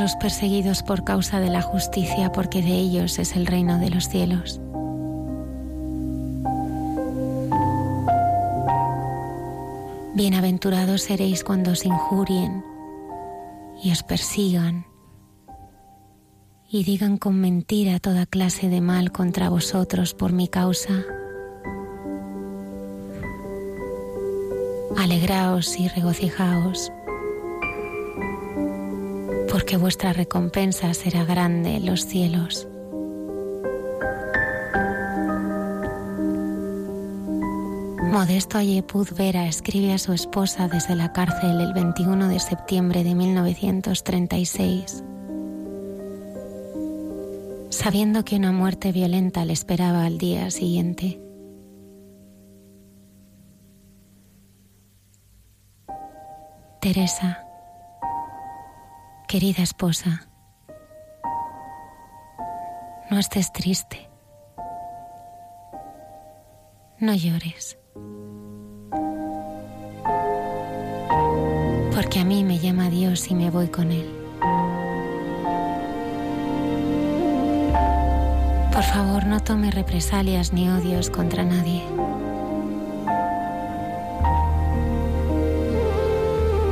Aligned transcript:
Los 0.00 0.16
perseguidos 0.16 0.82
por 0.82 1.04
causa 1.04 1.40
de 1.40 1.50
la 1.50 1.60
justicia, 1.60 2.32
porque 2.32 2.62
de 2.62 2.72
ellos 2.72 3.18
es 3.18 3.36
el 3.36 3.46
reino 3.46 3.78
de 3.78 3.90
los 3.90 4.08
cielos. 4.08 4.58
Bienaventurados 10.14 11.02
seréis 11.02 11.44
cuando 11.44 11.72
os 11.72 11.84
injurien 11.84 12.64
y 13.82 13.92
os 13.92 14.02
persigan 14.02 14.86
y 16.68 16.84
digan 16.84 17.18
con 17.18 17.38
mentira 17.38 17.98
toda 17.98 18.24
clase 18.24 18.68
de 18.68 18.80
mal 18.80 19.12
contra 19.12 19.50
vosotros 19.50 20.14
por 20.14 20.32
mi 20.32 20.48
causa. 20.48 21.04
Alegraos 24.96 25.78
y 25.78 25.88
regocijaos 25.88 26.90
porque 29.70 29.82
vuestra 29.82 30.12
recompensa 30.12 30.92
será 30.94 31.24
grande 31.24 31.76
en 31.76 31.86
los 31.86 32.04
cielos. 32.04 32.66
Modesto 38.10 38.58
Ayepud 38.58 39.10
Vera 39.16 39.46
escribe 39.46 39.92
a 39.92 39.98
su 39.98 40.12
esposa 40.12 40.66
desde 40.66 40.96
la 40.96 41.12
cárcel 41.12 41.60
el 41.60 41.72
21 41.72 42.26
de 42.26 42.40
septiembre 42.40 43.04
de 43.04 43.14
1936, 43.14 45.04
sabiendo 47.68 48.24
que 48.24 48.34
una 48.34 48.50
muerte 48.50 48.90
violenta 48.90 49.44
le 49.44 49.52
esperaba 49.52 50.04
al 50.04 50.18
día 50.18 50.50
siguiente. 50.50 51.20
Teresa, 56.80 57.44
Querida 59.30 59.62
esposa, 59.62 60.26
no 63.12 63.18
estés 63.20 63.52
triste, 63.52 64.10
no 66.98 67.14
llores, 67.14 67.78
porque 71.94 72.18
a 72.18 72.24
mí 72.24 72.42
me 72.42 72.58
llama 72.58 72.90
Dios 72.90 73.30
y 73.30 73.36
me 73.36 73.52
voy 73.52 73.68
con 73.68 73.92
Él. 73.92 74.10
Por 78.72 78.82
favor, 78.82 79.26
no 79.26 79.38
tome 79.44 79.70
represalias 79.70 80.52
ni 80.52 80.68
odios 80.68 81.08
contra 81.08 81.44
nadie. 81.44 81.84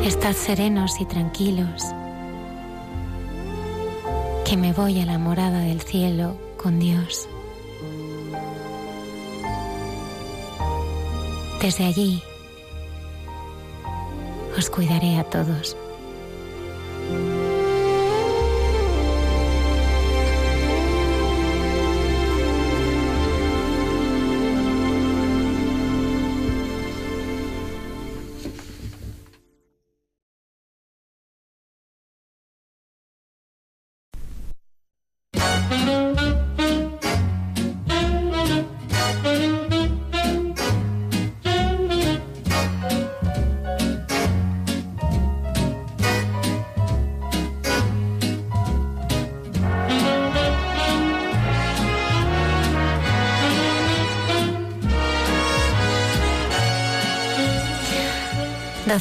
Estad 0.04 0.32
serenos 0.32 1.00
y 1.00 1.04
tranquilos 1.04 1.94
que 4.48 4.56
me 4.56 4.72
voy 4.72 4.98
a 4.98 5.04
la 5.04 5.18
morada 5.18 5.60
del 5.60 5.82
cielo 5.82 6.34
con 6.56 6.78
Dios. 6.78 7.28
Desde 11.60 11.84
allí 11.84 12.22
os 14.56 14.70
cuidaré 14.70 15.18
a 15.18 15.24
todos. 15.24 15.76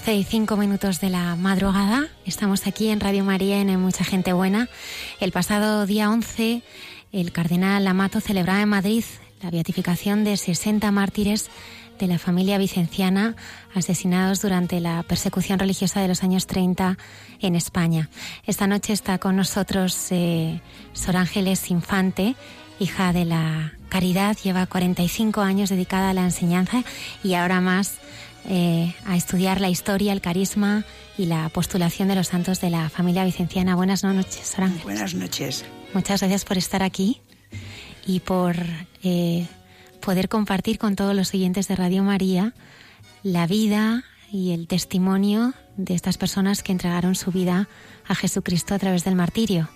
12 0.08 0.20
y 0.20 0.24
5 0.24 0.56
minutos 0.56 1.02
de 1.02 1.10
la 1.10 1.36
madrugada. 1.36 2.08
Estamos 2.26 2.66
aquí 2.66 2.88
en 2.88 3.02
Radio 3.02 3.26
María 3.26 3.60
en 3.60 3.78
Mucha 3.78 4.06
Gente 4.06 4.32
Buena. 4.32 4.70
El 5.20 5.34
pasado 5.34 5.86
día 5.86 6.10
11, 6.10 6.62
el 7.12 7.34
cardenal 7.34 7.86
Amato 7.86 8.22
celebraba 8.22 8.62
en 8.62 8.70
Madrid 8.70 9.04
la 9.44 9.52
beatificación 9.52 10.24
de 10.24 10.38
60 10.38 10.90
mártires 10.92 11.50
de 12.00 12.08
la 12.08 12.20
familia 12.20 12.58
vicenciana 12.58 13.36
asesinados 13.76 14.42
durante 14.42 14.80
la 14.80 15.04
persecución 15.04 15.60
religiosa 15.60 16.00
de 16.00 16.08
los 16.08 16.24
años 16.24 16.48
30 16.48 16.98
en 17.42 17.56
España. 17.58 18.10
Esta 18.46 18.66
noche 18.66 18.94
está 18.94 19.18
con 19.18 19.36
nosotros 19.36 20.08
eh, 20.12 20.62
Sor 20.94 21.18
Ángeles 21.18 21.70
Infante, 21.70 22.38
hija 22.80 23.12
de 23.12 23.26
la 23.26 23.74
Caridad, 23.90 24.38
lleva 24.42 24.68
45 24.68 25.42
años 25.42 25.70
dedicada 25.70 26.12
a 26.12 26.14
la 26.14 26.24
enseñanza 26.24 26.84
y 27.24 27.34
ahora 27.34 27.60
más 27.60 28.00
eh, 28.48 28.96
a 29.06 29.16
estudiar 29.16 29.60
la 29.60 29.70
historia, 29.70 30.14
el 30.14 30.22
carisma 30.22 30.86
y 31.18 31.26
la 31.26 31.50
postulación 31.50 32.08
de 32.08 32.16
los 32.16 32.28
santos 32.28 32.62
de 32.62 32.70
la 32.70 32.90
familia 32.90 33.26
vicenciana. 33.26 33.76
Buenas 33.76 34.04
noches, 34.04 34.48
Sor 34.48 34.70
Buenas 34.84 35.14
noches. 35.14 35.66
Muchas 35.94 36.22
gracias 36.22 36.46
por 36.46 36.58
estar 36.58 36.82
aquí 36.82 37.22
y 38.06 38.22
por 38.22 38.56
eh, 39.04 39.48
poder 40.02 40.30
compartir 40.30 40.78
con 40.78 40.96
todos 40.96 41.16
los 41.16 41.34
oyentes 41.34 41.68
de 41.68 41.76
Radio 41.76 42.04
María 42.04 42.54
la 43.24 43.48
vida 43.48 44.04
y 44.32 44.54
el 44.54 44.68
testimonio 44.68 45.54
de 45.76 45.94
estas 45.94 46.18
personas 46.18 46.64
que 46.64 46.72
entregaron 46.72 47.16
su 47.16 47.32
vida 47.32 47.68
a 48.08 48.16
Jesucristo 48.16 48.74
a 48.74 48.80
través 48.80 49.04
del 49.04 49.16
martirio. 49.16 49.70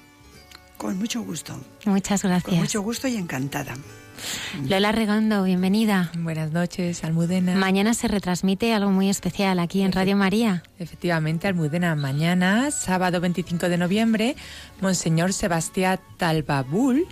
Con 0.78 0.98
mucho 0.98 1.22
gusto. 1.22 1.60
Muchas 1.86 2.24
gracias. 2.24 2.50
Con 2.50 2.60
mucho 2.60 2.82
gusto 2.82 3.08
y 3.08 3.16
encantada. 3.16 3.76
Lola 4.68 4.92
Regondo, 4.92 5.44
bienvenida. 5.44 6.12
Buenas 6.18 6.52
noches, 6.52 7.04
Almudena. 7.04 7.56
Mañana 7.56 7.94
se 7.94 8.08
retransmite 8.08 8.74
algo 8.74 8.92
muy 8.92 9.10
especial 9.10 9.60
aquí 9.60 9.82
en 9.82 9.92
Radio 9.92 10.16
María. 10.18 10.64
Efectivamente, 10.80 11.48
Almudena, 11.48 11.96
mañana, 11.96 12.72
sábado 12.72 13.20
25 13.22 13.70
de 13.70 13.78
noviembre, 13.78 14.36
Monseñor 14.82 15.34
Sebastián 15.34 16.00
Talbabul 16.18 17.08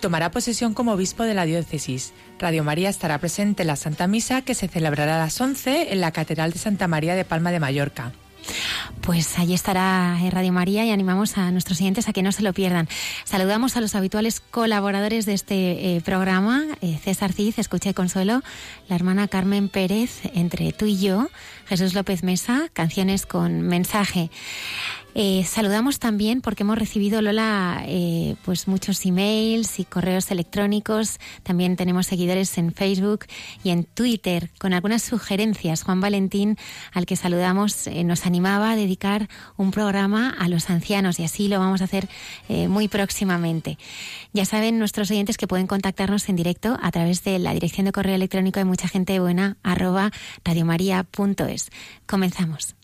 tomará 0.00 0.30
posesión 0.30 0.74
como 0.74 0.92
obispo 0.92 1.22
de 1.22 1.32
la 1.32 1.46
diócesis. 1.46 2.12
Radio 2.38 2.62
María 2.62 2.90
estará 2.90 3.16
presente 3.18 3.62
en 3.62 3.68
la 3.68 3.76
Santa 3.76 4.06
Misa 4.06 4.42
que 4.42 4.54
se 4.54 4.68
celebrará 4.68 5.16
a 5.16 5.18
las 5.18 5.40
11 5.40 5.92
en 5.92 6.00
la 6.02 6.12
Catedral 6.12 6.52
de 6.52 6.58
Santa 6.58 6.88
María 6.88 7.14
de 7.14 7.24
Palma 7.24 7.52
de 7.52 7.60
Mallorca. 7.60 8.12
Pues 9.00 9.38
allí 9.38 9.54
estará 9.54 10.18
Radio 10.30 10.52
María 10.52 10.84
y 10.84 10.90
animamos 10.90 11.36
a 11.36 11.50
nuestros 11.50 11.78
siguientes 11.78 12.08
a 12.08 12.12
que 12.12 12.22
no 12.22 12.32
se 12.32 12.42
lo 12.42 12.52
pierdan. 12.52 12.88
Saludamos 13.24 13.76
a 13.76 13.80
los 13.80 13.94
habituales 13.94 14.40
colaboradores 14.40 15.26
de 15.26 15.34
este 15.34 15.96
eh, 15.96 16.00
programa, 16.00 16.64
eh, 16.80 16.98
César 17.02 17.32
Cid, 17.32 17.54
Escucha 17.58 17.90
y 17.90 17.94
Consuelo, 17.94 18.42
la 18.88 18.96
hermana 18.96 19.28
Carmen 19.28 19.68
Pérez, 19.68 20.20
entre 20.34 20.72
tú 20.72 20.86
y 20.86 20.98
yo, 20.98 21.28
Jesús 21.66 21.94
López 21.94 22.22
Mesa, 22.22 22.68
canciones 22.72 23.26
con 23.26 23.62
mensaje. 23.62 24.30
Eh, 25.16 25.44
saludamos 25.44 26.00
también 26.00 26.40
porque 26.40 26.64
hemos 26.64 26.76
recibido, 26.76 27.22
Lola, 27.22 27.84
eh, 27.86 28.34
pues 28.44 28.66
muchos 28.66 29.06
emails 29.06 29.78
y 29.78 29.84
correos 29.84 30.30
electrónicos. 30.32 31.20
También 31.44 31.76
tenemos 31.76 32.06
seguidores 32.06 32.58
en 32.58 32.72
Facebook 32.72 33.26
y 33.62 33.70
en 33.70 33.84
Twitter 33.84 34.50
con 34.58 34.72
algunas 34.72 35.02
sugerencias. 35.02 35.84
Juan 35.84 36.00
Valentín, 36.00 36.56
al 36.92 37.06
que 37.06 37.14
saludamos, 37.14 37.86
eh, 37.86 38.02
nos 38.02 38.26
animaba 38.26 38.72
a 38.72 38.76
dedicar 38.76 39.28
un 39.56 39.70
programa 39.70 40.34
a 40.36 40.48
los 40.48 40.68
ancianos 40.68 41.20
y 41.20 41.24
así 41.24 41.46
lo 41.46 41.60
vamos 41.60 41.80
a 41.80 41.84
hacer 41.84 42.08
muy 42.68 42.88
próximamente. 42.88 43.78
Ya 44.32 44.44
saben 44.44 44.78
nuestros 44.78 45.10
oyentes 45.10 45.36
que 45.36 45.46
pueden 45.46 45.66
contactarnos 45.66 46.28
en 46.28 46.36
directo 46.36 46.76
a 46.82 46.90
través 46.90 47.22
de 47.24 47.38
la 47.38 47.52
dirección 47.52 47.86
de 47.86 47.92
correo 47.92 48.14
electrónico 48.14 48.58
de 48.58 48.64
mucha 48.64 48.88
gente 48.88 49.18
buena 49.20 49.56
arroba 49.62 50.10
radiomaria.es. 50.44 51.70
Comenzamos. 52.06 52.83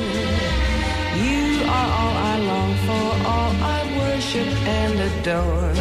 Adore. 5.01 5.73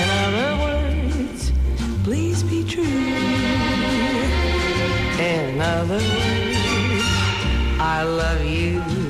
In 0.00 0.08
other 0.24 0.52
words, 0.64 1.52
please 2.04 2.42
be 2.42 2.64
true. 2.64 2.84
In 5.32 5.60
other 5.60 6.02
words, 6.18 7.04
I 7.78 8.02
love 8.02 8.42
you. 8.44 9.03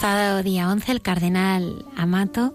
Pasado 0.00 0.42
día 0.42 0.70
11, 0.70 0.92
el 0.92 1.02
cardenal 1.02 1.84
Amato 1.94 2.54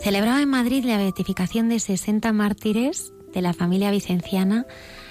celebraba 0.00 0.40
en 0.40 0.48
Madrid 0.48 0.86
la 0.86 0.96
beatificación 0.96 1.68
de 1.68 1.78
60 1.78 2.32
mártires 2.32 3.12
de 3.34 3.42
la 3.42 3.52
familia 3.52 3.90
vicenciana 3.90 4.64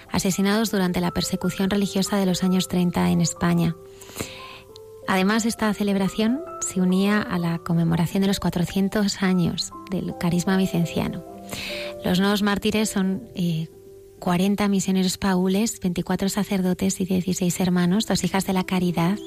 asesinados 0.10 0.72
durante 0.72 1.01
la 1.01 1.12
persecución 1.12 1.70
religiosa 1.70 2.18
de 2.18 2.25
los 2.25 2.44
años 2.44 2.68
30 2.68 3.12
en 3.12 3.22
España. 3.22 3.75
Además, 5.08 5.46
esta 5.46 5.72
celebración 5.75 6.41
se 6.62 6.82
unía 6.82 7.22
a 7.22 7.38
la 7.38 7.60
conmemoración 7.60 8.22
de 8.22 8.27
los 8.30 8.39
400 8.39 9.22
años 9.22 9.72
del 9.91 10.18
carisma 10.18 10.58
vicenciano. 10.58 11.24
Los 12.03 12.20
nuevos 12.20 12.41
mártires 12.41 12.89
son 12.89 13.30
40 14.21 14.63
eh, 14.63 14.69
misioneros 14.69 15.17
paules, 15.17 15.79
24 15.81 16.29
sacerdotes 16.29 17.01
y 17.01 17.05
16 17.05 17.59
hermanos, 17.59 18.05
dos 18.05 18.23
hijas 18.23 18.45
de 18.45 18.53
la 18.53 18.63
caridad, 18.63 19.17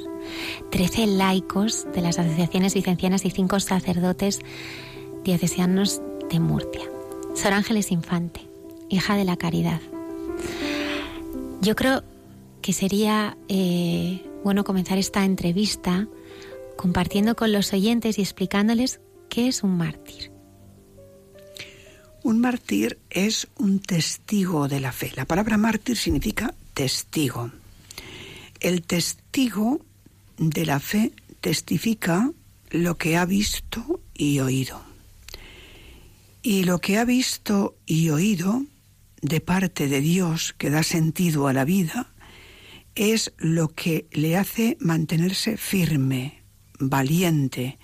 13 0.70 1.08
laicos 1.08 1.86
de 1.92 2.00
las 2.00 2.18
asociaciones 2.18 2.74
vicencianas 2.74 3.24
y 3.24 3.30
5 3.30 3.60
sacerdotes 3.60 4.40
diocesianos 5.24 6.00
de 6.30 6.40
Murcia. 6.40 6.82
Sor 7.34 7.52
Ángeles 7.52 7.90
Infante, 7.90 8.48
hija 8.88 9.16
de 9.16 9.24
la 9.24 9.36
caridad. 9.36 9.80
Yo 11.60 11.74
creo 11.74 12.04
que 12.62 12.72
sería 12.72 13.36
eh, 13.48 14.24
bueno 14.44 14.64
comenzar 14.64 14.96
esta 14.96 15.24
entrevista 15.24 16.06
compartiendo 16.76 17.34
con 17.34 17.52
los 17.52 17.72
oyentes 17.72 18.18
y 18.18 18.22
explicándoles 18.22 19.00
qué 19.28 19.48
es 19.48 19.62
un 19.62 19.76
mártir. 19.76 20.33
Un 22.24 22.40
mártir 22.40 22.98
es 23.10 23.48
un 23.58 23.80
testigo 23.80 24.66
de 24.66 24.80
la 24.80 24.92
fe. 24.92 25.12
La 25.14 25.26
palabra 25.26 25.58
mártir 25.58 25.98
significa 25.98 26.54
testigo. 26.72 27.50
El 28.60 28.80
testigo 28.80 29.84
de 30.38 30.64
la 30.64 30.80
fe 30.80 31.12
testifica 31.42 32.30
lo 32.70 32.96
que 32.96 33.18
ha 33.18 33.26
visto 33.26 34.00
y 34.14 34.38
oído. 34.38 34.80
Y 36.42 36.64
lo 36.64 36.78
que 36.78 36.96
ha 36.96 37.04
visto 37.04 37.76
y 37.84 38.08
oído 38.08 38.64
de 39.20 39.42
parte 39.42 39.86
de 39.86 40.00
Dios 40.00 40.54
que 40.56 40.70
da 40.70 40.82
sentido 40.82 41.46
a 41.46 41.52
la 41.52 41.66
vida 41.66 42.10
es 42.94 43.34
lo 43.36 43.68
que 43.68 44.06
le 44.12 44.38
hace 44.38 44.78
mantenerse 44.80 45.58
firme, 45.58 46.42
valiente, 46.78 47.78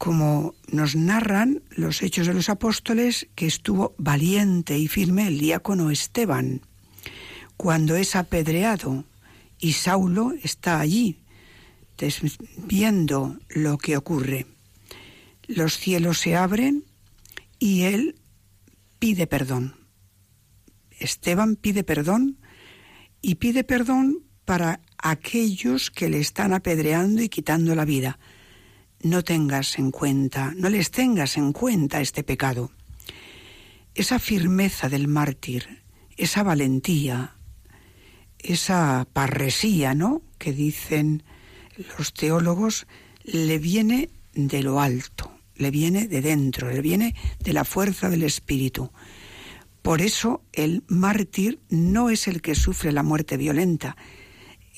como 0.00 0.54
nos 0.72 0.96
narran 0.96 1.62
los 1.76 2.00
hechos 2.00 2.26
de 2.26 2.32
los 2.32 2.48
apóstoles, 2.48 3.28
que 3.34 3.44
estuvo 3.44 3.94
valiente 3.98 4.78
y 4.78 4.88
firme 4.88 5.28
el 5.28 5.38
diácono 5.38 5.90
Esteban, 5.90 6.62
cuando 7.58 7.96
es 7.96 8.16
apedreado 8.16 9.04
y 9.58 9.74
Saulo 9.74 10.32
está 10.42 10.80
allí, 10.80 11.18
viendo 12.56 13.38
lo 13.50 13.76
que 13.76 13.98
ocurre. 13.98 14.46
Los 15.46 15.76
cielos 15.76 16.18
se 16.18 16.34
abren 16.34 16.84
y 17.58 17.82
él 17.82 18.14
pide 18.98 19.26
perdón. 19.26 19.74
Esteban 20.98 21.56
pide 21.56 21.84
perdón 21.84 22.38
y 23.20 23.34
pide 23.34 23.64
perdón 23.64 24.24
para 24.46 24.80
aquellos 24.96 25.90
que 25.90 26.08
le 26.08 26.20
están 26.20 26.54
apedreando 26.54 27.20
y 27.20 27.28
quitando 27.28 27.74
la 27.74 27.84
vida. 27.84 28.18
No 29.02 29.24
tengas 29.24 29.78
en 29.78 29.90
cuenta, 29.90 30.52
no 30.56 30.68
les 30.68 30.90
tengas 30.90 31.36
en 31.36 31.52
cuenta 31.52 32.00
este 32.00 32.22
pecado. 32.22 32.70
Esa 33.94 34.18
firmeza 34.18 34.88
del 34.88 35.08
mártir, 35.08 35.82
esa 36.16 36.42
valentía, 36.42 37.34
esa 38.38 39.06
parresía, 39.12 39.94
¿no? 39.94 40.22
que 40.38 40.52
dicen 40.52 41.22
los 41.98 42.12
teólogos, 42.12 42.86
le 43.24 43.58
viene 43.58 44.10
de 44.34 44.62
lo 44.62 44.80
alto, 44.80 45.32
le 45.56 45.70
viene 45.70 46.06
de 46.06 46.20
dentro, 46.20 46.70
le 46.70 46.80
viene 46.80 47.14
de 47.38 47.52
la 47.52 47.64
fuerza 47.64 48.08
del 48.10 48.22
espíritu. 48.22 48.90
Por 49.82 50.02
eso 50.02 50.42
el 50.52 50.84
mártir 50.88 51.58
no 51.70 52.10
es 52.10 52.28
el 52.28 52.42
que 52.42 52.54
sufre 52.54 52.92
la 52.92 53.02
muerte 53.02 53.36
violenta. 53.36 53.96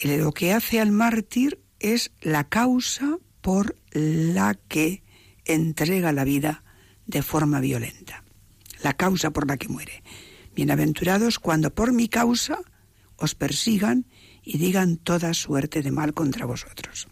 Lo 0.03 0.33
que 0.33 0.53
hace 0.53 0.81
al 0.81 0.93
mártir 0.93 1.61
es 1.81 2.13
la 2.21 2.49
causa 2.49 3.19
por 3.43 3.77
la 3.93 4.55
que 4.55 5.03
entrega 5.45 6.13
la 6.13 6.25
vida 6.25 6.63
de 7.07 7.23
forma 7.23 7.61
violenta. 7.61 8.25
La 8.83 8.95
causa 8.95 9.31
por 9.31 9.47
la 9.47 9.59
que 9.59 9.69
muere. 9.69 10.03
Bienaventurados 10.55 11.39
cuando 11.39 11.75
por 11.75 11.93
mi 11.93 12.09
causa 12.09 12.59
os 13.17 13.35
persigan 13.35 14.07
y 14.43 14.59
digan 14.59 14.97
toda 14.97 15.35
suerte 15.35 15.83
de 15.83 15.91
mal 15.91 16.15
contra 16.15 16.47
vosotros. 16.47 17.09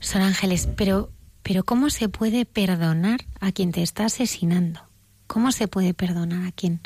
Son 0.00 0.22
ángeles, 0.22 0.68
pero, 0.76 1.10
pero 1.42 1.64
¿cómo 1.64 1.90
se 1.90 2.08
puede 2.08 2.44
perdonar 2.44 3.24
a 3.40 3.52
quien 3.52 3.72
te 3.72 3.82
está 3.82 4.06
asesinando? 4.06 4.80
¿Cómo 5.26 5.52
se 5.52 5.68
puede 5.68 5.94
perdonar 5.94 6.46
a 6.46 6.52
quien, 6.52 6.80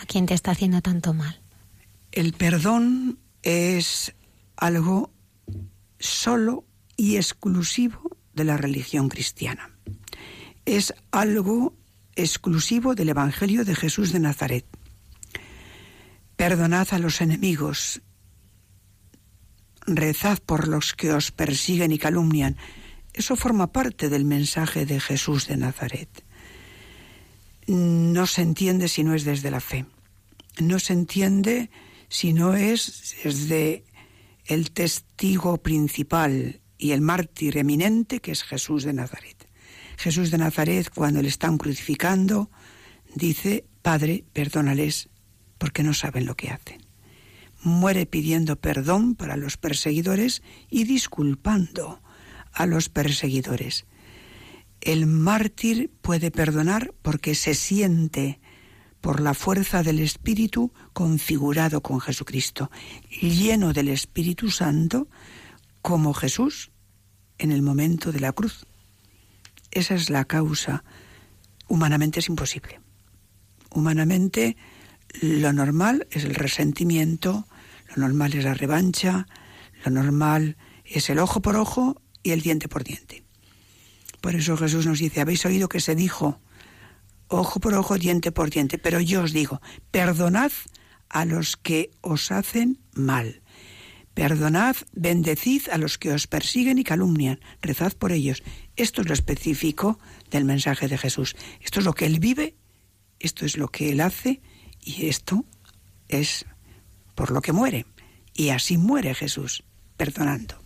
a 0.00 0.06
quien 0.06 0.26
te 0.26 0.34
está 0.34 0.50
haciendo 0.50 0.80
tanto 0.82 1.14
mal? 1.14 1.40
El 2.10 2.32
perdón 2.32 3.18
es 3.42 4.14
algo 4.56 5.10
solo 5.98 6.64
y 6.96 7.16
exclusivo 7.16 8.16
de 8.34 8.44
la 8.44 8.56
religión 8.56 9.08
cristiana. 9.08 9.70
Es 10.64 10.94
algo 11.10 11.74
exclusivo 12.14 12.94
del 12.94 13.08
Evangelio 13.08 13.64
de 13.64 13.74
Jesús 13.74 14.12
de 14.12 14.20
Nazaret. 14.20 14.66
Perdonad 16.36 16.88
a 16.92 16.98
los 16.98 17.20
enemigos, 17.20 18.02
rezad 19.86 20.38
por 20.38 20.68
los 20.68 20.92
que 20.92 21.12
os 21.12 21.32
persiguen 21.32 21.92
y 21.92 21.98
calumnian. 21.98 22.56
Eso 23.12 23.36
forma 23.36 23.72
parte 23.72 24.08
del 24.08 24.24
mensaje 24.24 24.86
de 24.86 25.00
Jesús 25.00 25.46
de 25.46 25.56
Nazaret 25.56 26.24
no 27.66 28.26
se 28.26 28.42
entiende 28.42 28.88
si 28.88 29.04
no 29.04 29.14
es 29.14 29.24
desde 29.24 29.50
la 29.50 29.60
fe. 29.60 29.86
No 30.60 30.78
se 30.78 30.92
entiende 30.92 31.70
si 32.08 32.32
no 32.32 32.54
es 32.54 33.14
desde 33.24 33.84
el 34.46 34.70
testigo 34.72 35.58
principal 35.58 36.60
y 36.82 36.90
el 36.90 37.00
mártir 37.00 37.58
eminente 37.58 38.18
que 38.18 38.32
es 38.32 38.42
Jesús 38.42 38.82
de 38.82 38.92
Nazaret. 38.92 39.48
Jesús 39.96 40.32
de 40.32 40.38
Nazaret, 40.38 40.90
cuando 40.92 41.22
le 41.22 41.28
están 41.28 41.56
crucificando, 41.56 42.50
dice, 43.14 43.64
Padre, 43.82 44.24
perdónales 44.32 45.08
porque 45.58 45.84
no 45.84 45.94
saben 45.94 46.26
lo 46.26 46.34
que 46.34 46.50
hacen. 46.50 46.84
Muere 47.62 48.04
pidiendo 48.04 48.56
perdón 48.56 49.14
para 49.14 49.36
los 49.36 49.56
perseguidores 49.56 50.42
y 50.70 50.82
disculpando 50.82 52.02
a 52.52 52.66
los 52.66 52.88
perseguidores. 52.88 53.86
El 54.80 55.06
mártir 55.06 55.88
puede 56.00 56.32
perdonar 56.32 56.92
porque 57.02 57.36
se 57.36 57.54
siente 57.54 58.40
por 59.00 59.20
la 59.20 59.34
fuerza 59.34 59.84
del 59.84 60.00
Espíritu 60.00 60.72
configurado 60.92 61.80
con 61.80 62.00
Jesucristo, 62.00 62.72
lleno 63.20 63.72
del 63.72 63.86
Espíritu 63.86 64.50
Santo 64.50 65.06
como 65.80 66.12
Jesús 66.12 66.71
en 67.42 67.50
el 67.50 67.60
momento 67.60 68.12
de 68.12 68.20
la 68.20 68.32
cruz. 68.32 68.66
Esa 69.72 69.94
es 69.94 70.10
la 70.10 70.24
causa. 70.24 70.84
Humanamente 71.66 72.20
es 72.20 72.28
imposible. 72.28 72.80
Humanamente 73.70 74.56
lo 75.20 75.52
normal 75.52 76.06
es 76.10 76.24
el 76.24 76.36
resentimiento, 76.36 77.46
lo 77.88 78.02
normal 78.02 78.34
es 78.34 78.44
la 78.44 78.54
revancha, 78.54 79.26
lo 79.84 79.90
normal 79.90 80.56
es 80.84 81.10
el 81.10 81.18
ojo 81.18 81.42
por 81.42 81.56
ojo 81.56 82.00
y 82.22 82.30
el 82.30 82.42
diente 82.42 82.68
por 82.68 82.84
diente. 82.84 83.24
Por 84.20 84.36
eso 84.36 84.56
Jesús 84.56 84.86
nos 84.86 85.00
dice, 85.00 85.20
habéis 85.20 85.44
oído 85.44 85.68
que 85.68 85.80
se 85.80 85.96
dijo, 85.96 86.40
ojo 87.26 87.58
por 87.58 87.74
ojo, 87.74 87.98
diente 87.98 88.30
por 88.30 88.50
diente, 88.50 88.78
pero 88.78 89.00
yo 89.00 89.22
os 89.22 89.32
digo, 89.32 89.60
perdonad 89.90 90.52
a 91.08 91.24
los 91.24 91.56
que 91.56 91.90
os 92.02 92.30
hacen 92.30 92.78
mal. 92.94 93.41
Perdonad, 94.14 94.76
bendecid 94.92 95.68
a 95.70 95.78
los 95.78 95.96
que 95.96 96.12
os 96.12 96.26
persiguen 96.26 96.78
y 96.78 96.84
calumnian, 96.84 97.40
rezad 97.62 97.92
por 97.92 98.12
ellos. 98.12 98.42
Esto 98.76 99.00
es 99.00 99.08
lo 99.08 99.14
específico 99.14 99.98
del 100.30 100.44
mensaje 100.44 100.88
de 100.88 100.98
Jesús. 100.98 101.34
Esto 101.60 101.80
es 101.80 101.86
lo 101.86 101.94
que 101.94 102.06
Él 102.06 102.18
vive, 102.20 102.54
esto 103.18 103.46
es 103.46 103.56
lo 103.56 103.68
que 103.68 103.90
Él 103.90 104.00
hace 104.00 104.42
y 104.80 105.06
esto 105.06 105.44
es 106.08 106.44
por 107.14 107.30
lo 107.30 107.40
que 107.40 107.52
muere. 107.52 107.86
Y 108.34 108.50
así 108.50 108.76
muere 108.76 109.14
Jesús, 109.14 109.64
perdonando. 109.96 110.56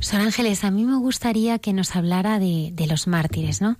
Sor 0.00 0.20
Ángeles, 0.20 0.64
a 0.64 0.70
mí 0.70 0.84
me 0.84 0.96
gustaría 0.96 1.58
que 1.58 1.72
nos 1.72 1.96
hablara 1.96 2.38
de, 2.38 2.72
los 2.88 3.06
mártires, 3.06 3.60
¿no? 3.60 3.78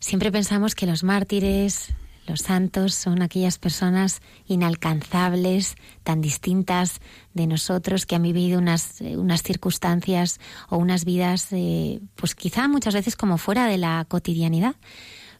Siempre 0.00 0.30
pensamos 0.30 0.74
que 0.74 0.86
los 0.86 1.02
mártires, 1.02 1.88
los 2.26 2.40
santos, 2.40 2.94
son 2.94 3.22
aquellas 3.22 3.58
personas 3.58 4.20
inalcanzables, 4.46 5.76
tan 6.02 6.20
distintas 6.20 7.00
de 7.34 7.46
nosotros, 7.46 8.06
que 8.06 8.16
han 8.16 8.22
vivido 8.22 8.58
unas, 8.58 9.00
unas 9.00 9.42
circunstancias 9.42 10.40
o 10.68 10.76
unas 10.76 11.04
vidas, 11.04 11.48
eh, 11.52 12.00
pues 12.14 12.34
quizá 12.34 12.68
muchas 12.68 12.94
veces 12.94 13.16
como 13.16 13.38
fuera 13.38 13.66
de 13.66 13.78
la 13.78 14.04
cotidianidad. 14.08 14.76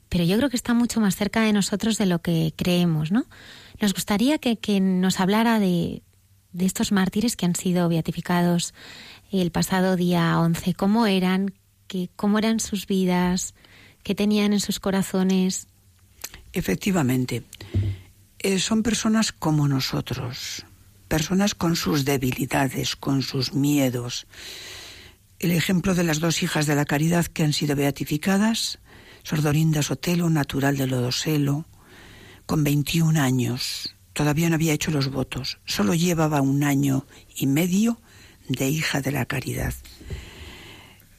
Pero 0.09 0.25
yo 0.25 0.37
creo 0.37 0.51
que 0.51 0.57
está 0.57 0.73
mucho 0.73 1.01
más 1.01 1.17
cerca 1.17 1.41
de 1.43 1.53
nosotros 1.53 1.99
de 1.99 2.07
lo 2.07 2.21
que 2.21 2.55
creemos, 2.57 3.11
¿no? 3.11 3.25
Nos 3.81 3.93
gustaría 3.93 4.39
que, 4.39 4.57
que 4.57 4.81
nos 4.81 5.19
hablara 5.19 5.59
de, 5.59 6.03
de 6.53 6.65
estos 6.65 6.91
mártires 6.91 7.37
que 7.37 7.45
han 7.45 7.55
sido 7.55 7.89
beatificados 7.89 8.73
el 9.31 9.51
pasado 9.51 9.97
día 9.97 10.39
11, 10.41 10.75
cómo 10.75 11.07
eran, 11.07 11.53
que, 11.87 12.09
cómo 12.17 12.39
eran 12.39 12.61
sus 12.61 12.87
vidas, 12.87 13.55
qué 14.03 14.15
tenían 14.15 14.53
en 14.53 14.61
sus 14.61 14.81
corazones. 14.81 15.69
Efectivamente, 16.57 17.43
eh, 18.39 18.59
son 18.61 18.83
personas 18.83 19.31
como 19.31 19.69
nosotros, 19.69 20.65
personas 21.07 21.55
con 21.55 21.77
sus 21.77 22.07
debilidades, 22.07 22.97
con 22.97 23.21
sus 23.21 23.53
miedos. 23.53 24.27
El 25.39 25.51
ejemplo 25.51 25.95
de 25.95 26.03
las 26.03 26.19
dos 26.19 26.43
hijas 26.43 26.65
de 26.65 26.75
la 26.75 26.87
caridad 26.87 27.27
que 27.27 27.43
han 27.43 27.53
sido 27.53 27.77
beatificadas, 27.77 28.79
Sordorinda 29.23 29.83
Sotelo, 29.83 30.31
natural 30.31 30.79
de 30.79 30.87
Lodoselo, 30.87 31.67
con 32.47 32.65
21 32.65 33.21
años, 33.21 33.95
todavía 34.15 34.49
no 34.49 34.55
había 34.55 34.73
hecho 34.73 34.91
los 34.91 35.11
votos, 35.11 35.59
solo 35.67 35.93
llevaba 35.93 36.41
un 36.41 36.65
año 36.65 37.05
y 37.37 37.49
medio 37.49 38.01
de 38.49 38.67
hija 38.71 39.03
de 39.03 39.13
la 39.13 39.27
caridad. 39.27 39.75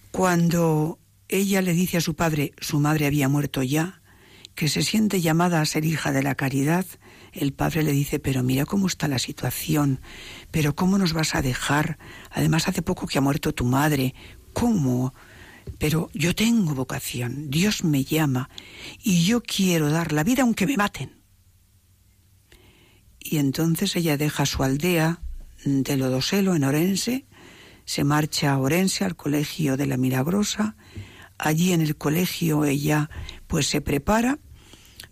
Cuando 0.09 0.97
ella 1.29 1.61
le 1.61 1.73
dice 1.73 1.97
a 1.97 2.01
su 2.01 2.15
padre, 2.15 2.53
su 2.59 2.79
madre 2.79 3.05
había 3.05 3.29
muerto 3.29 3.61
ya, 3.61 4.01
que 4.57 4.67
se 4.69 4.81
siente 4.81 5.21
llamada 5.21 5.61
a 5.61 5.65
ser 5.65 5.85
hija 5.85 6.11
de 6.11 6.23
la 6.23 6.33
caridad, 6.33 6.83
el 7.31 7.53
padre 7.53 7.83
le 7.83 7.91
dice, 7.91 8.17
pero 8.17 8.41
mira 8.41 8.65
cómo 8.65 8.87
está 8.87 9.07
la 9.07 9.19
situación, 9.19 10.01
pero 10.49 10.75
cómo 10.75 10.97
nos 10.97 11.13
vas 11.13 11.35
a 11.35 11.43
dejar, 11.43 11.99
además 12.31 12.67
hace 12.67 12.81
poco 12.81 13.05
que 13.05 13.19
ha 13.19 13.21
muerto 13.21 13.53
tu 13.53 13.65
madre, 13.65 14.15
¿cómo? 14.53 15.13
Pero 15.77 16.09
yo 16.15 16.33
tengo 16.33 16.73
vocación, 16.73 17.51
Dios 17.51 17.83
me 17.83 18.03
llama 18.03 18.49
y 19.03 19.25
yo 19.25 19.43
quiero 19.43 19.91
dar 19.91 20.11
la 20.11 20.23
vida 20.23 20.41
aunque 20.41 20.65
me 20.65 20.75
maten. 20.75 21.21
Y 23.19 23.37
entonces 23.37 23.95
ella 23.95 24.17
deja 24.17 24.47
su 24.47 24.63
aldea 24.63 25.21
de 25.65 25.97
Lodoselo 25.97 26.55
en 26.55 26.63
Orense, 26.63 27.27
se 27.85 28.03
marcha 28.03 28.53
a 28.53 28.57
Orense 28.57 29.05
al 29.05 29.15
colegio 29.15 29.77
de 29.77 29.85
la 29.85 29.97
Milagrosa, 29.97 30.75
allí 31.37 31.73
en 31.73 31.81
el 31.81 31.95
colegio 31.95 32.65
ella 32.65 33.11
pues 33.45 33.67
se 33.67 33.81
prepara, 33.81 34.39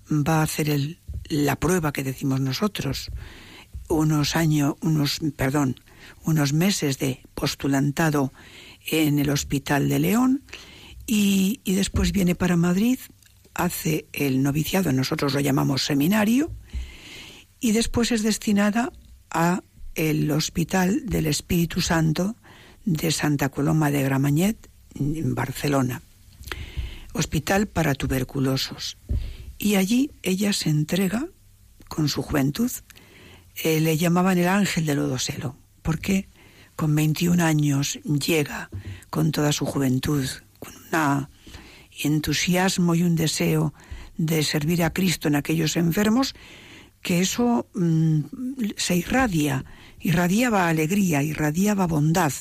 va 0.10 0.40
a 0.40 0.44
hacer 0.44 0.98
la 1.30 1.56
prueba 1.58 1.92
que 1.92 2.04
decimos 2.04 2.40
nosotros, 2.40 3.12
unos 3.90 4.36
años, 4.36 4.76
unos, 4.82 5.20
perdón, 5.36 5.80
unos 6.24 6.54
meses 6.54 7.00
de 7.00 7.22
postulantado 7.34 8.32
en 8.88 9.20
el 9.20 9.30
Hospital 9.30 9.90
de 9.90 10.00
León 10.00 10.44
y, 11.08 11.62
y 11.64 11.74
después 11.74 12.12
viene 12.12 12.36
para 12.36 12.56
Madrid, 12.56 13.00
hace 13.54 14.08
el 14.14 14.44
noviciado, 14.44 14.92
nosotros 14.92 15.34
lo 15.34 15.40
llamamos 15.40 15.86
seminario, 15.86 16.52
y 17.60 17.72
después 17.72 18.12
es 18.12 18.22
destinada 18.22 18.92
a 19.30 19.62
el 19.96 20.30
Hospital 20.32 21.06
del 21.06 21.26
Espíritu 21.26 21.82
Santo 21.82 22.36
de 22.84 23.12
Santa 23.12 23.50
Coloma 23.50 23.92
de 23.92 24.04
Gramañet, 24.04 24.70
en 24.94 25.36
Barcelona. 25.36 26.02
Hospital 27.14 27.68
para 27.68 27.96
tuberculosos. 27.96 28.98
Y 29.58 29.76
allí 29.76 30.12
ella 30.24 30.54
se 30.54 30.70
entrega 30.70 31.28
con 31.88 32.10
su 32.10 32.22
juventud. 32.22 32.72
Eh, 33.64 33.80
le 33.80 33.98
llamaban 33.98 34.38
el 34.38 34.48
ángel 34.48 34.86
del 34.86 34.98
Lodoselo, 34.98 35.56
porque 35.82 36.28
con 36.76 36.94
21 36.94 37.44
años 37.44 38.00
llega 38.04 38.70
con 39.10 39.32
toda 39.32 39.54
su 39.54 39.66
juventud, 39.66 40.26
con 40.60 40.74
un 40.76 41.28
entusiasmo 42.04 42.96
y 42.96 43.04
un 43.04 43.16
deseo 43.16 43.74
de 44.18 44.44
servir 44.44 44.84
a 44.84 44.92
Cristo 44.92 45.28
en 45.28 45.36
aquellos 45.36 45.78
enfermos, 45.78 46.36
que 47.02 47.22
eso 47.22 47.68
mm, 47.76 48.22
se 48.76 48.98
irradia, 48.98 49.64
irradiaba 50.00 50.68
alegría, 50.68 51.24
irradiaba 51.24 51.88
bondad. 51.88 52.34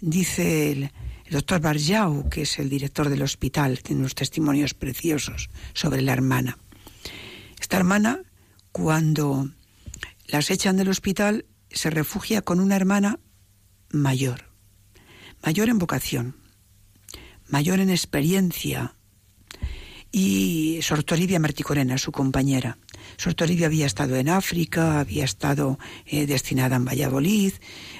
Dice 0.00 0.72
el, 0.72 0.90
el 1.28 1.34
doctor 1.34 1.60
Barjau, 1.60 2.30
que 2.30 2.42
es 2.42 2.58
el 2.58 2.70
director 2.70 3.10
del 3.10 3.20
hospital, 3.20 3.80
tiene 3.82 4.00
unos 4.00 4.14
testimonios 4.14 4.72
preciosos 4.72 5.50
sobre 5.74 6.00
la 6.00 6.14
hermana. 6.14 6.56
Esta 7.60 7.76
hermana, 7.76 8.22
cuando 8.72 9.50
las 10.26 10.50
echan 10.50 10.78
del 10.78 10.88
hospital, 10.88 11.44
se 11.70 11.90
refugia 11.90 12.40
con 12.40 12.60
una 12.60 12.76
hermana 12.76 13.18
mayor, 13.90 14.48
mayor 15.44 15.68
en 15.68 15.78
vocación, 15.78 16.34
mayor 17.46 17.80
en 17.80 17.90
experiencia, 17.90 18.94
y 20.10 20.78
Sortoribia 20.80 21.38
Marticorena, 21.38 21.98
su 21.98 22.10
compañera. 22.10 22.78
Sortoribia 23.18 23.66
había 23.66 23.84
estado 23.84 24.16
en 24.16 24.30
África, 24.30 25.00
había 25.00 25.24
estado 25.24 25.78
eh, 26.06 26.24
destinada 26.26 26.76
en 26.76 26.86
Valladolid, 26.86 27.52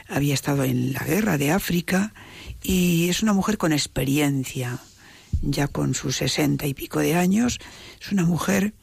había 0.08 0.32
estado 0.32 0.64
en 0.64 0.94
la 0.94 1.00
guerra 1.00 1.36
de 1.36 1.50
África, 1.50 2.14
y 2.62 3.08
es 3.08 3.22
una 3.22 3.32
mujer 3.32 3.58
con 3.58 3.72
experiencia, 3.72 4.78
ya 5.42 5.68
con 5.68 5.94
sus 5.94 6.16
sesenta 6.16 6.66
y 6.66 6.74
pico 6.74 7.00
de 7.00 7.14
años, 7.14 7.58
es 8.00 8.12
una 8.12 8.24
mujer 8.24 8.74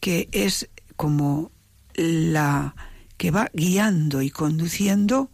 que 0.00 0.28
es 0.32 0.68
como 0.96 1.50
la 1.94 2.74
que 3.16 3.30
va 3.30 3.50
guiando 3.52 4.22
y 4.22 4.30
conduciendo 4.30 5.30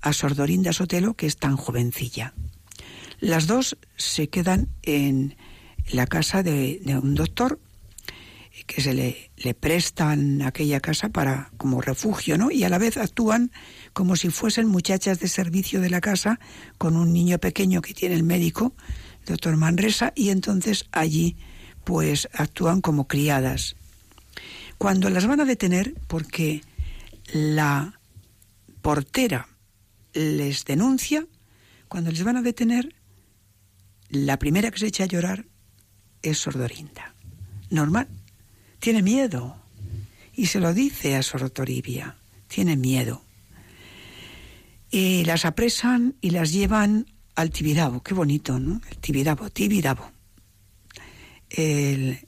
a 0.00 0.12
Sordorinda 0.12 0.72
Sotelo, 0.72 1.14
que 1.14 1.26
es 1.26 1.36
tan 1.36 1.56
jovencilla. 1.56 2.34
Las 3.20 3.46
dos 3.46 3.76
se 3.96 4.28
quedan 4.28 4.68
en 4.82 5.36
la 5.90 6.06
casa 6.06 6.42
de, 6.42 6.80
un 7.02 7.14
doctor 7.14 7.60
que 8.66 8.80
se 8.80 8.92
le, 8.92 9.30
le, 9.36 9.54
prestan 9.54 10.42
aquella 10.42 10.80
casa 10.80 11.08
para 11.08 11.50
como 11.56 11.80
refugio, 11.80 12.36
¿no? 12.36 12.50
Y 12.50 12.64
a 12.64 12.68
la 12.68 12.78
vez 12.78 12.96
actúan 12.96 13.50
como 13.98 14.14
si 14.14 14.30
fuesen 14.30 14.68
muchachas 14.68 15.18
de 15.18 15.26
servicio 15.26 15.80
de 15.80 15.90
la 15.90 16.00
casa 16.00 16.38
con 16.78 16.96
un 16.96 17.12
niño 17.12 17.40
pequeño 17.40 17.82
que 17.82 17.94
tiene 17.94 18.14
el 18.14 18.22
médico, 18.22 18.72
el 19.22 19.26
doctor 19.26 19.56
Manresa, 19.56 20.12
y 20.14 20.28
entonces 20.28 20.86
allí 20.92 21.36
pues 21.82 22.28
actúan 22.32 22.80
como 22.80 23.08
criadas. 23.08 23.74
Cuando 24.78 25.10
las 25.10 25.26
van 25.26 25.40
a 25.40 25.44
detener, 25.44 25.94
porque 26.06 26.62
la 27.32 27.98
portera 28.82 29.48
les 30.12 30.64
denuncia, 30.64 31.26
cuando 31.88 32.12
les 32.12 32.22
van 32.22 32.36
a 32.36 32.42
detener, 32.42 32.94
la 34.10 34.38
primera 34.38 34.70
que 34.70 34.78
se 34.78 34.86
echa 34.86 35.02
a 35.02 35.08
llorar 35.08 35.44
es 36.22 36.38
Sordorinda. 36.38 37.16
Normal 37.68 38.06
tiene 38.78 39.02
miedo. 39.02 39.56
Y 40.34 40.46
se 40.46 40.60
lo 40.60 40.72
dice 40.72 41.16
a 41.16 41.24
Sortoribia, 41.24 42.16
tiene 42.46 42.76
miedo. 42.76 43.24
Y 44.90 45.24
las 45.24 45.44
apresan 45.44 46.16
y 46.20 46.30
las 46.30 46.52
llevan 46.52 47.06
al 47.34 47.50
Tibidabo, 47.50 48.02
qué 48.02 48.14
bonito, 48.14 48.58
¿no? 48.58 48.80
El 48.90 48.98
Tibidabo, 48.98 49.50
Tibidabo. 49.50 50.10
El, 51.50 52.18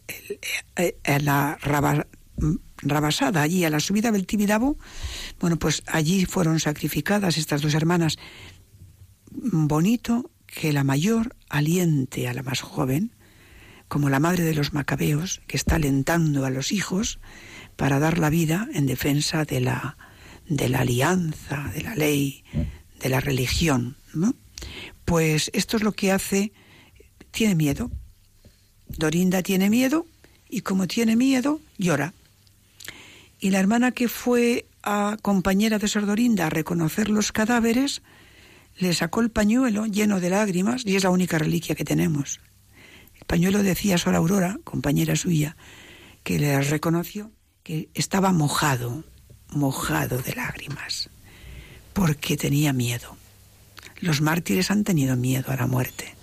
el, 0.76 1.24
la 1.24 1.58
rabasada 2.82 3.42
allí, 3.42 3.64
a 3.64 3.70
la 3.70 3.80
subida 3.80 4.12
del 4.12 4.26
Tibidabo, 4.26 4.78
bueno, 5.40 5.58
pues 5.58 5.82
allí 5.86 6.26
fueron 6.26 6.60
sacrificadas 6.60 7.38
estas 7.38 7.62
dos 7.62 7.74
hermanas. 7.74 8.18
Bonito 9.30 10.30
que 10.46 10.72
la 10.72 10.84
mayor 10.84 11.36
aliente 11.48 12.28
a 12.28 12.34
la 12.34 12.42
más 12.42 12.60
joven, 12.60 13.14
como 13.88 14.10
la 14.10 14.20
madre 14.20 14.44
de 14.44 14.54
los 14.54 14.72
macabeos, 14.72 15.42
que 15.46 15.56
está 15.56 15.76
alentando 15.76 16.44
a 16.44 16.50
los 16.50 16.72
hijos 16.72 17.18
para 17.76 17.98
dar 17.98 18.18
la 18.18 18.30
vida 18.30 18.68
en 18.72 18.86
defensa 18.86 19.44
de 19.44 19.60
la, 19.60 19.96
de 20.50 20.68
la 20.68 20.80
alianza, 20.80 21.70
de 21.74 21.82
la 21.82 21.94
ley, 21.94 22.44
de 23.00 23.08
la 23.08 23.20
religión. 23.20 23.96
Pues 25.06 25.50
esto 25.54 25.78
es 25.78 25.82
lo 25.82 25.92
que 25.92 26.12
hace, 26.12 26.52
tiene 27.30 27.54
miedo. 27.54 27.90
Dorinda 28.88 29.42
tiene 29.42 29.70
miedo 29.70 30.04
y 30.50 30.60
como 30.60 30.86
tiene 30.86 31.16
miedo, 31.16 31.60
llora. 31.78 32.12
Y 33.40 33.48
la 33.48 33.60
hermana 33.60 33.92
que 33.92 34.08
fue 34.08 34.66
a 34.82 35.16
compañera 35.22 35.78
de 35.78 35.88
Sordorinda 35.88 36.46
a 36.46 36.50
reconocer 36.50 37.08
los 37.08 37.32
cadáveres, 37.32 38.02
le 38.76 38.92
sacó 38.92 39.22
el 39.22 39.30
pañuelo 39.30 39.86
lleno 39.86 40.20
de 40.20 40.28
lágrimas 40.28 40.84
y 40.84 40.96
es 40.96 41.04
la 41.04 41.10
única 41.10 41.38
reliquia 41.38 41.74
que 41.74 41.84
tenemos 41.84 42.40
pañuelo 43.30 43.62
decía 43.62 43.96
Sor 43.96 44.16
Aurora, 44.16 44.58
compañera 44.64 45.14
suya, 45.14 45.56
que 46.24 46.40
le 46.40 46.60
reconoció 46.62 47.30
que 47.62 47.88
estaba 47.94 48.32
mojado, 48.32 49.04
mojado 49.52 50.18
de 50.18 50.34
lágrimas, 50.34 51.10
porque 51.92 52.36
tenía 52.36 52.72
miedo. 52.72 53.16
Los 54.00 54.20
mártires 54.20 54.70
han 54.70 54.84
tenido 54.84 55.16
miedo 55.16 55.52
a 55.52 55.56
la 55.56 55.66
muerte. 55.66 56.14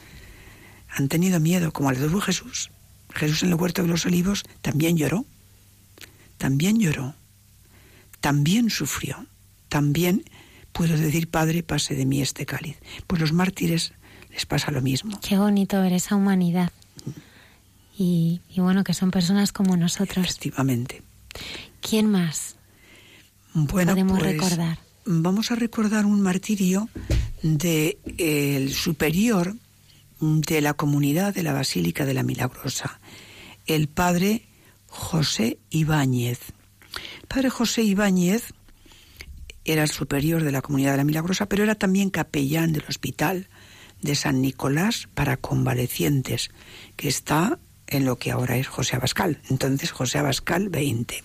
Han 0.89 1.09
tenido 1.09 1.39
miedo, 1.39 1.71
como 1.71 1.91
le 1.91 1.99
tuvo 1.99 2.21
Jesús. 2.21 2.71
Jesús 3.13 3.43
en 3.43 3.49
el 3.49 3.55
huerto 3.55 3.83
de 3.83 3.87
los 3.87 4.05
olivos 4.05 4.43
también 4.61 4.97
lloró. 4.97 5.25
También 6.37 6.79
lloró. 6.79 7.15
También 8.19 8.69
sufrió. 8.69 9.27
También 9.69 10.23
puedo 10.71 10.97
decir, 10.97 11.29
Padre, 11.29 11.61
pase 11.61 11.95
de 11.95 12.05
mí 12.05 12.21
este 12.21 12.45
cáliz. 12.45 12.77
Pues 13.05 13.21
los 13.21 13.33
mártires 13.33 13.93
les 14.31 14.45
pasa 14.45 14.71
lo 14.71 14.81
mismo. 14.81 15.19
Qué 15.21 15.37
bonito 15.37 15.81
ver 15.81 15.93
esa 15.93 16.15
humanidad 16.15 16.71
y, 17.99 18.41
bueno, 18.57 18.83
que 18.83 18.93
son 18.93 19.09
personas 19.09 19.51
como 19.51 19.75
nosotros. 19.75 20.25
Efectivamente. 20.25 21.01
¿Quién 21.81 22.09
más 22.09 22.57
bueno, 23.65 23.93
podemos 23.93 24.20
pues, 24.20 24.32
recordar? 24.34 24.80
Vamos 25.06 25.52
a 25.52 25.56
recordar 25.56 26.06
un 26.06 26.22
martirio 26.22 26.89
del 27.41 27.98
el 28.17 28.74
superior 28.74 29.56
de 30.20 30.62
la 30.62 30.74
comunidad 30.74 31.34
de 31.34 31.43
la 31.43 31.54
Basílica 31.54 32.06
de 32.06 32.13
la 32.13 32.24
Milagrosa, 32.24 33.00
el 33.65 33.88
padre 33.88 34.43
José 34.88 35.58
Ibáñez. 35.70 36.39
El 37.22 37.28
padre 37.28 37.50
José 37.50 37.82
Ibáñez 37.84 38.54
era 39.65 39.84
el 39.84 39.89
superior 39.89 40.43
de 40.43 40.52
la 40.52 40.62
comunidad 40.62 40.91
de 40.91 40.98
la 40.98 41.04
Milagrosa, 41.04 41.48
pero 41.48 41.63
era 41.63 41.76
también 41.76 42.10
capellán 42.12 42.74
del 42.74 42.86
hospital 42.88 43.48
de 44.02 44.13
San 44.13 44.41
Nicolás 44.41 45.10
para 45.15 45.38
convalecientes, 45.38 46.52
que 46.96 47.08
está 47.08 47.58
en 47.88 48.06
lo 48.06 48.17
que 48.17 48.32
ahora 48.32 48.58
es 48.58 48.67
José 48.67 48.98
Abascal. 48.98 49.41
Entonces 49.50 49.91
José 49.91 50.20
Abascal 50.20 50.70
20. 50.70 51.24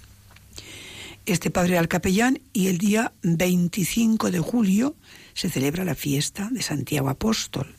Este 1.24 1.50
padre 1.52 1.74
era 1.74 1.80
el 1.80 1.88
capellán 1.88 2.40
y 2.52 2.66
el 2.66 2.78
día 2.78 3.12
25 3.22 4.32
de 4.32 4.40
julio 4.40 4.96
se 5.35 5.50
celebra 5.50 5.85
la 5.85 5.94
fiesta 5.94 6.48
de 6.50 6.62
Santiago 6.62 7.08
Apóstol. 7.08 7.76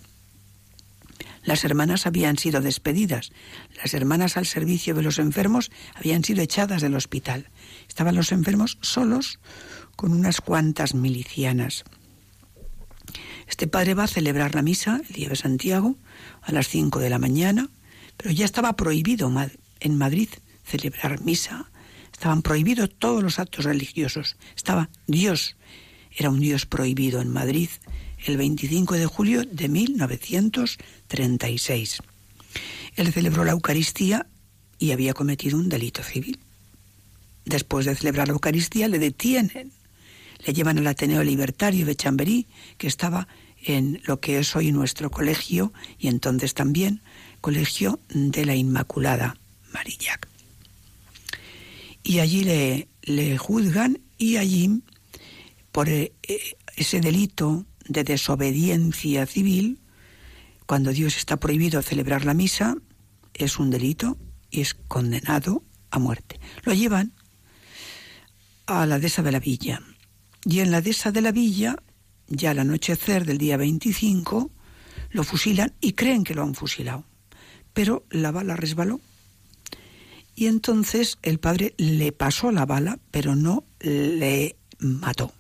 Las 1.44 1.66
hermanas 1.66 2.08
habían 2.08 2.38
sido 2.38 2.62
despedidas. 2.62 3.34
Las 3.76 3.94
hermanas 3.94 4.38
al 4.38 4.46
servicio 4.46 4.96
de 4.96 5.04
los 5.04 5.20
enfermos 5.20 5.72
habían 5.94 6.24
sido 6.24 6.42
echadas 6.42 6.82
del 6.82 6.96
hospital. 6.96 7.50
Estaban 7.90 8.16
los 8.16 8.32
enfermos 8.32 8.78
solos 8.80 9.40
con 9.98 10.14
unas 10.14 10.40
cuantas 10.40 10.96
milicianas. 10.96 11.84
Este 13.50 13.68
padre 13.68 13.94
va 13.94 14.06
a 14.06 14.08
celebrar 14.08 14.56
la 14.56 14.62
misa 14.62 15.02
el 15.10 15.14
día 15.14 15.28
de 15.28 15.36
Santiago 15.36 15.98
a 16.44 16.54
las 16.54 16.70
5 16.70 17.00
de 17.00 17.10
la 17.10 17.20
mañana, 17.20 17.70
pero 18.16 18.32
ya 18.32 18.46
estaba 18.46 18.78
prohibido 18.78 19.30
en 19.82 19.98
Madrid 19.98 20.30
celebrar 20.64 21.20
misa. 21.20 21.70
Estaban 22.24 22.42
prohibidos 22.42 22.90
todos 22.98 23.22
los 23.22 23.38
actos 23.38 23.66
religiosos. 23.66 24.38
Estaba 24.56 24.90
Dios, 25.08 25.58
era 26.10 26.30
un 26.30 26.40
Dios 26.40 26.66
prohibido 26.66 27.20
en 27.20 27.28
Madrid 27.28 27.68
el 28.26 28.38
25 28.38 28.96
de 28.96 29.06
julio 29.08 29.44
de 29.44 29.68
1936. 29.68 32.02
Él 32.96 33.12
celebró 33.12 33.44
la 33.44 33.52
Eucaristía 33.52 34.26
y 34.80 34.92
había 34.92 35.14
cometido 35.14 35.58
un 35.58 35.68
delito 35.68 36.02
civil. 36.02 36.40
Después 37.44 37.86
de 37.86 37.94
celebrar 37.94 38.30
la 38.30 38.36
Eucaristía 38.36 38.88
le 38.88 39.00
detienen, 39.00 39.74
le 40.46 40.54
llevan 40.54 40.78
al 40.78 40.88
Ateneo 40.88 41.26
Libertario 41.26 41.86
de 41.86 41.98
Chamberí, 41.98 42.48
que 42.78 42.88
estaba 42.88 43.28
en 43.66 44.02
lo 44.06 44.22
que 44.22 44.40
es 44.40 44.56
hoy 44.56 44.72
nuestro 44.72 45.12
colegio 45.12 45.74
y 46.00 46.08
entonces 46.08 46.54
también 46.54 47.02
Colegio 47.42 48.00
de 48.08 48.46
la 48.46 48.56
Inmaculada 48.56 49.36
Marillac. 49.74 50.33
Y 52.04 52.20
allí 52.20 52.44
le, 52.44 53.38
juzgan 53.38 54.00
y 54.18 54.38
allí, 54.38 54.82
por 55.72 55.90
eh, 55.90 56.14
ese 56.76 57.00
delito 57.00 57.66
de 57.88 58.04
desobediencia 58.04 59.26
civil, 59.26 59.80
cuando 60.66 60.92
Dios 60.92 61.18
está 61.18 61.38
prohibido 61.38 61.82
celebrar 61.82 62.26
la 62.26 62.34
misa, 62.34 62.76
es 63.34 63.60
un 63.60 63.70
delito 63.70 64.18
y 64.50 64.62
es 64.62 64.74
condenado 64.74 65.64
a 65.90 66.00
muerte. 66.00 66.40
Lo 66.64 66.74
llevan 66.74 67.14
a 68.66 68.86
la 68.86 69.00
dehesa 69.00 69.22
de 69.22 69.32
la 69.32 69.40
villa. 69.40 69.82
Y 70.46 70.60
en 70.60 70.72
la 70.72 70.82
dehesa 70.82 71.12
de 71.12 71.22
la 71.22 71.32
villa, 71.32 71.78
ya 72.28 72.52
al 72.52 72.60
anochecer 72.60 73.26
del 73.26 73.38
día 73.38 73.58
25, 73.58 74.52
lo 75.12 75.24
fusilan 75.24 75.74
y 75.80 75.94
creen 75.94 76.24
que 76.24 76.34
lo 76.34 76.44
han 76.44 76.56
fusilado. 76.56 77.06
Pero 77.74 78.06
la 78.10 78.32
bala 78.32 78.56
resbaló. 78.56 79.00
Y 80.36 80.48
entonces 80.48 81.18
el 81.22 81.40
padre 81.40 81.74
le 81.78 82.12
pasó 82.12 82.52
la 82.52 82.66
bala, 82.66 83.00
pero 83.12 83.36
no 83.36 83.64
le 83.80 84.56
mató. 84.80 85.34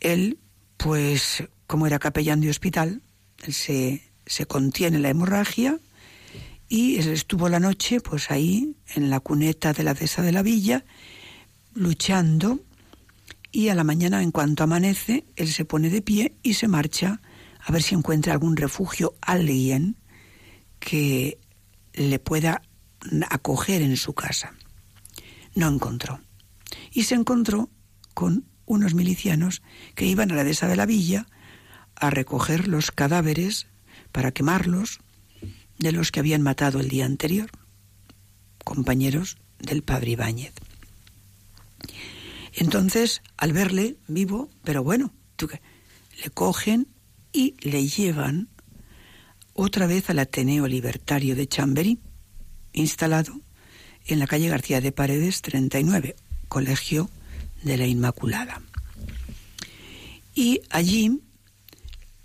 Él 0.00 0.38
pues 0.76 1.44
como 1.66 1.86
era 1.86 1.98
capellán 1.98 2.40
de 2.40 2.50
hospital, 2.50 3.02
se, 3.48 4.02
se 4.26 4.46
contiene 4.46 4.98
la 4.98 5.08
hemorragia 5.08 5.78
y 6.68 6.96
él 6.98 7.08
estuvo 7.08 7.48
la 7.48 7.60
noche 7.60 8.00
pues 8.00 8.30
ahí 8.30 8.74
en 8.94 9.10
la 9.10 9.20
cuneta 9.20 9.72
de 9.72 9.82
la 9.82 9.94
dehesa 9.94 10.22
de 10.22 10.32
la 10.32 10.42
villa 10.42 10.84
luchando 11.74 12.60
y 13.50 13.68
a 13.68 13.74
la 13.74 13.84
mañana 13.84 14.22
en 14.22 14.30
cuanto 14.30 14.62
amanece 14.62 15.24
él 15.36 15.48
se 15.48 15.64
pone 15.64 15.90
de 15.90 16.02
pie 16.02 16.34
y 16.42 16.54
se 16.54 16.68
marcha 16.68 17.20
a 17.60 17.72
ver 17.72 17.82
si 17.82 17.94
encuentra 17.94 18.34
algún 18.34 18.56
refugio, 18.56 19.14
alguien 19.22 19.96
que 20.80 21.38
le 21.94 22.18
pueda 22.18 22.60
acoger 23.28 23.82
en 23.82 23.96
su 23.96 24.14
casa. 24.14 24.54
No 25.54 25.68
encontró. 25.68 26.20
Y 26.90 27.04
se 27.04 27.14
encontró 27.14 27.70
con 28.14 28.44
unos 28.66 28.94
milicianos 28.94 29.62
que 29.94 30.06
iban 30.06 30.30
a 30.30 30.34
la 30.34 30.44
dehesa 30.44 30.68
de 30.68 30.76
la 30.76 30.86
villa 30.86 31.26
a 31.96 32.10
recoger 32.10 32.68
los 32.68 32.90
cadáveres 32.90 33.66
para 34.12 34.32
quemarlos 34.32 35.00
de 35.78 35.92
los 35.92 36.10
que 36.12 36.20
habían 36.20 36.42
matado 36.42 36.80
el 36.80 36.88
día 36.88 37.04
anterior, 37.04 37.50
compañeros 38.64 39.36
del 39.58 39.82
padre 39.82 40.12
Ibáñez. 40.12 40.54
Entonces, 42.54 43.22
al 43.36 43.52
verle 43.52 43.96
vivo, 44.06 44.48
pero 44.62 44.84
bueno, 44.84 45.12
le 46.22 46.30
cogen 46.30 46.88
y 47.32 47.56
le 47.60 47.86
llevan 47.86 48.48
otra 49.52 49.86
vez 49.86 50.08
al 50.10 50.20
Ateneo 50.20 50.66
Libertario 50.66 51.34
de 51.34 51.48
Chamberí, 51.48 51.98
instalado 52.74 53.40
en 54.06 54.18
la 54.18 54.26
calle 54.26 54.48
García 54.48 54.82
de 54.82 54.92
Paredes 54.92 55.40
39, 55.40 56.14
colegio 56.48 57.08
de 57.62 57.78
la 57.78 57.86
Inmaculada. 57.86 58.60
Y 60.34 60.60
allí, 60.68 61.22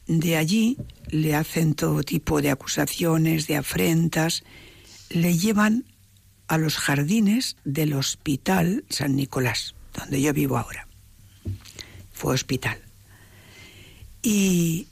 de 0.08 0.36
allí, 0.36 0.78
le 1.08 1.36
hacen 1.36 1.76
todo 1.76 2.04
tipo 2.04 2.42
de 2.42 2.50
acusaciones, 2.50 3.48
de 3.48 3.56
afrentas, 3.56 4.44
le 5.10 5.38
llevan 5.38 5.86
a 6.48 6.58
los 6.58 6.78
jardines 6.78 7.56
del 7.64 7.94
Hospital 7.94 8.84
San 8.90 9.16
Nicolás, 9.16 9.76
donde 9.94 10.22
yo 10.22 10.34
vivo 10.34 10.58
ahora. 10.58 10.88
Fue 12.12 12.34
hospital. 12.34 12.80
Y 14.22 14.88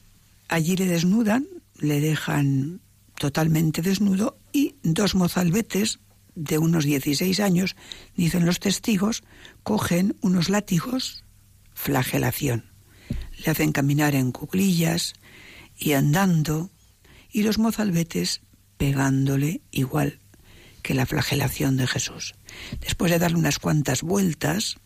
allí 0.48 0.78
le 0.78 0.86
desnudan, 0.86 1.48
le 1.80 2.00
dejan 2.00 2.80
totalmente 3.20 3.82
desnudo 3.82 4.38
dos 4.84 5.16
mozalbetes 5.16 6.00
de 6.36 6.58
unos 6.60 6.86
16 6.86 7.40
años, 7.40 7.76
dicen 8.16 8.46
los 8.46 8.60
testigos, 8.60 9.24
cogen 9.64 10.16
unos 10.22 10.50
látigos, 10.50 11.24
flagelación. 11.74 12.72
Le 13.44 13.52
hacen 13.52 13.72
caminar 13.72 14.16
en 14.16 14.32
cuclillas 14.32 15.14
y 15.76 15.94
andando, 15.94 16.70
y 17.32 17.44
los 17.44 17.58
mozalbetes 17.58 18.42
pegándole 18.78 19.62
igual 19.72 20.20
que 20.84 20.94
la 20.94 21.06
flagelación 21.06 21.76
de 21.78 21.88
Jesús. 21.88 22.36
Después 22.80 23.12
de 23.12 23.20
darle 23.20 23.38
unas 23.38 23.60
cuantas 23.60 24.04
vueltas, 24.04 24.78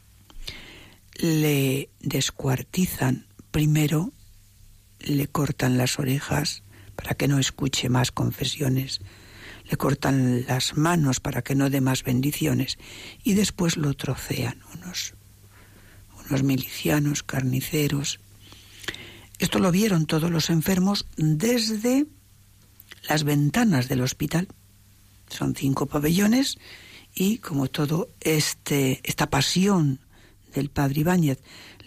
le 1.16 1.90
descuartizan. 2.00 3.28
Primero 3.52 4.12
le 5.00 5.28
cortan 5.28 5.78
las 5.78 6.00
orejas 6.00 6.64
para 6.96 7.16
que 7.16 7.28
no 7.28 7.40
escuche 7.40 7.90
más 7.90 8.12
confesiones 8.12 9.02
le 9.72 9.78
cortan 9.78 10.46
las 10.48 10.76
manos 10.76 11.22
para 11.22 11.44
que 11.44 11.56
no 11.56 11.70
dé 11.70 11.80
más 11.80 12.04
bendiciones 12.04 12.78
y 13.24 13.36
después 13.36 13.78
lo 13.78 13.94
trocean 13.94 14.60
unos, 14.76 15.14
unos 16.26 16.44
milicianos, 16.44 17.24
carniceros. 17.24 18.20
Esto 19.40 19.60
lo 19.60 19.72
vieron 19.72 20.08
todos 20.08 20.30
los 20.30 20.50
enfermos 20.50 21.08
desde 21.16 22.06
las 23.08 23.24
ventanas 23.24 23.88
del 23.88 24.02
hospital. 24.02 24.50
Son 25.30 25.56
cinco 25.56 25.86
pabellones 25.86 26.58
y 27.16 27.38
como 27.38 27.70
todo 27.70 28.10
este 28.20 29.00
esta 29.04 29.30
pasión 29.30 30.02
del 30.54 30.70
padre 30.70 31.00
Ibáñez 31.00 31.40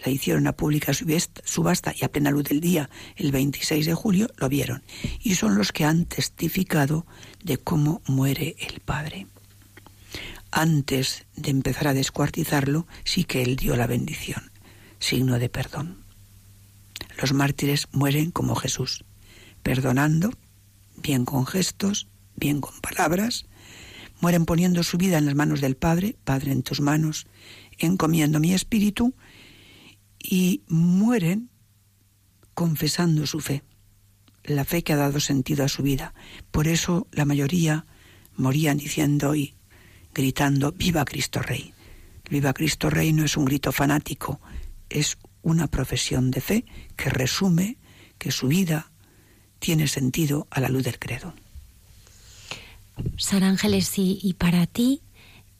la 0.03 0.11
hicieron 0.11 0.47
a 0.47 0.53
pública 0.53 0.93
subasta 0.93 1.93
y 1.95 2.03
a 2.03 2.11
plena 2.11 2.31
luz 2.31 2.45
del 2.45 2.61
día 2.61 2.89
el 3.15 3.31
26 3.31 3.85
de 3.85 3.93
julio, 3.93 4.29
lo 4.37 4.49
vieron. 4.49 4.83
Y 5.21 5.35
son 5.35 5.57
los 5.57 5.71
que 5.71 5.85
han 5.85 6.05
testificado 6.05 7.05
de 7.43 7.57
cómo 7.57 8.01
muere 8.07 8.55
el 8.59 8.79
padre. 8.79 9.27
Antes 10.51 11.25
de 11.35 11.51
empezar 11.51 11.89
a 11.89 11.93
descuartizarlo, 11.93 12.87
sí 13.03 13.25
que 13.25 13.43
él 13.43 13.55
dio 13.55 13.75
la 13.75 13.87
bendición, 13.87 14.51
signo 14.99 15.37
de 15.37 15.49
perdón. 15.49 15.97
Los 17.21 17.33
mártires 17.33 17.87
mueren 17.91 18.31
como 18.31 18.55
Jesús, 18.55 19.03
perdonando, 19.63 20.31
bien 20.95 21.25
con 21.25 21.45
gestos, 21.45 22.07
bien 22.35 22.61
con 22.61 22.79
palabras, 22.81 23.45
mueren 24.21 24.45
poniendo 24.45 24.83
su 24.83 24.97
vida 24.97 25.17
en 25.17 25.25
las 25.25 25.35
manos 25.35 25.61
del 25.61 25.75
Padre, 25.75 26.15
Padre 26.23 26.51
en 26.51 26.63
tus 26.63 26.81
manos, 26.81 27.27
encomiendo 27.77 28.39
mi 28.39 28.53
espíritu, 28.53 29.13
y 30.29 30.63
mueren 30.67 31.49
confesando 32.53 33.27
su 33.27 33.39
fe, 33.39 33.63
la 34.43 34.65
fe 34.65 34.83
que 34.83 34.93
ha 34.93 34.97
dado 34.97 35.19
sentido 35.19 35.63
a 35.63 35.67
su 35.69 35.83
vida. 35.83 36.13
Por 36.51 36.67
eso 36.67 37.07
la 37.11 37.25
mayoría 37.25 37.85
morían 38.35 38.77
diciendo 38.77 39.35
y 39.35 39.55
gritando, 40.13 40.71
viva 40.71 41.05
Cristo 41.05 41.41
Rey. 41.41 41.73
Viva 42.29 42.53
Cristo 42.53 42.89
Rey 42.89 43.13
no 43.13 43.23
es 43.25 43.37
un 43.37 43.45
grito 43.45 43.71
fanático, 43.71 44.39
es 44.89 45.17
una 45.41 45.67
profesión 45.67 46.31
de 46.31 46.41
fe 46.41 46.65
que 46.95 47.09
resume 47.09 47.77
que 48.17 48.31
su 48.31 48.47
vida 48.47 48.91
tiene 49.59 49.87
sentido 49.87 50.47
a 50.49 50.59
la 50.59 50.69
luz 50.69 50.83
del 50.83 50.97
credo. 50.97 51.35
Ángeles, 53.31 53.93
y, 53.97 54.35
para 54.37 54.65
ti, 54.65 55.01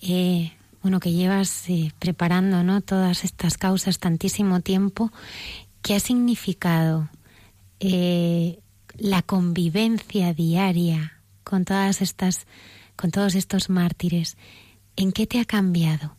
eh, 0.01 0.53
bueno, 0.85 0.99
que 0.99 1.13
llevas 1.13 1.67
eh, 1.67 1.91
preparando 1.97 2.61
¿no? 2.61 2.79
todas 2.79 3.23
estas 3.23 3.57
causas 3.57 3.97
tantísimo 3.97 4.59
tiempo, 4.59 5.11
¿qué 5.81 5.95
ha 5.95 5.99
significado 5.99 7.09
eh, 7.79 8.59
la 8.95 9.23
convivencia 9.23 10.35
diaria 10.35 11.19
con 11.43 11.65
todas 11.65 12.03
estas, 12.03 12.45
con 12.95 13.09
todos 13.09 13.33
estos 13.33 13.71
mártires? 13.71 14.37
¿En 14.95 15.11
qué 15.11 15.25
te 15.25 15.39
ha 15.39 15.45
cambiado? 15.45 16.15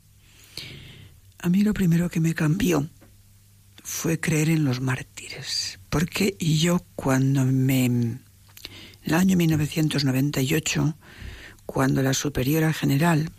A 1.38 1.48
mí 1.48 1.62
lo 1.62 1.72
primero 1.72 2.10
que 2.10 2.18
me 2.18 2.34
cambió 2.34 2.88
fue 3.84 4.18
creer 4.18 4.48
en 4.48 4.64
los 4.64 4.80
mártires, 4.80 5.78
porque 5.90 6.36
yo 6.40 6.82
cuando 6.96 7.44
me 7.44 7.84
En 7.84 8.20
el 9.04 9.14
año 9.14 9.36
1998, 9.36 10.96
cuando 11.66 12.02
la 12.02 12.14
superiora 12.14 12.72
general 12.72 13.30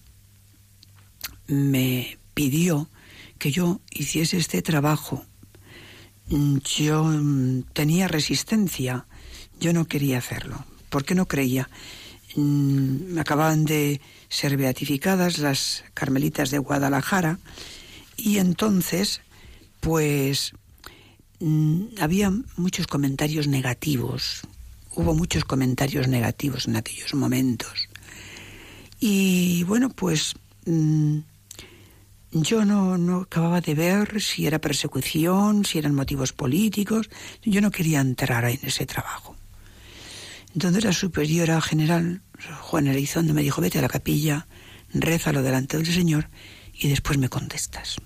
me 1.48 2.18
pidió 2.34 2.90
que 3.40 3.52
yo 3.52 3.82
hiciese 3.92 4.38
este 4.38 4.62
trabajo, 4.62 5.26
mm, 6.30 6.58
yo 6.58 7.04
mm, 7.04 7.64
tenía 7.74 8.08
resistencia, 8.08 9.06
yo 9.60 9.74
no 9.74 9.86
quería 9.86 10.18
hacerlo, 10.18 10.66
porque 10.90 11.16
no 11.16 11.28
creía. 11.28 11.70
Mm, 12.36 13.18
acababan 13.18 13.66
de 13.66 14.02
ser 14.30 14.58
beatificadas 14.58 15.40
las 15.40 15.84
carmelitas 15.94 16.52
de 16.52 16.60
Guadalajara 16.60 17.40
y 18.16 18.38
entonces, 18.38 19.22
pues, 19.80 20.54
había 22.00 22.32
muchos 22.56 22.88
comentarios 22.88 23.48
negativos, 23.48 24.42
hubo 24.96 25.14
muchos 25.14 25.46
comentarios 25.46 26.08
negativos 26.08 26.68
en 26.68 26.76
aquellos 26.76 27.14
momentos. 27.14 27.88
Y 29.00 29.64
bueno, 29.64 29.90
pues 29.90 30.34
yo 32.43 32.65
no, 32.65 32.97
no 32.97 33.21
acababa 33.21 33.62
de 33.62 33.73
ver 33.73 34.21
si 34.21 34.47
era 34.47 34.60
persecución, 34.60 35.65
si 35.65 35.78
eran 35.78 35.95
motivos 35.95 36.34
políticos. 36.34 37.10
Yo 37.43 37.62
no 37.62 37.71
quería 37.71 38.02
entrar 38.02 38.45
en 38.45 38.60
ese 38.63 38.86
trabajo. 38.86 39.36
Entonces 40.54 40.84
la 40.84 40.93
superiora 40.93 41.62
general, 41.62 42.21
Juan 42.62 42.88
Elizondo, 42.88 43.34
me 43.34 43.43
dijo, 43.43 43.62
vete 43.62 43.80
a 43.80 43.82
la 43.82 43.89
capilla, 43.89 44.47
rézalo 44.93 45.43
delante 45.43 45.78
del 45.78 45.86
Señor 45.86 46.30
y 46.73 46.88
después 46.88 47.17
me 47.17 47.30
contestas. 47.30 47.97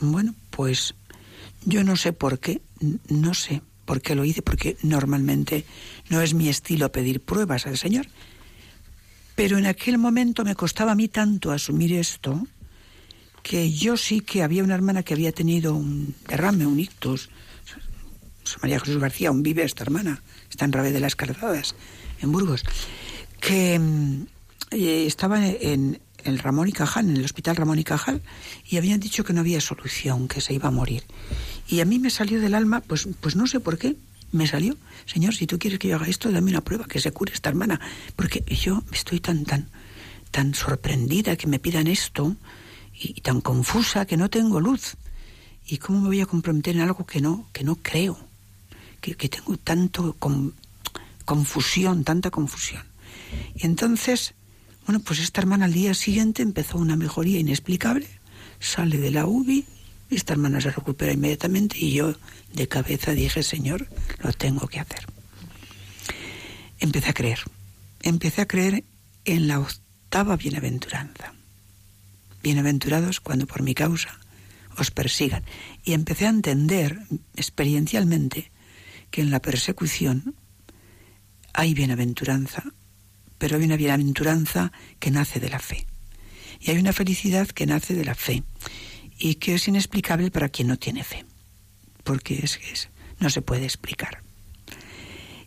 Bueno, 0.00 0.34
pues 0.50 0.94
yo 1.64 1.84
no 1.84 1.96
sé 1.96 2.12
por 2.12 2.38
qué, 2.38 2.62
no 3.08 3.34
sé 3.34 3.62
por 3.84 4.00
qué 4.00 4.14
lo 4.14 4.24
hice, 4.24 4.42
porque 4.42 4.76
normalmente 4.82 5.64
no 6.08 6.20
es 6.20 6.34
mi 6.34 6.48
estilo 6.48 6.92
pedir 6.92 7.20
pruebas 7.20 7.66
al 7.66 7.78
Señor. 7.78 8.06
Pero 9.34 9.58
en 9.58 9.66
aquel 9.66 9.98
momento 9.98 10.44
me 10.44 10.54
costaba 10.54 10.92
a 10.92 10.94
mí 10.94 11.08
tanto 11.08 11.50
asumir 11.50 11.94
esto, 11.94 12.46
que 13.42 13.72
yo 13.72 13.96
sí 13.96 14.20
que 14.20 14.42
había 14.42 14.64
una 14.64 14.74
hermana 14.74 15.02
que 15.02 15.14
había 15.14 15.32
tenido 15.32 15.74
un 15.74 16.14
derrame, 16.28 16.66
un 16.66 16.78
ictus. 16.80 17.30
María 18.60 18.80
Jesús 18.80 18.98
García, 18.98 19.30
un 19.30 19.42
vive 19.42 19.62
esta 19.62 19.84
hermana, 19.84 20.20
está 20.50 20.64
en 20.64 20.72
Rabe 20.72 20.92
de 20.92 21.00
las 21.00 21.16
Calzadas, 21.16 21.74
en 22.20 22.32
Burgos, 22.32 22.64
que 23.40 23.78
mm, 23.78 24.26
eh, 24.72 25.06
estaba 25.06 25.46
en, 25.46 26.00
el 26.24 26.38
Ramón 26.38 26.68
y 26.68 26.72
Cajal, 26.72 27.08
en 27.08 27.16
el 27.16 27.24
hospital 27.24 27.56
Ramón 27.56 27.78
y 27.78 27.84
Cajal, 27.84 28.22
y 28.68 28.76
habían 28.76 29.00
dicho 29.00 29.24
que 29.24 29.32
no 29.32 29.40
había 29.40 29.60
solución, 29.60 30.28
que 30.28 30.40
se 30.40 30.54
iba 30.54 30.68
a 30.68 30.72
morir. 30.72 31.04
Y 31.68 31.80
a 31.80 31.84
mí 31.84 31.98
me 31.98 32.10
salió 32.10 32.40
del 32.40 32.54
alma, 32.54 32.80
pues, 32.80 33.08
pues 33.20 33.36
no 33.36 33.46
sé 33.46 33.60
por 33.60 33.78
qué, 33.78 33.96
me 34.32 34.46
salió, 34.46 34.76
Señor, 35.06 35.34
si 35.34 35.46
tú 35.46 35.58
quieres 35.58 35.78
que 35.78 35.88
yo 35.88 35.96
haga 35.96 36.06
esto, 36.06 36.30
dame 36.30 36.50
una 36.50 36.62
prueba, 36.62 36.86
que 36.86 37.00
se 37.00 37.12
cure 37.12 37.32
esta 37.32 37.50
hermana, 37.50 37.80
porque 38.16 38.44
yo 38.48 38.82
estoy 38.92 39.20
tan, 39.20 39.44
tan, 39.44 39.68
tan 40.30 40.54
sorprendida 40.54 41.36
que 41.36 41.46
me 41.46 41.58
pidan 41.58 41.86
esto, 41.86 42.36
y, 42.94 43.20
tan 43.20 43.40
confusa 43.40 44.06
que 44.06 44.16
no 44.16 44.30
tengo 44.30 44.60
luz. 44.60 44.96
¿Y 45.66 45.78
cómo 45.78 46.00
me 46.00 46.08
voy 46.08 46.20
a 46.20 46.26
comprometer 46.26 46.76
en 46.76 46.82
algo 46.82 47.06
que 47.06 47.20
no, 47.20 47.48
que 47.52 47.64
no 47.64 47.76
creo? 47.76 48.18
Que, 49.00 49.14
tengo 49.14 49.56
tanto 49.56 50.16
confusión, 51.24 52.04
tanta 52.04 52.30
confusión. 52.30 52.82
Y 53.54 53.66
entonces, 53.66 54.34
bueno, 54.86 55.00
pues 55.00 55.18
esta 55.18 55.40
hermana 55.40 55.64
al 55.64 55.72
día 55.72 55.94
siguiente 55.94 56.42
empezó 56.42 56.78
una 56.78 56.96
mejoría 56.96 57.40
inexplicable, 57.40 58.06
sale 58.60 58.98
de 58.98 59.10
la 59.10 59.26
UBI, 59.26 59.64
esta 60.10 60.34
hermana 60.34 60.60
se 60.60 60.70
recupera 60.70 61.12
inmediatamente 61.12 61.78
y 61.78 61.92
yo 61.92 62.14
de 62.52 62.68
cabeza 62.68 63.12
dije, 63.12 63.42
Señor, 63.42 63.88
lo 64.22 64.32
tengo 64.32 64.68
que 64.68 64.78
hacer. 64.78 65.06
Empecé 66.78 67.10
a 67.10 67.14
creer, 67.14 67.40
empecé 68.02 68.42
a 68.42 68.46
creer 68.46 68.84
en 69.24 69.48
la 69.48 69.60
octava 69.60 70.36
bienaventuranza 70.36 71.32
bienaventurados 72.42 73.20
cuando 73.20 73.46
por 73.46 73.62
mi 73.62 73.74
causa 73.74 74.18
os 74.76 74.90
persigan. 74.90 75.44
Y 75.84 75.92
empecé 75.92 76.26
a 76.26 76.30
entender 76.30 76.98
experiencialmente 77.36 78.50
que 79.10 79.20
en 79.20 79.30
la 79.30 79.40
persecución 79.40 80.34
hay 81.52 81.74
bienaventuranza, 81.74 82.64
pero 83.38 83.56
hay 83.56 83.64
una 83.64 83.76
bienaventuranza 83.76 84.72
que 84.98 85.10
nace 85.10 85.40
de 85.40 85.50
la 85.50 85.58
fe. 85.58 85.86
Y 86.60 86.70
hay 86.70 86.78
una 86.78 86.92
felicidad 86.92 87.48
que 87.48 87.66
nace 87.66 87.94
de 87.94 88.04
la 88.04 88.14
fe 88.14 88.42
y 89.18 89.36
que 89.36 89.54
es 89.54 89.68
inexplicable 89.68 90.30
para 90.30 90.48
quien 90.48 90.68
no 90.68 90.78
tiene 90.78 91.04
fe, 91.04 91.24
porque 92.04 92.40
es, 92.42 92.58
es 92.72 92.88
no 93.18 93.30
se 93.30 93.42
puede 93.42 93.64
explicar. 93.64 94.22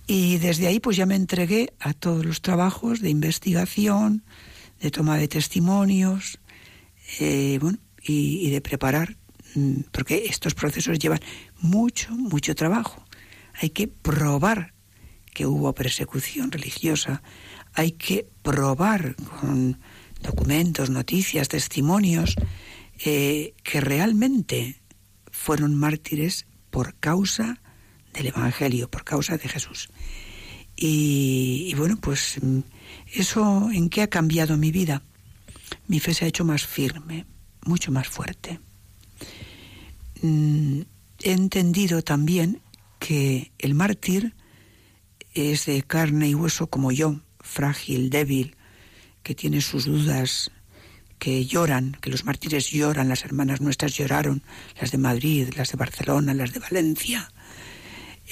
Y 0.08 0.38
desde 0.38 0.68
ahí 0.68 0.80
pues 0.80 0.98
ya 0.98 1.06
me 1.06 1.16
entregué 1.16 1.74
a 1.80 1.94
todos 1.94 2.26
los 2.26 2.42
trabajos 2.42 3.02
de 3.02 3.10
investigación, 3.10 4.24
de 4.80 4.92
toma 4.92 5.18
de 5.18 5.28
testimonios, 5.28 6.40
eh, 7.20 7.58
bueno, 7.62 7.78
y, 8.02 8.50
de 8.50 8.62
preparar, 8.62 9.18
mm, 9.56 9.82
porque 9.92 10.26
estos 10.26 10.54
procesos 10.54 11.00
llevan 11.00 11.20
mucho, 11.60 12.12
mucho 12.12 12.56
trabajo. 12.56 13.04
Hay 13.54 13.70
que 13.70 13.88
probar 13.88 14.74
que 15.34 15.46
hubo 15.46 15.74
persecución 15.74 16.52
religiosa, 16.52 17.22
hay 17.74 17.92
que 17.92 18.28
probar 18.42 19.16
con 19.16 19.80
documentos, 20.22 20.90
noticias, 20.90 21.50
testimonios, 21.50 22.36
eh, 23.04 23.54
que 23.64 23.82
realmente 23.82 24.82
fueron 25.32 25.76
mártires 25.76 26.46
por 26.70 26.96
causa 26.96 27.60
del 28.14 28.28
Evangelio, 28.28 28.90
por 28.90 29.04
causa 29.04 29.38
de 29.38 29.50
Jesús. 29.50 29.90
y 30.78 31.74
bueno, 31.78 31.96
pues 31.96 32.38
mm, 32.42 32.60
eso 33.14 33.70
en 33.72 33.90
qué 33.90 34.02
ha 34.02 34.08
cambiado 34.08 34.58
mi 34.58 34.72
vida 34.72 35.02
mi 35.88 36.00
fe 36.00 36.14
se 36.14 36.26
ha 36.26 36.28
hecho 36.28 36.46
más 36.46 36.66
firme, 36.66 37.26
mucho 37.66 37.92
más 37.92 38.08
fuerte. 38.08 38.60
Mm, 40.22 40.82
he 41.24 41.32
entendido 41.32 42.02
también 42.02 42.62
que 43.00 43.52
el 43.60 43.76
mártir 43.76 44.34
es 45.34 45.66
de 45.66 45.84
carne 45.84 46.30
y 46.30 46.36
hueso 46.36 46.68
como 46.68 46.92
yo, 46.92 47.20
frágil, 47.40 48.10
débil, 48.10 48.56
que 49.22 49.36
tiene 49.36 49.62
sus 49.62 49.86
dudas, 49.86 50.52
que 51.20 51.46
lloran, 51.46 51.98
que 52.02 52.10
los 52.10 52.26
mártires 52.26 52.70
lloran, 52.70 53.10
las 53.10 53.26
hermanas 53.26 53.62
nuestras 53.62 53.96
lloraron, 53.96 54.44
las 54.80 54.92
de 54.92 54.98
Madrid, 54.98 55.50
las 55.56 55.72
de 55.72 55.78
Barcelona, 55.78 56.34
las 56.34 56.54
de 56.54 56.60
Valencia. 56.60 57.32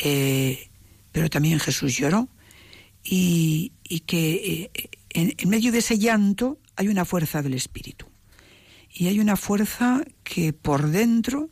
Eh, 0.04 0.70
pero 1.12 1.30
también 1.30 1.60
Jesús 1.60 1.98
lloró 1.98 2.28
y, 3.04 3.72
que 4.08 4.70
eh, 4.74 4.90
en 5.10 5.50
medio 5.50 5.72
de 5.72 5.80
ese 5.80 6.00
llanto 6.00 6.58
hay 6.76 6.88
una 6.88 7.06
fuerza 7.06 7.42
del 7.42 7.54
espíritu. 7.54 8.08
Y 8.90 9.08
hay 9.08 9.20
una 9.20 9.36
fuerza 9.36 10.04
que 10.24 10.54
por 10.54 10.88
dentro 10.88 11.50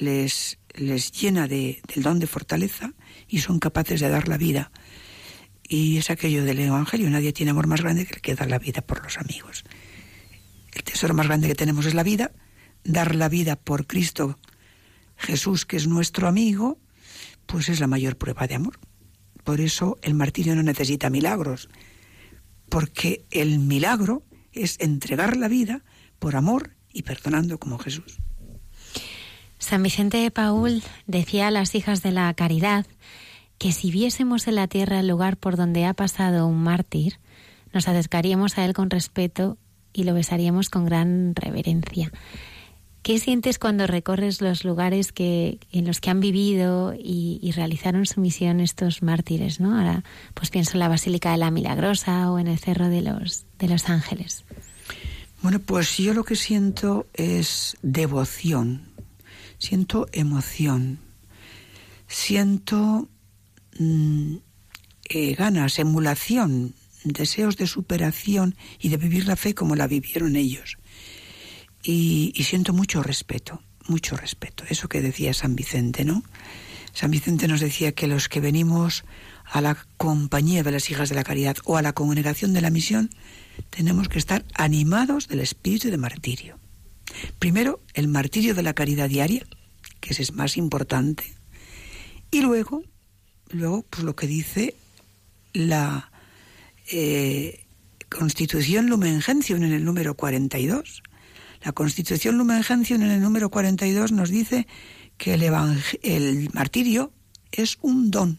les, 0.00 0.58
les 0.74 1.12
llena 1.12 1.46
de, 1.46 1.80
del 1.92 2.02
don 2.02 2.18
de 2.18 2.26
fortaleza 2.26 2.92
y 3.28 3.38
son 3.38 3.60
capaces 3.60 4.00
de 4.00 4.08
dar 4.08 4.28
la 4.28 4.38
vida. 4.38 4.72
Y 5.66 5.98
es 5.98 6.10
aquello 6.10 6.44
del 6.44 6.60
Evangelio, 6.60 7.08
nadie 7.10 7.32
tiene 7.32 7.50
amor 7.50 7.66
más 7.66 7.80
grande 7.80 8.06
que 8.06 8.14
el 8.14 8.20
que 8.20 8.34
da 8.34 8.46
la 8.46 8.58
vida 8.58 8.82
por 8.82 9.02
los 9.02 9.18
amigos. 9.18 9.64
El 10.72 10.82
tesoro 10.82 11.14
más 11.14 11.26
grande 11.26 11.48
que 11.48 11.54
tenemos 11.54 11.86
es 11.86 11.94
la 11.94 12.02
vida, 12.02 12.32
dar 12.82 13.14
la 13.14 13.28
vida 13.28 13.56
por 13.56 13.86
Cristo 13.86 14.38
Jesús, 15.16 15.64
que 15.64 15.76
es 15.76 15.86
nuestro 15.86 16.28
amigo, 16.28 16.78
pues 17.46 17.68
es 17.68 17.80
la 17.80 17.86
mayor 17.86 18.16
prueba 18.16 18.46
de 18.46 18.56
amor. 18.56 18.78
Por 19.44 19.60
eso 19.60 19.98
el 20.02 20.14
martirio 20.14 20.54
no 20.54 20.62
necesita 20.62 21.10
milagros, 21.10 21.68
porque 22.68 23.24
el 23.30 23.58
milagro 23.58 24.24
es 24.54 24.80
entregar 24.80 25.36
la 25.36 25.48
vida 25.48 25.82
por 26.18 26.36
amor 26.36 26.70
y 26.92 27.02
perdonando 27.02 27.58
como 27.58 27.78
Jesús. 27.78 28.18
San 29.58 29.82
Vicente 29.82 30.18
de 30.18 30.30
Paul 30.30 30.82
decía 31.06 31.48
a 31.48 31.50
las 31.50 31.74
hijas 31.74 32.02
de 32.02 32.12
la 32.12 32.32
caridad 32.34 32.86
que 33.58 33.72
si 33.72 33.90
viésemos 33.90 34.46
en 34.46 34.56
la 34.56 34.68
tierra 34.68 35.00
el 35.00 35.08
lugar 35.08 35.36
por 35.36 35.56
donde 35.56 35.86
ha 35.86 35.94
pasado 35.94 36.46
un 36.46 36.62
mártir, 36.62 37.18
nos 37.72 37.88
acercaríamos 37.88 38.58
a 38.58 38.64
él 38.64 38.74
con 38.74 38.90
respeto 38.90 39.58
y 39.92 40.04
lo 40.04 40.14
besaríamos 40.14 40.70
con 40.70 40.84
gran 40.84 41.34
reverencia. 41.34 42.12
¿Qué 43.02 43.18
sientes 43.18 43.58
cuando 43.58 43.86
recorres 43.86 44.40
los 44.40 44.64
lugares 44.64 45.12
que, 45.12 45.58
en 45.72 45.86
los 45.86 46.00
que 46.00 46.08
han 46.08 46.20
vivido 46.20 46.94
y, 46.98 47.52
realizaron 47.54 48.06
su 48.06 48.20
misión 48.20 48.60
estos 48.60 49.02
mártires? 49.02 49.60
¿no? 49.60 49.76
Ahora 49.76 50.04
pues 50.32 50.48
pienso 50.48 50.72
en 50.72 50.78
la 50.80 50.88
Basílica 50.88 51.32
de 51.32 51.36
la 51.36 51.50
Milagrosa 51.50 52.30
o 52.32 52.38
en 52.38 52.46
el 52.46 52.58
Cerro 52.58 52.88
de 52.88 53.02
los, 53.02 53.44
de 53.58 53.68
los 53.68 53.90
Ángeles. 53.90 54.43
Bueno, 55.44 55.58
pues 55.58 55.98
yo 55.98 56.14
lo 56.14 56.24
que 56.24 56.36
siento 56.36 57.06
es 57.12 57.76
devoción, 57.82 58.88
siento 59.58 60.08
emoción, 60.12 61.00
siento 62.08 63.10
mm, 63.78 64.36
eh, 65.10 65.34
ganas, 65.34 65.78
emulación, 65.78 66.74
deseos 67.04 67.58
de 67.58 67.66
superación 67.66 68.56
y 68.80 68.88
de 68.88 68.96
vivir 68.96 69.26
la 69.26 69.36
fe 69.36 69.54
como 69.54 69.76
la 69.76 69.86
vivieron 69.86 70.34
ellos 70.34 70.78
y, 71.82 72.32
siento 72.42 72.72
mucho 72.72 73.02
respeto, 73.02 73.60
mucho 73.86 74.16
respeto. 74.16 74.64
Eso 74.70 74.88
que 74.88 75.02
decía 75.02 75.34
San 75.34 75.56
Vicente, 75.56 76.06
¿no? 76.06 76.24
San 76.94 77.10
Vicente 77.10 77.48
nos 77.48 77.60
decía 77.60 77.92
que 77.92 78.06
los 78.06 78.30
que 78.30 78.40
venimos 78.40 79.04
a 79.44 79.60
la 79.60 79.76
compañía 79.98 80.62
de 80.62 80.72
las 80.72 80.88
hijas 80.88 81.10
de 81.10 81.16
la 81.16 81.24
caridad 81.24 81.58
o 81.66 81.76
a 81.76 81.82
la 81.82 81.92
congregación 81.92 82.54
de 82.54 82.62
la 82.62 82.70
misión, 82.70 83.10
tenemos 83.70 84.08
que 84.08 84.18
estar 84.18 84.44
animados 84.54 85.28
del 85.28 85.40
espíritu 85.40 85.90
de 85.90 85.96
martirio. 85.96 86.58
Primero, 87.38 87.80
el 87.94 88.08
martirio 88.08 88.54
de 88.54 88.62
la 88.62 88.74
caridad 88.74 89.08
diaria, 89.08 89.46
que 90.00 90.12
ese 90.12 90.22
es 90.22 90.32
más 90.32 90.56
importante, 90.56 91.24
y 92.30 92.40
luego, 92.40 92.82
luego 93.50 93.84
pues 93.88 94.02
lo 94.02 94.16
que 94.16 94.26
dice 94.26 94.74
la 95.52 96.10
eh, 96.90 97.66
Constitución 98.08 98.88
Lumen 98.88 99.22
Gentium 99.22 99.62
en 99.62 99.72
el 99.72 99.84
número 99.84 100.14
42. 100.14 101.02
La 101.62 101.72
Constitución 101.72 102.36
Lumen 102.38 102.62
Gentium 102.62 103.02
en 103.02 103.10
el 103.10 103.20
número 103.20 103.50
42 103.50 104.12
nos 104.12 104.30
dice 104.30 104.66
que 105.16 105.34
el, 105.34 105.42
el 106.02 106.50
martirio 106.52 107.12
es 107.52 107.78
un 107.82 108.10
don 108.10 108.38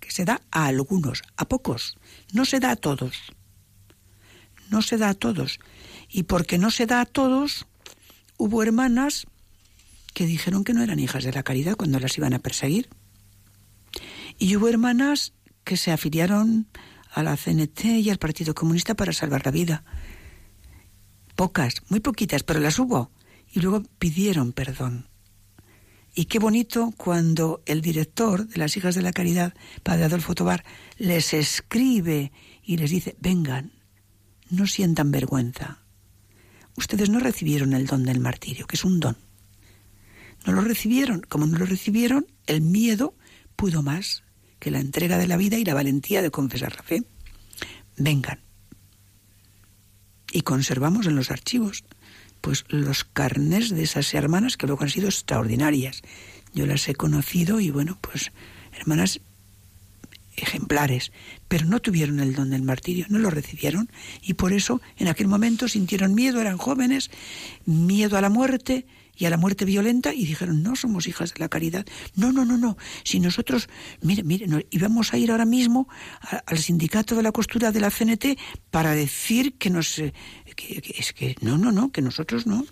que 0.00 0.10
se 0.10 0.24
da 0.24 0.42
a 0.50 0.66
algunos, 0.66 1.22
a 1.36 1.48
pocos, 1.48 1.96
no 2.32 2.44
se 2.44 2.60
da 2.60 2.72
a 2.72 2.76
todos. 2.76 3.16
No 4.70 4.82
se 4.82 4.96
da 4.96 5.10
a 5.10 5.14
todos. 5.14 5.60
Y 6.08 6.24
porque 6.24 6.58
no 6.58 6.70
se 6.70 6.86
da 6.86 7.00
a 7.00 7.06
todos, 7.06 7.66
hubo 8.36 8.62
hermanas 8.62 9.26
que 10.14 10.26
dijeron 10.26 10.64
que 10.64 10.72
no 10.72 10.82
eran 10.82 10.98
hijas 10.98 11.24
de 11.24 11.32
la 11.32 11.42
caridad 11.42 11.76
cuando 11.76 12.00
las 12.00 12.16
iban 12.16 12.34
a 12.34 12.38
perseguir. 12.38 12.88
Y 14.38 14.56
hubo 14.56 14.68
hermanas 14.68 15.32
que 15.64 15.76
se 15.76 15.92
afiliaron 15.92 16.68
a 17.12 17.22
la 17.22 17.36
CNT 17.36 17.84
y 17.84 18.10
al 18.10 18.18
Partido 18.18 18.54
Comunista 18.54 18.94
para 18.94 19.12
salvar 19.12 19.44
la 19.44 19.50
vida. 19.50 19.84
Pocas, 21.34 21.82
muy 21.88 22.00
poquitas, 22.00 22.42
pero 22.42 22.60
las 22.60 22.78
hubo. 22.78 23.10
Y 23.52 23.60
luego 23.60 23.82
pidieron 23.98 24.52
perdón. 24.52 25.08
Y 26.14 26.24
qué 26.24 26.38
bonito 26.38 26.94
cuando 26.96 27.62
el 27.66 27.82
director 27.82 28.46
de 28.46 28.56
las 28.56 28.74
Hijas 28.78 28.94
de 28.94 29.02
la 29.02 29.12
Caridad, 29.12 29.52
Padre 29.82 30.04
Adolfo 30.04 30.34
Tobar, 30.34 30.64
les 30.96 31.34
escribe 31.34 32.32
y 32.62 32.78
les 32.78 32.90
dice, 32.90 33.16
vengan, 33.20 33.72
no 34.50 34.66
sientan 34.66 35.10
vergüenza. 35.10 35.82
Ustedes 36.76 37.08
no 37.08 37.20
recibieron 37.20 37.72
el 37.72 37.86
don 37.86 38.04
del 38.04 38.20
martirio, 38.20 38.66
que 38.66 38.76
es 38.76 38.84
un 38.84 39.00
don. 39.00 39.16
No 40.44 40.52
lo 40.52 40.60
recibieron. 40.60 41.22
Como 41.22 41.46
no 41.46 41.58
lo 41.58 41.66
recibieron, 41.66 42.26
el 42.46 42.60
miedo 42.60 43.14
pudo 43.56 43.82
más 43.82 44.22
que 44.58 44.70
la 44.70 44.80
entrega 44.80 45.18
de 45.18 45.26
la 45.26 45.36
vida 45.36 45.58
y 45.58 45.64
la 45.64 45.74
valentía 45.74 46.22
de 46.22 46.30
confesar 46.30 46.76
la 46.76 46.82
fe. 46.82 47.02
Vengan. 47.96 48.40
Y 50.32 50.42
conservamos 50.42 51.06
en 51.06 51.16
los 51.16 51.30
archivos 51.30 51.84
pues 52.40 52.64
los 52.68 53.04
carnes 53.04 53.70
de 53.70 53.82
esas 53.82 54.14
hermanas 54.14 54.56
que 54.56 54.66
luego 54.66 54.84
han 54.84 54.90
sido 54.90 55.08
extraordinarias. 55.08 56.02
Yo 56.54 56.66
las 56.66 56.88
he 56.88 56.94
conocido 56.94 57.58
y 57.58 57.70
bueno, 57.70 57.98
pues 58.00 58.30
hermanas 58.72 59.20
ejemplares, 60.36 61.12
pero 61.48 61.64
no 61.66 61.80
tuvieron 61.80 62.20
el 62.20 62.34
don 62.34 62.50
del 62.50 62.62
martirio, 62.62 63.06
no 63.08 63.18
lo 63.18 63.30
recibieron 63.30 63.90
y 64.22 64.34
por 64.34 64.52
eso 64.52 64.80
en 64.96 65.08
aquel 65.08 65.28
momento 65.28 65.68
sintieron 65.68 66.14
miedo, 66.14 66.40
eran 66.40 66.58
jóvenes, 66.58 67.10
miedo 67.64 68.16
a 68.16 68.20
la 68.20 68.30
muerte 68.30 68.86
y 69.16 69.24
a 69.24 69.30
la 69.30 69.38
muerte 69.38 69.64
violenta 69.64 70.12
y 70.12 70.26
dijeron, 70.26 70.62
no 70.62 70.76
somos 70.76 71.08
hijas 71.08 71.32
de 71.32 71.40
la 71.40 71.48
caridad. 71.48 71.86
No, 72.14 72.32
no, 72.32 72.44
no, 72.44 72.58
no. 72.58 72.76
Si 73.02 73.18
nosotros, 73.18 73.68
mire, 74.02 74.22
mire, 74.22 74.46
íbamos 74.70 75.14
a 75.14 75.18
ir 75.18 75.30
ahora 75.30 75.46
mismo 75.46 75.88
al 76.46 76.58
sindicato 76.58 77.16
de 77.16 77.22
la 77.22 77.32
costura 77.32 77.72
de 77.72 77.80
la 77.80 77.90
CNT 77.90 78.38
para 78.70 78.92
decir 78.92 79.54
que 79.54 79.70
nos, 79.70 79.98
es 79.98 81.12
que 81.14 81.36
no, 81.40 81.56
no, 81.56 81.72
no, 81.72 81.90
que 81.90 82.02
nosotros 82.02 82.46
no. 82.46 82.64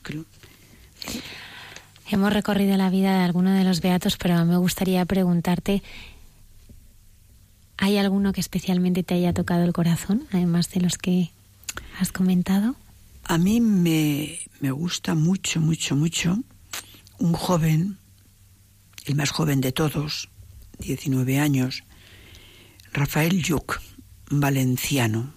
Hemos 2.10 2.32
recorrido 2.32 2.76
la 2.76 2.90
vida 2.90 3.16
de 3.16 3.24
alguno 3.24 3.52
de 3.52 3.64
los 3.64 3.80
beatos, 3.80 4.18
pero 4.18 4.44
me 4.44 4.58
gustaría 4.58 5.04
preguntarte, 5.06 5.82
¿hay 7.76 7.98
alguno 7.98 8.32
que 8.32 8.40
especialmente 8.40 9.02
te 9.02 9.14
haya 9.14 9.32
tocado 9.32 9.64
el 9.64 9.72
corazón, 9.72 10.26
además 10.32 10.70
de 10.70 10.80
los 10.80 10.98
que 10.98 11.30
has 11.98 12.12
comentado? 12.12 12.76
A 13.24 13.38
mí 13.38 13.60
me, 13.60 14.38
me 14.60 14.70
gusta 14.70 15.14
mucho, 15.14 15.60
mucho, 15.60 15.96
mucho 15.96 16.38
un 17.18 17.32
joven, 17.32 17.98
el 19.06 19.14
más 19.14 19.30
joven 19.30 19.60
de 19.60 19.72
todos, 19.72 20.28
19 20.78 21.38
años, 21.38 21.84
Rafael 22.92 23.42
Yuc, 23.42 23.80
valenciano. 24.30 25.32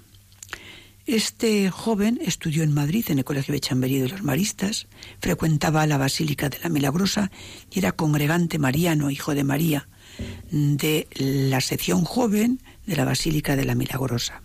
Este 1.05 1.69
joven 1.69 2.19
estudió 2.21 2.63
en 2.63 2.73
Madrid, 2.73 3.05
en 3.07 3.19
el 3.19 3.23
Colegio 3.23 3.53
de 3.53 3.61
Chamberí 3.61 3.99
de 3.99 4.09
los 4.09 4.23
Maristas, 4.23 4.87
frecuentaba 5.21 5.87
la 5.87 5.97
Basílica 5.97 6.49
de 6.49 6.59
la 6.59 6.69
Milagrosa 6.69 7.31
y 7.71 7.79
era 7.79 7.93
congregante 7.93 8.59
mariano, 8.59 9.09
hijo 9.09 9.33
de 9.33 9.45
María, 9.45 9.87
de 10.51 11.07
la 11.15 11.61
sección 11.61 12.03
joven 12.03 12.61
de 12.85 12.95
la 12.95 13.05
Basílica 13.05 13.55
de 13.55 13.65
la 13.65 13.75
Milagrosa. 13.75 14.41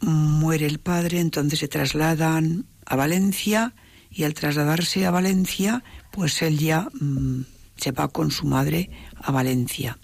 Muere 0.00 0.66
el 0.66 0.78
padre, 0.78 1.20
entonces 1.20 1.58
se 1.58 1.68
trasladan 1.68 2.66
a 2.84 2.96
Valencia 2.96 3.74
y 4.10 4.24
al 4.24 4.34
trasladarse 4.34 5.06
a 5.06 5.10
Valencia, 5.10 5.82
pues 6.12 6.42
él 6.42 6.58
ya 6.58 6.88
mm, 7.00 7.42
se 7.76 7.92
va 7.92 8.08
con 8.08 8.30
su 8.30 8.46
madre 8.46 8.90
a 9.16 9.32
Valencia. 9.32 9.98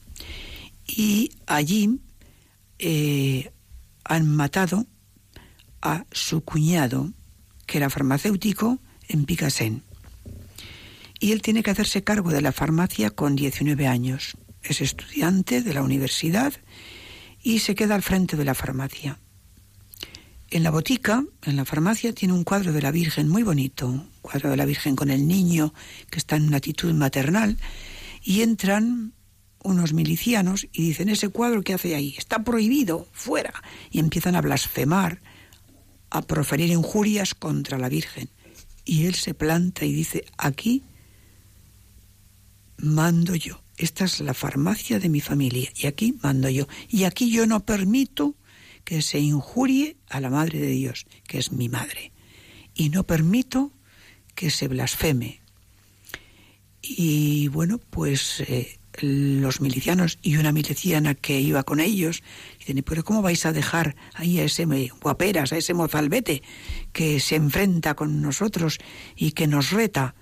Y 0.87 1.33
allí 1.47 2.01
eh, 2.79 3.53
han 4.05 4.27
matado 4.27 4.87
a 5.83 6.05
su 6.11 6.43
cuñado, 6.43 7.13
que 7.67 7.79
era 7.79 7.91
farmacéutico, 7.91 8.81
en 9.09 9.25
Picasen. 9.25 9.83
Y 11.21 11.33
él 11.33 11.43
tiene 11.43 11.63
que 11.63 11.71
hacerse 11.71 12.03
cargo 12.03 12.31
de 12.31 12.41
la 12.41 12.51
farmacia 12.51 13.11
con 13.11 13.37
19 13.37 13.87
años. 13.87 14.37
Es 14.63 14.81
estudiante 14.81 15.63
de 15.63 15.75
la 15.75 15.83
universidad 15.83 16.55
y 17.43 17.61
se 17.61 17.75
queda 17.75 17.95
al 17.95 18.03
frente 18.03 18.37
de 18.37 18.45
la 18.45 18.55
farmacia. 18.55 19.19
En 20.51 20.65
la 20.65 20.71
botica, 20.71 21.25
en 21.45 21.57
la 21.57 21.65
farmacia, 21.65 22.13
tiene 22.13 22.35
un 22.35 22.43
cuadro 22.43 22.73
de 22.73 22.83
la 22.83 22.91
Virgen 22.91 23.29
muy 23.29 23.43
bonito, 23.43 23.87
un 23.87 24.11
cuadro 24.21 24.51
de 24.51 24.57
la 24.57 24.65
Virgen 24.65 24.97
con 24.97 25.11
el 25.11 25.29
niño 25.29 25.73
que 26.11 26.19
está 26.19 26.37
en 26.37 26.49
una 26.49 26.57
actitud 26.57 26.93
maternal, 26.93 27.57
y 28.23 28.43
entran 28.43 29.13
unos 29.63 29.93
milicianos 29.93 30.67
y 30.73 30.83
dicen, 30.83 31.09
ese 31.09 31.29
cuadro 31.29 31.63
que 31.63 31.75
hace 31.75 31.95
ahí 31.95 32.15
está 32.17 32.43
prohibido, 32.43 33.07
fuera. 33.13 33.53
Y 33.91 34.01
empiezan 34.01 34.35
a 34.35 34.41
blasfemar, 34.41 35.21
a 36.11 36.23
proferir 36.23 36.71
injurias 36.71 37.35
contra 37.35 37.79
la 37.79 37.89
Virgen. 37.89 38.29
Y 38.85 39.07
él 39.07 39.15
se 39.15 39.35
planta 39.35 39.85
y 39.85 39.93
dice, 39.93 40.25
aquí 40.37 40.83
mando 42.83 43.35
yo. 43.35 43.63
Esta 43.77 44.05
es 44.05 44.21
la 44.21 44.35
farmacia 44.35 44.99
de 44.99 45.09
mi 45.09 45.21
familia 45.21 45.71
y 45.75 45.87
aquí 45.87 46.15
mando 46.23 46.49
yo. 46.49 46.67
Y 46.89 47.05
aquí 47.05 47.31
yo 47.31 47.47
no 47.47 47.65
permito 47.65 48.35
que 48.85 49.03
se 49.03 49.19
injurie 49.21 49.97
a 50.09 50.21
la 50.21 50.31
Madre 50.31 50.59
de 50.59 50.71
Dios, 50.71 51.07
que 51.27 51.39
es 51.39 51.53
mi 51.53 51.69
madre. 51.69 52.13
Y 52.75 52.89
no 52.89 53.05
permito 53.05 53.73
que 54.35 54.51
se 54.51 54.69
blasfeme. 54.69 55.41
Y 56.83 57.49
bueno, 57.49 57.79
pues 57.79 58.41
eh, 58.41 58.81
los 59.01 59.61
milicianos 59.61 60.19
y 60.23 60.37
una 60.37 60.53
miliciana 60.53 61.15
que 61.15 61.41
iba 61.41 61.63
con 61.63 61.81
ellos, 61.81 62.23
dicen, 62.59 62.83
pero 62.85 63.05
¿cómo 63.05 63.23
vais 63.23 63.45
a 63.47 63.53
dejar 63.53 63.97
ahí 64.15 64.41
a 64.41 64.45
ese 64.45 64.67
guaperas, 65.01 65.53
a 65.53 65.57
ese 65.57 65.75
mozalbete 65.75 66.43
que 66.93 67.21
se 67.21 67.37
enfrenta 67.37 67.95
con 67.95 68.21
nosotros 68.21 68.79
y 69.17 69.33
que 69.33 69.47
nos 69.47 69.71
reta? 69.71 70.15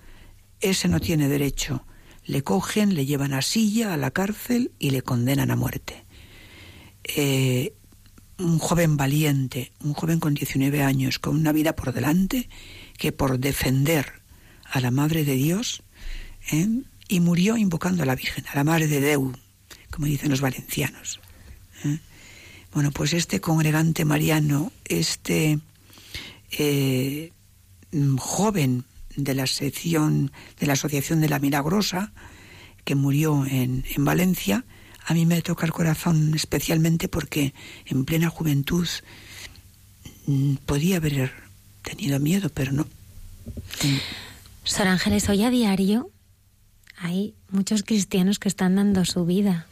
Ese 0.61 0.87
no 0.87 0.99
tiene 0.99 1.29
derecho. 1.29 1.85
Le 2.29 2.43
cogen, 2.43 2.93
le 2.93 3.07
llevan 3.07 3.33
a 3.33 3.41
silla, 3.41 3.91
a 3.91 3.97
la 3.97 4.11
cárcel 4.11 4.71
y 4.77 4.91
le 4.91 5.01
condenan 5.01 5.49
a 5.49 5.55
muerte. 5.55 6.05
Eh, 7.03 7.73
un 8.37 8.59
joven 8.59 8.97
valiente, 8.97 9.71
un 9.83 9.93
joven 9.93 10.19
con 10.19 10.35
19 10.35 10.83
años, 10.83 11.17
con 11.17 11.35
una 11.35 11.51
vida 11.51 11.75
por 11.75 11.91
delante, 11.91 12.47
que 12.99 13.11
por 13.11 13.39
defender 13.39 14.21
a 14.63 14.79
la 14.79 14.91
Madre 14.91 15.25
de 15.25 15.33
Dios, 15.33 15.81
¿eh? 16.51 16.67
y 17.07 17.19
murió 17.19 17.57
invocando 17.57 18.03
a 18.03 18.05
la 18.05 18.15
Virgen, 18.15 18.45
a 18.51 18.55
la 18.55 18.63
Madre 18.63 18.85
de 18.85 19.01
Deu, 19.01 19.33
como 19.89 20.05
dicen 20.05 20.29
los 20.29 20.41
valencianos. 20.41 21.19
¿eh? 21.83 21.97
Bueno, 22.75 22.91
pues 22.91 23.13
este 23.13 23.41
congregante 23.41 24.05
mariano, 24.05 24.71
este 24.85 25.57
eh, 26.51 27.31
joven 28.19 28.85
de 29.23 29.35
la 29.35 29.47
sección 29.47 30.31
de 30.59 30.67
la 30.67 30.73
Asociación 30.73 31.21
de 31.21 31.29
la 31.29 31.39
Milagrosa, 31.39 32.11
que 32.83 32.95
murió 32.95 33.45
en, 33.45 33.85
en 33.95 34.05
Valencia, 34.05 34.65
a 35.05 35.13
mí 35.13 35.25
me 35.25 35.41
toca 35.41 35.65
el 35.65 35.71
corazón 35.71 36.33
especialmente 36.35 37.07
porque 37.07 37.53
en 37.85 38.05
plena 38.05 38.29
juventud 38.29 38.87
mm, 40.27 40.55
podía 40.65 40.97
haber 40.97 41.31
tenido 41.81 42.19
miedo, 42.19 42.49
pero 42.49 42.71
no. 42.71 42.87
Sor 44.63 44.87
Ángeles, 44.87 45.27
hoy 45.29 45.43
a 45.43 45.49
diario 45.49 46.11
hay 46.97 47.33
muchos 47.49 47.83
cristianos 47.83 48.39
que 48.39 48.49
están 48.49 48.75
dando 48.75 49.05
su 49.05 49.25
vida. 49.25 49.65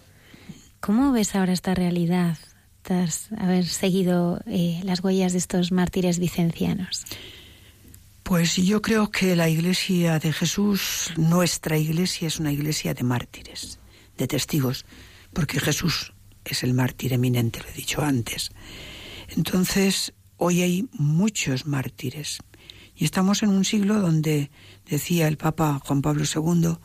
¿Cómo 0.79 1.11
ves 1.11 1.35
ahora 1.35 1.53
esta 1.53 1.75
realidad 1.75 2.37
tras 2.81 3.29
haber 3.37 3.65
seguido 3.65 4.41
eh, 4.45 4.81
las 4.83 5.03
huellas 5.03 5.33
de 5.33 5.39
estos 5.39 5.71
mártires 5.71 6.19
vicencianos? 6.19 7.05
Pues 8.27 8.57
yo 8.57 8.81
creo 8.81 9.09
que 9.09 9.37
la 9.37 9.47
iglesia 9.47 10.19
de 10.19 10.33
Jesús, 10.33 11.13
nuestra 11.15 11.77
iglesia, 11.77 12.27
es 12.27 12.39
una 12.41 12.51
iglesia 12.51 12.93
de 12.93 13.03
mártires, 13.03 13.79
de 14.17 14.27
testigos, 14.27 14.85
porque 15.31 15.61
Jesús 15.61 16.11
es 16.43 16.61
el 16.63 16.73
mártir 16.73 17.13
eminente, 17.13 17.61
lo 17.61 17.69
he 17.69 17.71
dicho 17.71 18.01
antes. 18.01 18.51
Entonces, 19.29 20.11
hoy 20.35 20.61
hay 20.61 20.89
muchos 20.91 21.67
mártires. 21.67 22.39
Y 22.97 23.05
estamos 23.05 23.43
en 23.43 23.49
un 23.49 23.63
siglo 23.63 24.01
donde, 24.01 24.51
decía 24.89 25.29
el 25.29 25.37
Papa 25.37 25.79
Juan 25.85 26.01
Pablo 26.01 26.25
II, 26.25 26.79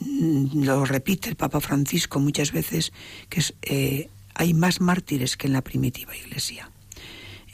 mm, 0.00 0.64
lo 0.64 0.86
repite 0.86 1.28
el 1.28 1.36
Papa 1.36 1.60
Francisco 1.60 2.20
muchas 2.20 2.52
veces, 2.52 2.94
que 3.28 3.44
eh, 3.60 4.08
hay 4.34 4.54
más 4.54 4.80
mártires 4.80 5.36
que 5.36 5.46
en 5.46 5.52
la 5.52 5.62
primitiva 5.62 6.16
Iglesia. 6.16 6.70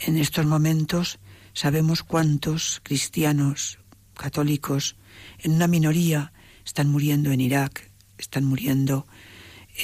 En 0.07 0.17
estos 0.17 0.47
momentos 0.47 1.19
sabemos 1.57 2.03
cuántos 2.03 2.83
cristianos 2.83 3.79
católicos, 4.13 4.97
en 5.39 5.53
una 5.53 5.67
minoría, 5.67 6.35
están 6.67 6.89
muriendo 6.91 7.33
en 7.33 7.41
Irak, 7.41 7.91
están 8.19 8.45
muriendo 8.45 9.07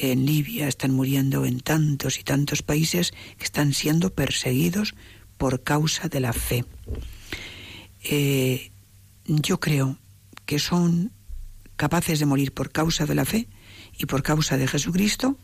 en 0.02 0.26
Libia, 0.26 0.68
están 0.68 0.92
muriendo 0.92 1.46
en 1.46 1.60
tantos 1.60 2.18
y 2.18 2.24
tantos 2.24 2.62
países 2.62 3.12
que 3.38 3.44
están 3.44 3.72
siendo 3.72 4.12
perseguidos 4.14 4.94
por 5.38 5.62
causa 5.62 6.08
de 6.08 6.20
la 6.20 6.34
fe. 6.34 6.66
Eh, 8.04 8.70
yo 9.24 9.58
creo 9.58 9.96
que 10.44 10.58
son 10.58 11.10
capaces 11.76 12.18
de 12.18 12.26
morir 12.26 12.52
por 12.52 12.70
causa 12.70 13.06
de 13.06 13.14
la 13.14 13.24
fe 13.24 13.48
y 13.96 14.04
por 14.04 14.22
causa 14.22 14.58
de 14.58 14.68
Jesucristo, 14.68 15.38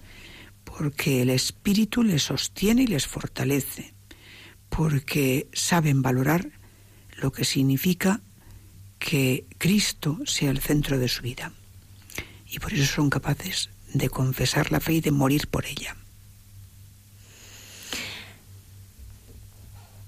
porque 0.65 1.23
el 1.23 1.31
Espíritu 1.31 2.03
les 2.03 2.25
sostiene 2.25 2.83
y 2.83 2.87
les 2.87 3.07
fortalece, 3.07 3.95
porque 4.79 5.49
saben 5.53 6.03
valorar 6.03 6.51
lo 7.17 7.33
que 7.33 7.45
significa 7.45 8.21
que 9.01 9.45
Cristo 9.59 10.21
sea 10.25 10.53
el 10.53 10.61
centro 10.61 11.01
de 11.01 11.09
su 11.09 11.23
vida. 11.23 11.51
Y 12.47 12.61
por 12.61 12.73
eso 12.73 12.85
son 12.87 13.11
capaces 13.11 13.71
de 13.93 14.09
confesar 14.09 14.71
la 14.71 14.79
fe 14.79 14.93
y 14.93 15.01
de 15.01 15.11
morir 15.11 15.49
por 15.49 15.67
ella. 15.67 15.97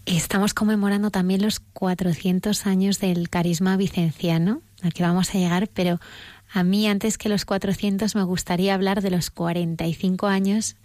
Estamos 0.06 0.54
conmemorando 0.54 1.10
también 1.10 1.42
los 1.42 1.58
400 1.58 2.64
años 2.64 3.00
del 3.00 3.28
carisma 3.28 3.76
vicenciano, 3.76 4.62
al 4.82 4.92
que 4.92 5.02
vamos 5.02 5.30
a 5.30 5.38
llegar, 5.38 5.68
pero 5.74 5.98
a 6.52 6.62
mí 6.62 6.86
antes 6.86 7.18
que 7.18 7.28
los 7.28 7.44
400 7.44 8.14
me 8.14 8.22
gustaría 8.22 8.74
hablar 8.74 9.02
de 9.02 9.10
los 9.10 9.30
45 9.30 10.28
años 10.28 10.76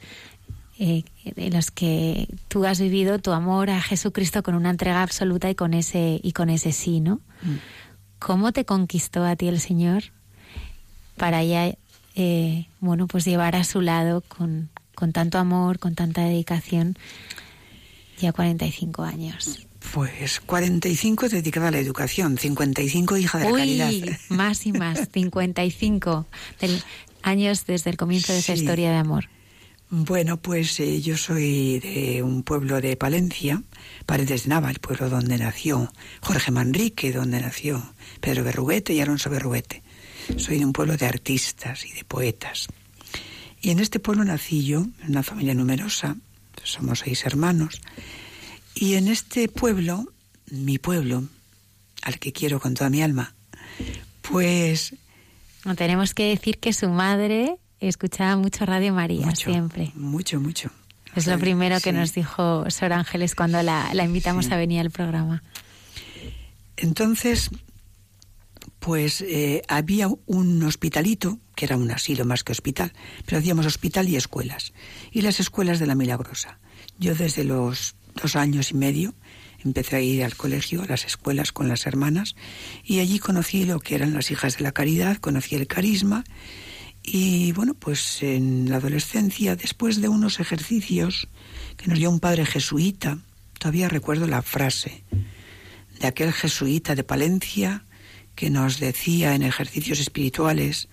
eh, 0.80 1.04
en 1.24 1.54
los 1.54 1.72
que 1.72 2.28
tú 2.48 2.66
has 2.66 2.80
vivido 2.80 3.20
tu 3.20 3.32
amor 3.32 3.70
a 3.70 3.82
Jesucristo 3.82 4.44
con 4.44 4.56
una 4.56 4.70
entrega 4.70 5.02
absoluta 5.02 5.50
y 5.50 5.56
con 5.56 5.74
ese 5.74 6.20
y 6.22 6.34
con 6.34 6.50
ese 6.50 6.72
sí, 6.72 7.00
¿no? 7.00 7.16
Mm. 7.42 7.56
¿Cómo 8.20 8.52
te 8.52 8.66
conquistó 8.66 9.24
a 9.24 9.36
ti 9.36 9.48
el 9.48 9.60
Señor 9.60 10.04
para 11.18 11.44
ya 11.44 11.74
eh, 12.16 12.68
bueno, 12.80 13.08
pues 13.08 13.26
llevar 13.26 13.56
a 13.56 13.64
su 13.66 13.82
lado 13.82 14.22
con, 14.22 14.70
con 14.96 15.12
tanto 15.12 15.38
amor, 15.38 15.80
con 15.80 15.96
tanta 15.96 16.24
dedicación, 16.24 16.98
ya 18.20 18.32
45 18.32 19.04
años. 19.04 19.68
Pues 19.94 20.40
45 20.40 21.30
dedicada 21.30 21.68
a 21.68 21.72
la 21.72 21.80
educación, 21.80 22.38
55 22.38 23.18
hija 23.18 23.40
de 23.40 23.52
la 23.52 23.58
caridad. 23.58 23.92
Más 24.30 24.66
y 24.66 24.72
más, 24.72 25.10
55 25.14 26.26
años 27.22 27.66
desde 27.66 27.90
el 27.90 27.98
comienzo 27.98 28.32
de 28.32 28.40
esa 28.40 28.54
historia 28.54 28.92
de 28.92 28.98
amor. 28.98 29.30
Bueno, 29.90 30.38
pues 30.38 30.80
eh, 30.80 31.00
yo 31.00 31.16
soy 31.16 31.80
de 31.80 32.24
un 32.24 32.42
pueblo 32.42 32.82
de 32.82 32.98
Palencia, 32.98 33.62
Paredes 34.08 34.44
de 34.44 34.50
Nava, 34.50 34.72
el 34.72 34.80
pueblo 34.80 35.10
donde 35.10 35.38
nació 35.38 35.94
Jorge 36.22 36.52
Manrique, 36.52 37.12
donde 37.12 37.40
nació 37.40 37.94
Pedro 38.20 38.44
Berruguete 38.44 38.94
y 38.94 39.02
Alonso 39.02 39.30
Berruguete. 39.30 39.84
Soy 40.38 40.58
de 40.58 40.66
un 40.66 40.74
pueblo 40.74 40.98
de 40.98 41.06
artistas 41.06 41.86
y 41.86 41.92
de 41.94 42.04
poetas. 42.04 42.68
Y 43.62 43.70
en 43.70 43.80
este 43.80 44.00
pueblo 44.00 44.24
nací 44.24 44.66
yo, 44.66 44.88
en 45.04 45.12
una 45.12 45.24
familia 45.24 45.54
numerosa, 45.54 46.16
somos 46.64 47.00
seis 47.00 47.24
hermanos. 47.26 47.80
Y 48.74 48.96
en 48.96 49.08
este 49.08 49.48
pueblo, 49.50 50.06
mi 50.50 50.80
pueblo, 50.80 51.24
al 52.02 52.18
que 52.18 52.34
quiero 52.34 52.60
con 52.60 52.74
toda 52.74 52.90
mi 52.90 53.04
alma, 53.04 53.36
pues... 54.22 54.96
Tenemos 55.78 56.16
que 56.16 56.30
decir 56.30 56.58
que 56.58 56.74
su 56.74 56.90
madre 56.90 57.58
escuchaba 57.88 58.36
mucho 58.38 58.66
Radio 58.66 58.94
María 58.94 59.36
siempre. 59.36 59.92
Mucho, 59.96 60.40
mucho. 60.40 60.70
Es 61.16 61.28
lo 61.28 61.40
primero 61.40 61.80
que 61.80 61.94
nos 61.94 62.14
dijo 62.14 62.70
Sor 62.70 62.92
Ángeles 62.92 63.36
cuando 63.36 63.64
la, 63.64 63.90
invitamos 64.04 64.52
a 64.52 64.58
venir 64.58 64.82
al 64.82 64.92
programa. 64.92 65.42
Entonces, 66.76 67.50
pues 68.80 69.22
eh, 69.22 69.62
había 69.70 70.10
un 70.26 70.62
hospitalito, 70.64 71.40
que 71.56 71.66
era 71.66 71.78
un 71.78 71.90
asilo 71.90 72.26
más 72.26 72.44
que 72.44 72.52
hospital, 72.52 72.92
pero 73.26 73.38
hacíamos 73.38 73.66
hospital 73.66 74.10
y 74.10 74.18
escuelas, 74.18 74.74
y 75.10 75.22
las 75.22 75.40
escuelas 75.40 75.80
de 75.80 75.88
la 75.88 75.96
Milagrosa. 75.96 76.60
Yo 77.00 77.16
desde 77.16 77.46
los 77.46 77.96
dos 78.22 78.36
años 78.36 78.72
y 78.72 78.74
medio 78.74 79.16
empecé 79.64 79.96
a 79.96 80.02
ir 80.02 80.24
al 80.24 80.36
colegio, 80.36 80.84
a 80.84 80.86
las 80.86 81.06
escuelas 81.06 81.52
con 81.54 81.70
las 81.70 81.88
hermanas, 81.88 82.36
y 82.84 83.00
allí 83.00 83.20
conocí 83.20 83.66
lo 83.66 83.80
que 83.80 83.96
eran 83.96 84.14
las 84.14 84.32
hijas 84.32 84.58
de 84.58 84.64
la 84.64 84.74
caridad, 84.74 85.18
conocí 85.18 85.56
el 85.56 85.66
carisma, 85.66 86.24
y 87.08 87.52
bueno, 87.52 87.76
pues 87.76 88.24
en 88.24 88.70
la 88.70 88.78
adolescencia, 88.78 89.56
después 89.56 90.02
de 90.02 90.10
unos 90.10 90.40
ejercicios 90.40 91.28
que 91.78 91.88
nos 91.88 92.00
dio 92.00 92.10
un 92.10 92.20
padre 92.20 92.46
jesuita, 92.48 93.20
todavía 93.60 93.90
recuerdo 93.90 94.26
la 94.26 94.42
frase 94.42 95.04
de 96.00 96.08
aquel 96.08 96.34
jesuita 96.34 96.96
de 96.96 97.04
Palencia, 97.04 97.86
que 98.34 98.50
nos 98.50 98.80
decía 98.80 99.36
en 99.36 99.44
ejercicios 99.44 100.00
espirituales, 100.00 100.90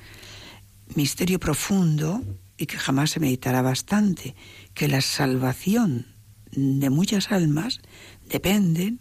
misterio 0.94 1.40
profundo 1.40 2.22
y 2.58 2.66
que 2.66 2.76
jamás 2.76 3.10
se 3.10 3.20
meditará 3.20 3.62
bastante, 3.62 4.34
que 4.74 4.88
la 4.88 5.00
salvación 5.00 6.08
de 6.50 6.90
muchas 6.90 7.32
almas 7.32 7.80
dependen 8.28 9.00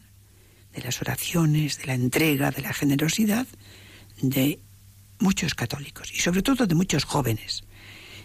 de 0.74 0.82
las 0.82 1.02
oraciones, 1.02 1.78
de 1.78 1.88
la 1.88 1.94
entrega, 1.94 2.52
de 2.52 2.62
la 2.62 2.74
generosidad 2.74 3.48
de 4.22 4.60
muchos 5.22 5.56
católicos 5.56 6.12
y 6.14 6.20
sobre 6.20 6.42
todo 6.42 6.68
de 6.68 6.76
muchos 6.76 7.06
jóvenes. 7.06 7.64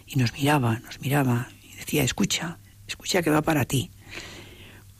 Y 0.05 0.17
nos 0.17 0.33
miraba, 0.33 0.79
nos 0.79 0.99
miraba 0.99 1.49
y 1.63 1.75
decía, 1.75 2.03
escucha, 2.03 2.57
escucha 2.87 3.21
que 3.21 3.29
va 3.29 3.41
para 3.41 3.65
ti. 3.65 3.91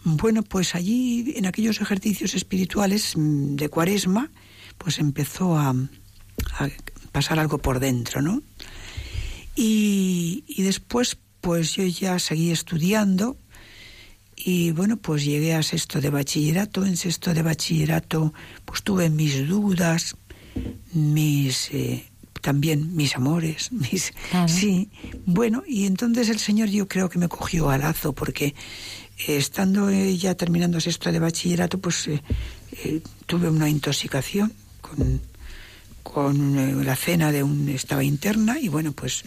Bueno, 0.03 0.43
pues 0.43 0.75
allí 0.75 1.33
en 1.35 1.45
aquellos 1.45 1.81
ejercicios 1.81 2.33
espirituales 2.33 3.17
mm, 3.17 3.55
de 3.55 3.69
cuaresma, 3.69 4.31
pues 4.77 4.99
empezó 4.99 5.57
a, 5.57 5.75
pasar 7.11 7.39
algo 7.39 7.57
por 7.57 7.79
dentro, 7.79 8.21
¿no? 8.21 8.41
Y, 9.55 10.43
después, 10.59 11.17
pues 11.41 11.73
yo 11.75 11.83
ya 11.83 12.19
seguí 12.19 12.51
estudiando 12.51 13.37
y 14.35 14.71
bueno, 14.71 14.97
pues 14.97 15.25
llegué 15.25 15.55
a 15.55 15.63
sexto 15.63 15.99
de 15.99 16.11
bachillerato. 16.11 16.85
En 16.85 16.95
sexto 16.95 17.33
de 17.33 17.41
bachillerato, 17.41 18.33
pues 18.65 18.83
tuve 18.83 19.09
mis 19.09 19.47
dudas, 19.47 20.15
mis 20.93 21.69
eh, 21.71 22.05
también 22.41 22.95
mis 22.95 23.15
amores, 23.15 23.71
mis 23.71 24.13
sí. 24.47 24.89
Bueno, 25.25 25.63
y 25.67 25.85
entonces 25.85 26.29
el 26.29 26.39
Señor 26.39 26.69
yo 26.69 26.87
creo 26.87 27.09
que 27.09 27.19
me 27.19 27.27
cogió 27.27 27.69
a 27.69 27.77
lazo 27.77 28.13
porque 28.13 28.55
eh, 29.27 29.37
estando 29.37 29.91
ya 29.91 30.35
terminando 30.35 30.79
sexto 30.79 31.11
de 31.11 31.19
bachillerato, 31.19 31.79
pues 31.79 32.07
eh, 32.07 33.01
tuve 33.25 33.49
una 33.49 33.69
intoxicación 33.69 34.53
con, 34.81 35.21
con 36.03 36.57
eh, 36.57 36.85
la 36.85 36.95
cena 36.95 37.31
de 37.31 37.43
un 37.43 37.67
estaba 37.69 38.03
interna 38.03 38.59
y 38.59 38.67
bueno 38.69 38.91
pues 38.91 39.23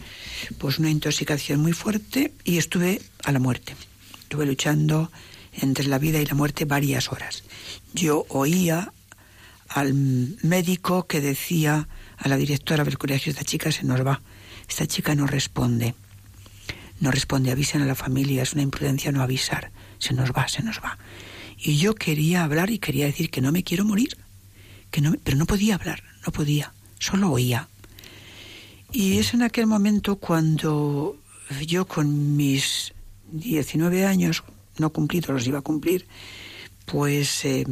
pues 0.58 0.78
una 0.78 0.90
intoxicación 0.90 1.60
muy 1.60 1.72
fuerte 1.72 2.32
y 2.44 2.58
estuve 2.58 3.02
a 3.24 3.32
la 3.32 3.38
muerte. 3.38 3.74
Estuve 4.22 4.46
luchando 4.46 5.10
entre 5.52 5.86
la 5.86 5.98
vida 5.98 6.20
y 6.20 6.26
la 6.26 6.34
muerte 6.34 6.64
varias 6.64 7.10
horas. 7.12 7.42
Yo 7.92 8.24
oía 8.28 8.92
al 9.70 9.94
médico 9.94 11.06
que 11.06 11.20
decía 11.20 11.88
a 12.18 12.28
la 12.28 12.36
directora 12.36 12.84
del 12.84 12.98
colegio 12.98 13.30
esta 13.30 13.44
chica 13.44 13.72
se 13.72 13.84
nos 13.84 14.04
va 14.06 14.20
esta 14.68 14.86
chica 14.86 15.14
no 15.14 15.26
responde 15.26 15.94
no 17.00 17.10
responde 17.10 17.50
avisen 17.50 17.82
a 17.82 17.86
la 17.86 17.94
familia 17.94 18.42
es 18.42 18.52
una 18.52 18.62
imprudencia 18.62 19.12
no 19.12 19.22
avisar 19.22 19.70
se 19.98 20.12
nos 20.12 20.32
va 20.32 20.48
se 20.48 20.62
nos 20.62 20.80
va 20.80 20.98
y 21.56 21.76
yo 21.78 21.94
quería 21.94 22.44
hablar 22.44 22.70
y 22.70 22.78
quería 22.78 23.06
decir 23.06 23.30
que 23.30 23.40
no 23.40 23.52
me 23.52 23.62
quiero 23.62 23.84
morir 23.84 24.16
que 24.90 25.00
no, 25.00 25.14
pero 25.22 25.36
no 25.36 25.46
podía 25.46 25.76
hablar, 25.76 26.02
no 26.26 26.32
podía, 26.32 26.72
solo 26.98 27.30
oía. 27.30 27.68
Y 28.92 29.18
es 29.18 29.34
en 29.34 29.42
aquel 29.42 29.66
momento 29.66 30.16
cuando 30.16 31.16
yo 31.64 31.86
con 31.86 32.36
mis 32.36 32.92
19 33.30 34.04
años, 34.04 34.42
no 34.78 34.90
cumplidos, 34.90 35.30
los 35.30 35.46
iba 35.46 35.60
a 35.60 35.62
cumplir, 35.62 36.06
pues 36.86 37.44
eh, 37.44 37.64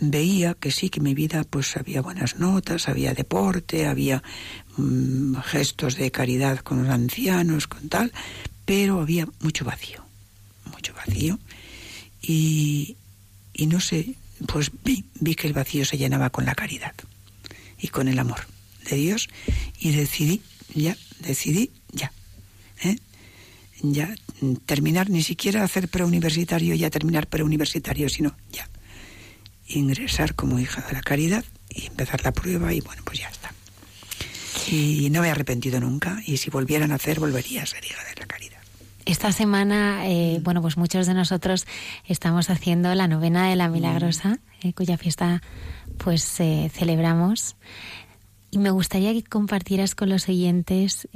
veía 0.00 0.54
que 0.54 0.70
sí, 0.70 0.90
que 0.90 1.00
mi 1.00 1.14
vida 1.14 1.44
pues 1.44 1.76
había 1.76 2.00
buenas 2.00 2.38
notas, 2.38 2.88
había 2.88 3.14
deporte, 3.14 3.86
había 3.86 4.22
mm, 4.76 5.36
gestos 5.44 5.96
de 5.96 6.10
caridad 6.10 6.58
con 6.60 6.82
los 6.82 6.88
ancianos, 6.88 7.66
con 7.66 7.88
tal, 7.88 8.12
pero 8.64 9.00
había 9.00 9.26
mucho 9.40 9.64
vacío, 9.64 10.04
mucho 10.72 10.92
vacío. 10.94 11.38
Y, 12.22 12.96
y 13.52 13.66
no 13.66 13.80
sé, 13.80 14.14
pues 14.46 14.70
vi, 14.84 15.04
vi 15.20 15.34
que 15.34 15.46
el 15.46 15.52
vacío 15.52 15.84
se 15.84 15.98
llenaba 15.98 16.30
con 16.30 16.44
la 16.44 16.54
caridad 16.54 16.94
y 17.80 17.88
con 17.88 18.08
el 18.08 18.18
amor 18.18 18.40
de 18.88 18.96
Dios 18.96 19.28
y 19.78 19.92
decidí, 19.92 20.42
ya, 20.74 20.96
decidí, 21.20 21.70
ya. 21.92 22.12
¿eh? 22.82 22.96
ya 23.80 24.14
terminar, 24.66 25.08
ni 25.10 25.22
siquiera 25.22 25.62
hacer 25.62 25.88
preuniversitario, 25.88 26.74
ya 26.74 26.90
terminar 26.90 27.28
preuniversitario, 27.28 28.08
sino 28.08 28.36
ya 28.50 28.68
ingresar 29.68 30.34
como 30.34 30.58
hija 30.58 30.82
de 30.82 30.92
la 30.92 31.00
caridad 31.00 31.44
y 31.70 31.86
empezar 31.86 32.24
la 32.24 32.32
prueba 32.32 32.72
y 32.72 32.80
bueno, 32.80 33.02
pues 33.04 33.20
ya 33.20 33.28
está. 33.28 33.52
Y 34.70 35.08
no 35.10 35.22
me 35.22 35.28
he 35.28 35.30
arrepentido 35.30 35.80
nunca 35.80 36.20
y 36.26 36.36
si 36.36 36.50
volvieran 36.50 36.92
a 36.92 36.96
hacer, 36.96 37.20
volvería 37.20 37.62
a 37.62 37.66
ser 37.66 37.84
hija 37.84 38.02
de 38.04 38.20
la 38.20 38.26
caridad. 38.26 38.58
Esta 39.06 39.32
semana, 39.32 40.06
eh, 40.06 40.38
bueno, 40.42 40.60
pues 40.60 40.76
muchos 40.76 41.06
de 41.06 41.14
nosotros 41.14 41.66
estamos 42.04 42.50
haciendo 42.50 42.94
la 42.94 43.08
novena 43.08 43.48
de 43.48 43.56
la 43.56 43.68
Milagrosa, 43.68 44.38
eh, 44.60 44.74
cuya 44.74 44.98
fiesta 44.98 45.42
pues 45.96 46.38
eh, 46.40 46.70
celebramos. 46.74 47.56
Y 48.50 48.58
me 48.58 48.70
gustaría 48.70 49.14
que 49.14 49.22
compartieras 49.22 49.94
con 49.94 50.10
los 50.10 50.28
oyentes, 50.28 51.08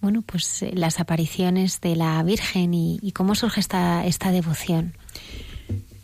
bueno, 0.00 0.22
pues 0.22 0.64
las 0.72 1.00
apariciones 1.00 1.80
de 1.80 1.96
la 1.96 2.22
Virgen 2.22 2.74
y, 2.74 2.98
y 3.02 3.12
cómo 3.12 3.34
surge 3.34 3.60
esta, 3.60 4.04
esta 4.06 4.30
devoción. 4.30 4.94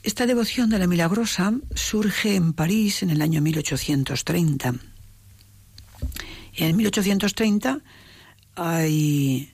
Esta 0.03 0.27
devoción 0.27 0.69
de 0.69 0.81
la 0.81 0.89
Milagrosa 0.89 1.55
surge 1.77 2.35
en 2.35 2.55
París 2.55 3.05
en 3.05 3.11
el 3.11 3.23
año 3.23 3.41
1830. 3.41 4.75
En 6.57 6.77
1830 6.77 7.79
hay, 8.57 9.53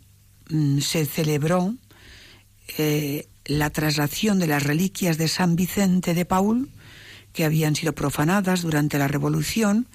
mm, 0.49 0.79
se 0.79 1.05
celebró 1.05 1.75
eh, 2.79 3.29
la 3.45 3.69
traslación 3.69 4.39
de 4.39 4.47
las 4.47 4.63
reliquias 4.63 5.19
de 5.19 5.29
San 5.29 5.55
Vicente 5.55 6.15
de 6.15 6.25
Paul, 6.25 6.71
que 7.35 7.45
habían 7.45 7.77
sido 7.77 7.95
profanadas 7.95 8.63
durante 8.63 8.97
la 8.97 9.07
Revolución, 9.07 9.87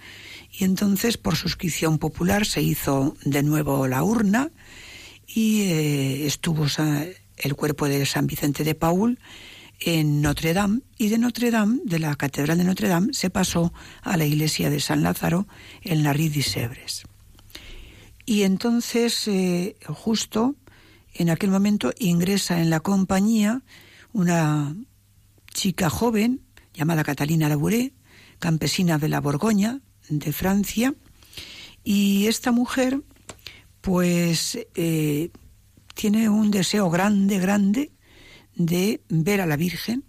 y 0.51 0.66
entonces 0.66 1.18
por 1.18 1.36
suscripción 1.36 1.97
popular 1.97 2.45
se 2.45 2.62
hizo 2.62 3.18
de 3.26 3.41
nuevo 3.41 3.88
la 3.88 4.04
urna 4.04 4.51
y 5.26 5.64
eh, 5.64 6.28
estuvo 6.28 6.68
el 7.38 7.56
cuerpo 7.56 7.88
de 7.88 8.06
San 8.06 8.28
Vicente 8.28 8.64
de 8.64 8.76
Paul 8.76 9.18
en 9.86 10.21
Notre 10.21 10.53
Dame 10.53 10.81
y 10.97 11.09
de 11.09 11.17
Notre 11.17 11.51
Dame, 11.51 11.79
de 11.86 11.99
la 11.99 12.15
Catedral 12.15 12.57
de 12.57 12.63
Notre 12.63 12.88
Dame, 12.88 13.13
se 13.13 13.29
pasó 13.29 13.73
a 14.01 14.17
la 14.17 14.25
iglesia 14.25 14.69
de 14.69 14.79
San 14.79 15.03
Lázaro 15.03 15.47
en 15.81 16.03
la 16.03 16.13
Rue 16.13 16.29
de 16.29 16.41
Sèvres. 16.41 17.03
Y 18.25 18.43
entonces, 18.43 19.27
eh, 19.27 19.75
justo 19.88 20.55
en 21.13 21.29
aquel 21.29 21.51
momento, 21.51 21.93
ingresa 21.99 22.59
en 22.59 22.69
la 22.69 22.79
compañía 22.79 23.61
una 24.13 24.75
chica 25.53 25.89
joven 25.89 26.41
llamada 26.73 27.03
Catalina 27.03 27.49
Labouré, 27.49 27.93
campesina 28.39 28.97
de 28.97 29.09
la 29.09 29.21
Borgoña, 29.21 29.79
de 30.09 30.34
Francia, 30.34 30.95
y 31.84 32.27
esta 32.27 32.51
mujer, 32.51 33.01
pues, 33.81 34.57
eh, 34.75 35.29
tiene 35.93 36.29
un 36.29 36.49
deseo 36.49 36.89
grande, 36.89 37.39
grande, 37.39 37.91
de 38.56 39.01
ver 39.10 39.41
a 39.41 39.45
la 39.45 39.58
Virgen 39.58 40.04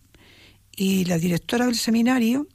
y 0.76 1.04
la 1.04 1.18
directora 1.18 1.66
del 1.66 1.76
seminario 1.76 2.48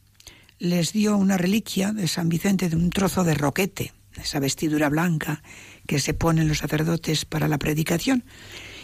les 0.60 0.92
dio 0.92 1.16
una 1.16 1.38
reliquia 1.38 1.94
de 1.94 2.08
San 2.08 2.30
Vicente 2.30 2.70
de 2.70 2.76
un 2.76 2.90
trozo 2.90 3.24
de 3.24 3.34
roquete, 3.34 3.94
esa 4.16 4.40
vestidura 4.40 4.90
blanca 4.90 5.42
que 5.88 6.00
se 6.00 6.14
ponen 6.14 6.48
los 6.48 6.60
sacerdotes 6.60 7.26
para 7.26 7.48
la 7.48 7.58
predicación, 7.58 8.26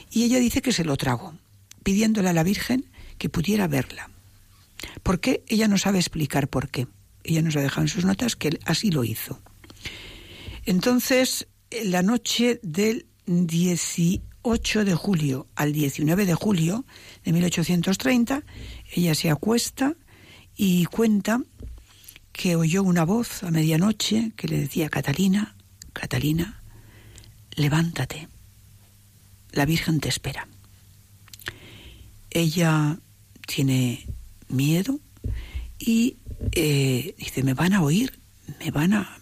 y 0.10 0.24
ella 0.24 0.40
dice 0.40 0.62
que 0.62 0.72
se 0.72 0.86
lo 0.86 0.96
tragó, 0.96 1.36
pidiéndole 1.84 2.30
a 2.30 2.34
la 2.34 2.44
Virgen 2.44 2.86
que 3.18 3.30
pudiera 3.30 3.68
verla. 3.68 4.10
¿Por 5.04 5.20
qué? 5.20 5.44
Ella 5.48 5.68
no 5.68 5.78
sabe 5.78 6.00
explicar 6.00 6.48
por 6.48 6.70
qué. 6.70 6.88
Ella 7.24 7.42
nos 7.42 7.56
ha 7.56 7.62
dejado 7.62 7.82
en 7.82 7.88
sus 7.90 8.06
notas 8.06 8.36
que 8.36 8.60
así 8.66 8.92
lo 8.92 9.04
hizo. 9.04 9.42
Entonces, 10.66 11.48
la 11.84 12.02
noche 12.02 12.60
del 12.64 13.08
18 13.26 14.22
8 14.48 14.86
de 14.86 14.94
julio 14.94 15.48
al 15.56 15.74
19 15.74 16.28
de 16.28 16.36
julio 16.36 16.86
de 17.24 17.34
1830, 17.34 18.44
ella 18.94 19.16
se 19.16 19.32
acuesta 19.32 19.96
y 20.56 20.86
cuenta 20.86 21.42
que 22.32 22.56
oyó 22.56 22.84
una 22.84 23.06
voz 23.06 23.42
a 23.42 23.50
medianoche 23.50 24.34
que 24.36 24.48
le 24.48 24.60
decía, 24.60 24.90
Catalina, 24.90 25.56
Catalina, 25.94 26.62
levántate, 27.56 28.28
la 29.52 29.66
Virgen 29.66 30.00
te 30.00 30.10
espera. 30.10 30.48
Ella 32.30 33.00
tiene 33.48 34.06
miedo 34.48 35.00
y 35.80 36.18
eh, 36.52 37.16
dice, 37.18 37.42
me 37.42 37.56
van 37.56 37.74
a 37.74 37.82
oír, 37.82 38.20
me 38.60 38.70
van 38.70 38.94
a, 38.94 39.18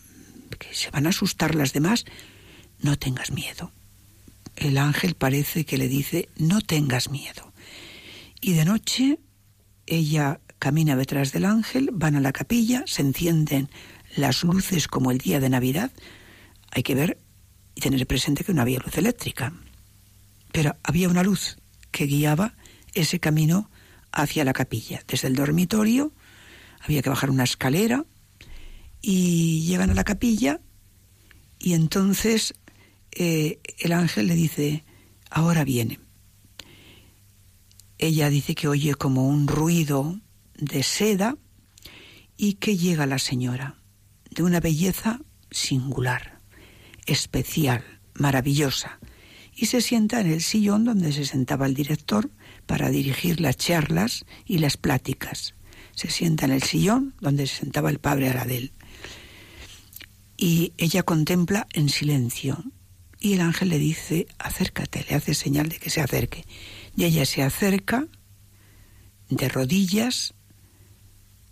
que 0.59 0.74
se 0.74 0.91
van 0.91 1.05
a 1.05 1.09
asustar 1.09 1.55
las 1.55 1.71
demás, 1.71 2.03
no 2.82 2.99
tengas 2.99 3.32
miedo 3.32 3.71
el 4.56 4.78
ángel 4.78 5.16
parece 5.16 5.66
que 5.66 5.78
le 5.78 5.88
dice, 5.88 6.30
no 6.38 6.62
tengas 6.62 7.10
miedo. 7.10 7.54
Y 8.41 8.54
de 8.54 8.66
noche 8.66 9.20
ella 9.86 10.39
camina 10.60 10.95
detrás 10.95 11.32
del 11.32 11.45
ángel, 11.45 11.89
van 11.93 12.16
a 12.16 12.22
la 12.22 12.32
capilla, 12.32 12.84
se 12.86 13.01
encienden 13.01 13.70
las 14.16 14.43
luces 14.43 14.88
como 14.88 15.12
el 15.12 15.18
día 15.18 15.39
de 15.39 15.49
Navidad. 15.49 15.91
Hay 16.72 16.84
que 16.84 16.95
ver 16.95 17.18
y 17.76 17.82
tener 17.82 18.06
presente 18.08 18.43
que 18.43 18.54
no 18.54 18.62
había 18.62 18.80
luz 18.80 18.97
eléctrica, 18.97 19.54
pero 20.51 20.76
había 20.84 21.10
una 21.10 21.24
luz 21.24 21.58
que 21.91 22.06
guiaba 22.06 22.56
ese 22.93 23.20
camino 23.20 23.70
hacia 24.12 24.45
la 24.45 24.54
capilla. 24.54 25.04
Desde 25.08 25.28
el 25.28 25.36
dormitorio 25.36 26.14
había 26.80 27.01
que 27.01 27.10
bajar 27.10 27.30
una 27.30 27.43
escalera 27.43 28.06
y 29.01 29.66
llegan 29.66 29.89
a 29.89 29.95
la 29.95 30.04
capilla 30.04 30.62
y 31.60 31.74
entonces 31.74 32.54
eh, 33.16 33.59
el 33.80 33.91
ángel 33.93 34.28
le 34.28 34.36
dice, 34.36 34.84
ahora 35.30 35.64
viene. 35.64 35.99
Ella 37.97 38.30
dice 38.30 38.55
que 38.55 38.68
oye 38.68 38.95
como 38.95 39.28
un 39.28 39.47
ruido 39.47 40.20
de 40.55 40.84
seda 40.84 41.38
y 42.38 42.55
que 42.55 42.78
llega 42.78 43.05
la 43.05 43.20
señora, 43.20 43.78
de 44.32 44.43
una 44.43 44.59
belleza 44.59 45.22
singular, 45.51 46.39
especial, 47.05 47.84
maravillosa, 48.16 48.99
y 49.55 49.68
se 49.68 49.82
sienta 49.82 50.20
en 50.20 50.28
el 50.28 50.41
sillón 50.41 50.84
donde 50.84 51.14
se 51.14 51.26
sentaba 51.26 51.68
el 51.68 51.76
director 51.76 52.32
para 52.66 52.89
dirigir 52.89 53.39
las 53.39 53.57
charlas 53.57 54.26
y 54.45 54.57
las 54.57 54.78
pláticas. 54.78 55.53
Se 55.91 56.09
sienta 56.09 56.45
en 56.45 56.51
el 56.51 56.64
sillón 56.64 57.14
donde 57.22 57.45
se 57.45 57.57
sentaba 57.57 57.91
el 57.91 57.99
padre 57.99 58.30
Aradel. 58.30 58.74
Y 60.36 60.74
ella 60.78 61.03
contempla 61.03 61.68
en 61.74 61.89
silencio 61.89 62.64
y 63.24 63.36
el 63.36 63.41
ángel 63.41 63.69
le 63.69 63.80
dice, 63.80 64.28
acércate, 64.38 65.05
le 65.09 65.15
hace 65.15 65.34
señal 65.34 65.69
de 65.69 65.80
que 65.80 65.89
se 65.89 66.01
acerque. 66.01 66.45
Y 66.97 67.05
ella 67.05 67.26
se 67.26 67.41
acerca 67.41 68.05
de 69.30 69.47
rodillas, 69.47 70.34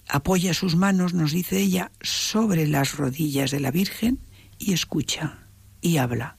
apoya 0.10 0.54
sus 0.54 0.76
manos, 0.76 1.14
nos 1.14 1.32
dice 1.32 1.60
ella, 1.60 1.94
sobre 2.02 2.68
las 2.68 2.98
rodillas 2.98 3.52
de 3.52 3.62
la 3.62 3.72
Virgen 3.72 4.20
y 4.60 4.74
escucha 4.74 5.48
y 5.80 5.96
habla. 5.96 6.38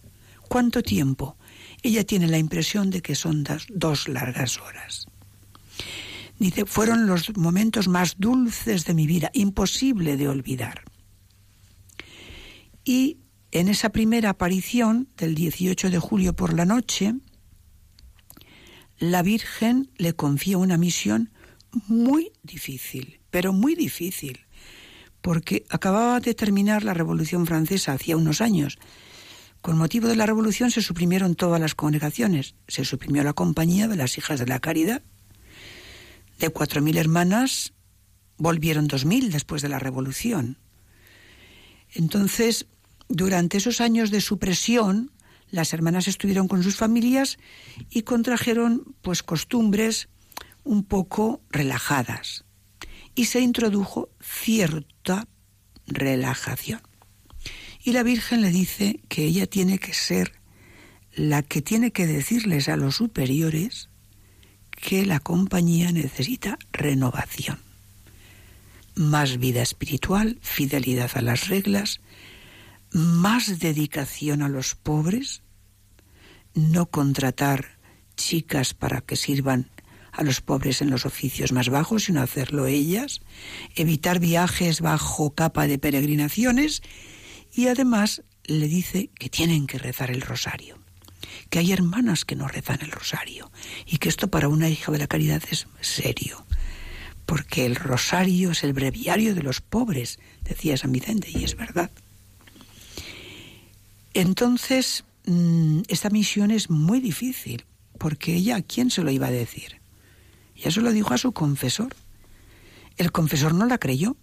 ¿Cuánto 0.50 0.82
tiempo? 0.82 1.38
Ella 1.82 2.04
tiene 2.04 2.28
la 2.28 2.36
impresión 2.36 2.90
de 2.90 3.00
que 3.00 3.14
son 3.14 3.42
dos 3.70 4.08
largas 4.10 4.60
horas. 4.60 5.06
Dice, 6.38 6.66
fueron 6.66 7.06
los 7.06 7.34
momentos 7.38 7.88
más 7.88 8.16
dulces 8.18 8.84
de 8.84 8.92
mi 8.92 9.06
vida, 9.06 9.30
imposible 9.32 10.18
de 10.18 10.28
olvidar. 10.28 10.82
Y 12.84 13.21
en 13.53 13.68
esa 13.68 13.90
primera 13.90 14.30
aparición 14.30 15.09
del 15.18 15.34
18 15.34 15.90
de 15.90 15.98
julio 15.98 16.32
por 16.34 16.55
la 16.55 16.64
noche, 16.64 17.14
la 18.98 19.22
Virgen 19.22 19.90
le 19.98 20.14
confía 20.14 20.57
una 20.57 20.78
misión 20.78 21.30
muy 21.86 22.32
difícil, 22.42 23.20
pero 23.30 23.53
muy 23.53 23.74
difícil, 23.74 24.40
porque 25.20 25.64
acababa 25.68 26.18
de 26.18 26.34
terminar 26.34 26.82
la 26.82 26.94
Revolución 26.94 27.46
Francesa 27.46 27.92
hacía 27.92 28.16
unos 28.16 28.40
años. 28.40 28.78
Con 29.61 29.76
motivo 29.76 30.09
de 30.09 30.16
la 30.16 30.26
Revolución 30.26 30.70
se 30.70 30.82
suprimieron 30.82 31.34
todas 31.34 31.61
las 31.61 31.74
congregaciones, 31.74 32.55
se 32.68 32.86
suprimió 32.86 33.22
la 33.22 33.34
compañía 33.34 33.86
de 33.86 33.96
las 33.96 34.16
hijas 34.16 34.40
de 34.40 34.46
la 34.46 34.61
caridad. 34.61 35.03
De 36.38 36.48
cuatro 36.48 36.80
mil 36.80 36.96
hermanas 36.96 37.74
volvieron 38.38 38.88
dos 38.88 39.05
mil 39.05 39.30
después 39.30 39.61
de 39.61 39.68
la 39.68 39.78
Revolución. 39.78 40.59
Entonces, 41.94 42.66
durante 43.12 43.58
esos 43.58 43.82
años 43.82 44.10
de 44.10 44.22
supresión, 44.22 45.10
las 45.50 45.74
hermanas 45.74 46.08
estuvieron 46.08 46.48
con 46.48 46.62
sus 46.62 46.76
familias 46.76 47.38
y 47.90 48.02
contrajeron 48.02 48.96
pues 49.02 49.22
costumbres 49.22 50.08
un 50.64 50.82
poco 50.82 51.42
relajadas 51.50 52.46
y 53.14 53.26
se 53.26 53.40
introdujo 53.40 54.08
cierta 54.20 55.28
relajación. 55.86 56.80
Y 57.84 57.92
la 57.92 58.02
Virgen 58.02 58.40
le 58.40 58.50
dice 58.50 59.00
que 59.10 59.24
ella 59.24 59.46
tiene 59.46 59.78
que 59.78 59.92
ser 59.92 60.32
la 61.14 61.42
que 61.42 61.60
tiene 61.60 61.90
que 61.90 62.06
decirles 62.06 62.70
a 62.70 62.78
los 62.78 62.96
superiores 62.96 63.90
que 64.70 65.04
la 65.04 65.20
compañía 65.20 65.92
necesita 65.92 66.58
renovación, 66.72 67.58
más 68.94 69.38
vida 69.38 69.60
espiritual, 69.60 70.38
fidelidad 70.40 71.10
a 71.14 71.20
las 71.20 71.48
reglas, 71.48 72.00
más 72.93 73.59
dedicación 73.59 74.43
a 74.43 74.49
los 74.49 74.74
pobres, 74.74 75.43
no 76.55 76.86
contratar 76.86 77.78
chicas 78.16 78.74
para 78.74 79.01
que 79.01 79.16
sirvan 79.16 79.70
a 80.12 80.22
los 80.22 80.43
pobres 80.43 80.82
en 80.82 80.90
los 80.90 81.07
oficios 81.07 81.53
más 81.53 81.70
bajos, 81.70 82.05
sino 82.05 82.20
hacerlo 82.20 82.66
ellas, 82.66 83.22
evitar 83.74 84.20
viajes 84.20 84.82
bajo 84.82 85.34
capa 85.34 85.66
de 85.66 85.78
peregrinaciones 85.78 86.82
y 87.53 87.68
además 87.68 88.22
le 88.45 88.68
dice 88.68 89.11
que 89.18 89.30
tienen 89.30 89.66
que 89.66 89.78
rezar 89.78 90.11
el 90.11 90.20
rosario, 90.20 90.78
que 91.49 91.61
hay 91.61 91.72
hermanas 91.72 92.26
que 92.26 92.36
no 92.36 92.47
rezan 92.47 92.80
el 92.82 92.90
rosario 92.90 93.51
y 93.86 93.99
que 93.99 94.11
esto 94.11 94.28
para 94.28 94.49
una 94.49 94.68
hija 94.68 94.93
de 94.93 94.99
la 94.99 95.07
caridad 95.07 95.43
es 95.51 95.66
serio, 95.80 96.45
porque 97.24 97.64
el 97.64 97.76
rosario 97.76 98.51
es 98.51 98.64
el 98.64 98.74
breviario 98.74 99.34
de 99.34 99.43
los 99.43 99.62
pobres, 99.62 100.18
decía 100.43 100.76
San 100.76 100.93
Vicente, 100.93 101.30
y 101.30 101.45
es 101.45 101.57
verdad. 101.57 101.90
Entonces, 104.14 105.04
mm, 105.26 105.82
esta 105.88 106.10
misión 106.10 106.50
es 106.50 106.70
muy 106.70 107.00
difícil, 107.00 107.64
porque 107.98 108.34
ella 108.34 108.56
a 108.56 108.62
quién 108.62 108.90
se 108.90 109.02
lo 109.02 109.10
iba 109.10 109.28
a 109.28 109.30
decir. 109.30 109.80
Ya 110.56 110.70
se 110.70 110.80
lo 110.80 110.92
dijo 110.92 111.14
a 111.14 111.18
su 111.18 111.32
confesor. 111.32 111.94
El 112.96 113.12
confesor 113.12 113.54
no 113.54 113.66
la 113.66 113.78
creyó. 113.78 114.16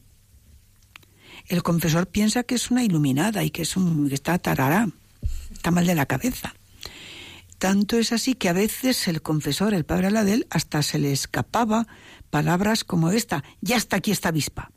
El 1.47 1.63
confesor 1.63 2.07
piensa 2.07 2.43
que 2.43 2.55
es 2.55 2.69
una 2.69 2.83
iluminada 2.83 3.43
y 3.43 3.49
que, 3.49 3.63
es 3.63 3.75
un, 3.75 4.07
que 4.07 4.15
está 4.15 4.37
tarará, 4.37 4.89
está 5.51 5.71
mal 5.71 5.87
de 5.87 5.95
la 5.95 6.05
cabeza. 6.05 6.53
Tanto 7.57 7.97
es 7.97 8.13
así 8.13 8.35
que 8.35 8.47
a 8.47 8.53
veces 8.53 9.07
el 9.07 9.21
confesor, 9.21 9.73
el 9.73 9.83
padre 9.83 10.07
Aladel, 10.07 10.47
hasta 10.49 10.81
se 10.83 10.99
le 10.99 11.11
escapaba 11.11 11.87
palabras 12.29 12.83
como 12.83 13.09
esta, 13.09 13.43
ya 13.61 13.75
está 13.75 13.97
aquí 13.97 14.11
esta 14.11 14.29
avispa. 14.29 14.71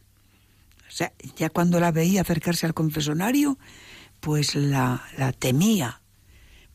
O 0.89 0.91
sea, 0.91 1.13
ya 1.37 1.49
cuando 1.49 1.79
la 1.79 1.93
veía 1.93 2.23
acercarse 2.23 2.67
al 2.67 2.75
confesonario, 2.75 3.59
pues 4.23 4.55
la, 4.55 5.05
la 5.19 5.33
temía. 5.33 6.01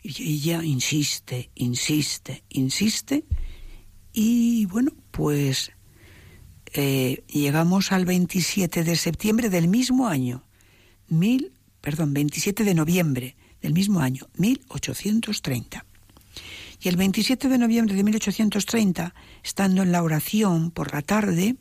Y 0.03 0.33
ella 0.33 0.63
insiste, 0.63 1.49
insiste, 1.55 2.43
insiste, 2.49 3.23
y 4.11 4.65
bueno, 4.65 4.91
pues 5.11 5.71
eh, 6.73 7.23
llegamos 7.27 7.91
al 7.93 8.03
27 8.03 8.83
de 8.83 8.95
septiembre 8.97 9.49
del 9.49 9.69
mismo 9.69 10.07
año, 10.07 10.43
mil, 11.07 11.53
perdón, 11.79 12.13
27 12.13 12.65
de 12.65 12.73
noviembre 12.73 13.37
del 13.61 13.73
mismo 13.73 14.01
año, 14.01 14.27
1830. 14.37 15.85
Y 16.81 16.89
el 16.89 16.97
27 16.97 17.47
de 17.47 17.57
noviembre 17.57 17.95
de 17.95 18.03
1830, 18.03 19.15
estando 19.41 19.83
en 19.83 19.91
la 19.93 20.03
oración 20.03 20.71
por 20.71 20.93
la 20.93 21.01
tarde, 21.01 21.55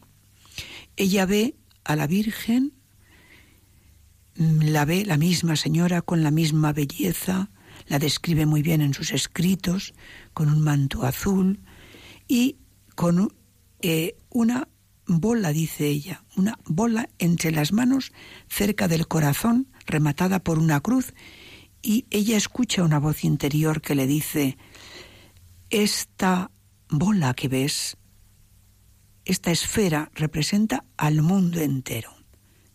ella 0.97 1.27
ve 1.27 1.55
a 1.85 1.95
la 1.95 2.07
Virgen, 2.09 2.73
la 4.37 4.85
ve 4.85 5.05
la 5.05 5.17
misma 5.17 5.57
señora 5.57 6.03
con 6.03 6.23
la 6.23 6.31
misma 6.31 6.73
belleza, 6.73 7.51
la 7.87 7.99
describe 7.99 8.47
muy 8.47 8.63
bien 8.63 8.81
en 8.81 8.95
sus 8.95 9.13
escritos, 9.13 9.95
con 10.35 10.49
un 10.49 10.61
manto 10.61 11.05
azul, 11.05 11.61
y 12.29 12.57
con 12.95 13.33
eh, 13.81 14.17
una 14.31 14.69
bola, 15.07 15.53
dice 15.53 15.87
ella, 15.87 16.25
una 16.37 16.59
bola 16.65 17.09
entre 17.19 17.53
las 17.53 17.73
manos 17.73 18.13
cerca 18.49 18.89
del 18.89 19.07
corazón, 19.07 19.69
rematada 19.87 20.41
por 20.41 20.59
una 20.59 20.81
cruz, 20.81 21.15
y 21.83 22.07
ella 22.11 22.37
escucha 22.37 22.83
una 22.83 22.99
voz 22.99 23.25
interior 23.25 23.81
que 23.81 23.95
le 23.95 24.07
dice, 24.07 24.59
esta 25.71 26.51
bola 26.89 27.35
que 27.35 27.49
ves, 27.49 27.97
esta 29.25 29.51
esfera 29.51 30.11
representa 30.15 30.85
al 30.97 31.23
mundo 31.23 31.61
entero, 31.61 32.15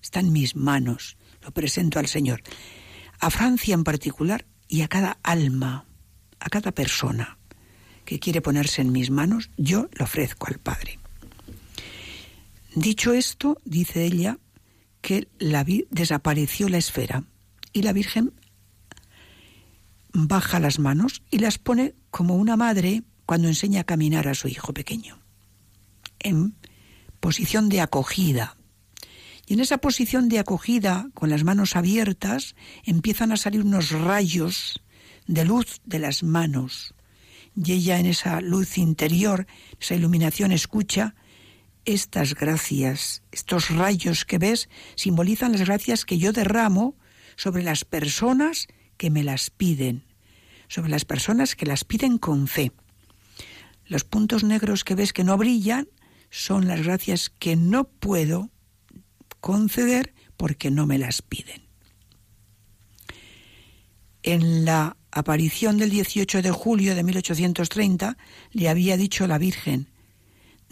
está 0.01 0.21
en 0.21 0.31
mis 0.31 0.55
manos, 0.55 1.17
lo 1.41 1.51
presento 1.51 1.99
al 1.99 2.07
Señor, 2.07 2.43
a 3.19 3.29
Francia 3.29 3.73
en 3.73 3.83
particular 3.83 4.45
y 4.67 4.81
a 4.81 4.87
cada 4.87 5.17
alma, 5.23 5.85
a 6.39 6.49
cada 6.49 6.71
persona 6.71 7.37
que 8.05 8.19
quiere 8.19 8.41
ponerse 8.41 8.81
en 8.81 8.91
mis 8.91 9.09
manos, 9.11 9.49
yo 9.57 9.89
lo 9.93 10.05
ofrezco 10.05 10.47
al 10.47 10.59
Padre. 10.59 10.99
Dicho 12.75 13.13
esto, 13.13 13.57
dice 13.65 14.05
ella 14.05 14.37
que 15.01 15.27
la 15.39 15.65
desapareció 15.89 16.69
la 16.69 16.77
esfera 16.77 17.23
y 17.73 17.81
la 17.81 17.93
Virgen 17.93 18.33
baja 20.13 20.59
las 20.59 20.79
manos 20.79 21.21
y 21.31 21.39
las 21.39 21.57
pone 21.57 21.95
como 22.09 22.35
una 22.35 22.57
madre 22.57 23.03
cuando 23.25 23.47
enseña 23.47 23.81
a 23.81 23.85
caminar 23.85 24.27
a 24.27 24.35
su 24.35 24.47
hijo 24.47 24.73
pequeño, 24.73 25.19
en 26.19 26.55
posición 27.19 27.69
de 27.69 27.81
acogida. 27.81 28.57
Y 29.51 29.55
en 29.55 29.59
esa 29.59 29.79
posición 29.79 30.29
de 30.29 30.39
acogida, 30.39 31.09
con 31.13 31.29
las 31.29 31.43
manos 31.43 31.75
abiertas, 31.75 32.55
empiezan 32.85 33.33
a 33.33 33.35
salir 33.35 33.63
unos 33.63 33.91
rayos 33.91 34.81
de 35.27 35.43
luz 35.43 35.81
de 35.83 35.99
las 35.99 36.23
manos, 36.23 36.95
y 37.53 37.73
ella 37.73 37.99
en 37.99 38.05
esa 38.05 38.39
luz 38.39 38.77
interior, 38.77 39.47
esa 39.77 39.95
iluminación, 39.95 40.53
escucha 40.53 41.15
estas 41.83 42.33
gracias, 42.33 43.23
estos 43.33 43.69
rayos 43.71 44.23
que 44.23 44.37
ves, 44.37 44.69
simbolizan 44.95 45.51
las 45.51 45.65
gracias 45.67 46.05
que 46.05 46.17
yo 46.17 46.31
derramo 46.31 46.95
sobre 47.35 47.61
las 47.61 47.83
personas 47.83 48.69
que 48.95 49.09
me 49.09 49.21
las 49.21 49.49
piden, 49.49 50.05
sobre 50.69 50.91
las 50.91 51.03
personas 51.03 51.57
que 51.57 51.65
las 51.65 51.83
piden 51.83 52.19
con 52.19 52.47
fe. 52.47 52.71
Los 53.85 54.05
puntos 54.05 54.45
negros 54.45 54.85
que 54.85 54.95
ves 54.95 55.11
que 55.11 55.25
no 55.25 55.35
brillan 55.35 55.89
son 56.29 56.69
las 56.69 56.83
gracias 56.83 57.33
que 57.37 57.57
no 57.57 57.83
puedo 57.83 58.49
conceder 59.41 60.13
porque 60.37 60.71
no 60.71 60.85
me 60.85 60.97
las 60.97 61.21
piden. 61.21 61.63
En 64.23 64.65
la 64.65 64.97
aparición 65.11 65.77
del 65.77 65.89
18 65.89 66.41
de 66.41 66.51
julio 66.51 66.95
de 66.95 67.03
1830, 67.03 68.17
le 68.51 68.69
había 68.69 68.95
dicho 68.95 69.27
la 69.27 69.37
Virgen, 69.37 69.89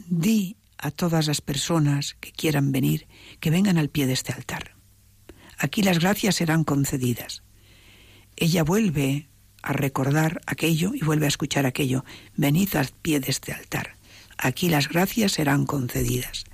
di 0.07 0.55
a 0.78 0.91
todas 0.91 1.28
las 1.28 1.41
personas 1.41 2.15
que 2.22 2.32
quieran 2.32 2.72
venir 2.72 3.07
que 3.39 3.49
vengan 3.49 3.78
al 3.78 3.89
pie 3.89 4.07
de 4.07 4.13
este 4.13 4.32
altar. 4.32 4.76
Aquí 5.57 5.82
las 5.82 5.99
gracias 5.99 6.36
serán 6.36 6.63
concedidas. 6.63 7.43
Ella 8.38 8.63
vuelve 8.63 9.28
a 9.61 9.74
recordar 9.74 10.41
aquello 10.45 10.93
y 10.93 11.01
vuelve 11.01 11.26
a 11.26 11.30
escuchar 11.30 11.65
aquello. 11.65 12.05
Venid 12.36 12.76
al 12.76 12.88
pie 13.01 13.20
de 13.20 13.30
este 13.30 13.51
altar. 13.51 13.97
Aquí 14.38 14.70
las 14.70 14.88
gracias 14.88 15.34
serán 15.34 15.65
concedidas. 15.65 16.45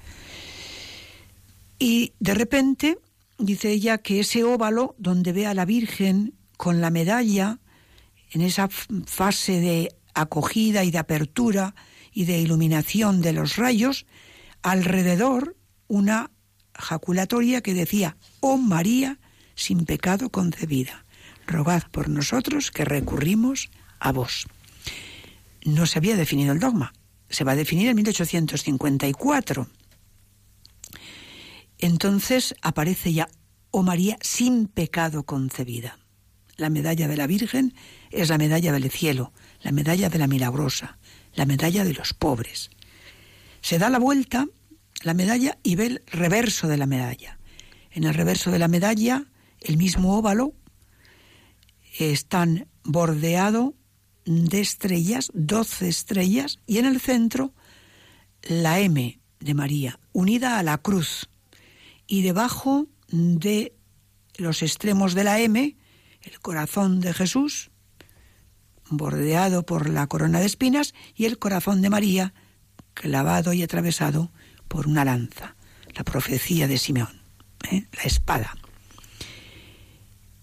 Y 1.86 2.14
de 2.20 2.34
repente 2.34 2.98
dice 3.38 3.70
ella 3.70 4.00
que 4.00 4.20
ese 4.20 4.44
óvalo 4.44 4.96
donde 4.98 5.34
ve 5.34 5.46
a 5.46 5.54
la 5.54 5.66
Virgen 5.66 6.34
con 6.58 6.82
la 6.82 6.90
medalla 6.90 7.60
en 8.32 8.42
esa 8.42 8.70
fase 8.70 9.60
de 9.60 9.96
acogida 10.16 10.84
y 10.84 10.90
de 10.90 10.98
apertura 10.98 11.76
y 12.12 12.26
de 12.26 12.40
iluminación 12.40 13.22
de 13.22 13.34
los 13.34 13.58
rayos, 13.58 14.08
alrededor 14.64 15.58
una 15.88 16.32
jaculatoria 16.74 17.62
que 17.62 17.76
decía, 17.76 18.18
oh 18.40 18.58
María, 18.58 19.20
sin 19.54 19.86
pecado 19.86 20.32
concebida, 20.32 21.06
rogad 21.46 21.84
por 21.92 22.10
nosotros 22.10 22.72
que 22.72 22.84
recurrimos 22.84 23.70
a 24.00 24.12
vos. 24.12 24.48
No 25.64 25.86
se 25.86 26.00
había 26.00 26.16
definido 26.16 26.52
el 26.52 26.60
dogma, 26.60 26.94
se 27.30 27.44
va 27.44 27.52
a 27.52 27.56
definir 27.56 27.90
en 27.90 27.96
1854. 27.98 29.68
Entonces 31.80 32.56
aparece 32.62 33.14
ya, 33.14 33.28
oh 33.72 33.84
María, 33.84 34.18
sin 34.22 34.68
pecado 34.68 35.24
concebida. 35.24 36.00
La 36.58 36.70
medalla 36.70 37.08
de 37.08 37.18
la 37.18 37.28
Virgen 37.28 37.74
es 38.12 38.30
la 38.30 38.38
medalla 38.38 38.72
del 38.72 38.90
cielo, 38.90 39.34
la 39.62 39.72
medalla 39.72 40.10
de 40.10 40.20
la 40.20 40.28
milagrosa, 40.28 40.98
la 41.34 41.46
medalla 41.46 41.84
de 41.84 41.94
los 41.94 42.14
pobres. 42.14 42.70
Se 43.62 43.78
da 43.78 43.90
la 43.90 44.00
vuelta 44.00 44.48
la 45.04 45.14
medalla 45.14 45.58
y 45.64 45.76
ve 45.76 45.88
el 45.88 46.04
reverso 46.08 46.68
de 46.68 46.78
la 46.78 46.86
medalla. 46.86 47.40
En 47.92 48.06
el 48.06 48.14
reverso 48.14 48.52
de 48.52 48.60
la 48.60 48.68
medalla, 48.68 49.26
el 49.62 49.78
mismo 49.78 50.18
óvalo, 50.18 50.54
están 51.98 52.68
bordeado 52.84 53.74
de 54.26 54.62
estrellas, 54.62 55.32
doce 55.34 55.88
estrellas, 55.88 56.60
y 56.66 56.78
en 56.78 56.86
el 56.86 57.00
centro 57.00 57.54
la 58.42 58.80
M 58.80 59.20
de 59.40 59.54
María, 59.54 60.00
unida 60.14 60.60
a 60.60 60.64
la 60.64 60.78
cruz. 60.78 61.30
Y 62.08 62.22
debajo 62.22 62.88
de 63.10 63.76
los 64.38 64.62
extremos 64.62 65.14
de 65.14 65.24
la 65.24 65.40
M, 65.40 65.76
el 66.22 66.40
corazón 66.40 67.00
de 67.00 67.14
Jesús, 67.14 67.72
bordeado 68.90 69.66
por 69.66 69.90
la 69.90 70.08
corona 70.08 70.40
de 70.40 70.46
espinas, 70.46 70.94
y 71.16 71.26
el 71.26 71.40
corazón 71.40 71.82
de 71.82 71.90
María, 71.90 72.34
clavado 72.94 73.54
y 73.54 73.64
atravesado 73.64 74.32
por 74.68 74.88
una 74.88 75.06
lanza, 75.06 75.56
la 75.94 76.04
profecía 76.04 76.68
de 76.68 76.78
Simeón, 76.78 77.22
¿eh? 77.72 77.88
la 77.94 78.04
espada. 78.04 78.56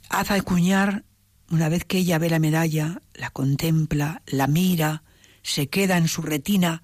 Haz 0.09 0.31
acuñar, 0.31 1.05
una 1.51 1.69
vez 1.69 1.85
que 1.85 1.99
ella 1.99 2.19
ve 2.19 2.31
la 2.31 2.39
medalla, 2.39 3.01
la 3.15 3.31
contempla, 3.31 4.23
la 4.27 4.47
mira, 4.47 5.03
se 5.43 5.69
queda 5.69 5.97
en 5.97 6.09
su 6.09 6.23
retina, 6.23 6.83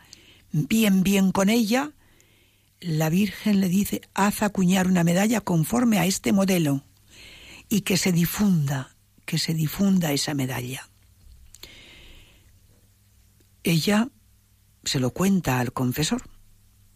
bien, 0.52 1.02
bien 1.02 1.32
con 1.32 1.48
ella, 1.48 1.92
la 2.80 3.08
Virgen 3.08 3.60
le 3.60 3.68
dice, 3.68 4.02
haz 4.14 4.42
acuñar 4.42 4.86
una 4.86 5.04
medalla 5.04 5.40
conforme 5.40 5.98
a 5.98 6.06
este 6.06 6.32
modelo 6.32 6.84
y 7.68 7.82
que 7.82 7.96
se 7.96 8.12
difunda, 8.12 8.96
que 9.24 9.38
se 9.38 9.54
difunda 9.54 10.12
esa 10.12 10.34
medalla. 10.34 10.88
ella 13.64 14.08
se 14.84 15.00
lo 15.00 15.10
cuenta 15.10 15.60
al 15.60 15.72
confesor. 15.72 16.22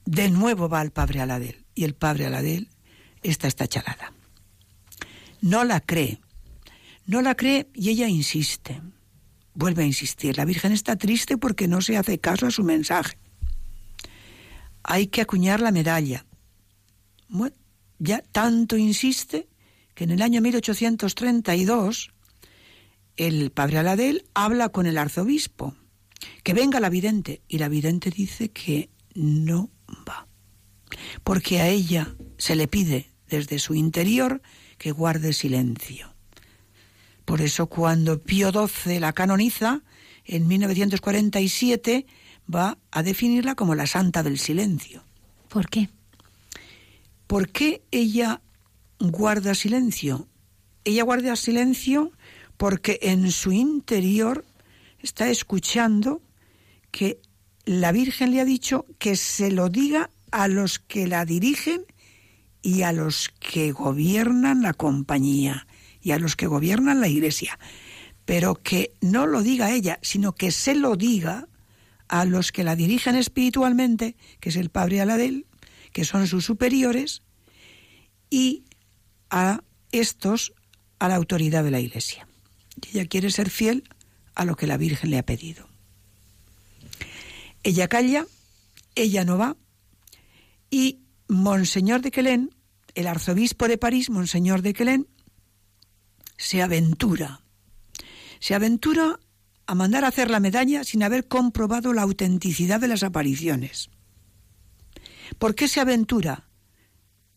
De 0.04 0.30
nuevo 0.30 0.68
va 0.68 0.80
al 0.80 0.90
padre 0.90 1.20
Aladel 1.20 1.64
y 1.74 1.84
el 1.84 1.94
padre 1.94 2.26
Aladel 2.26 2.68
está 3.22 3.48
esta 3.48 3.66
chalada. 3.66 4.12
No 5.40 5.64
la 5.64 5.80
cree, 5.80 6.20
no 7.06 7.20
la 7.20 7.34
cree 7.34 7.68
y 7.74 7.90
ella 7.90 8.08
insiste. 8.08 8.80
Vuelve 9.54 9.82
a 9.82 9.86
insistir. 9.86 10.36
La 10.38 10.46
Virgen 10.46 10.72
está 10.72 10.96
triste 10.96 11.36
porque 11.36 11.68
no 11.68 11.82
se 11.82 11.96
hace 11.96 12.18
caso 12.18 12.46
a 12.46 12.50
su 12.50 12.64
mensaje. 12.64 13.18
Hay 14.84 15.06
que 15.08 15.20
acuñar 15.20 15.60
la 15.60 15.72
medalla. 15.72 16.24
Ya 17.98 18.20
tanto 18.20 18.76
insiste 18.76 19.48
que 19.94 20.04
en 20.04 20.10
el 20.10 20.22
año 20.22 20.40
1832 20.40 22.10
el 23.16 23.50
padre 23.52 23.78
Aladel 23.78 24.24
habla 24.34 24.70
con 24.70 24.86
el 24.86 24.98
arzobispo, 24.98 25.76
que 26.42 26.54
venga 26.54 26.80
la 26.80 26.88
vidente, 26.88 27.42
y 27.46 27.58
la 27.58 27.68
vidente 27.68 28.10
dice 28.10 28.50
que 28.50 28.90
no 29.14 29.70
va, 30.08 30.26
porque 31.22 31.60
a 31.60 31.68
ella 31.68 32.14
se 32.38 32.56
le 32.56 32.66
pide 32.66 33.10
desde 33.28 33.58
su 33.58 33.74
interior 33.74 34.42
que 34.78 34.90
guarde 34.90 35.32
silencio. 35.32 36.12
Por 37.24 37.40
eso 37.40 37.68
cuando 37.68 38.20
Pío 38.20 38.50
XII 38.50 38.98
la 38.98 39.12
canoniza, 39.12 39.82
en 40.24 40.48
1947 40.48 42.06
va 42.52 42.78
a 42.90 43.02
definirla 43.02 43.54
como 43.54 43.74
la 43.74 43.86
santa 43.86 44.22
del 44.22 44.38
silencio. 44.38 45.04
¿Por 45.48 45.68
qué? 45.68 45.88
¿Por 47.26 47.48
qué 47.48 47.82
ella 47.90 48.42
guarda 48.98 49.54
silencio? 49.54 50.28
Ella 50.84 51.04
guarda 51.04 51.36
silencio 51.36 52.12
porque 52.56 52.98
en 53.02 53.30
su 53.30 53.52
interior 53.52 54.44
está 55.00 55.28
escuchando 55.28 56.22
que 56.90 57.20
la 57.64 57.92
Virgen 57.92 58.32
le 58.32 58.40
ha 58.40 58.44
dicho 58.44 58.86
que 58.98 59.16
se 59.16 59.50
lo 59.50 59.68
diga 59.68 60.10
a 60.30 60.48
los 60.48 60.78
que 60.78 61.06
la 61.06 61.24
dirigen 61.24 61.84
y 62.62 62.82
a 62.82 62.92
los 62.92 63.28
que 63.40 63.72
gobiernan 63.72 64.62
la 64.62 64.72
compañía 64.72 65.66
y 66.00 66.12
a 66.12 66.18
los 66.18 66.36
que 66.36 66.46
gobiernan 66.46 67.00
la 67.00 67.08
Iglesia, 67.08 67.58
pero 68.24 68.54
que 68.54 68.92
no 69.00 69.26
lo 69.26 69.42
diga 69.42 69.72
ella, 69.72 69.98
sino 70.02 70.34
que 70.34 70.50
se 70.50 70.74
lo 70.74 70.96
diga 70.96 71.48
a 72.12 72.26
los 72.26 72.52
que 72.52 72.62
la 72.62 72.76
dirigen 72.76 73.16
espiritualmente, 73.16 74.16
que 74.38 74.50
es 74.50 74.56
el 74.56 74.68
Padre 74.68 75.00
Aladel, 75.00 75.46
que 75.92 76.04
son 76.04 76.26
sus 76.26 76.44
superiores, 76.44 77.22
y 78.28 78.64
a 79.30 79.62
estos 79.92 80.52
a 80.98 81.08
la 81.08 81.16
autoridad 81.16 81.64
de 81.64 81.70
la 81.70 81.80
Iglesia. 81.80 82.28
ella 82.92 83.06
quiere 83.06 83.30
ser 83.30 83.48
fiel 83.48 83.88
a 84.34 84.44
lo 84.44 84.56
que 84.56 84.66
la 84.66 84.76
Virgen 84.76 85.10
le 85.10 85.16
ha 85.16 85.22
pedido. 85.22 85.66
Ella 87.62 87.88
calla, 87.88 88.26
ella 88.94 89.24
no 89.24 89.38
va, 89.38 89.56
y 90.70 90.98
Monseñor 91.28 92.02
de 92.02 92.10
Quelén, 92.10 92.54
el 92.94 93.06
arzobispo 93.06 93.68
de 93.68 93.78
París, 93.78 94.10
Monseñor 94.10 94.60
de 94.60 94.74
Quelén, 94.74 95.08
se 96.36 96.60
aventura. 96.60 97.40
Se 98.38 98.54
aventura 98.54 99.18
a 99.66 99.74
mandar 99.74 100.04
a 100.04 100.08
hacer 100.08 100.30
la 100.30 100.40
medalla 100.40 100.84
sin 100.84 101.02
haber 101.02 101.28
comprobado 101.28 101.92
la 101.92 102.02
autenticidad 102.02 102.80
de 102.80 102.88
las 102.88 103.02
apariciones. 103.02 103.90
¿Por 105.38 105.54
qué 105.54 105.68
se 105.68 105.80
aventura? 105.80 106.44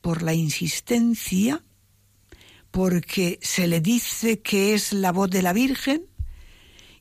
Por 0.02 0.22
la 0.22 0.34
insistencia, 0.34 1.64
porque 2.72 3.40
se 3.42 3.68
le 3.68 3.80
dice 3.82 4.42
que 4.42 4.74
es 4.74 4.94
la 4.94 5.12
voz 5.12 5.30
de 5.30 5.42
la 5.42 5.54
Virgen 5.54 6.04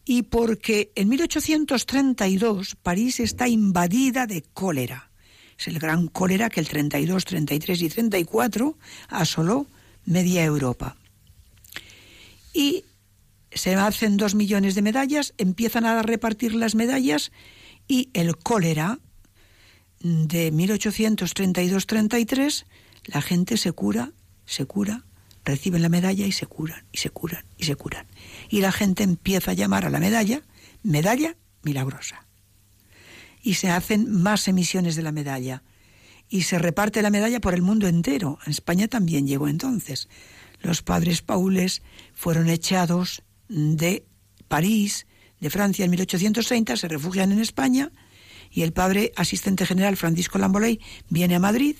y 0.04 0.22
porque 0.22 0.92
en 0.94 1.08
1832 1.08 2.76
París 2.82 3.20
está 3.20 3.48
invadida 3.48 4.26
de 4.26 4.42
cólera. 4.42 5.10
Es 5.58 5.68
el 5.68 5.78
gran 5.78 6.08
cólera 6.08 6.50
que 6.50 6.60
el 6.60 6.68
32, 6.68 7.24
33 7.24 7.82
y 7.82 7.88
34 7.88 8.78
asoló 9.08 9.66
media 10.04 10.44
Europa 10.44 10.96
y 12.54 12.84
se 13.54 13.74
hacen 13.74 14.16
dos 14.16 14.34
millones 14.34 14.74
de 14.74 14.82
medallas, 14.82 15.34
empiezan 15.38 15.86
a 15.86 16.02
repartir 16.02 16.54
las 16.54 16.74
medallas 16.74 17.32
y 17.88 18.10
el 18.12 18.36
cólera 18.36 18.98
de 20.00 20.52
1832-33, 20.52 22.66
la 23.06 23.22
gente 23.22 23.56
se 23.56 23.72
cura, 23.72 24.12
se 24.44 24.66
cura, 24.66 25.04
reciben 25.44 25.82
la 25.82 25.88
medalla 25.88 26.26
y 26.26 26.32
se 26.32 26.46
curan, 26.46 26.84
y 26.92 26.98
se 26.98 27.08
curan, 27.10 27.44
y 27.56 27.64
se 27.64 27.76
curan. 27.76 28.06
Y 28.50 28.60
la 28.60 28.72
gente 28.72 29.02
empieza 29.02 29.52
a 29.52 29.54
llamar 29.54 29.86
a 29.86 29.90
la 29.90 30.00
medalla 30.00 30.42
medalla 30.84 31.36
milagrosa. 31.62 32.26
Y 33.42 33.54
se 33.54 33.70
hacen 33.70 34.10
más 34.10 34.46
emisiones 34.46 34.94
de 34.94 35.02
la 35.02 35.12
medalla. 35.12 35.62
Y 36.28 36.42
se 36.42 36.58
reparte 36.58 37.02
la 37.02 37.10
medalla 37.10 37.40
por 37.40 37.54
el 37.54 37.62
mundo 37.62 37.88
entero. 37.88 38.38
En 38.46 38.52
España 38.52 38.88
también 38.88 39.26
llegó 39.26 39.48
entonces. 39.48 40.08
Los 40.60 40.82
padres 40.82 41.22
paules 41.22 41.82
fueron 42.14 42.48
echados 42.48 43.22
de 43.48 44.06
París, 44.48 45.06
de 45.40 45.50
Francia 45.50 45.84
en 45.84 45.90
1830, 45.90 46.76
se 46.76 46.88
refugian 46.88 47.32
en 47.32 47.40
España 47.40 47.92
y 48.50 48.62
el 48.62 48.72
padre 48.72 49.12
asistente 49.16 49.66
general 49.66 49.96
Francisco 49.96 50.38
Lamboley 50.38 50.80
viene 51.08 51.34
a 51.34 51.40
Madrid, 51.40 51.76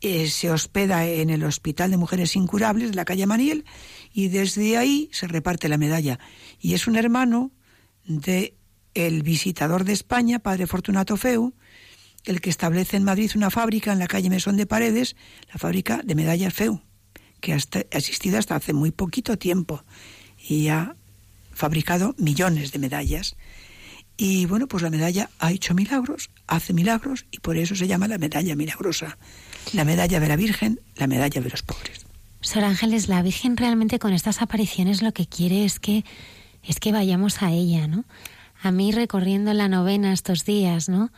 eh, 0.00 0.28
se 0.28 0.50
hospeda 0.50 1.06
en 1.06 1.30
el 1.30 1.42
Hospital 1.44 1.90
de 1.90 1.96
Mujeres 1.96 2.36
Incurables 2.36 2.90
de 2.90 2.96
la 2.96 3.04
calle 3.04 3.26
Maniel 3.26 3.64
y 4.12 4.28
desde 4.28 4.76
ahí 4.76 5.08
se 5.12 5.26
reparte 5.26 5.68
la 5.68 5.78
medalla. 5.78 6.18
Y 6.60 6.74
es 6.74 6.86
un 6.86 6.96
hermano 6.96 7.50
de 8.04 8.56
el 8.94 9.22
visitador 9.22 9.84
de 9.84 9.92
España, 9.92 10.38
padre 10.38 10.66
Fortunato 10.66 11.16
Feu, 11.16 11.54
el 12.24 12.40
que 12.40 12.50
establece 12.50 12.96
en 12.96 13.04
Madrid 13.04 13.32
una 13.34 13.50
fábrica 13.50 13.92
en 13.92 13.98
la 13.98 14.06
calle 14.06 14.30
Mesón 14.30 14.56
de 14.56 14.66
Paredes, 14.66 15.16
la 15.52 15.58
fábrica 15.58 16.00
de 16.04 16.14
medallas 16.14 16.54
Feu 16.54 16.80
que 17.40 17.52
ha 17.52 17.58
existido 17.98 18.38
hasta 18.38 18.56
hace 18.56 18.72
muy 18.72 18.90
poquito 18.90 19.38
tiempo 19.38 19.84
y 20.48 20.68
ha 20.68 20.94
fabricado 21.52 22.14
millones 22.18 22.72
de 22.72 22.78
medallas. 22.78 23.36
Y 24.16 24.46
bueno, 24.46 24.66
pues 24.66 24.82
la 24.82 24.90
medalla 24.90 25.28
ha 25.38 25.52
hecho 25.52 25.74
milagros, 25.74 26.30
hace 26.46 26.72
milagros 26.72 27.26
y 27.30 27.40
por 27.40 27.56
eso 27.56 27.74
se 27.74 27.86
llama 27.86 28.08
la 28.08 28.18
medalla 28.18 28.56
milagrosa. 28.56 29.18
La 29.72 29.84
medalla 29.84 30.20
de 30.20 30.28
la 30.28 30.36
Virgen, 30.36 30.80
la 30.96 31.06
medalla 31.06 31.40
de 31.40 31.50
los 31.50 31.62
pobres. 31.62 32.06
Sor 32.40 32.64
Ángeles, 32.64 33.08
la 33.08 33.22
Virgen 33.22 33.56
realmente 33.56 33.98
con 33.98 34.12
estas 34.12 34.40
apariciones 34.40 35.02
lo 35.02 35.12
que 35.12 35.26
quiere 35.26 35.64
es 35.64 35.80
que 35.80 36.04
es 36.62 36.80
que 36.80 36.92
vayamos 36.92 37.42
a 37.42 37.52
ella, 37.52 37.86
¿no? 37.86 38.04
A 38.62 38.70
mí 38.70 38.90
recorriendo 38.90 39.52
la 39.52 39.68
novena 39.68 40.12
estos 40.12 40.44
días, 40.44 40.88
¿no? 40.88 41.10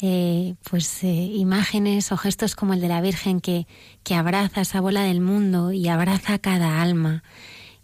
Eh, 0.00 0.54
pues 0.68 1.04
eh, 1.04 1.08
imágenes 1.08 2.12
o 2.12 2.16
gestos 2.16 2.56
como 2.56 2.74
el 2.74 2.80
de 2.80 2.88
la 2.88 3.00
Virgen 3.00 3.40
que, 3.40 3.66
que 4.02 4.14
abraza 4.14 4.62
esa 4.62 4.80
bola 4.80 5.02
del 5.02 5.20
mundo 5.20 5.72
y 5.72 5.88
abraza 5.88 6.38
cada 6.38 6.82
alma. 6.82 7.22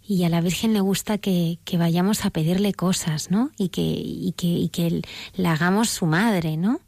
Y 0.09 0.23
a 0.23 0.29
la 0.29 0.41
Virgen 0.41 0.73
le 0.73 0.81
gusta 0.81 1.19
que, 1.19 1.59
que 1.65 1.77
vayamos 1.77 2.25
a 2.25 2.31
pedirle 2.31 2.73
cosas, 2.73 3.29
¿no? 3.29 3.51
Y 3.59 3.69
que, 3.69 3.83
y 3.83 4.33
que, 4.35 4.47
y 4.47 4.69
que 4.69 5.03
la 5.35 5.51
hagamos 5.51 5.91
su 5.91 6.07
madre, 6.07 6.57
¿no? 6.57 6.81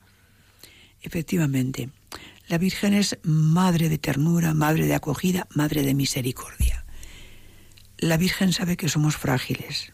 Efectivamente. 1.03 1.91
La 2.47 2.57
Virgen 2.57 2.95
es 2.95 3.19
madre 3.21 3.89
de 3.89 3.99
ternura, 3.99 4.55
madre 4.55 4.87
de 4.87 4.95
acogida, 4.95 5.47
madre 5.53 5.83
de 5.83 5.93
misericordia. 5.93 6.83
La 7.99 8.17
Virgen 8.17 8.53
sabe 8.53 8.75
que 8.75 8.89
somos 8.89 9.17
frágiles, 9.17 9.93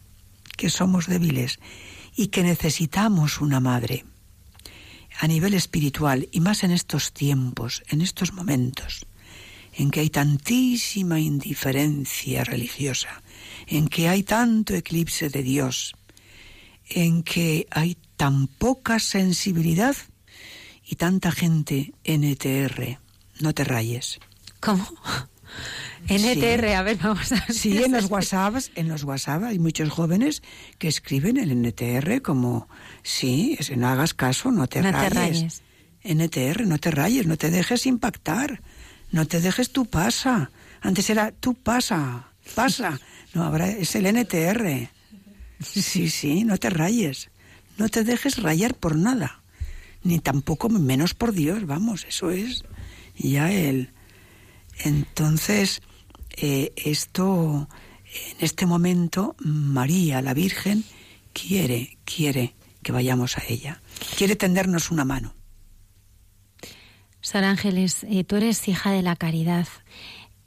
que 0.56 0.70
somos 0.70 1.08
débiles 1.08 1.60
y 2.16 2.28
que 2.28 2.44
necesitamos 2.44 3.42
una 3.42 3.60
madre 3.60 4.06
a 5.20 5.28
nivel 5.28 5.54
espiritual 5.54 6.30
y 6.32 6.40
más 6.40 6.64
en 6.64 6.72
estos 6.72 7.12
tiempos, 7.12 7.84
en 7.90 8.00
estos 8.00 8.32
momentos, 8.32 9.06
en 9.78 9.92
que 9.92 10.00
hay 10.00 10.10
tantísima 10.10 11.20
indiferencia 11.20 12.44
religiosa, 12.44 13.22
en 13.68 13.88
que 13.88 14.10
hay 14.10 14.24
tanto 14.24 14.74
eclipse 14.74 15.30
de 15.30 15.44
Dios, 15.44 15.96
en 16.90 17.22
que 17.22 17.68
hay 17.70 17.96
tan 18.16 18.48
poca 18.48 18.98
sensibilidad 18.98 19.96
y 20.84 20.96
tanta 20.96 21.32
gente 21.32 21.94
NTR. 22.04 22.98
No 23.40 23.54
te 23.54 23.64
rayes. 23.64 24.20
¿Cómo? 24.60 24.88
NTR, 26.10 26.66
a 26.74 26.82
ver, 26.82 26.98
vamos 26.98 27.32
a 27.32 27.36
ver. 27.36 27.54
Sí, 27.54 27.84
en 27.84 27.92
los 27.92 28.06
WhatsApp, 28.10 28.56
en 28.76 28.88
los 28.88 29.04
WhatsApp 29.04 29.44
hay 29.44 29.60
muchos 29.60 29.90
jóvenes 29.90 30.42
que 30.80 30.88
escriben 30.88 31.38
el 31.38 31.52
NTR 31.52 32.24
como, 32.24 32.68
sí, 33.04 33.58
no 33.76 33.90
hagas 33.90 34.16
caso, 34.16 34.52
no 34.52 34.68
te 34.68 34.82
rayes. 34.82 35.62
NTR, 36.04 36.66
no 36.66 36.80
te 36.80 36.90
rayes, 36.90 37.28
no 37.28 37.38
te 37.38 37.52
dejes 37.52 37.86
impactar, 37.86 38.62
no 39.12 39.26
te 39.26 39.42
dejes 39.42 39.72
tú 39.72 39.86
pasa. 39.86 40.52
Antes 40.82 41.10
era 41.10 41.32
tú 41.32 41.54
pasa, 41.54 42.32
pasa. 42.56 43.00
No, 43.34 43.44
ahora 43.44 43.70
es 43.70 43.96
el 43.96 44.06
NTR. 44.06 44.90
Sí, 45.60 46.10
sí, 46.10 46.44
no 46.44 46.58
te 46.58 46.70
rayes. 46.70 47.30
No 47.78 47.90
te 47.90 48.04
dejes 48.04 48.42
rayar 48.42 48.76
por 48.76 48.96
nada. 48.96 49.42
Ni 50.04 50.20
tampoco 50.20 50.70
menos 50.70 51.14
por 51.14 51.34
Dios, 51.34 51.66
vamos, 51.66 52.06
eso 52.08 52.30
es 52.30 52.64
ya 53.18 53.52
el... 53.52 53.92
Entonces, 54.84 55.82
eh, 56.36 56.72
esto, 56.76 57.68
en 58.06 58.46
este 58.46 58.66
momento, 58.66 59.36
María, 59.40 60.22
la 60.22 60.36
Virgen, 60.36 60.84
quiere, 61.34 61.98
quiere 62.06 62.54
que 62.84 62.92
vayamos 62.92 63.38
a 63.38 63.44
ella. 63.48 63.82
Quiere 64.18 64.36
tendernos 64.36 64.92
una 64.92 65.04
mano. 65.04 65.34
Sor 67.22 67.44
Ángeles, 67.44 68.06
eh, 68.10 68.24
tú 68.24 68.36
eres 68.36 68.68
hija 68.68 68.92
de 68.92 69.02
la 69.02 69.16
caridad. 69.16 69.68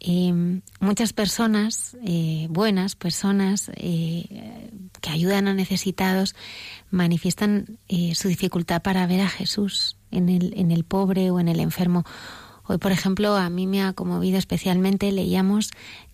Eh, 0.00 0.32
muchas 0.80 1.12
personas, 1.12 1.96
eh, 2.04 2.46
buenas 2.48 2.96
personas, 2.96 3.70
que 3.76 5.10
ayudan 5.10 5.48
a 5.48 5.54
necesitados, 5.54 6.34
manifiestan 6.90 7.78
su 8.14 8.28
dificultad 8.28 8.82
para 8.82 9.06
ver 9.06 9.20
a 9.20 9.28
Jesús 9.28 9.96
en 10.10 10.28
el, 10.28 10.54
en 10.56 10.70
el 10.70 10.84
pobre 10.84 11.30
o 11.30 11.40
en 11.40 11.48
el 11.48 11.60
enfermo. 11.60 12.04
Hoy, 12.66 12.78
por 12.78 12.92
ejemplo, 12.92 13.36
a 13.36 13.50
mí 13.50 13.66
me 13.66 13.82
ha 13.82 13.92
conmovido 13.92 14.38
especialmente, 14.38 15.10
leíamos 15.10 15.70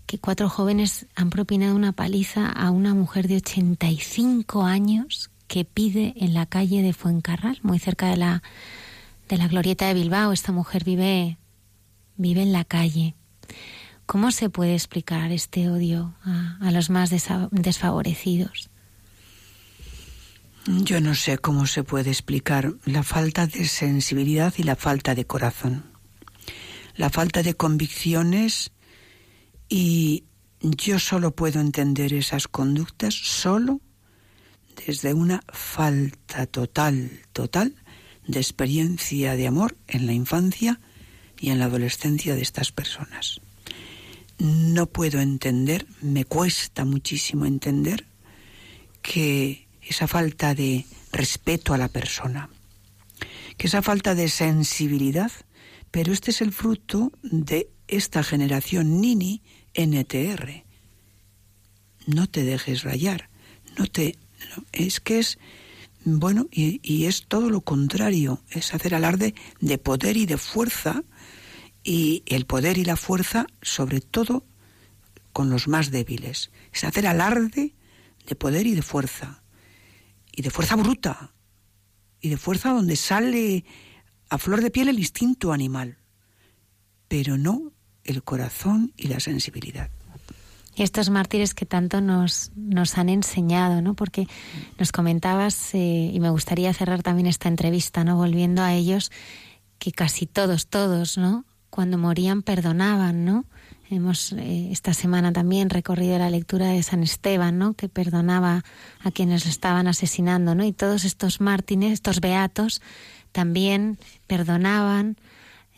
que 0.07 0.19
cuatro 0.19 0.49
jóvenes 0.49 1.07
han 1.15 1.31
propinado 1.31 1.75
una 1.75 1.93
paliza 1.93 2.49
a 2.49 2.71
una 2.71 2.95
mujer 2.95 3.29
de 3.29 3.37
85 3.37 4.63
años 4.63 5.31
que 5.49 5.65
pide 5.65 6.15
en 6.17 6.33
la 6.33 6.47
calle 6.47 6.83
de 6.83 6.93
Fuencarral, 6.93 7.59
muy 7.63 7.79
cerca 7.79 8.09
de 8.09 8.17
la, 8.17 8.43
de 9.29 9.39
la 9.39 9.49
glorieta 9.49 9.87
de 9.87 9.95
Bilbao. 9.95 10.33
Esta 10.33 10.53
mujer 10.53 10.85
vive, 10.85 11.39
vive 12.16 12.43
en 12.43 12.53
la 12.53 12.64
calle. 12.64 13.14
¿Cómo 14.07 14.31
se 14.31 14.51
puede 14.51 14.74
explicar 14.74 15.33
este 15.33 15.68
odio 15.68 16.14
a, 16.24 16.59
a 16.61 16.70
los 16.70 16.91
más 16.91 17.11
desfavorecidos? 17.11 18.70
Yo 20.66 21.01
no 21.01 21.14
sé 21.14 21.39
cómo 21.39 21.66
se 21.66 21.85
puede 21.85 22.11
explicar 22.11 22.74
la 22.85 23.03
falta 23.03 23.47
de 23.47 23.66
sensibilidad 23.66 24.53
y 24.57 24.64
la 24.64 24.77
falta 24.77 25.14
de 25.14 25.24
corazón. 25.24 25.85
La 26.97 27.11
falta 27.11 27.43
de 27.43 27.55
convicciones 27.55 28.72
y 29.68 30.24
yo 30.61 30.99
solo 30.99 31.35
puedo 31.35 31.61
entender 31.61 32.12
esas 32.12 32.49
conductas 32.49 33.14
solo 33.14 33.81
desde 34.87 35.14
una 35.14 35.43
falta 35.53 36.47
total, 36.47 37.11
total 37.33 37.74
de 38.27 38.41
experiencia 38.41 39.37
de 39.37 39.47
amor 39.47 39.77
en 39.87 40.07
la 40.07 40.12
infancia 40.12 40.81
y 41.39 41.51
en 41.51 41.59
la 41.59 41.66
adolescencia 41.66 42.35
de 42.35 42.43
estas 42.43 42.72
personas. 42.72 43.41
No 44.39 44.87
puedo 44.87 45.20
entender, 45.20 45.87
me 46.01 46.24
cuesta 46.24 46.85
muchísimo 46.85 47.47
entender 47.47 48.07
que 49.03 49.66
esa 49.83 50.09
falta 50.09 50.55
de 50.55 50.85
respeto 51.12 51.72
a 51.72 51.79
la 51.79 51.89
persona, 51.89 52.51
que 53.57 53.68
esa 53.68 53.83
falta 53.83 54.14
de 54.14 54.29
sensibilidad, 54.29 55.31
pero 55.91 56.12
este 56.12 56.31
es 56.31 56.41
el 56.41 56.53
fruto 56.53 57.12
de 57.22 57.70
esta 57.89 58.22
generación 58.22 59.01
Nini 59.01 59.43
NTR. 59.74 60.64
No 62.07 62.29
te 62.29 62.45
dejes 62.45 62.83
rayar, 62.83 63.31
no 63.79 63.87
te 63.87 64.16
es 64.72 65.01
que 65.01 65.18
es 65.18 65.39
bueno 66.07 66.47
y, 66.53 67.05
es 67.05 67.27
todo 67.27 67.51
lo 67.51 67.63
contrario, 67.63 68.41
es 68.51 68.73
hacer 68.73 68.95
alarde 68.95 69.35
de 69.61 69.77
poder 69.77 70.17
y 70.17 70.25
de 70.25 70.39
fuerza 70.39 71.03
y 71.83 72.23
el 72.27 72.47
poder 72.47 72.79
y 72.79 72.85
la 72.85 72.97
fuerza 72.97 73.47
sobre 73.61 74.01
todo 74.01 74.45
con 75.33 75.51
los 75.51 75.67
más 75.67 75.91
débiles, 75.91 76.51
es 76.73 76.85
hacer 76.85 77.09
alarde 77.09 77.75
de 78.27 78.37
poder 78.37 78.67
y 78.67 78.75
de 78.75 78.83
fuerza. 78.83 79.43
Y 80.33 80.43
de 80.43 80.51
fuerza 80.51 80.77
bruta. 80.77 81.35
Y 82.21 82.29
de 82.29 82.37
fuerza 82.37 82.71
donde 82.71 82.97
sale 82.97 83.65
a 84.31 84.39
flor 84.39 84.61
de 84.61 84.71
piel 84.71 84.89
el 84.89 84.99
instinto 84.99 85.53
animal, 85.53 85.99
pero 87.09 87.37
no 87.37 87.73
el 88.05 88.23
corazón 88.23 88.93
y 88.97 89.09
la 89.09 89.21
sensibilidad. 89.21 89.91
Estos 90.77 91.09
mártires 91.09 91.55
que 91.55 91.64
tanto 91.64 92.01
nos, 92.01 92.53
nos 92.55 92.99
han 92.99 93.09
enseñado, 93.09 93.81
¿no? 93.81 93.95
Porque 93.95 94.29
nos 94.79 94.93
comentabas, 94.93 95.74
eh, 95.74 96.11
y 96.12 96.20
me 96.20 96.31
gustaría 96.31 96.72
cerrar 96.74 97.03
también 97.03 97.27
esta 97.27 97.49
entrevista, 97.49 98.05
¿no? 98.05 98.16
Volviendo 98.16 98.62
a 98.62 98.74
ellos, 98.74 99.11
que 99.79 99.93
casi 99.93 100.27
todos, 100.27 100.66
todos, 100.66 101.16
¿no? 101.16 101.45
Cuando 101.70 101.97
morían 101.97 102.43
perdonaban, 102.43 103.24
¿no? 103.24 103.47
Hemos 103.89 104.33
eh, 104.33 104.68
esta 104.72 104.95
semana 104.95 105.33
también 105.33 105.70
recorrido 105.70 106.18
la 106.18 106.29
lectura 106.29 106.68
de 106.68 106.83
San 106.83 107.03
Esteban, 107.03 107.57
¿no? 107.57 107.74
Que 107.74 107.89
perdonaba 107.89 108.64
a 109.03 109.11
quienes 109.12 109.45
le 109.45 109.51
estaban 109.51 109.87
asesinando, 109.87 110.55
¿no? 110.55 110.64
Y 110.64 110.72
todos 110.72 111.05
estos 111.05 111.41
mártires, 111.41 111.93
estos 111.93 112.20
beatos, 112.20 112.83
también 113.33 113.99
perdonaban 114.27 115.16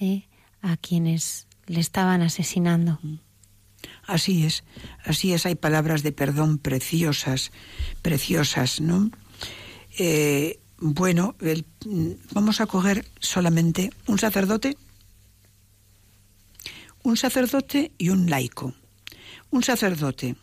eh, 0.00 0.26
a 0.62 0.76
quienes 0.76 1.46
le 1.66 1.80
estaban 1.80 2.22
asesinando. 2.22 2.98
Así 4.08 4.46
es, 4.46 4.64
así 5.04 5.34
es, 5.34 5.44
hay 5.44 5.54
palabras 5.54 6.02
de 6.02 6.12
perdón 6.12 6.56
preciosas, 6.56 7.52
preciosas, 8.00 8.80
¿no? 8.80 9.10
Eh, 9.98 10.60
bueno, 10.78 11.36
vamos 12.32 12.62
a 12.62 12.66
coger 12.66 13.04
solamente 13.20 13.90
un 14.06 14.18
sacerdote, 14.18 14.78
un 17.02 17.18
sacerdote 17.18 17.92
y 17.98 18.08
un 18.08 18.30
laico. 18.30 18.72
Un 19.50 19.62
sacerdote. 19.62 20.36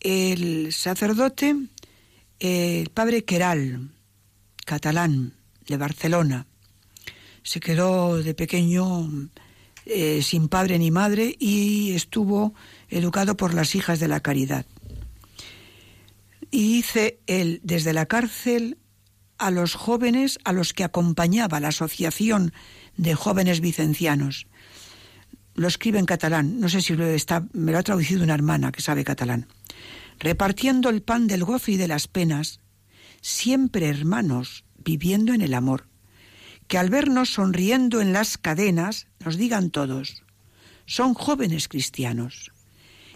El 0.00 0.70
sacerdote, 0.74 1.56
el 2.40 2.90
padre 2.90 3.24
Queral, 3.24 3.88
catalán, 4.66 5.32
de 5.66 5.78
Barcelona, 5.78 6.46
se 7.42 7.58
quedó 7.58 8.22
de 8.22 8.34
pequeño 8.34 9.30
eh, 9.86 10.22
sin 10.22 10.48
padre 10.48 10.78
ni 10.78 10.90
madre 10.90 11.36
y 11.38 11.92
estuvo 11.92 12.54
educado 12.88 13.36
por 13.36 13.54
las 13.54 13.74
hijas 13.74 14.00
de 14.00 14.08
la 14.08 14.20
caridad. 14.20 14.66
Y 16.50 16.76
dice 16.76 17.18
él, 17.26 17.60
desde 17.64 17.92
la 17.92 18.06
cárcel 18.06 18.78
a 19.38 19.50
los 19.50 19.74
jóvenes 19.74 20.38
a 20.44 20.52
los 20.52 20.72
que 20.72 20.84
acompañaba 20.84 21.60
la 21.60 21.68
Asociación 21.68 22.52
de 22.96 23.14
Jóvenes 23.14 23.60
Vicencianos. 23.60 24.46
Lo 25.54 25.68
escribe 25.68 25.98
en 25.98 26.06
catalán, 26.06 26.60
no 26.60 26.68
sé 26.68 26.80
si 26.80 26.94
lo 26.94 27.04
está, 27.06 27.46
me 27.52 27.72
lo 27.72 27.78
ha 27.78 27.82
traducido 27.82 28.24
una 28.24 28.34
hermana 28.34 28.72
que 28.72 28.82
sabe 28.82 29.04
catalán. 29.04 29.48
Repartiendo 30.18 30.88
el 30.88 31.02
pan 31.02 31.26
del 31.26 31.44
gozo 31.44 31.72
y 31.72 31.76
de 31.76 31.88
las 31.88 32.08
penas, 32.08 32.60
siempre 33.20 33.88
hermanos, 33.88 34.64
viviendo 34.78 35.34
en 35.34 35.42
el 35.42 35.54
amor 35.54 35.88
que 36.68 36.78
al 36.78 36.90
vernos 36.90 37.34
sonriendo 37.34 38.00
en 38.00 38.12
las 38.12 38.38
cadenas 38.38 39.06
nos 39.24 39.36
digan 39.36 39.70
todos, 39.70 40.22
son 40.86 41.14
jóvenes 41.14 41.68
cristianos. 41.68 42.52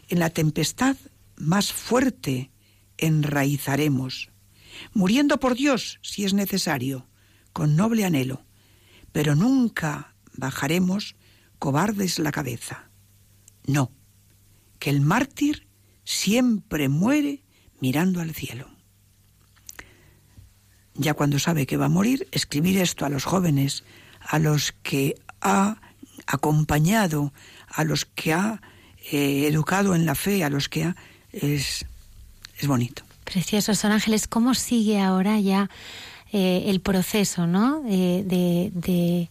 En 0.08 0.18
la 0.18 0.30
tempestad 0.30 0.96
más 1.36 1.72
fuerte 1.72 2.50
enraizaremos, 2.96 4.30
muriendo 4.92 5.40
por 5.40 5.54
Dios 5.54 5.98
si 6.02 6.24
es 6.24 6.34
necesario, 6.34 7.08
con 7.52 7.76
noble 7.76 8.04
anhelo, 8.04 8.44
pero 9.12 9.34
nunca 9.34 10.14
bajaremos 10.32 11.16
cobardes 11.58 12.18
la 12.18 12.32
cabeza. 12.32 12.90
No, 13.66 13.92
que 14.78 14.90
el 14.90 15.00
mártir 15.00 15.68
siempre 16.04 16.88
muere 16.88 17.42
mirando 17.80 18.20
al 18.20 18.34
cielo 18.34 18.77
ya 20.98 21.14
cuando 21.14 21.38
sabe 21.38 21.66
que 21.66 21.76
va 21.76 21.86
a 21.86 21.88
morir, 21.88 22.28
escribir 22.32 22.78
esto 22.78 23.06
a 23.06 23.08
los 23.08 23.24
jóvenes, 23.24 23.84
a 24.20 24.38
los 24.38 24.72
que 24.82 25.14
ha 25.40 25.80
acompañado, 26.26 27.32
a 27.68 27.84
los 27.84 28.04
que 28.04 28.34
ha 28.34 28.60
eh, 29.10 29.46
educado 29.46 29.94
en 29.94 30.04
la 30.04 30.14
fe, 30.14 30.44
a 30.44 30.50
los 30.50 30.68
que 30.68 30.84
ha... 30.84 30.96
es, 31.32 31.86
es 32.58 32.66
bonito. 32.66 33.02
Precioso, 33.24 33.74
Son 33.74 33.92
Ángeles. 33.92 34.26
¿Cómo 34.26 34.54
sigue 34.54 35.00
ahora 35.00 35.38
ya 35.38 35.70
eh, 36.32 36.64
el 36.66 36.80
proceso 36.80 37.46
¿no? 37.46 37.82
Eh, 37.88 38.22
de, 38.26 38.70
de 38.74 39.30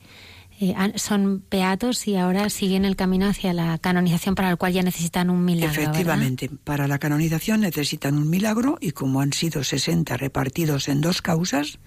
eh, 0.60 0.76
son 0.96 1.44
beatos 1.52 2.08
y 2.08 2.16
ahora 2.16 2.50
siguen 2.50 2.84
el 2.84 2.96
camino 2.96 3.28
hacia 3.28 3.54
la 3.54 3.78
canonización 3.78 4.34
para 4.34 4.50
el 4.50 4.58
cual 4.58 4.74
ya 4.74 4.82
necesitan 4.82 5.30
un 5.30 5.46
milagro. 5.46 5.82
Efectivamente, 5.82 6.50
para 6.64 6.88
la 6.88 6.98
canonización 6.98 7.62
necesitan 7.62 8.18
un 8.18 8.30
milagro 8.30 8.78
y 8.82 8.92
como 8.92 9.22
han 9.22 9.34
sido 9.34 9.64
60 9.64 10.18
repartidos 10.18 10.88
en 10.88 11.02
dos 11.02 11.22
causas, 11.22 11.80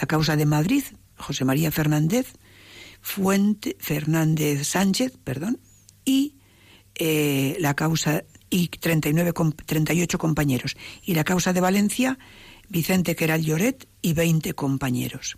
la 0.00 0.06
causa 0.06 0.36
de 0.36 0.46
Madrid, 0.46 0.84
José 1.16 1.44
María 1.44 1.72
Fernández, 1.72 2.34
Fuente 3.00 3.76
Fernández 3.80 4.66
Sánchez, 4.66 5.18
perdón, 5.24 5.58
y 6.04 6.36
eh, 6.94 7.56
la 7.58 7.74
causa 7.74 8.24
y 8.48 8.68
39 8.68 9.32
38 9.66 10.18
compañeros 10.18 10.76
y 11.02 11.14
la 11.14 11.24
causa 11.24 11.52
de 11.52 11.60
Valencia 11.60 12.18
Vicente 12.68 13.16
Queral 13.16 13.42
Lloret 13.42 13.88
y 14.02 14.12
20 14.12 14.54
compañeros. 14.54 15.36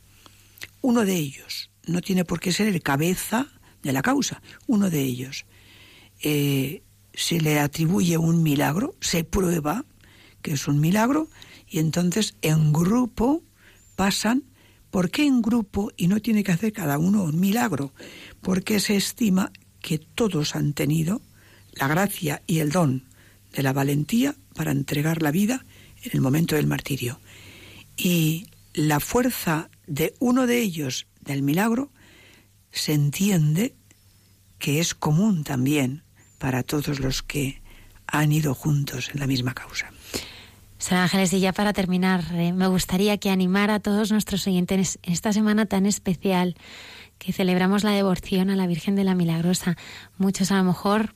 Uno 0.82 1.04
de 1.04 1.14
ellos, 1.14 1.70
no 1.86 2.00
tiene 2.00 2.24
por 2.24 2.40
qué 2.40 2.52
ser 2.52 2.68
el 2.68 2.82
cabeza 2.82 3.48
de 3.82 3.92
la 3.92 4.02
causa, 4.02 4.42
uno 4.66 4.90
de 4.90 5.02
ellos. 5.02 5.46
Eh, 6.22 6.82
se 7.12 7.40
le 7.40 7.60
atribuye 7.60 8.18
un 8.18 8.42
milagro, 8.42 8.94
se 9.00 9.24
prueba 9.24 9.84
que 10.42 10.52
es 10.52 10.68
un 10.68 10.80
milagro 10.80 11.28
y 11.68 11.78
entonces 11.78 12.36
en 12.42 12.72
grupo 12.72 13.42
pasan. 13.96 14.44
¿Por 14.90 15.10
qué 15.10 15.26
en 15.26 15.42
grupo 15.42 15.90
y 15.96 16.06
no 16.06 16.20
tiene 16.20 16.44
que 16.44 16.52
hacer 16.52 16.72
cada 16.72 16.96
uno 16.96 17.24
un 17.24 17.40
milagro? 17.40 17.92
Porque 18.40 18.80
se 18.80 18.96
estima 18.96 19.52
que 19.80 19.98
todos 19.98 20.54
han 20.56 20.72
tenido 20.72 21.20
la 21.72 21.88
gracia 21.88 22.42
y 22.46 22.60
el 22.60 22.70
don 22.70 23.04
de 23.52 23.62
la 23.62 23.72
valentía 23.72 24.36
para 24.54 24.72
entregar 24.72 25.22
la 25.22 25.30
vida 25.30 25.64
en 26.02 26.12
el 26.14 26.20
momento 26.20 26.56
del 26.56 26.66
martirio. 26.66 27.20
Y 27.96 28.46
la 28.72 29.00
fuerza 29.00 29.70
de 29.86 30.14
uno 30.18 30.46
de 30.46 30.60
ellos, 30.60 31.06
del 31.26 31.42
milagro, 31.42 31.90
se 32.70 32.94
entiende 32.94 33.74
que 34.58 34.80
es 34.80 34.94
común 34.94 35.44
también 35.44 36.02
para 36.38 36.62
todos 36.62 37.00
los 37.00 37.22
que 37.22 37.60
han 38.06 38.32
ido 38.32 38.54
juntos 38.54 39.10
en 39.12 39.20
la 39.20 39.26
misma 39.26 39.54
causa. 39.54 39.90
San 40.78 40.98
Ángeles, 40.98 41.32
y 41.32 41.40
ya 41.40 41.52
para 41.52 41.72
terminar, 41.72 42.22
eh, 42.32 42.52
me 42.52 42.68
gustaría 42.68 43.16
que 43.18 43.30
animara 43.30 43.76
a 43.76 43.80
todos 43.80 44.12
nuestros 44.12 44.46
oyentes 44.46 44.98
en 45.02 45.12
esta 45.12 45.32
semana 45.32 45.66
tan 45.66 45.86
especial 45.86 46.54
que 47.18 47.32
celebramos 47.32 47.82
la 47.82 47.90
devoción 47.90 48.50
a 48.50 48.56
la 48.56 48.66
Virgen 48.66 48.94
de 48.94 49.04
la 49.04 49.14
Milagrosa. 49.14 49.76
Muchos 50.18 50.52
a 50.52 50.58
lo 50.58 50.64
mejor 50.64 51.15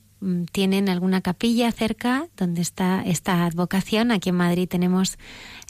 tienen 0.51 0.89
alguna 0.89 1.21
capilla 1.21 1.71
cerca 1.71 2.27
donde 2.37 2.61
está 2.61 3.03
esta 3.05 3.45
advocación. 3.45 4.11
Aquí 4.11 4.29
en 4.29 4.35
Madrid 4.35 4.67
tenemos 4.67 5.17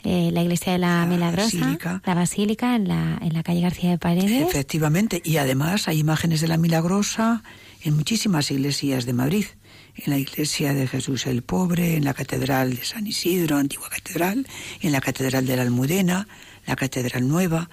eh, 0.04 0.30
la 0.32 0.42
iglesia 0.42 0.72
de 0.72 0.78
la, 0.78 1.06
Milagrosa, 1.06 1.78
la 2.04 2.14
basílica 2.14 2.76
en 2.76 2.88
la, 2.88 3.18
en 3.22 3.32
la 3.32 3.42
calle 3.42 3.60
García 3.60 3.90
de 3.90 3.98
Paredes. 3.98 4.48
Efectivamente, 4.48 5.22
y 5.24 5.36
además 5.38 5.88
hay 5.88 5.98
imágenes 5.98 6.40
de 6.40 6.48
la 6.48 6.56
Milagrosa 6.56 7.42
en 7.82 7.96
muchísimas 7.96 8.50
iglesias 8.50 9.06
de 9.06 9.12
Madrid 9.12 9.46
en 9.94 10.10
la 10.10 10.18
iglesia 10.18 10.72
de 10.72 10.86
Jesús 10.86 11.26
el 11.26 11.42
Pobre, 11.42 11.96
en 11.96 12.04
la 12.04 12.14
catedral 12.14 12.76
de 12.76 12.84
San 12.84 13.06
Isidro, 13.06 13.56
antigua 13.56 13.88
catedral, 13.90 14.46
en 14.80 14.92
la 14.92 15.00
catedral 15.00 15.46
de 15.46 15.56
la 15.56 15.62
Almudena, 15.62 16.26
la 16.66 16.76
catedral 16.76 17.28
nueva, 17.28 17.68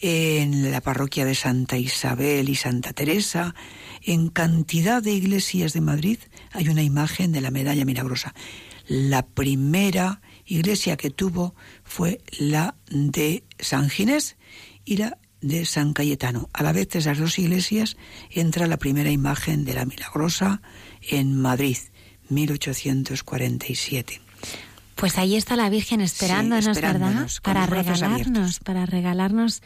en 0.00 0.70
la 0.70 0.80
parroquia 0.80 1.24
de 1.24 1.34
Santa 1.34 1.76
Isabel 1.76 2.48
y 2.48 2.54
Santa 2.54 2.92
Teresa, 2.92 3.54
en 4.06 4.28
cantidad 4.28 5.02
de 5.02 5.12
iglesias 5.12 5.72
de 5.72 5.80
Madrid 5.80 6.18
hay 6.52 6.68
una 6.68 6.82
imagen 6.82 7.32
de 7.32 7.40
la 7.40 7.50
medalla 7.50 7.84
milagrosa. 7.84 8.34
La 8.86 9.26
primera 9.26 10.22
iglesia 10.46 10.96
que 10.96 11.10
tuvo 11.10 11.56
fue 11.82 12.20
la 12.38 12.76
de 12.88 13.42
San 13.58 13.90
Ginés 13.90 14.36
y 14.84 14.98
la 14.98 15.18
de 15.40 15.66
San 15.66 15.92
Cayetano. 15.92 16.48
A 16.52 16.62
la 16.62 16.72
vez 16.72 16.88
de 16.90 17.00
esas 17.00 17.18
dos 17.18 17.36
iglesias 17.40 17.96
entra 18.30 18.68
la 18.68 18.76
primera 18.78 19.10
imagen 19.10 19.64
de 19.64 19.74
la 19.74 19.84
milagrosa 19.84 20.62
en 21.02 21.36
Madrid, 21.36 21.78
1847. 22.28 24.20
Pues 24.94 25.18
ahí 25.18 25.34
está 25.34 25.56
la 25.56 25.68
Virgen 25.68 26.00
esperándonos, 26.00 26.80
¿verdad? 26.80 27.28
Para 27.42 27.66
regalarnos, 27.66 28.60
para 28.60 28.86
regalarnos 28.86 29.62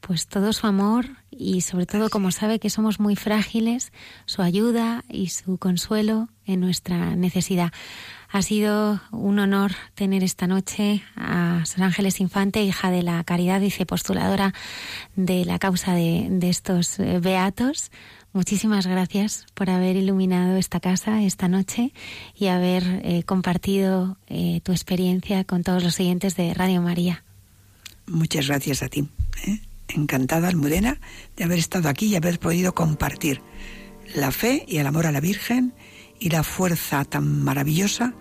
pues 0.00 0.26
todo 0.26 0.52
su 0.52 0.66
amor 0.66 1.06
y 1.30 1.60
sobre 1.60 1.86
todo 1.86 2.08
como 2.10 2.30
sabe 2.30 2.58
que 2.58 2.70
somos 2.70 3.00
muy 3.00 3.16
frágiles, 3.16 3.92
su 4.26 4.42
ayuda 4.42 5.04
y 5.08 5.28
su 5.28 5.58
consuelo 5.58 6.28
en 6.46 6.60
nuestra 6.60 7.16
necesidad. 7.16 7.72
Ha 8.30 8.42
sido 8.42 9.00
un 9.10 9.38
honor 9.38 9.72
tener 9.94 10.22
esta 10.22 10.46
noche 10.46 11.02
a 11.16 11.62
San 11.64 11.82
Ángeles 11.82 12.20
Infante, 12.20 12.62
hija 12.62 12.90
de 12.90 13.02
la 13.02 13.24
Caridad, 13.24 13.60
vicepostuladora 13.60 14.52
de 15.16 15.44
la 15.44 15.58
causa 15.58 15.94
de, 15.94 16.26
de 16.30 16.50
estos 16.50 16.98
eh, 16.98 17.20
beatos. 17.20 17.90
Muchísimas 18.32 18.86
gracias 18.86 19.46
por 19.54 19.70
haber 19.70 19.96
iluminado 19.96 20.56
esta 20.56 20.80
casa 20.80 21.22
esta 21.22 21.48
noche 21.48 21.92
y 22.34 22.48
haber 22.48 22.84
eh, 23.02 23.22
compartido 23.24 24.18
eh, 24.26 24.60
tu 24.62 24.72
experiencia 24.72 25.44
con 25.44 25.62
todos 25.62 25.82
los 25.82 25.98
oyentes 25.98 26.36
de 26.36 26.52
Radio 26.52 26.82
María. 26.82 27.24
Muchas 28.06 28.48
gracias 28.48 28.82
a 28.82 28.88
ti. 28.88 29.08
Encantada, 29.88 30.48
Almudena, 30.48 31.00
de 31.36 31.44
haber 31.44 31.58
estado 31.58 31.88
aquí 31.88 32.06
y 32.06 32.16
haber 32.16 32.38
podido 32.38 32.74
compartir 32.74 33.42
la 34.14 34.30
fe 34.30 34.64
y 34.66 34.78
el 34.78 34.86
amor 34.86 35.06
a 35.06 35.12
la 35.12 35.20
Virgen 35.20 35.74
y 36.18 36.30
la 36.30 36.42
fuerza 36.42 37.04
tan 37.04 37.42
maravillosa 37.42 38.14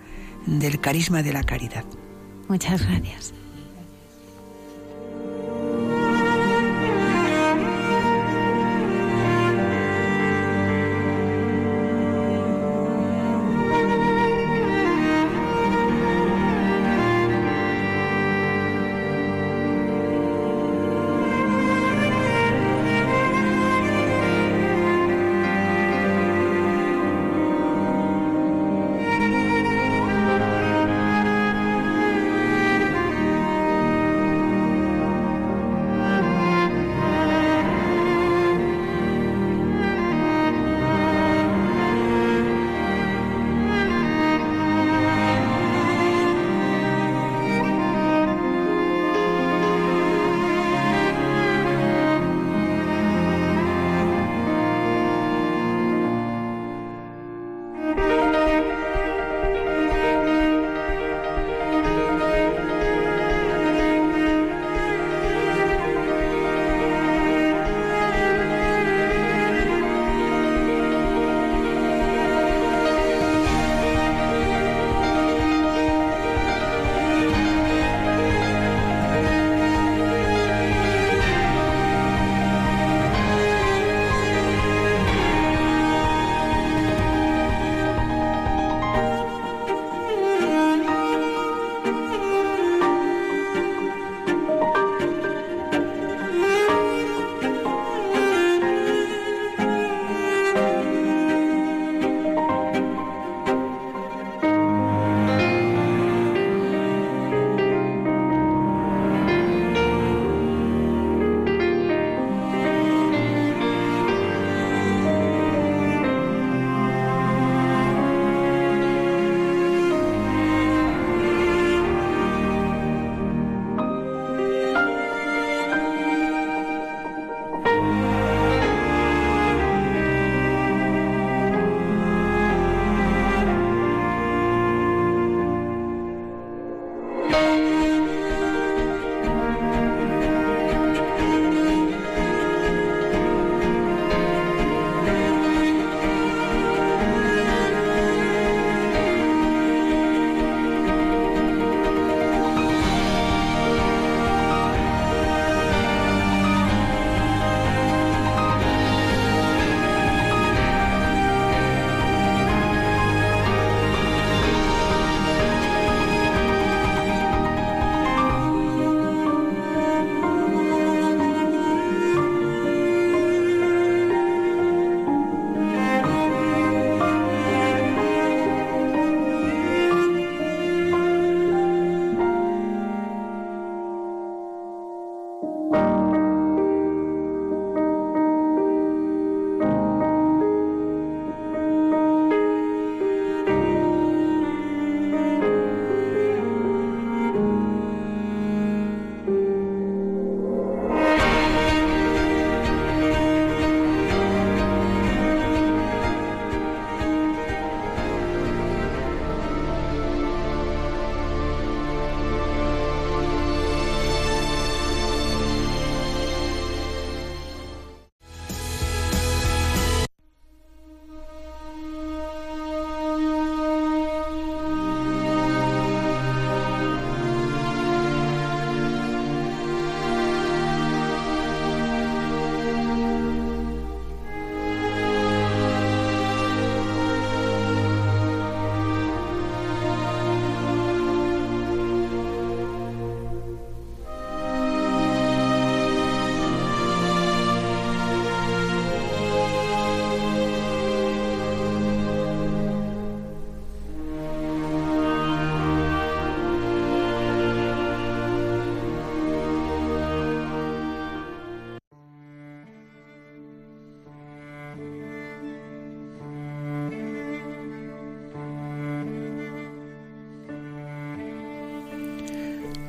del 0.46 0.80
carisma 0.80 1.24
de 1.24 1.34
la 1.34 1.44
caridad. 1.44 1.86
Muchas 2.48 2.86
gracias. 2.86 3.34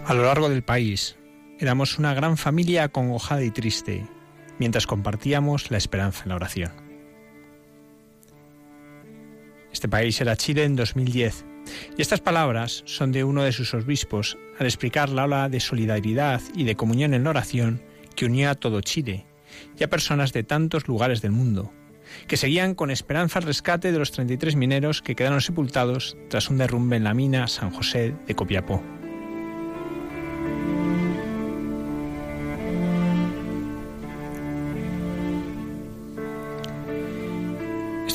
A 0.09 0.15
lo 0.15 0.23
largo 0.23 0.49
del 0.49 0.63
país 0.63 1.19
éramos 1.59 1.99
una 1.99 2.15
gran 2.15 2.39
familia 2.39 2.85
acongojada 2.85 3.45
y 3.45 3.51
triste, 3.51 4.07
mientras 4.59 4.87
compartíamos 4.87 5.71
la 5.71 5.77
esperanza 5.77 6.23
en 6.23 6.31
la 6.31 6.37
oración. 6.37 6.73
Este 9.71 9.87
país 9.87 10.19
era 10.23 10.35
Chile 10.35 10.65
en 10.65 10.77
2010, 10.77 11.45
y 11.99 12.01
estas 12.01 12.23
palabras 12.23 12.85
son 12.87 13.13
de 13.13 13.23
uno 13.23 13.43
de 13.43 13.53
sus 13.53 13.75
obispos 13.75 14.39
al 14.59 14.65
explicar 14.65 15.11
la 15.11 15.25
ola 15.25 15.51
de 15.51 15.61
solidaridad 15.61 16.41
y 16.55 16.65
de 16.65 16.75
comunión 16.75 17.13
en 17.13 17.25
la 17.25 17.31
oración 17.31 17.83
que 18.17 18.25
unía 18.25 18.53
a 18.53 18.55
todo 18.55 18.81
Chile 18.81 19.27
y 19.79 19.85
a 19.85 19.91
personas 19.91 20.33
de 20.33 20.43
tantos 20.43 20.89
lugares 20.89 21.21
del 21.21 21.33
mundo, 21.33 21.71
que 22.27 22.39
seguían 22.39 22.75
con 22.75 22.91
esperanza 22.91 23.41
el 23.41 23.45
rescate 23.45 23.93
de 23.93 23.99
los 23.99 24.13
33 24.13 24.57
mineros 24.57 25.03
que 25.03 25.15
quedaron 25.15 25.43
sepultados 25.43 26.17
tras 26.31 26.49
un 26.49 26.57
derrumbe 26.57 26.97
en 26.97 27.05
la 27.05 27.13
mina 27.13 27.47
San 27.47 27.71
José 27.71 28.15
de 28.27 28.35
Copiapó. 28.35 28.83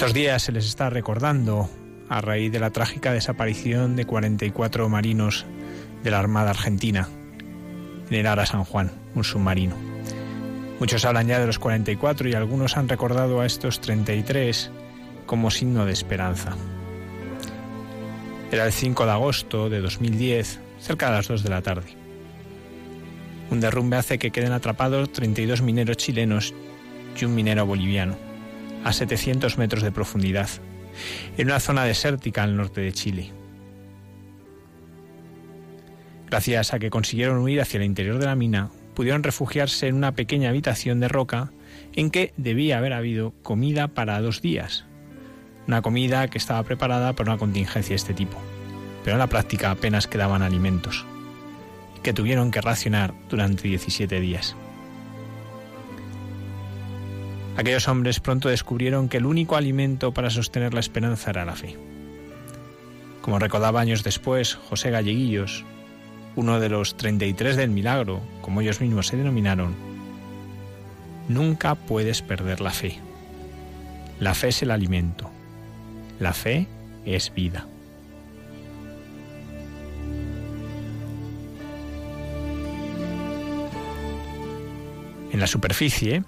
Estos 0.04 0.16
días 0.16 0.42
se 0.42 0.52
les 0.52 0.66
está 0.66 0.90
recordando 0.90 1.70
a 2.10 2.20
raíz 2.20 2.52
de 2.52 2.60
la 2.60 2.72
trágica 2.72 3.14
desaparición 3.14 3.96
de 3.96 4.04
44 4.04 4.90
marinos 4.90 5.46
de 6.04 6.12
la 6.12 6.20
Armada 6.20 6.50
Argentina 6.50 7.08
en 8.10 8.14
el 8.14 8.28
Ara 8.28 8.46
San 8.46 8.66
Juan, 8.66 8.92
un 9.16 9.24
submarino. 9.24 9.78
Muchos 10.82 11.06
hablan 11.06 11.28
ya 11.28 11.40
de 11.40 11.48
los 11.48 11.58
44 11.58 12.28
y 12.28 12.34
algunos 12.34 12.76
han 12.76 12.90
recordado 12.90 13.40
a 13.40 13.46
estos 13.46 13.80
33 13.80 14.72
como 15.26 15.50
signo 15.50 15.86
de 15.86 15.94
esperanza. 15.94 16.52
Era 18.52 18.66
el 18.66 18.74
5 18.74 19.06
de 19.06 19.12
agosto 19.14 19.70
de 19.70 19.80
2010, 19.80 20.60
cerca 20.82 21.12
de 21.12 21.14
las 21.14 21.30
2 21.30 21.44
de 21.44 21.50
la 21.50 21.62
tarde. 21.62 21.96
Un 23.52 23.62
derrumbe 23.62 23.96
hace 23.96 24.20
que 24.20 24.32
queden 24.32 24.52
atrapados 24.52 25.14
32 25.14 25.62
mineros 25.62 25.96
chilenos 25.96 26.54
y 27.18 27.24
un 27.24 27.36
minero 27.36 27.66
boliviano, 27.66 28.18
a 28.84 28.94
700 28.94 29.58
metros 29.58 29.84
de 29.84 29.92
profundidad, 29.92 30.50
en 31.38 31.48
una 31.48 31.60
zona 31.60 31.86
desértica 31.86 32.44
al 32.44 32.56
norte 32.56 32.82
de 32.82 32.94
Chile. 32.94 33.32
Gracias 36.30 36.74
a 36.74 36.80
que 36.80 36.90
consiguieron 36.90 37.38
huir 37.38 37.62
hacia 37.62 37.78
el 37.78 37.84
interior 37.84 38.18
de 38.18 38.26
la 38.26 38.36
mina, 38.36 38.72
pudieron 38.94 39.24
refugiarse 39.24 39.88
en 39.88 39.96
una 39.96 40.14
pequeña 40.14 40.50
habitación 40.50 41.00
de 41.00 41.08
roca 41.08 41.52
en 41.94 42.10
que 42.10 42.34
debía 42.38 42.78
haber 42.78 42.94
habido 42.94 43.34
comida 43.44 43.88
para 43.88 44.20
dos 44.22 44.42
días. 44.42 44.86
Una 45.68 45.82
comida 45.82 46.28
que 46.28 46.38
estaba 46.38 46.64
preparada 46.64 47.14
para 47.14 47.32
una 47.32 47.40
contingencia 47.40 47.92
de 47.92 47.98
este 47.98 48.14
tipo. 48.14 48.38
Pero 49.04 49.16
en 49.16 49.20
la 49.20 49.28
práctica 49.28 49.72
apenas 49.72 50.08
quedaban 50.08 50.42
alimentos, 50.42 51.06
que 52.02 52.14
tuvieron 52.14 52.52
que 52.52 52.62
racionar 52.62 53.14
durante 53.30 53.68
17 53.68 54.20
días. 54.20 54.56
Aquellos 57.56 57.88
hombres 57.88 58.20
pronto 58.20 58.50
descubrieron 58.50 59.10
que 59.10 59.18
el 59.18 59.26
único 59.26 59.56
alimento 59.56 60.12
para 60.12 60.32
sostener 60.32 60.74
la 60.74 60.80
esperanza 60.80 61.30
era 61.30 61.46
la 61.46 61.56
fe. 61.56 61.78
Como 63.22 63.40
recordaba 63.40 63.80
años 63.80 64.04
después 64.04 64.56
José 64.56 64.90
Galleguillos, 64.90 65.64
uno 66.36 66.60
de 66.60 66.70
los 66.70 66.98
33 66.98 67.56
del 67.56 67.70
milagro, 67.70 68.22
como 68.42 68.62
ellos 68.62 68.82
mismos 68.82 69.08
se 69.08 69.18
denominaron, 69.18 69.76
nunca 71.30 71.76
puedes 71.76 72.22
perder 72.24 72.60
la 72.60 72.72
fe. 72.72 73.00
La 74.20 74.34
fe 74.34 74.48
es 74.50 74.64
el 74.64 74.72
alimento. 74.72 75.30
La 76.20 76.34
fe 76.34 76.68
es 77.06 77.34
vida. 77.34 77.68
En 85.32 85.40
la 85.40 85.48
superficie, 85.48 86.24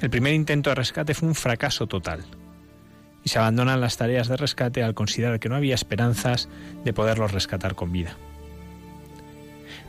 el 0.00 0.10
primer 0.10 0.34
intento 0.34 0.70
de 0.70 0.76
rescate 0.76 1.14
fue 1.14 1.28
un 1.28 1.34
fracaso 1.34 1.86
total 1.86 2.24
y 3.24 3.28
se 3.28 3.38
abandonan 3.38 3.80
las 3.80 3.96
tareas 3.96 4.28
de 4.28 4.36
rescate 4.36 4.82
al 4.82 4.94
considerar 4.94 5.40
que 5.40 5.48
no 5.48 5.56
había 5.56 5.74
esperanzas 5.74 6.48
de 6.84 6.92
poderlos 6.92 7.32
rescatar 7.32 7.74
con 7.74 7.90
vida. 7.90 8.16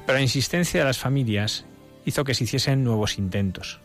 Pero 0.06 0.18
la 0.18 0.24
insistencia 0.24 0.80
de 0.80 0.86
las 0.86 0.98
familias 0.98 1.66
hizo 2.06 2.24
que 2.24 2.34
se 2.34 2.46
hiciesen 2.46 2.84
nuevos 2.84 3.18
intentos. 3.20 3.80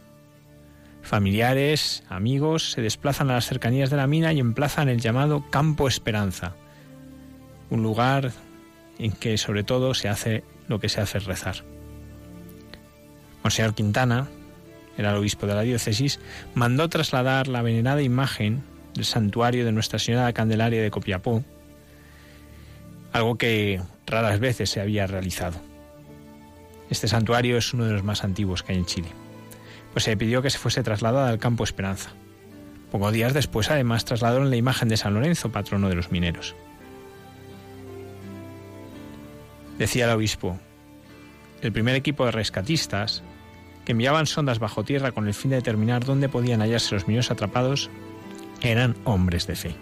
Familiares, 1.02 2.04
amigos 2.08 2.70
se 2.70 2.80
desplazan 2.80 3.30
a 3.30 3.34
las 3.34 3.46
cercanías 3.46 3.90
de 3.90 3.96
la 3.96 4.06
mina 4.06 4.32
y 4.32 4.38
emplazan 4.38 4.88
el 4.88 5.00
llamado 5.00 5.44
Campo 5.50 5.88
Esperanza, 5.88 6.54
un 7.68 7.82
lugar 7.82 8.30
en 8.98 9.12
que 9.12 9.36
sobre 9.36 9.64
todo 9.64 9.94
se 9.94 10.08
hace 10.08 10.44
lo 10.68 10.78
que 10.78 10.88
se 10.88 11.00
hace 11.00 11.18
rezar. 11.18 11.56
Monseñor 13.42 13.74
Quintana, 13.74 14.28
era 14.98 15.10
el 15.10 15.16
obispo 15.16 15.46
de 15.46 15.54
la 15.54 15.62
diócesis, 15.62 16.20
mandó 16.54 16.88
trasladar 16.88 17.48
la 17.48 17.62
venerada 17.62 18.02
imagen 18.02 18.62
del 18.94 19.04
santuario 19.04 19.64
de 19.64 19.72
Nuestra 19.72 19.98
Señora 19.98 20.22
de 20.22 20.28
la 20.28 20.34
Candelaria 20.34 20.82
de 20.82 20.90
Copiapó, 20.90 21.42
algo 23.12 23.36
que 23.36 23.80
raras 24.06 24.40
veces 24.40 24.70
se 24.70 24.80
había 24.80 25.06
realizado. 25.06 25.58
Este 26.90 27.08
santuario 27.08 27.56
es 27.56 27.72
uno 27.72 27.86
de 27.86 27.92
los 27.92 28.04
más 28.04 28.24
antiguos 28.24 28.62
que 28.62 28.72
hay 28.72 28.78
en 28.78 28.86
Chile. 28.86 29.08
Pues 29.92 30.04
se 30.04 30.16
pidió 30.16 30.42
que 30.42 30.50
se 30.50 30.58
fuese 30.58 30.82
trasladada 30.82 31.30
al 31.30 31.38
campo 31.38 31.64
Esperanza. 31.64 32.10
Pocos 32.90 33.12
días 33.12 33.32
después, 33.32 33.70
además, 33.70 34.04
trasladaron 34.04 34.50
la 34.50 34.56
imagen 34.56 34.88
de 34.88 34.98
San 34.98 35.14
Lorenzo, 35.14 35.50
patrono 35.50 35.88
de 35.88 35.94
los 35.94 36.10
mineros. 36.10 36.54
Decía 39.78 40.04
el 40.04 40.10
obispo, 40.10 40.58
el 41.62 41.72
primer 41.72 41.94
equipo 41.94 42.26
de 42.26 42.32
rescatistas, 42.32 43.22
que 43.84 43.92
enviaban 43.92 44.26
sondas 44.26 44.58
bajo 44.58 44.84
tierra 44.84 45.12
con 45.12 45.26
el 45.26 45.34
fin 45.34 45.50
de 45.50 45.56
determinar 45.56 46.04
dónde 46.04 46.28
podían 46.28 46.60
hallarse 46.60 46.94
los 46.94 47.06
mineros 47.06 47.30
atrapados, 47.30 47.90
eran 48.60 48.96
hombres 49.04 49.46
de 49.46 49.56
fe. 49.56 49.74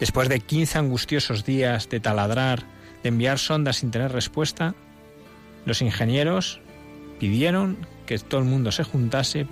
Después 0.00 0.28
de 0.28 0.40
15 0.40 0.78
angustiosos 0.78 1.44
días 1.44 1.88
de 1.88 2.00
taladrar 2.00 2.64
de 3.02 3.08
enviar 3.08 3.38
sondas 3.38 3.76
sin 3.76 3.90
tener 3.90 4.12
respuesta, 4.12 4.74
los 5.66 5.82
ingenieros 5.82 6.60
pidieron 7.18 7.76
que 8.06 8.18
todo 8.18 8.40
el 8.40 8.46
mundo 8.46 8.72
se 8.72 8.82
juntase 8.82 9.46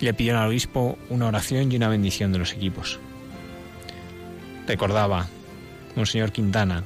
y 0.00 0.04
le 0.04 0.14
pidieron 0.14 0.42
al 0.42 0.48
obispo 0.48 0.98
una 1.08 1.26
oración 1.26 1.70
y 1.70 1.76
una 1.76 1.88
bendición 1.88 2.32
de 2.32 2.38
los 2.38 2.52
equipos. 2.52 2.98
Recordaba 4.66 5.26
Monseñor 5.94 6.32
Quintana 6.32 6.84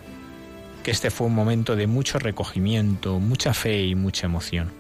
que 0.83 0.91
este 0.91 1.11
fue 1.11 1.27
un 1.27 1.35
momento 1.35 1.77
de 1.77 1.87
mucho 1.87 2.19
recogimiento, 2.19 3.19
mucha 3.19 3.55
fe 3.55 3.85
y 3.85 3.95
mucha 3.95 4.27
emoción. 4.27 4.73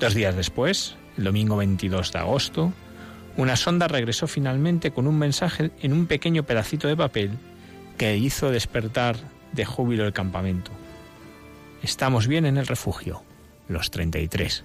Dos 0.00 0.14
días 0.14 0.36
después, 0.36 0.96
el 1.16 1.24
domingo 1.24 1.56
22 1.56 2.12
de 2.12 2.18
agosto, 2.18 2.72
una 3.36 3.56
sonda 3.56 3.88
regresó 3.88 4.26
finalmente 4.26 4.92
con 4.92 5.06
un 5.06 5.18
mensaje 5.18 5.70
en 5.80 5.92
un 5.92 6.06
pequeño 6.06 6.44
pedacito 6.44 6.88
de 6.88 6.96
papel 6.96 7.38
que 7.98 8.16
hizo 8.16 8.50
despertar 8.50 9.16
de 9.52 9.64
júbilo 9.64 10.04
el 10.04 10.12
campamento. 10.12 10.70
Estamos 11.82 12.26
bien 12.26 12.46
en 12.46 12.56
el 12.56 12.66
refugio, 12.66 13.22
los 13.68 13.90
33. 13.90 14.64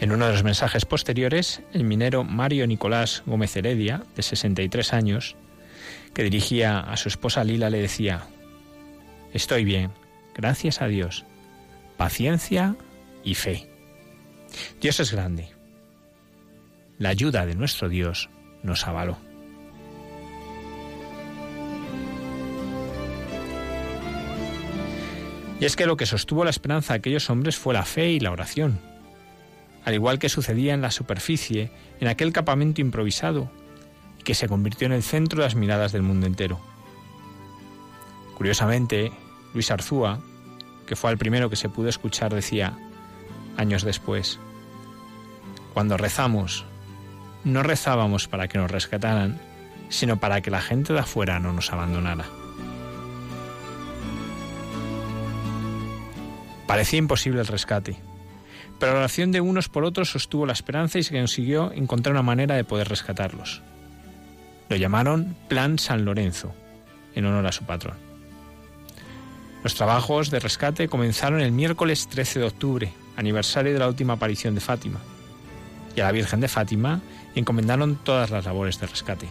En 0.00 0.12
uno 0.12 0.26
de 0.26 0.32
los 0.32 0.44
mensajes 0.44 0.86
posteriores, 0.86 1.60
el 1.74 1.84
minero 1.84 2.24
Mario 2.24 2.66
Nicolás 2.66 3.22
Gómez 3.26 3.54
Heredia, 3.54 4.02
de 4.16 4.22
63 4.22 4.94
años, 4.94 5.36
que 6.14 6.22
dirigía 6.22 6.80
a 6.80 6.96
su 6.96 7.08
esposa 7.08 7.44
Lila, 7.44 7.68
le 7.68 7.82
decía, 7.82 8.22
Estoy 9.34 9.62
bien, 9.64 9.92
gracias 10.34 10.80
a 10.80 10.86
Dios, 10.86 11.26
paciencia 11.98 12.76
y 13.22 13.34
fe. 13.34 13.68
Dios 14.80 15.00
es 15.00 15.12
grande. 15.12 15.50
La 16.98 17.10
ayuda 17.10 17.44
de 17.44 17.54
nuestro 17.54 17.90
Dios 17.90 18.30
nos 18.62 18.86
avaló. 18.86 19.18
Y 25.60 25.66
es 25.66 25.76
que 25.76 25.84
lo 25.84 25.98
que 25.98 26.06
sostuvo 26.06 26.42
la 26.42 26.50
esperanza 26.50 26.94
de 26.94 27.00
aquellos 27.00 27.28
hombres 27.28 27.58
fue 27.58 27.74
la 27.74 27.84
fe 27.84 28.08
y 28.12 28.18
la 28.18 28.30
oración, 28.30 28.80
al 29.84 29.94
igual 29.94 30.18
que 30.18 30.28
sucedía 30.28 30.74
en 30.74 30.82
la 30.82 30.90
superficie, 30.90 31.70
en 32.00 32.08
aquel 32.08 32.32
campamento 32.32 32.80
improvisado, 32.80 33.50
que 34.24 34.34
se 34.34 34.48
convirtió 34.48 34.86
en 34.86 34.92
el 34.92 35.02
centro 35.02 35.38
de 35.38 35.46
las 35.46 35.54
miradas 35.54 35.92
del 35.92 36.02
mundo 36.02 36.26
entero. 36.26 36.60
Curiosamente, 38.36 39.12
Luis 39.54 39.70
Arzúa, 39.70 40.20
que 40.86 40.96
fue 40.96 41.10
el 41.10 41.18
primero 41.18 41.50
que 41.50 41.56
se 41.56 41.68
pudo 41.68 41.88
escuchar, 41.88 42.34
decía, 42.34 42.76
años 43.56 43.84
después. 43.84 44.38
Cuando 45.72 45.96
rezamos, 45.96 46.64
no 47.44 47.62
rezábamos 47.62 48.28
para 48.28 48.48
que 48.48 48.58
nos 48.58 48.70
rescataran, 48.70 49.40
sino 49.88 50.18
para 50.18 50.40
que 50.40 50.50
la 50.50 50.60
gente 50.60 50.92
de 50.92 51.00
afuera 51.00 51.38
no 51.38 51.52
nos 51.52 51.72
abandonara. 51.72 52.24
Parecía 56.66 56.98
imposible 56.98 57.40
el 57.40 57.46
rescate, 57.46 58.00
Pero 58.80 58.92
la 58.92 59.00
oración 59.00 59.30
de 59.30 59.42
unos 59.42 59.68
por 59.68 59.84
otros 59.84 60.10
sostuvo 60.10 60.46
la 60.46 60.54
esperanza 60.54 60.98
y 60.98 61.02
se 61.02 61.16
consiguió 61.16 61.70
encontrar 61.72 62.14
una 62.14 62.22
manera 62.22 62.56
de 62.56 62.64
poder 62.64 62.88
rescatarlos. 62.88 63.60
Lo 64.70 64.76
llamaron 64.76 65.36
Plan 65.48 65.78
San 65.78 66.06
Lorenzo, 66.06 66.54
en 67.14 67.26
honor 67.26 67.46
a 67.46 67.52
su 67.52 67.64
patrón. 67.64 67.96
Los 69.62 69.74
trabajos 69.74 70.30
de 70.30 70.40
rescate 70.40 70.88
comenzaron 70.88 71.42
el 71.42 71.52
miércoles 71.52 72.08
13 72.08 72.38
de 72.38 72.46
octubre, 72.46 72.92
aniversario 73.16 73.74
de 73.74 73.78
la 73.78 73.88
última 73.88 74.14
aparición 74.14 74.54
de 74.54 74.62
Fátima, 74.62 75.00
y 75.94 76.00
a 76.00 76.04
la 76.04 76.12
Virgen 76.12 76.40
de 76.40 76.48
Fátima 76.48 77.02
encomendaron 77.34 77.96
todas 77.96 78.30
las 78.30 78.46
labores 78.46 78.80
de 78.80 78.86
rescate. 78.86 79.28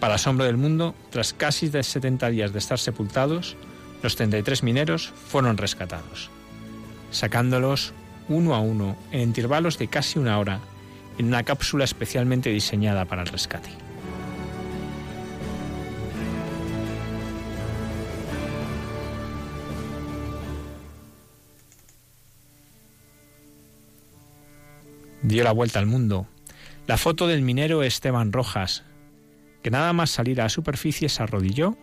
Para 0.00 0.14
asombro 0.14 0.46
del 0.46 0.56
mundo, 0.56 0.94
tras 1.10 1.34
casi 1.34 1.68
de 1.68 1.82
70 1.82 2.30
días 2.30 2.52
de 2.52 2.58
estar 2.58 2.78
sepultados, 2.78 3.56
los 4.02 4.16
33 4.16 4.62
mineros 4.62 5.12
fueron 5.28 5.56
rescatados, 5.56 6.30
sacándolos 7.10 7.92
uno 8.28 8.54
a 8.54 8.60
uno 8.60 8.96
en 9.10 9.20
intervalos 9.20 9.78
de 9.78 9.88
casi 9.88 10.18
una 10.18 10.38
hora 10.38 10.60
en 11.18 11.26
una 11.26 11.42
cápsula 11.42 11.84
especialmente 11.84 12.50
diseñada 12.50 13.04
para 13.04 13.22
el 13.22 13.28
rescate. 13.28 13.70
Dio 25.22 25.44
la 25.44 25.52
vuelta 25.52 25.78
al 25.78 25.86
mundo 25.86 26.26
la 26.86 26.98
foto 26.98 27.28
del 27.28 27.42
minero 27.42 27.82
Esteban 27.82 28.32
Rojas, 28.32 28.82
que 29.62 29.70
nada 29.70 29.92
más 29.92 30.10
salir 30.10 30.40
a 30.40 30.44
la 30.44 30.48
superficie 30.48 31.08
se 31.08 31.22
arrodilló 31.22 31.76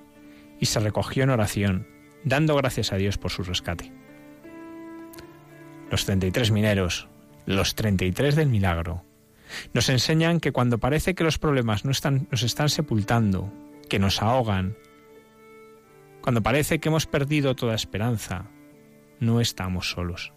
y 0.59 0.65
se 0.65 0.79
recogió 0.79 1.23
en 1.23 1.29
oración, 1.29 1.87
dando 2.23 2.55
gracias 2.55 2.91
a 2.91 2.97
Dios 2.97 3.17
por 3.17 3.31
su 3.31 3.43
rescate. 3.43 3.91
Los 5.89 6.05
33 6.05 6.51
mineros, 6.51 7.07
los 7.45 7.75
33 7.75 8.35
del 8.35 8.49
milagro, 8.49 9.03
nos 9.73 9.89
enseñan 9.89 10.39
que 10.39 10.51
cuando 10.51 10.77
parece 10.77 11.15
que 11.15 11.23
los 11.23 11.37
problemas 11.37 11.85
no 11.85 11.91
están, 11.91 12.27
nos 12.31 12.43
están 12.43 12.69
sepultando, 12.69 13.51
que 13.89 13.99
nos 13.99 14.21
ahogan, 14.21 14.77
cuando 16.21 16.43
parece 16.43 16.79
que 16.79 16.89
hemos 16.89 17.07
perdido 17.07 17.55
toda 17.55 17.73
esperanza, 17.73 18.45
no 19.19 19.41
estamos 19.41 19.89
solos. 19.89 20.33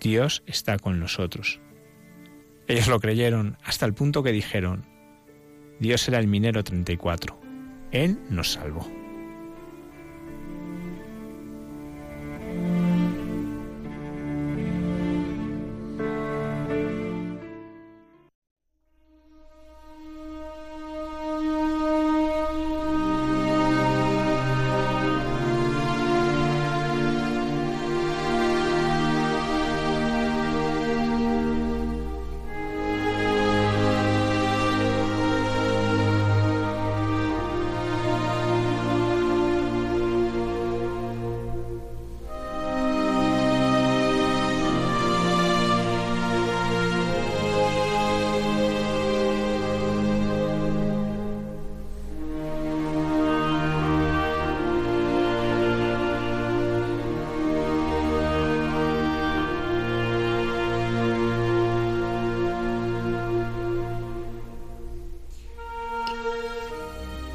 Dios 0.00 0.42
está 0.46 0.78
con 0.78 0.98
nosotros. 0.98 1.60
Ellos 2.66 2.88
lo 2.88 3.00
creyeron 3.00 3.56
hasta 3.62 3.86
el 3.86 3.94
punto 3.94 4.22
que 4.22 4.32
dijeron, 4.32 4.86
Dios 5.80 6.06
era 6.08 6.18
el 6.18 6.26
minero 6.26 6.64
34. 6.64 7.38
Él 7.92 8.18
nos 8.30 8.52
salvó. 8.52 8.97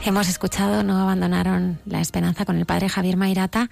Hemos 0.06 0.28
escuchado 0.28 0.84
No 0.84 0.98
abandonaron 0.98 1.80
la 1.86 2.02
esperanza 2.02 2.44
con 2.44 2.58
el 2.58 2.66
padre 2.66 2.90
Javier 2.90 3.16
Mairata 3.16 3.70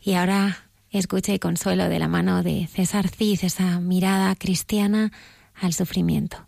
y 0.00 0.14
ahora 0.14 0.64
escucha 0.90 1.34
y 1.34 1.38
consuelo 1.38 1.90
de 1.90 1.98
la 1.98 2.08
mano 2.08 2.42
de 2.42 2.66
César 2.68 3.08
Cid, 3.08 3.40
esa 3.42 3.78
mirada 3.78 4.34
cristiana 4.34 5.12
al 5.54 5.74
sufrimiento. 5.74 6.47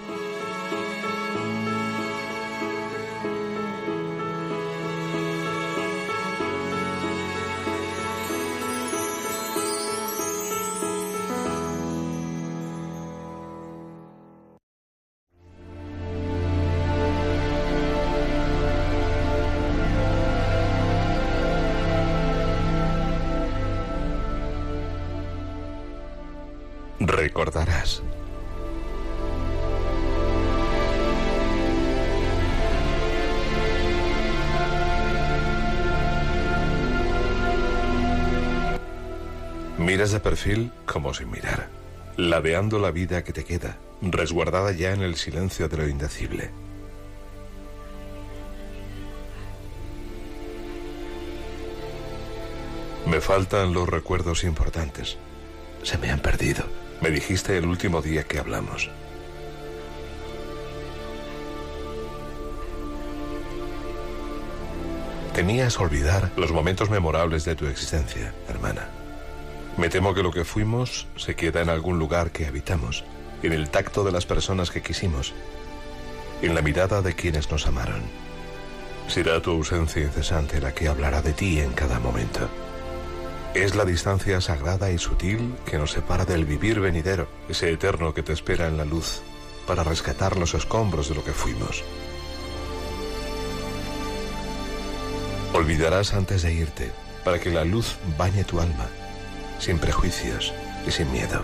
De 40.11 40.19
perfil 40.19 40.73
como 40.85 41.13
sin 41.13 41.31
mirar, 41.31 41.69
ladeando 42.17 42.79
la 42.79 42.91
vida 42.91 43.23
que 43.23 43.31
te 43.31 43.45
queda, 43.45 43.77
resguardada 44.01 44.73
ya 44.73 44.91
en 44.91 45.03
el 45.03 45.15
silencio 45.15 45.69
de 45.69 45.77
lo 45.77 45.87
indecible. 45.87 46.49
Me 53.05 53.21
faltan 53.21 53.73
los 53.73 53.87
recuerdos 53.87 54.43
importantes. 54.43 55.17
Se 55.83 55.97
me 55.97 56.09
han 56.09 56.19
perdido. 56.19 56.65
Me 56.99 57.09
dijiste 57.09 57.57
el 57.57 57.65
último 57.65 58.01
día 58.01 58.23
que 58.23 58.37
hablamos. 58.37 58.89
Tenías 65.33 65.79
olvidar 65.79 66.31
los 66.35 66.51
momentos 66.51 66.89
memorables 66.89 67.45
de 67.45 67.55
tu 67.55 67.65
existencia, 67.67 68.33
hermana. 68.49 68.89
Me 69.77 69.89
temo 69.89 70.13
que 70.13 70.23
lo 70.23 70.31
que 70.31 70.45
fuimos 70.45 71.07
se 71.15 71.35
queda 71.35 71.61
en 71.61 71.69
algún 71.69 71.97
lugar 71.97 72.31
que 72.31 72.45
habitamos, 72.45 73.03
en 73.41 73.53
el 73.53 73.69
tacto 73.69 74.03
de 74.03 74.11
las 74.11 74.25
personas 74.25 74.69
que 74.69 74.81
quisimos, 74.81 75.33
en 76.41 76.53
la 76.55 76.61
mirada 76.61 77.01
de 77.01 77.15
quienes 77.15 77.49
nos 77.49 77.67
amaron. 77.67 78.01
Será 79.07 79.41
tu 79.41 79.51
ausencia 79.51 80.01
incesante 80.01 80.59
la 80.59 80.73
que 80.73 80.87
hablará 80.87 81.21
de 81.21 81.33
ti 81.33 81.59
en 81.59 81.71
cada 81.73 81.99
momento. 81.99 82.49
Es 83.53 83.75
la 83.75 83.83
distancia 83.83 84.39
sagrada 84.39 84.91
y 84.91 84.97
sutil 84.97 85.55
que 85.65 85.77
nos 85.77 85.91
separa 85.91 86.25
del 86.25 86.45
vivir 86.45 86.79
venidero, 86.79 87.27
ese 87.49 87.71
eterno 87.71 88.13
que 88.13 88.23
te 88.23 88.33
espera 88.33 88.67
en 88.67 88.77
la 88.77 88.85
luz, 88.85 89.21
para 89.67 89.83
rescatar 89.83 90.37
los 90.37 90.53
escombros 90.53 91.09
de 91.09 91.15
lo 91.15 91.23
que 91.23 91.33
fuimos. 91.33 91.83
Olvidarás 95.53 96.13
antes 96.13 96.43
de 96.43 96.53
irte, 96.53 96.91
para 97.25 97.39
que 97.39 97.49
la 97.49 97.65
luz 97.65 97.97
bañe 98.17 98.45
tu 98.45 98.61
alma, 98.61 98.87
sin 99.61 99.79
prejuicios 99.79 100.53
y 100.85 100.91
sin 100.91 101.09
miedo. 101.13 101.41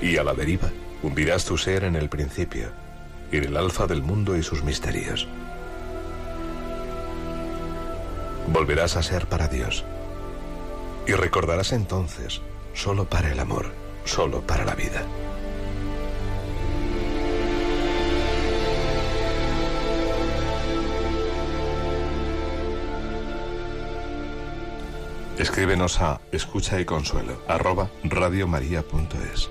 Y 0.00 0.16
a 0.16 0.24
la 0.24 0.34
deriva, 0.34 0.70
hundirás 1.04 1.44
tu 1.44 1.56
ser 1.56 1.84
en 1.84 1.94
el 1.94 2.08
principio, 2.08 2.72
en 3.30 3.44
el 3.44 3.56
alfa 3.56 3.86
del 3.86 4.02
mundo 4.02 4.36
y 4.36 4.42
sus 4.42 4.64
misterios. 4.64 5.28
volverás 8.52 8.96
a 8.96 9.02
ser 9.02 9.26
para 9.26 9.48
Dios. 9.48 9.84
Y 11.06 11.12
recordarás 11.12 11.72
entonces, 11.72 12.40
solo 12.74 13.06
para 13.06 13.32
el 13.32 13.40
amor, 13.40 13.72
solo 14.04 14.42
para 14.42 14.64
la 14.64 14.74
vida. 14.74 15.02
Escríbenos 25.38 26.00
a 26.00 26.20
escucha 26.30 26.78
y 26.80 26.84
consuelo 26.84 27.40
arroba 27.48 27.90
radiomaria.es. 28.04 29.50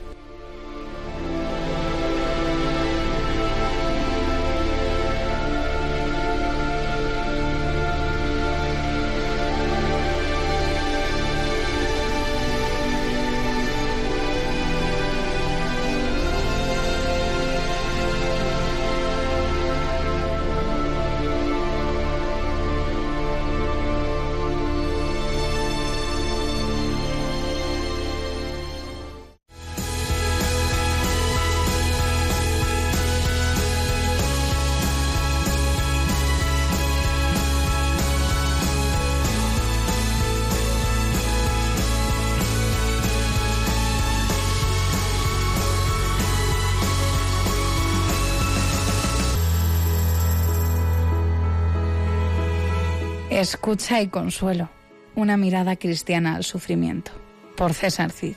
Escucha 53.61 54.01
y 54.01 54.07
consuelo. 54.07 54.71
Una 55.13 55.37
mirada 55.37 55.75
cristiana 55.75 56.33
al 56.33 56.43
sufrimiento. 56.43 57.11
Por 57.55 57.75
César 57.75 58.11
Cid. 58.11 58.33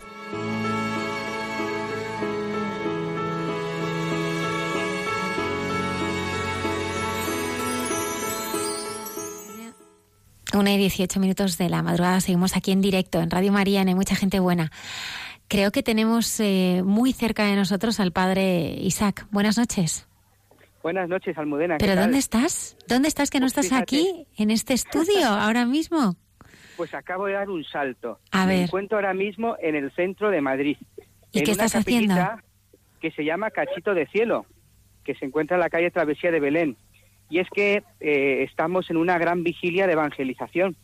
Una 10.53 10.75
y 10.75 10.77
dieciocho 10.77 11.21
minutos 11.21 11.57
de 11.57 11.71
la 11.71 11.83
madrugada. 11.83 12.21
Seguimos 12.21 12.55
aquí 12.55 12.73
en 12.73 12.83
directo 12.83 13.23
en 13.23 13.31
Radio 13.31 13.51
María. 13.51 13.81
Hay 13.81 13.95
mucha 13.95 14.17
gente 14.17 14.41
buena. 14.41 14.71
Creo 15.49 15.73
que 15.73 15.83
tenemos 15.83 16.39
eh, 16.41 16.83
muy 16.85 17.15
cerca 17.15 17.47
de 17.47 17.57
nosotros 17.57 17.99
al 17.99 18.13
padre 18.13 18.77
Isaac. 18.79 19.27
Buenas 19.31 19.57
noches. 19.57 20.07
Buenas 20.85 21.09
noches, 21.09 21.39
Almudena. 21.39 21.79
¿Pero 21.79 21.97
dónde 21.97 22.19
estás? 22.19 22.77
¿Dónde 22.87 23.09
estás 23.09 23.31
que 23.31 23.41
no 23.41 23.47
Pues 23.47 23.57
estás 23.57 23.81
aquí, 23.81 24.27
en 24.37 24.51
este 24.51 24.75
estudio, 24.75 25.25
ahora 25.29 25.65
mismo? 25.65 26.15
Pues 26.77 26.93
acabo 26.93 27.25
de 27.25 27.33
dar 27.33 27.49
un 27.49 27.65
salto. 27.65 28.21
A 28.31 28.45
Me 28.45 28.53
ver. 28.53 28.65
encuentro 28.65 28.99
ahora 28.99 29.15
mismo 29.15 29.57
en 29.63 29.77
el 29.77 29.91
centro 29.93 30.29
de 30.29 30.43
Madrid. 30.43 30.77
¿Y 31.33 31.39
en 31.39 31.45
qué 31.47 31.53
estás 31.53 31.75
haciendo? 31.75 32.15
Que 33.01 33.11
se 33.13 33.25
llama 33.25 33.51
Cachito 33.51 33.95
de 33.95 34.07
Cielo, 34.09 34.45
que 35.05 35.15
se 35.15 35.25
encuentra 35.25 35.57
en 35.57 35.63
la 35.63 35.71
calle 35.71 35.91
Travesía 35.91 36.31
de 36.31 36.41
Belén. 36.41 36.77
Y 37.31 37.39
es 37.39 37.49
que 37.49 37.83
eh, 38.01 38.43
estamos 38.43 38.91
en 38.91 38.99
una 38.99 39.17
gran 39.17 39.43
vigilia 39.43 39.87
de 39.87 39.95
evangelización 39.95 40.77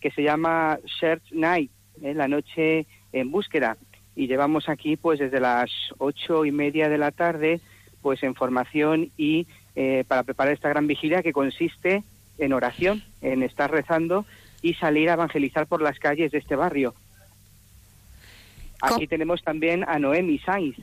que 0.00 0.12
se 0.12 0.22
llama 0.22 0.78
Search 1.00 1.32
Night, 1.32 1.72
¿eh? 2.00 2.14
la 2.14 2.28
noche 2.28 2.86
en 3.10 3.32
búsqueda. 3.32 3.76
Y 4.14 4.28
llevamos 4.28 4.68
aquí 4.68 4.96
pues 4.96 5.18
desde 5.18 5.40
las 5.40 5.68
ocho 5.98 6.44
y 6.44 6.52
media 6.52 6.88
de 6.88 6.98
la 6.98 7.10
tarde 7.10 7.60
pues 8.02 8.22
en 8.22 8.34
formación 8.34 9.10
y 9.16 9.46
eh, 9.74 10.04
para 10.08 10.22
preparar 10.22 10.52
esta 10.52 10.68
gran 10.68 10.86
vigilia 10.86 11.22
que 11.22 11.32
consiste 11.32 12.02
en 12.38 12.52
oración, 12.52 13.02
en 13.20 13.42
estar 13.42 13.70
rezando 13.70 14.24
y 14.62 14.74
salir 14.74 15.10
a 15.10 15.14
evangelizar 15.14 15.66
por 15.66 15.82
las 15.82 15.98
calles 15.98 16.32
de 16.32 16.38
este 16.38 16.56
barrio. 16.56 16.94
Aquí 18.80 19.06
tenemos 19.06 19.42
también 19.42 19.84
a 19.88 19.98
Noemi 19.98 20.38
Sainz. 20.38 20.76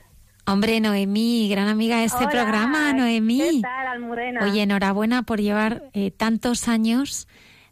Hombre, 0.48 0.80
Noemí, 0.80 1.48
gran 1.48 1.66
amiga 1.66 1.98
de 1.98 2.04
este 2.04 2.24
Hola, 2.24 2.30
programa, 2.30 2.92
Noemí. 2.92 3.38
¿Qué 3.38 3.60
tal, 3.62 3.86
Almudena? 3.88 4.44
Oye, 4.44 4.62
enhorabuena 4.62 5.22
por 5.22 5.40
llevar 5.40 5.90
eh, 5.92 6.12
tantos 6.12 6.68
años 6.68 7.26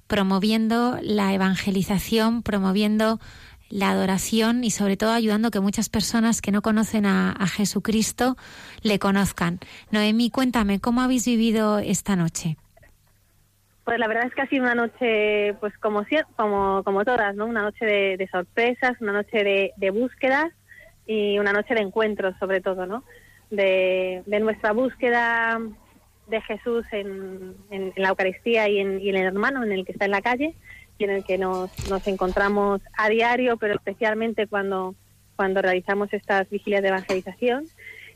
promoviendo 0.06 0.98
la 1.00 1.32
evangelización, 1.34 2.42
promoviendo 2.42 3.20
la 3.70 3.90
adoración 3.90 4.62
y 4.64 4.70
sobre 4.70 4.96
todo 4.96 5.10
ayudando 5.12 5.50
que 5.50 5.60
muchas 5.60 5.88
personas 5.88 6.40
que 6.40 6.52
no 6.52 6.62
conocen 6.62 7.06
a, 7.06 7.32
a 7.32 7.46
Jesucristo 7.46 8.36
le 8.82 8.98
conozcan. 8.98 9.58
Noemí, 9.90 10.30
cuéntame, 10.30 10.80
¿cómo 10.80 11.00
habéis 11.00 11.26
vivido 11.26 11.78
esta 11.78 12.14
noche? 12.16 12.56
Pues 13.84 13.98
la 13.98 14.08
verdad 14.08 14.26
es 14.26 14.34
que 14.34 14.42
ha 14.42 14.48
sido 14.48 14.62
una 14.62 14.74
noche, 14.74 15.54
pues 15.60 15.76
como 15.78 16.04
como, 16.36 16.82
como 16.84 17.04
todas, 17.04 17.34
¿no? 17.36 17.46
Una 17.46 17.62
noche 17.62 17.84
de, 17.84 18.16
sorpresas, 18.30 18.92
una 19.00 19.12
noche 19.12 19.44
de, 19.44 19.72
de 19.76 19.90
búsquedas 19.90 20.46
y 21.06 21.38
una 21.38 21.52
noche 21.52 21.74
de 21.74 21.82
encuentros, 21.82 22.34
sobre 22.40 22.62
todo, 22.62 22.86
¿no? 22.86 23.04
De, 23.50 24.22
de 24.24 24.40
nuestra 24.40 24.72
búsqueda 24.72 25.60
de 26.28 26.40
Jesús 26.40 26.86
en, 26.92 27.54
en- 27.70 27.92
en 27.94 28.02
la 28.02 28.08
Eucaristía 28.08 28.68
y 28.70 28.78
en, 28.78 29.00
y 29.00 29.10
en 29.10 29.16
el 29.16 29.26
hermano, 29.26 29.62
en 29.62 29.72
el 29.72 29.84
que 29.84 29.92
está 29.92 30.06
en 30.06 30.12
la 30.12 30.22
calle 30.22 30.54
en 30.98 31.10
el 31.10 31.24
que 31.24 31.38
nos, 31.38 31.70
nos 31.90 32.06
encontramos 32.06 32.80
a 32.96 33.08
diario, 33.08 33.56
pero 33.56 33.74
especialmente 33.74 34.46
cuando, 34.46 34.94
cuando 35.36 35.60
realizamos 35.62 36.12
estas 36.12 36.48
vigilias 36.48 36.82
de 36.82 36.88
evangelización 36.88 37.64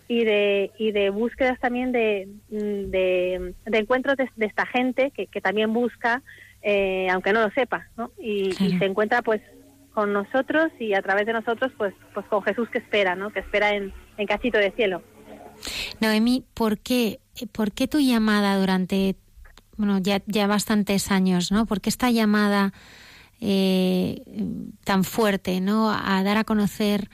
y 0.06 0.24
de, 0.24 0.70
y 0.78 0.92
de 0.92 1.10
búsquedas 1.10 1.58
también 1.60 1.92
de, 1.92 2.28
mm, 2.50 2.90
de, 2.90 3.54
de 3.66 3.78
encuentros 3.78 4.16
de, 4.16 4.28
de 4.36 4.46
esta 4.46 4.66
gente 4.66 5.10
que, 5.10 5.26
que 5.26 5.40
también 5.40 5.72
busca, 5.72 6.22
eh, 6.62 7.08
aunque 7.10 7.32
no 7.32 7.40
lo 7.40 7.50
sepa, 7.50 7.88
¿no? 7.96 8.10
Y, 8.18 8.52
se 8.52 8.84
encuentra 8.84 9.22
pues 9.22 9.42
con 9.92 10.12
nosotros 10.12 10.70
y 10.78 10.94
a 10.94 11.02
través 11.02 11.26
de 11.26 11.32
nosotros 11.32 11.72
pues 11.76 11.92
pues 12.14 12.24
con 12.26 12.42
Jesús 12.42 12.68
que 12.70 12.78
espera, 12.78 13.16
¿no? 13.16 13.30
Que 13.30 13.40
espera 13.40 13.74
en, 13.74 13.92
en 14.16 14.26
cachito 14.26 14.58
de 14.58 14.70
cielo. 14.72 15.02
Noemí, 16.00 16.44
¿por 16.54 16.78
qué, 16.78 17.20
por 17.52 17.72
qué 17.72 17.88
tu 17.88 18.00
llamada 18.00 18.58
durante, 18.58 19.16
bueno, 19.78 19.98
ya, 19.98 20.20
ya 20.26 20.46
bastantes 20.46 21.10
años, 21.10 21.50
¿no? 21.50 21.64
¿Por 21.66 21.80
qué 21.80 21.88
esta 21.88 22.10
llamada 22.10 22.72
eh, 23.40 24.22
tan 24.84 25.04
fuerte, 25.04 25.60
¿no? 25.60 25.90
A 25.90 26.22
dar 26.24 26.36
a 26.36 26.44
conocer 26.44 27.08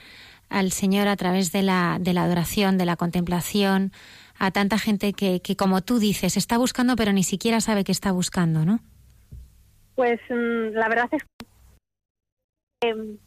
al 0.49 0.71
Señor 0.71 1.07
a 1.07 1.15
través 1.15 1.51
de 1.51 1.61
la, 1.63 1.97
de 1.99 2.13
la 2.13 2.23
adoración, 2.23 2.77
de 2.77 2.85
la 2.85 2.95
contemplación, 2.95 3.91
a 4.37 4.51
tanta 4.51 4.77
gente 4.77 5.13
que, 5.13 5.39
que, 5.41 5.55
como 5.55 5.81
tú 5.81 5.97
dices, 5.99 6.35
está 6.37 6.57
buscando, 6.57 6.95
pero 6.95 7.13
ni 7.13 7.23
siquiera 7.23 7.61
sabe 7.61 7.83
que 7.83 7.91
está 7.91 8.11
buscando, 8.11 8.65
¿no? 8.65 8.79
Pues 9.95 10.19
mm, 10.29 10.73
la 10.75 10.89
verdad 10.89 11.07
es 11.13 11.23
que, 12.81 13.17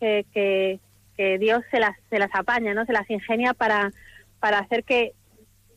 que, 0.00 0.26
que- 0.32 0.80
que 1.14 1.36
Dios 1.38 1.62
se 1.70 1.78
las, 1.78 1.94
se 2.08 2.18
las 2.18 2.30
apaña, 2.34 2.72
¿no? 2.72 2.86
Se 2.86 2.92
las 2.94 3.08
ingenia 3.10 3.52
para, 3.52 3.92
para 4.40 4.60
hacer 4.60 4.82
que 4.82 5.12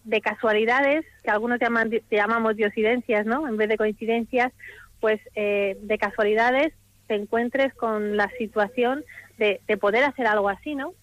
de 0.05 0.21
casualidades, 0.21 1.03
que 1.23 1.31
algunos 1.31 1.59
llaman, 1.59 1.91
llamamos 2.09 2.55
diosidencias, 2.55 3.25
¿no? 3.25 3.47
En 3.47 3.57
vez 3.57 3.67
de 3.67 3.77
coincidencias, 3.77 4.53
pues 4.99 5.19
eh, 5.35 5.77
de 5.81 5.97
casualidades 5.97 6.73
te 7.07 7.15
encuentres 7.15 7.73
con 7.73 8.15
la 8.15 8.29
situación 8.37 9.03
de, 9.37 9.61
de 9.67 9.77
poder 9.77 10.03
hacer 10.03 10.27
algo 10.27 10.47
así, 10.47 10.75
¿no? 10.75 10.93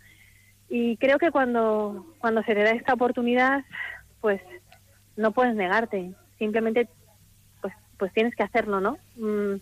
Y 0.68 0.96
creo 0.96 1.18
que 1.18 1.30
cuando, 1.30 2.06
cuando 2.18 2.42
se 2.44 2.54
te 2.54 2.62
da 2.62 2.70
esta 2.70 2.94
oportunidad, 2.94 3.64
pues 4.20 4.40
no 5.16 5.32
puedes 5.32 5.54
negarte. 5.54 6.12
Simplemente 6.38 6.88
pues 7.60 7.74
pues 7.98 8.12
tienes 8.12 8.34
que 8.34 8.42
hacerlo, 8.42 8.80
¿no? 8.80 8.98
Mm, 9.16 9.56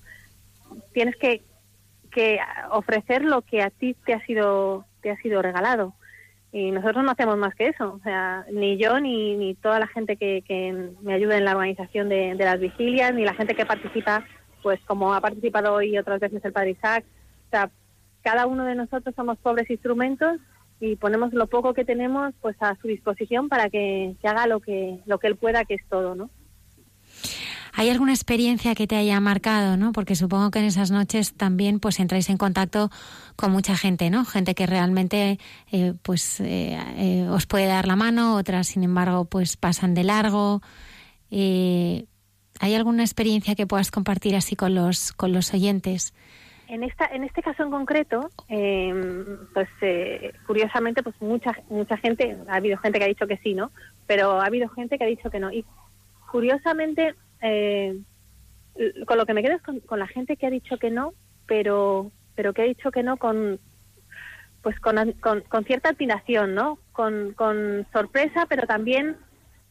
tienes 0.92 1.16
que, 1.16 1.42
que 2.10 2.38
ofrecer 2.70 3.24
lo 3.24 3.42
que 3.42 3.62
a 3.62 3.70
ti 3.70 3.96
te 4.04 4.14
ha 4.14 4.24
sido 4.24 4.84
te 5.02 5.10
ha 5.10 5.16
sido 5.16 5.40
regalado 5.40 5.94
y 6.52 6.70
nosotros 6.72 7.04
no 7.04 7.12
hacemos 7.12 7.36
más 7.36 7.54
que 7.54 7.68
eso, 7.68 7.92
o 7.92 8.00
sea, 8.02 8.44
ni 8.50 8.76
yo 8.76 8.98
ni, 9.00 9.36
ni 9.36 9.54
toda 9.54 9.78
la 9.78 9.86
gente 9.86 10.16
que, 10.16 10.42
que 10.42 10.90
me 11.00 11.14
ayuda 11.14 11.36
en 11.36 11.44
la 11.44 11.52
organización 11.52 12.08
de, 12.08 12.34
de 12.34 12.44
las 12.44 12.58
vigilias, 12.58 13.14
ni 13.14 13.24
la 13.24 13.34
gente 13.34 13.54
que 13.54 13.66
participa, 13.66 14.24
pues 14.62 14.80
como 14.86 15.14
ha 15.14 15.20
participado 15.20 15.74
hoy 15.74 15.96
otras 15.96 16.18
veces 16.18 16.44
el 16.44 16.52
Padre 16.52 16.70
Isaac, 16.70 17.04
o 17.46 17.50
sea, 17.50 17.70
cada 18.22 18.46
uno 18.46 18.64
de 18.64 18.74
nosotros 18.74 19.14
somos 19.14 19.38
pobres 19.38 19.70
instrumentos 19.70 20.40
y 20.80 20.96
ponemos 20.96 21.32
lo 21.32 21.46
poco 21.46 21.72
que 21.72 21.84
tenemos 21.84 22.34
pues 22.40 22.56
a 22.60 22.74
su 22.80 22.88
disposición 22.88 23.48
para 23.48 23.70
que, 23.70 24.16
que 24.20 24.28
haga 24.28 24.46
lo 24.46 24.60
que 24.60 24.98
lo 25.06 25.18
que 25.18 25.28
él 25.28 25.36
pueda, 25.36 25.64
que 25.64 25.74
es 25.74 25.84
todo, 25.88 26.14
¿no? 26.14 26.30
¿Hay 27.72 27.88
alguna 27.90 28.12
experiencia 28.12 28.74
que 28.74 28.86
te 28.86 28.96
haya 28.96 29.20
marcado, 29.20 29.76
no? 29.76 29.92
Porque 29.92 30.14
supongo 30.14 30.50
que 30.50 30.58
en 30.58 30.66
esas 30.66 30.90
noches 30.90 31.34
también 31.34 31.80
pues 31.80 32.00
entráis 32.00 32.28
en 32.28 32.36
contacto 32.36 32.90
con 33.36 33.52
mucha 33.52 33.76
gente, 33.76 34.10
¿no? 34.10 34.24
Gente 34.24 34.54
que 34.54 34.66
realmente 34.66 35.38
eh, 35.70 35.94
pues 36.02 36.40
eh, 36.40 36.78
eh, 36.96 37.26
os 37.30 37.46
puede 37.46 37.66
dar 37.66 37.86
la 37.86 37.96
mano, 37.96 38.36
otras 38.36 38.68
sin 38.68 38.84
embargo 38.84 39.24
pues 39.24 39.56
pasan 39.56 39.94
de 39.94 40.04
largo. 40.04 40.62
Eh, 41.30 42.06
¿Hay 42.60 42.74
alguna 42.74 43.02
experiencia 43.02 43.54
que 43.54 43.66
puedas 43.66 43.90
compartir 43.90 44.36
así 44.36 44.56
con 44.56 44.74
los 44.74 45.12
con 45.12 45.32
los 45.32 45.54
oyentes 45.54 46.12
en 46.70 46.84
esta 46.84 47.06
en 47.06 47.24
este 47.24 47.42
caso 47.42 47.64
en 47.64 47.70
concreto 47.70 48.30
eh, 48.48 48.94
pues 49.52 49.68
eh, 49.82 50.32
curiosamente 50.46 51.02
pues 51.02 51.20
mucha 51.20 51.52
mucha 51.68 51.96
gente 51.96 52.38
ha 52.48 52.56
habido 52.56 52.78
gente 52.78 52.98
que 52.98 53.04
ha 53.04 53.08
dicho 53.08 53.26
que 53.26 53.38
sí 53.38 53.54
no 53.54 53.72
pero 54.06 54.40
ha 54.40 54.46
habido 54.46 54.68
gente 54.68 54.96
que 54.96 55.04
ha 55.04 55.08
dicho 55.08 55.30
que 55.30 55.40
no 55.40 55.52
y 55.52 55.64
curiosamente 56.30 57.16
eh, 57.42 57.98
con 59.06 59.18
lo 59.18 59.26
que 59.26 59.34
me 59.34 59.42
quedo 59.42 59.56
es 59.56 59.62
con, 59.62 59.98
la 59.98 60.06
gente 60.06 60.36
que 60.36 60.46
ha 60.46 60.50
dicho 60.50 60.78
que 60.78 60.90
no 60.90 61.14
pero 61.46 62.10
pero 62.34 62.52
que 62.52 62.62
ha 62.62 62.66
dicho 62.66 62.90
que 62.90 63.02
no 63.02 63.16
con 63.16 63.58
pues 64.62 64.78
con, 64.80 65.12
con, 65.20 65.40
con 65.42 65.64
cierta 65.64 65.90
admiración 65.90 66.54
no 66.54 66.78
con, 66.92 67.32
con 67.34 67.86
sorpresa 67.92 68.46
pero 68.48 68.66
también 68.66 69.16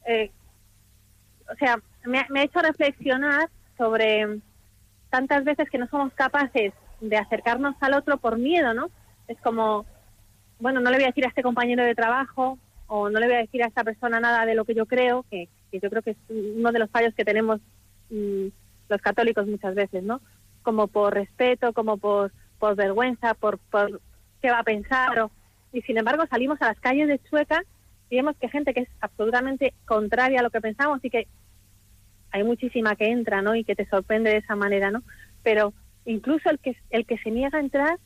eh, 0.06 0.32
o 1.52 1.56
sea 1.56 1.80
me, 2.06 2.26
me 2.30 2.42
ha 2.42 2.44
hecho 2.44 2.60
reflexionar 2.60 3.50
sobre 3.78 4.42
tantas 5.10 5.44
veces 5.44 5.70
que 5.70 5.78
no 5.78 5.88
somos 5.88 6.14
capaces 6.14 6.74
de 7.02 7.18
acercarnos 7.18 7.76
al 7.82 7.94
otro 7.94 8.18
por 8.18 8.38
miedo, 8.38 8.74
¿no? 8.74 8.90
Es 9.28 9.40
como, 9.42 9.86
bueno, 10.60 10.80
no 10.80 10.90
le 10.90 10.98
voy 10.98 11.06
a 11.06 11.08
decir 11.08 11.26
a 11.26 11.30
este 11.30 11.44
compañero 11.44 11.84
de 11.84 11.96
trabajo 11.96 12.58
o 12.88 13.10
no 13.10 13.20
le 13.20 13.28
voy 13.28 13.36
a 13.36 13.40
decir 13.40 13.64
a 13.64 13.68
esta 13.68 13.84
persona 13.84 14.20
nada 14.20 14.46
de 14.46 14.56
lo 14.56 14.66
que 14.66 14.76
yo 14.76 14.86
creo, 14.86 15.24
que, 15.30 15.48
que 15.72 15.80
yo 15.80 15.90
creo 15.90 16.02
que 16.02 16.12
es 16.12 16.18
uno 16.30 16.72
de 16.72 16.80
los 16.80 16.90
fallos 16.90 17.14
que 17.16 17.26
tenemos 17.26 17.60
mm, 18.10 18.48
los 18.90 19.02
católicos 19.02 19.48
muchas 19.48 19.76
veces, 19.76 20.04
¿no? 20.04 20.22
Como 20.64 20.88
por 20.88 21.14
respeto, 21.14 21.74
como 21.74 21.98
por, 21.98 22.32
por 22.60 22.76
vergüenza, 22.76 23.34
por, 23.36 23.60
por 23.60 24.02
qué 24.42 24.50
va 24.52 24.60
a 24.60 24.64
pensar. 24.64 25.20
o- 25.22 25.32
y 25.72 25.82
sin 25.84 25.98
embargo 25.98 26.24
salimos 26.30 26.62
a 26.62 26.68
las 26.68 26.80
calles 26.80 27.08
de 27.08 27.20
Chueca 27.20 27.64
y 28.10 28.16
vemos 28.16 28.36
que 28.38 28.50
gente 28.50 28.74
que 28.74 28.82
es 28.82 28.90
absolutamente 29.02 29.74
contraria 29.86 30.40
a 30.40 30.44
lo 30.44 30.50
que 30.50 30.62
pensamos 30.62 31.00
y 31.04 31.10
que 31.12 31.28
hay 32.32 32.44
muchísima 32.44 32.96
que 32.96 33.06
entra, 33.10 33.42
¿no? 33.42 33.56
Y 33.56 33.64
que 33.64 33.76
te 33.76 33.88
sorprende 33.88 34.32
de 34.32 34.38
esa 34.38 34.56
manera, 34.56 34.92
¿no? 34.92 35.04
Pero 35.44 35.74
incluso 36.06 36.50
el 36.50 36.60
que 36.60 36.76
el 36.90 37.06
que 37.06 37.18
se 37.20 37.32
niega 37.32 37.58
a 37.58 37.62
entrar 37.62 38.00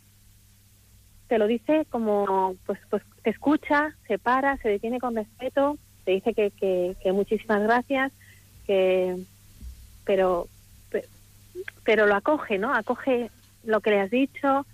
te 1.28 1.38
lo 1.38 1.48
dice 1.48 1.86
como, 1.90 2.56
pues, 2.66 2.80
pues 2.90 3.02
te 3.24 3.30
escucha, 3.32 3.96
se 4.08 4.20
para, 4.20 4.58
se 4.58 4.70
detiene 4.70 5.00
con 5.00 5.16
respeto, 5.16 5.78
te 6.06 6.12
dice 6.12 6.34
que, 6.34 6.52
que, 6.52 6.96
que 7.02 7.12
muchísimas 7.12 7.62
gracias, 7.64 8.12
que, 8.66 9.18
pero, 10.06 10.48
pe- 10.90 11.08
pero 11.84 12.06
lo 12.08 12.16
acoge, 12.16 12.58
¿no? 12.58 12.74
Acoge 12.74 13.30
lo 13.64 13.82
que 13.82 13.92
le 13.92 14.02
has 14.02 14.12
dicho, 14.12 14.66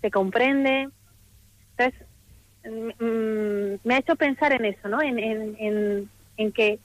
te 0.00 0.10
comprende. 0.10 0.88
Entonces, 1.76 2.06
mm, 2.64 3.04
mm, 3.04 3.78
me 3.84 3.94
ha 3.94 3.98
hecho 3.98 4.16
pensar 4.16 4.52
en 4.52 4.64
eso, 4.64 4.88
¿no? 4.88 5.02
En, 5.02 5.18
en, 5.18 6.08
en, 6.36 6.52
que 6.52 6.78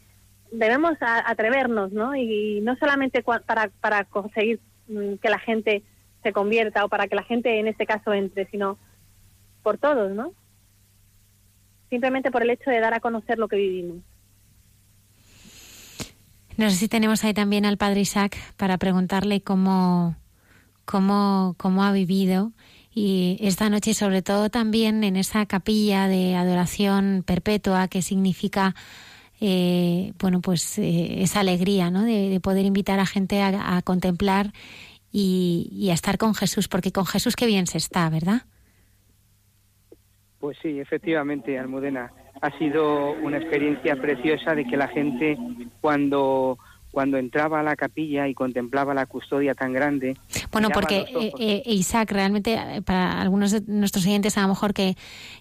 debemos 0.51 0.93
atrevernos, 0.99 1.91
¿no? 1.91 2.15
Y 2.15 2.59
no 2.61 2.75
solamente 2.77 3.23
para, 3.23 3.69
para 3.81 4.03
conseguir 4.05 4.59
mm, 4.87 5.15
que 5.15 5.29
la 5.29 5.39
gente 5.39 5.83
se 6.23 6.33
convierta 6.33 6.85
o 6.85 6.89
para 6.89 7.07
que 7.07 7.15
la 7.15 7.23
gente 7.23 7.59
en 7.59 7.67
este 7.67 7.85
caso 7.85 8.13
entre, 8.13 8.45
sino 8.47 8.77
por 9.61 9.77
todos, 9.77 10.11
¿no? 10.11 10.31
Simplemente 11.93 12.31
por 12.31 12.41
el 12.41 12.49
hecho 12.49 12.71
de 12.71 12.79
dar 12.79 12.95
a 12.95 12.99
conocer 12.99 13.37
lo 13.37 13.47
que 13.47 13.55
vivimos. 13.55 13.97
No 16.57 16.67
sé 16.71 16.75
si 16.75 16.87
tenemos 16.87 17.23
ahí 17.23 17.35
también 17.35 17.67
al 17.67 17.77
padre 17.77 18.01
Isaac 18.01 18.35
para 18.57 18.79
preguntarle 18.79 19.41
cómo, 19.41 20.15
cómo, 20.85 21.53
cómo 21.59 21.83
ha 21.83 21.91
vivido 21.91 22.51
y 22.95 23.37
esta 23.41 23.69
noche 23.69 23.93
sobre 23.93 24.23
todo 24.23 24.49
también 24.49 25.03
en 25.03 25.15
esa 25.15 25.45
capilla 25.45 26.07
de 26.07 26.33
adoración 26.33 27.21
perpetua 27.27 27.87
que 27.87 28.01
significa 28.01 28.73
eh, 29.39 30.13
bueno 30.17 30.41
pues 30.41 30.79
eh, 30.79 31.21
esa 31.21 31.41
alegría 31.41 31.91
¿no? 31.91 32.01
de, 32.01 32.29
de 32.29 32.39
poder 32.39 32.65
invitar 32.65 32.99
a 32.99 33.05
gente 33.05 33.39
a, 33.39 33.77
a 33.77 33.83
contemplar 33.83 34.51
y, 35.11 35.69
y 35.71 35.91
a 35.91 35.93
estar 35.93 36.17
con 36.17 36.33
Jesús 36.33 36.67
porque 36.67 36.91
con 36.91 37.05
Jesús 37.05 37.35
qué 37.35 37.45
bien 37.45 37.67
se 37.67 37.77
está 37.77 38.09
verdad 38.09 38.47
Pues 40.43 40.57
sí, 40.61 40.77
efectivamente, 40.77 41.57
Almudena. 41.57 42.11
Ha 42.41 42.51
sido 42.57 43.13
una 43.13 43.37
experiencia 43.37 43.95
preciosa 43.95 44.53
de 44.53 44.65
que 44.65 44.75
la 44.75 44.89
gente 44.89 45.37
cuando 45.79 46.57
cuando 46.93 47.17
entraba 47.17 47.59
a 47.59 47.63
la 47.63 47.75
capilla 47.75 48.27
y 48.27 48.35
contemplaba 48.35 48.93
la 48.93 49.07
custodia 49.07 49.55
tan 49.55 49.73
grande. 49.73 50.15
Bueno, 50.51 50.69
porque 50.71 50.99
eh, 51.19 51.31
eh, 51.39 51.63
Isaac, 51.65 52.11
realmente 52.11 52.53
eh, 52.53 52.83
para 52.83 53.19
algunos 53.19 53.49
de 53.51 53.61
nuestros 53.65 54.05
oyentes 54.05 54.37
a 54.37 54.43
lo 54.43 54.49
mejor 54.49 54.75
que, 54.75 54.95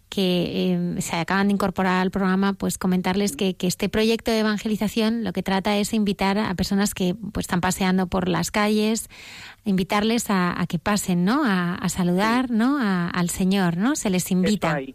que 0.08 0.72
eh, 0.72 1.00
se 1.02 1.14
acaban 1.16 1.48
de 1.48 1.52
incorporar 1.52 2.00
al 2.00 2.10
programa, 2.10 2.54
pues 2.54 2.78
comentarles 2.78 3.36
que, 3.36 3.52
que 3.54 3.66
este 3.66 3.90
proyecto 3.90 4.30
de 4.30 4.38
evangelización 4.40 5.24
lo 5.24 5.34
que 5.34 5.42
trata 5.42 5.76
es 5.76 5.92
invitar 5.92 6.38
a 6.38 6.54
personas 6.54 6.94
que 6.94 7.14
pues 7.32 7.44
están 7.44 7.60
paseando 7.60 8.06
por 8.06 8.28
las 8.28 8.50
calles, 8.50 9.10
invitarles 9.64 10.30
a, 10.30 10.58
a 10.58 10.66
que 10.66 10.78
pasen, 10.78 11.26
¿no? 11.26 11.44
A, 11.44 11.74
a 11.74 11.88
saludar, 11.90 12.50
¿no? 12.50 12.78
A- 12.80 13.10
al 13.10 13.28
Señor, 13.28 13.76
¿no? 13.76 13.94
Se 13.94 14.08
les 14.08 14.30
invita. 14.30 14.80
Eso 14.80 14.92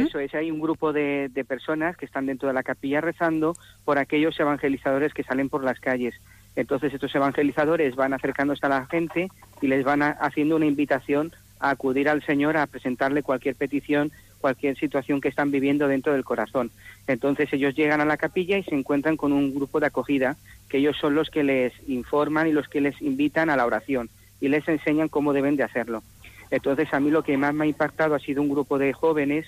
Eso 0.00 0.18
es, 0.18 0.34
hay 0.34 0.50
un 0.50 0.60
grupo 0.60 0.92
de, 0.92 1.28
de 1.32 1.44
personas 1.44 1.96
que 1.96 2.06
están 2.06 2.26
dentro 2.26 2.48
de 2.48 2.54
la 2.54 2.62
capilla 2.62 3.00
rezando 3.02 3.54
por 3.84 3.98
aquellos 3.98 4.38
evangelizadores 4.40 5.12
que 5.12 5.22
salen 5.22 5.48
por 5.50 5.62
las 5.64 5.80
calles. 5.80 6.14
Entonces 6.56 6.94
estos 6.94 7.14
evangelizadores 7.14 7.94
van 7.94 8.14
acercándose 8.14 8.64
a 8.64 8.70
la 8.70 8.86
gente 8.86 9.28
y 9.60 9.66
les 9.66 9.84
van 9.84 10.00
a- 10.02 10.10
haciendo 10.12 10.56
una 10.56 10.64
invitación 10.66 11.32
a 11.60 11.70
acudir 11.70 12.08
al 12.08 12.22
Señor 12.24 12.56
a 12.56 12.66
presentarle 12.66 13.22
cualquier 13.22 13.54
petición, 13.54 14.10
cualquier 14.40 14.76
situación 14.78 15.20
que 15.20 15.28
están 15.28 15.50
viviendo 15.50 15.88
dentro 15.88 16.12
del 16.14 16.24
corazón. 16.24 16.70
Entonces 17.06 17.52
ellos 17.52 17.74
llegan 17.74 18.00
a 18.00 18.04
la 18.06 18.16
capilla 18.16 18.56
y 18.56 18.62
se 18.62 18.74
encuentran 18.74 19.16
con 19.18 19.32
un 19.32 19.54
grupo 19.54 19.80
de 19.80 19.86
acogida, 19.86 20.36
que 20.70 20.78
ellos 20.78 20.96
son 20.98 21.14
los 21.14 21.28
que 21.30 21.42
les 21.42 21.72
informan 21.88 22.46
y 22.46 22.52
los 22.52 22.68
que 22.68 22.80
les 22.80 23.00
invitan 23.02 23.50
a 23.50 23.56
la 23.56 23.66
oración 23.66 24.08
y 24.40 24.48
les 24.48 24.66
enseñan 24.68 25.08
cómo 25.08 25.32
deben 25.34 25.56
de 25.56 25.62
hacerlo. 25.64 26.02
Entonces 26.50 26.92
a 26.94 27.00
mí 27.00 27.10
lo 27.10 27.22
que 27.22 27.36
más 27.36 27.52
me 27.54 27.64
ha 27.64 27.68
impactado 27.68 28.14
ha 28.14 28.18
sido 28.20 28.40
un 28.40 28.48
grupo 28.48 28.78
de 28.78 28.92
jóvenes 28.92 29.46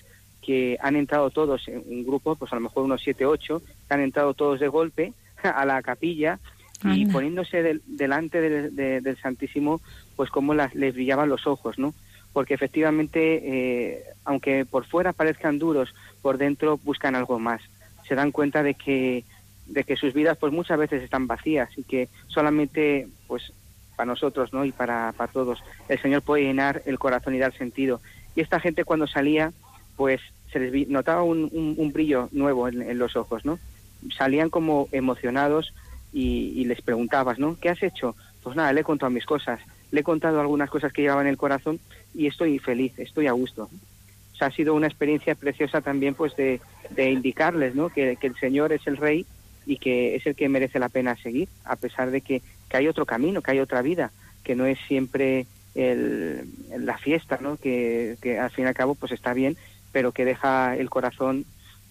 que 0.49 0.79
han 0.81 0.97
entrado 0.97 1.29
todos, 1.29 1.69
en 1.69 1.83
un 1.87 2.07
grupo, 2.07 2.35
pues 2.35 2.51
a 2.53 2.55
lo 2.57 2.63
mejor 2.63 2.85
unos 2.85 3.03
siete, 3.03 3.27
ocho, 3.27 3.61
han 3.91 4.01
entrado 4.01 4.33
todos 4.33 4.59
de 4.61 4.69
golpe 4.69 5.13
a 5.43 5.67
la 5.67 5.83
capilla 5.83 6.39
y 6.85 7.03
Anda. 7.03 7.13
poniéndose 7.13 7.63
del- 7.63 7.83
delante 7.87 8.41
del, 8.41 8.75
de- 8.75 9.03
del 9.03 9.19
Santísimo, 9.19 9.83
pues 10.17 10.31
como 10.31 10.55
las, 10.55 10.75
les 10.75 10.95
brillaban 10.95 11.29
los 11.29 11.47
ojos, 11.47 11.79
¿no? 11.79 11.93
Porque 12.33 12.55
efectivamente, 12.55 13.21
eh, 13.45 14.03
aunque 14.25 14.65
por 14.65 14.87
fuera 14.87 15.13
parezcan 15.13 15.59
duros, 15.59 15.95
por 16.23 16.39
dentro 16.39 16.79
buscan 16.83 17.15
algo 17.15 17.39
más. 17.39 17.61
Se 18.09 18.15
dan 18.15 18.33
cuenta 18.33 18.63
de 18.63 18.73
que, 18.73 19.25
de 19.67 19.85
que 19.85 19.97
sus 19.97 20.15
vidas, 20.15 20.39
pues 20.39 20.51
muchas 20.51 20.79
veces 20.79 21.03
están 21.03 21.27
vacías 21.27 21.69
y 21.77 21.83
que 21.83 22.09
solamente, 22.29 23.07
pues 23.27 23.53
para 23.97 24.07
nosotros, 24.07 24.55
¿no? 24.55 24.65
Y 24.65 24.73
para, 24.73 25.13
para 25.15 25.31
todos, 25.31 25.59
el 25.91 26.01
Señor 26.01 26.23
puede 26.23 26.45
llenar 26.45 26.81
el 26.87 26.99
corazón 26.99 27.35
y 27.35 27.39
dar 27.39 27.53
sentido. 27.53 28.01
Y 28.35 28.41
esta 28.41 28.61
gente 28.61 28.85
cuando 28.85 29.07
salía, 29.07 29.53
pues 29.97 30.21
se 30.53 30.61
les 30.61 30.89
notaba 30.89 31.23
un, 31.23 31.91
brillo 31.93 32.29
nuevo 32.33 32.69
en, 32.69 32.99
los 32.99 33.17
ojos, 33.17 33.45
¿no? 33.45 33.59
Salían 34.17 34.51
como 34.51 34.89
emocionados 34.93 35.73
y, 36.13 36.65
les 36.65 36.81
preguntabas, 36.83 37.39
¿no? 37.39 37.59
¿Qué 37.61 37.69
has 37.69 37.83
hecho? 37.83 38.17
Pues 38.43 38.57
nada, 38.57 38.73
le 38.73 38.81
he 38.81 38.85
contado 38.85 39.11
mis 39.11 39.27
cosas, 39.27 39.61
le 39.91 40.01
he 40.01 40.05
contado 40.05 40.41
algunas 40.41 40.71
cosas 40.71 40.93
que 40.93 41.03
llevaba 41.03 41.23
en 41.23 41.29
el 41.29 41.37
corazón 41.37 41.81
y 42.15 42.27
estoy 42.27 42.59
feliz, 42.59 42.99
estoy 42.99 43.27
a 43.27 43.33
gusto. 43.33 43.69
O 44.41 44.45
ha 44.45 44.51
sido 44.53 44.75
una 44.75 44.87
experiencia 44.87 45.35
preciosa 45.35 45.81
también, 45.81 46.15
pues, 46.15 46.35
de, 46.37 46.61
indicarles, 46.97 47.75
¿no? 47.75 47.89
Que, 47.89 48.17
el 48.21 48.37
Señor 48.37 48.73
es 48.73 48.87
el 48.87 48.97
Rey 48.97 49.27
y 49.67 49.77
que 49.79 50.15
es 50.15 50.27
el 50.27 50.35
que 50.35 50.49
merece 50.49 50.79
la 50.79 50.89
pena 50.89 51.17
seguir, 51.17 51.49
a 51.65 51.77
pesar 51.77 52.11
de 52.11 52.21
que, 52.21 52.43
hay 52.71 52.87
otro 52.87 53.07
camino, 53.07 53.43
que 53.43 53.51
hay 53.51 53.61
otra 53.61 53.83
vida, 53.83 54.13
que 54.45 54.55
no 54.55 54.67
es 54.67 54.79
siempre 54.87 55.47
la 55.75 56.99
fiesta, 56.99 57.39
¿no? 57.41 57.57
Que, 57.57 58.17
que 58.21 58.39
al 58.39 58.51
fin 58.51 58.65
y 58.65 58.69
al 58.69 58.75
cabo, 58.75 58.95
pues 58.95 59.13
está 59.13 59.33
bien, 59.33 59.57
pero 59.93 60.13
que 60.13 60.25
deja 60.25 60.77
el 60.77 60.91
corazón, 60.91 61.45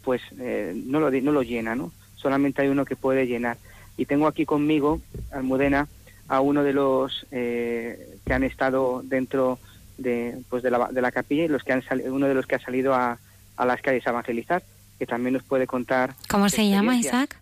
pues 0.03 0.21
eh, 0.39 0.73
no, 0.85 0.99
lo, 0.99 1.11
no 1.11 1.31
lo 1.31 1.43
llena, 1.43 1.75
¿no? 1.75 1.91
Solamente 2.15 2.61
hay 2.61 2.67
uno 2.69 2.85
que 2.85 2.95
puede 2.95 3.27
llenar. 3.27 3.57
Y 3.97 4.05
tengo 4.05 4.27
aquí 4.27 4.45
conmigo, 4.45 5.01
Almudena, 5.31 5.87
a 6.27 6.41
uno 6.41 6.63
de 6.63 6.73
los 6.73 7.25
eh, 7.31 8.17
que 8.25 8.33
han 8.33 8.43
estado 8.43 9.01
dentro 9.03 9.59
de, 9.97 10.37
pues 10.49 10.61
de, 10.63 10.71
la, 10.71 10.89
de 10.91 11.01
la 11.01 11.11
capilla 11.11 11.45
y 11.45 11.47
los 11.47 11.63
que 11.63 11.73
han 11.73 11.81
sali- 11.83 12.03
uno 12.07 12.27
de 12.27 12.33
los 12.35 12.45
que 12.45 12.55
ha 12.55 12.59
salido 12.59 12.93
a, 12.93 13.17
a 13.55 13.65
las 13.65 13.81
calles 13.81 14.05
a 14.05 14.11
evangelizar, 14.11 14.61
que 14.99 15.05
también 15.05 15.33
nos 15.33 15.43
puede 15.43 15.65
contar. 15.67 16.13
¿Cómo 16.29 16.49
se 16.49 16.67
llama. 16.69 16.95
Isaac? 16.97 17.41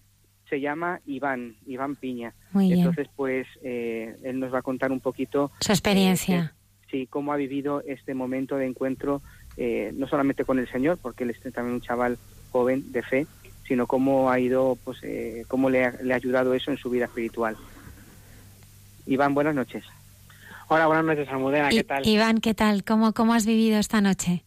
Se 0.49 0.61
llama 0.61 0.99
Iván, 1.07 1.55
Iván 1.65 1.95
Piña. 1.95 2.33
Muy 2.51 2.67
bien. 2.67 2.79
Entonces, 2.79 3.07
pues 3.15 3.47
eh, 3.63 4.15
él 4.23 4.39
nos 4.39 4.53
va 4.53 4.59
a 4.59 4.61
contar 4.61 4.91
un 4.91 4.99
poquito 4.99 5.51
Su 5.59 5.71
experiencia. 5.71 6.53
eh, 6.53 6.85
sí, 6.91 7.07
cómo 7.09 7.33
ha 7.33 7.35
vivido 7.35 7.81
este 7.87 8.13
momento 8.13 8.55
de 8.55 8.67
encuentro, 8.67 9.21
eh, 9.57 9.91
no 9.95 10.07
solamente 10.07 10.45
con 10.45 10.59
el 10.59 10.69
Señor, 10.69 10.97
porque 11.01 11.23
él 11.23 11.31
es 11.31 11.53
también 11.53 11.75
un 11.75 11.81
chaval 11.81 12.17
joven 12.51 12.91
de 12.91 13.03
fe, 13.03 13.27
sino 13.67 13.87
cómo 13.87 14.29
ha 14.29 14.39
ido, 14.39 14.77
pues, 14.83 14.99
eh, 15.03 15.45
cómo 15.47 15.69
le 15.69 15.85
ha, 15.85 15.91
le 16.01 16.13
ha 16.13 16.17
ayudado 16.17 16.53
eso 16.53 16.71
en 16.71 16.77
su 16.77 16.89
vida 16.89 17.05
espiritual. 17.05 17.55
Iván, 19.05 19.33
buenas 19.33 19.55
noches. 19.55 19.83
Hola, 20.67 20.87
buenas 20.87 21.05
noches, 21.05 21.29
Almudena, 21.29 21.69
¿qué 21.69 21.83
tal? 21.83 22.07
Iván, 22.07 22.39
¿qué 22.39 22.55
tal? 22.55 22.83
¿Cómo, 22.83 23.13
¿Cómo 23.13 23.33
has 23.33 23.45
vivido 23.45 23.77
esta 23.77 24.01
noche? 24.01 24.43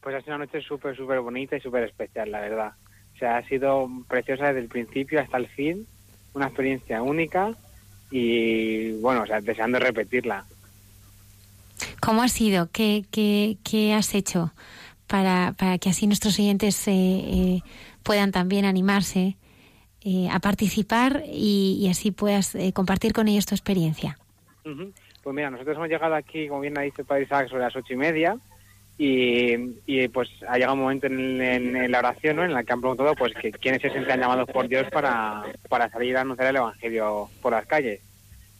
Pues 0.00 0.16
ha 0.16 0.20
sido 0.20 0.36
una 0.36 0.46
noche 0.46 0.62
súper, 0.62 0.96
súper 0.96 1.20
bonita 1.20 1.56
y 1.56 1.60
súper 1.60 1.84
especial, 1.84 2.30
la 2.30 2.40
verdad. 2.40 2.72
O 3.14 3.18
sea, 3.18 3.36
ha 3.36 3.46
sido 3.46 3.88
preciosa 4.08 4.46
desde 4.46 4.60
el 4.60 4.68
principio 4.68 5.20
hasta 5.20 5.36
el 5.36 5.48
fin, 5.48 5.86
una 6.32 6.46
experiencia 6.46 7.02
única 7.02 7.52
y, 8.10 8.92
bueno, 9.00 9.22
o 9.22 9.26
sea, 9.26 9.40
deseando 9.40 9.78
repetirla. 9.78 10.44
¿Cómo 12.04 12.22
ha 12.22 12.28
sido? 12.28 12.68
¿Qué, 12.72 13.04
qué, 13.12 13.58
qué 13.62 13.94
has 13.94 14.14
hecho 14.14 14.52
para, 15.06 15.54
para, 15.56 15.78
que 15.78 15.88
así 15.90 16.06
nuestros 16.06 16.38
oyentes 16.38 16.88
eh, 16.88 16.92
eh, 16.92 17.60
puedan 18.02 18.32
también 18.32 18.64
animarse 18.64 19.36
eh, 20.02 20.28
a 20.30 20.40
participar 20.40 21.22
y, 21.32 21.86
así 21.88 22.10
puedas 22.10 22.54
eh, 22.56 22.72
compartir 22.72 23.12
con 23.12 23.28
ellos 23.28 23.46
tu 23.46 23.54
experiencia? 23.54 24.18
Pues 25.22 25.34
mira, 25.36 25.50
nosotros 25.50 25.76
hemos 25.76 25.88
llegado 25.88 26.14
aquí, 26.16 26.48
como 26.48 26.60
bien 26.60 26.76
ha 26.76 26.82
dicho 26.82 27.02
el 27.02 27.06
padre 27.06 27.22
Isaac, 27.24 27.48
sobre 27.48 27.62
las 27.62 27.76
ocho 27.76 27.92
y 27.92 27.96
media 27.96 28.36
y, 28.98 29.54
y, 29.86 30.08
pues 30.08 30.28
ha 30.48 30.54
llegado 30.54 30.74
un 30.74 30.80
momento 30.80 31.06
en, 31.06 31.40
en- 31.40 31.76
en 31.76 31.90
la 31.92 32.00
oración 32.00 32.36
¿no? 32.36 32.44
en 32.44 32.52
la 32.52 32.64
que 32.64 32.72
han 32.72 32.80
preguntado 32.80 33.14
pues 33.14 33.32
que 33.40 33.52
quiénes 33.52 33.80
se 33.80 33.90
sienten 33.90 34.18
llamados 34.20 34.48
por 34.50 34.66
Dios 34.68 34.86
para, 34.92 35.44
para 35.68 35.88
salir 35.88 36.16
a 36.16 36.22
anunciar 36.22 36.48
el 36.48 36.56
Evangelio 36.56 37.28
por 37.40 37.52
las 37.52 37.66
calles. 37.66 38.00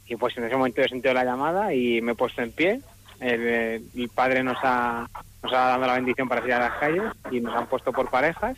Y 0.06 0.14
pues 0.16 0.36
en 0.38 0.44
ese 0.44 0.56
momento 0.56 0.80
he 0.80 0.88
sentido 0.88 1.12
la 1.14 1.24
llamada 1.24 1.74
y 1.74 2.00
me 2.00 2.12
he 2.12 2.14
puesto 2.14 2.40
en 2.42 2.52
pie. 2.52 2.80
El, 3.22 3.88
el 3.94 4.08
padre 4.14 4.42
nos 4.42 4.58
ha, 4.62 5.08
nos 5.42 5.52
ha 5.52 5.56
dado 5.56 5.86
la 5.86 5.94
bendición 5.94 6.28
para 6.28 6.40
salir 6.40 6.54
a 6.54 6.58
las 6.68 6.78
calles 6.78 7.02
y 7.30 7.40
nos 7.40 7.54
han 7.54 7.66
puesto 7.66 7.92
por 7.92 8.10
parejas. 8.10 8.56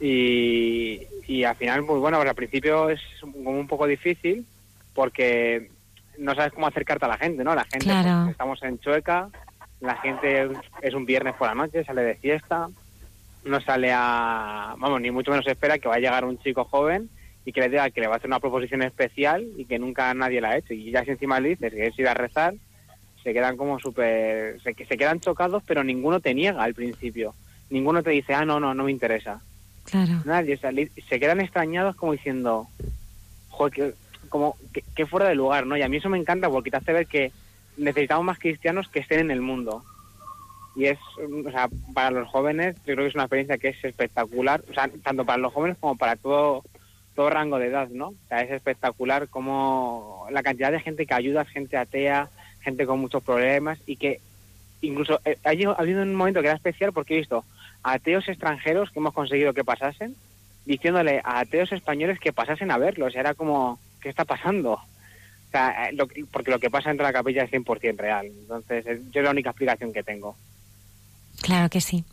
Y, 0.00 1.02
y 1.26 1.44
al 1.44 1.56
final, 1.56 1.84
pues 1.84 2.00
bueno, 2.00 2.18
pues 2.18 2.28
al 2.28 2.34
principio 2.34 2.88
es 2.90 3.00
como 3.20 3.50
un 3.50 3.66
poco 3.66 3.86
difícil 3.86 4.46
porque 4.94 5.70
no 6.18 6.34
sabes 6.34 6.52
cómo 6.52 6.66
acercarte 6.66 7.04
a 7.04 7.08
la 7.08 7.18
gente, 7.18 7.44
¿no? 7.44 7.54
La 7.54 7.64
gente, 7.64 7.86
Claro. 7.86 8.22
pues, 8.24 8.32
estamos 8.32 8.62
en 8.62 8.78
Chueca, 8.80 9.28
la 9.80 9.96
gente 9.96 10.48
es 10.82 10.94
un 10.94 11.04
viernes 11.06 11.34
por 11.34 11.48
la 11.48 11.54
noche, 11.54 11.84
sale 11.84 12.02
de 12.02 12.14
fiesta, 12.16 12.68
no 13.44 13.60
sale 13.60 13.92
a, 13.94 14.74
vamos, 14.78 15.00
ni 15.00 15.10
mucho 15.10 15.30
menos 15.30 15.46
espera 15.46 15.78
que 15.78 15.88
va 15.88 15.94
a 15.96 16.00
llegar 16.00 16.24
un 16.24 16.38
chico 16.38 16.64
joven 16.64 17.08
y 17.44 17.52
que 17.52 17.60
le 17.60 17.68
diga 17.68 17.90
que 17.90 18.00
le 18.00 18.08
va 18.08 18.14
a 18.14 18.16
hacer 18.18 18.28
una 18.28 18.40
proposición 18.40 18.82
especial 18.82 19.46
y 19.56 19.64
que 19.64 19.78
nunca 19.78 20.12
nadie 20.14 20.40
la 20.40 20.50
ha 20.50 20.56
hecho. 20.58 20.74
Y 20.74 20.90
ya 20.90 21.04
si 21.04 21.10
encima 21.12 21.38
le 21.40 21.50
dices 21.50 21.72
que 21.72 21.86
es 21.86 21.98
ir 21.98 22.08
a 22.08 22.14
rezar, 22.14 22.54
se 23.22 23.32
quedan 23.32 23.56
como 23.56 23.78
súper, 23.78 24.60
se, 24.62 24.74
se 24.74 24.96
quedan 24.96 25.20
chocados, 25.20 25.62
pero 25.66 25.82
ninguno 25.84 26.20
te 26.20 26.34
niega 26.34 26.62
al 26.62 26.74
principio. 26.74 27.34
Ninguno 27.70 28.02
te 28.02 28.10
dice, 28.10 28.34
ah, 28.34 28.44
no, 28.44 28.58
no, 28.60 28.74
no 28.74 28.84
me 28.84 28.90
interesa. 28.92 29.40
Claro. 29.84 30.12
Nadie, 30.24 30.54
o 30.54 30.58
sea, 30.58 30.70
li- 30.72 30.90
se 31.08 31.18
quedan 31.20 31.40
extrañados 31.40 31.96
como 31.96 32.12
diciendo, 32.12 32.66
joder, 33.50 33.72
que, 33.72 33.94
como, 34.28 34.56
que, 34.72 34.82
que 34.94 35.06
fuera 35.06 35.28
de 35.28 35.34
lugar, 35.34 35.66
¿no? 35.66 35.76
Y 35.76 35.82
a 35.82 35.88
mí 35.88 35.96
eso 35.98 36.08
me 36.08 36.18
encanta 36.18 36.48
porque 36.50 36.70
te 36.70 36.76
hace 36.78 36.92
ver 36.92 37.06
que 37.06 37.32
necesitamos 37.76 38.24
más 38.24 38.38
cristianos 38.38 38.88
que 38.88 39.00
estén 39.00 39.20
en 39.20 39.30
el 39.30 39.40
mundo. 39.40 39.82
Y 40.76 40.86
es, 40.86 40.98
mm, 41.28 41.46
o 41.46 41.50
sea, 41.50 41.68
para 41.94 42.10
los 42.10 42.28
jóvenes, 42.28 42.76
yo 42.86 42.94
creo 42.94 42.98
que 42.98 43.06
es 43.08 43.14
una 43.14 43.24
experiencia 43.24 43.58
que 43.58 43.68
es 43.68 43.84
espectacular, 43.84 44.62
o 44.70 44.74
sea, 44.74 44.88
tanto 45.02 45.24
para 45.24 45.38
los 45.38 45.52
jóvenes 45.52 45.76
como 45.80 45.96
para 45.96 46.16
todo, 46.16 46.62
todo 47.14 47.30
rango 47.30 47.58
de 47.58 47.66
edad, 47.66 47.88
¿no? 47.88 48.08
O 48.08 48.14
sea, 48.28 48.42
es 48.42 48.50
espectacular 48.50 49.28
como 49.28 50.26
la 50.30 50.42
cantidad 50.42 50.70
de 50.70 50.80
gente 50.80 51.04
que 51.06 51.14
ayuda, 51.14 51.44
gente 51.44 51.76
atea, 51.76 52.28
gente 52.68 52.86
con 52.86 53.00
muchos 53.00 53.22
problemas 53.22 53.78
y 53.86 53.96
que 53.96 54.20
incluso 54.80 55.20
eh, 55.24 55.36
ha 55.44 55.50
habido 55.50 56.02
un 56.02 56.14
momento 56.14 56.40
que 56.40 56.46
era 56.48 56.56
especial 56.56 56.92
porque 56.92 57.14
he 57.14 57.18
visto 57.18 57.44
ateos 57.82 58.28
extranjeros 58.28 58.90
que 58.90 58.98
hemos 59.00 59.14
conseguido 59.14 59.52
que 59.54 59.64
pasasen 59.64 60.14
diciéndole 60.64 61.20
a 61.24 61.40
ateos 61.40 61.72
españoles 61.72 62.20
que 62.20 62.32
pasasen 62.32 62.70
a 62.70 62.78
verlos. 62.78 63.14
Era 63.16 63.34
como, 63.34 63.78
¿qué 64.02 64.08
está 64.10 64.24
pasando? 64.24 64.72
O 64.74 65.50
sea, 65.50 65.88
eh, 65.88 65.92
lo 65.94 66.06
que- 66.06 66.24
porque 66.30 66.50
lo 66.50 66.58
que 66.58 66.68
pasa 66.70 66.90
dentro 66.90 67.06
de 67.06 67.12
la 67.12 67.18
capilla 67.18 67.42
es 67.44 67.50
100% 67.50 67.96
real. 67.96 68.26
Entonces, 68.26 68.86
es, 68.86 69.00
yo 69.10 69.20
es 69.20 69.24
la 69.24 69.30
única 69.30 69.50
explicación 69.50 69.92
que 69.94 70.02
tengo. 70.02 70.36
Claro 71.40 71.70
que 71.70 71.80
sí. 71.80 72.04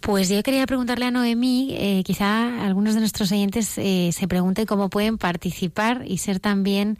Pues 0.00 0.28
yo 0.30 0.42
quería 0.42 0.64
preguntarle 0.66 1.06
a 1.06 1.10
Noemí, 1.10 1.74
eh, 1.78 2.02
quizá 2.04 2.64
algunos 2.64 2.94
de 2.94 3.00
nuestros 3.00 3.30
oyentes 3.32 3.76
eh, 3.78 4.10
se 4.12 4.28
pregunten 4.28 4.64
cómo 4.64 4.88
pueden 4.88 5.18
participar 5.18 6.04
y 6.06 6.18
ser 6.18 6.40
también 6.40 6.98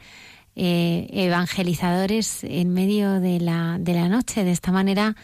eh, 0.55 1.07
evangelizadores 1.11 2.43
en 2.43 2.73
medio 2.73 3.19
de 3.19 3.39
la, 3.39 3.77
de 3.79 3.93
la 3.93 4.09
noche, 4.09 4.43
de 4.43 4.51
esta 4.51 4.71
manera 4.71 5.15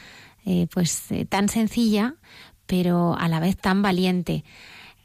eh, 0.46 0.68
pues 0.74 1.12
eh, 1.12 1.26
tan 1.26 1.50
sencilla, 1.50 2.16
pero 2.66 3.16
a 3.18 3.28
la 3.28 3.40
vez 3.40 3.58
tan 3.58 3.82
valiente. 3.82 4.44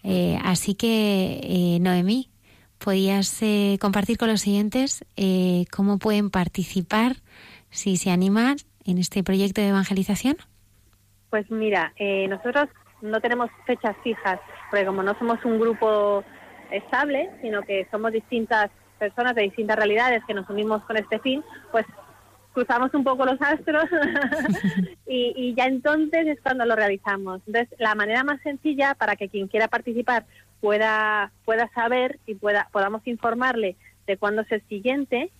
Eh, 0.04 0.38
así 0.44 0.74
que, 0.74 1.40
eh, 1.42 1.78
Noemí, 1.80 2.30
¿podías 2.78 3.40
compartir 3.80 4.18
con 4.18 4.28
los 4.28 4.44
eh, 4.46 5.64
cómo 5.70 5.98
pueden 5.98 6.30
participar 6.30 7.16
si 7.70 7.96
se 7.96 8.10
animan 8.10 8.56
en 8.84 8.98
este 8.98 9.22
proyecto 9.22 9.60
de 9.60 9.68
evangelización? 9.68 10.36
Pues 11.30 11.50
mira, 11.50 11.94
nosotros 12.28 12.68
no 13.00 13.20
tenemos 13.20 13.48
fechas 13.66 13.96
fijas, 14.02 14.38
porque 14.70 14.84
como 14.84 15.02
no 15.02 15.16
somos 15.18 15.42
un 15.44 15.58
grupo 15.58 16.22
estable, 16.70 17.30
sino 17.40 17.62
que 17.62 17.86
somos 17.90 18.12
distintas 18.12 18.70
personas 19.02 19.34
de 19.34 19.42
distintas 19.42 19.76
realidades 19.76 20.22
que 20.24 20.32
nos 20.32 20.48
unimos 20.48 20.84
con 20.84 20.96
este 20.96 21.18
fin, 21.18 21.42
pues 21.72 21.84
cruzamos 22.52 22.94
un 22.94 23.02
poco 23.02 23.24
los 23.24 23.42
astros 23.42 23.86
y, 25.08 25.32
y 25.34 25.54
ya 25.54 25.64
entonces 25.64 26.24
es 26.28 26.40
cuando 26.40 26.64
lo 26.64 26.76
realizamos. 26.76 27.42
Entonces, 27.48 27.76
la 27.80 27.96
manera 27.96 28.22
más 28.22 28.40
sencilla 28.42 28.94
para 28.94 29.16
que 29.16 29.28
quien 29.28 29.48
quiera 29.48 29.66
participar 29.66 30.24
pueda, 30.60 31.32
pueda 31.44 31.68
saber 31.74 32.20
y 32.26 32.36
pueda, 32.36 32.68
podamos 32.70 33.04
informarle 33.04 33.74
de 34.06 34.16
cuándo 34.18 34.42
es 34.42 34.52
el 34.52 34.62
siguiente, 34.68 35.32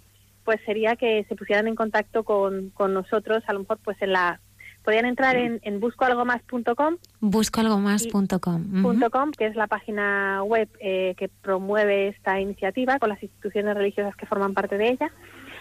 pues 0.45 0.59
sería 0.67 0.97
que 0.97 1.25
se 1.29 1.37
pusieran 1.37 1.69
en 1.69 1.77
contacto 1.77 2.25
con, 2.25 2.71
con 2.71 2.93
nosotros, 2.93 3.45
a 3.47 3.53
lo 3.53 3.61
mejor 3.61 3.79
pues 3.85 3.97
en 4.03 4.13
la 4.13 4.41
podrían 4.85 5.07
entrar 5.07 5.37
en, 5.37 5.61
en 5.63 5.81
buscoalgomás.com 5.81 6.97
buscoalgomás.com. 7.21 8.83
punto 8.83 9.11
.com, 9.11 9.31
que 9.33 9.47
es 9.47 9.57
la 9.57 9.67
página 9.67 10.43
web 10.45 10.69
eh, 10.81 11.15
que 11.17 11.29
promueve 11.29 12.09
esta 12.09 12.41
iniciativa 12.41 12.99
con 12.99 13.09
las 13.11 13.23
instituciones 13.23 13.75
religiosas 13.77 14.17
que 14.17 14.27
forman 14.27 14.55
parte 14.55 14.79
de 14.79 14.89
ella. 14.91 15.11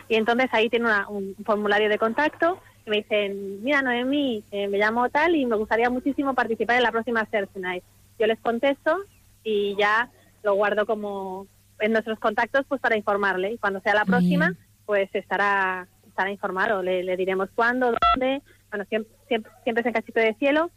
Y 0.09 0.15
entonces 0.15 0.49
ahí 0.51 0.69
tiene 0.69 0.85
una- 0.85 1.07
un 1.09 1.35
formulario 1.45 1.89
de 1.89 1.97
contacto 1.97 2.59
y 2.85 2.89
me 2.89 2.97
dicen, 2.97 3.63
mira 3.63 3.81
Noemí, 3.81 4.43
eh, 4.51 4.67
me 4.67 4.77
llamo 4.77 5.09
tal 5.09 5.35
y 5.35 5.45
me 5.45 5.55
gustaría 5.55 5.89
muchísimo 5.89 6.33
participar 6.33 6.77
en 6.77 6.83
la 6.83 6.91
próxima 6.91 7.25
Search 7.29 7.55
Night. 7.55 7.83
Yo 8.19 8.27
les 8.27 8.39
contesto 8.39 8.97
y 9.43 9.75
ya 9.77 10.09
lo 10.43 10.55
guardo 10.55 10.85
como 10.85 11.47
en 11.79 11.91
nuestros 11.93 12.19
contactos 12.19 12.65
pues 12.67 12.81
para 12.81 12.97
informarle. 12.97 13.53
Y 13.53 13.57
cuando 13.57 13.79
sea 13.81 13.93
la 13.93 14.05
próxima, 14.05 14.53
pues 14.85 15.09
estará, 15.13 15.87
estará 16.07 16.31
informado. 16.31 16.81
Le, 16.83 17.03
le 17.03 17.15
diremos 17.17 17.49
cuándo, 17.55 17.93
dónde. 18.15 18.41
Bueno, 18.71 18.85
siempre, 18.89 19.11
siempre, 19.27 19.51
siempre 19.63 19.81
es 19.81 19.87
en 19.87 19.93
Cachito 19.93 20.19
de 20.19 20.33
Cielo 20.35 20.71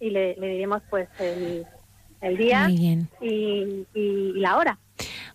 y 0.00 0.10
le, 0.10 0.36
le 0.36 0.48
diremos 0.48 0.82
pues 0.90 1.08
el, 1.20 1.64
el 2.20 2.36
día 2.36 2.64
Muy 2.68 2.76
bien. 2.76 3.08
y, 3.20 3.86
y 3.94 4.32
la 4.34 4.56
hora. 4.58 4.78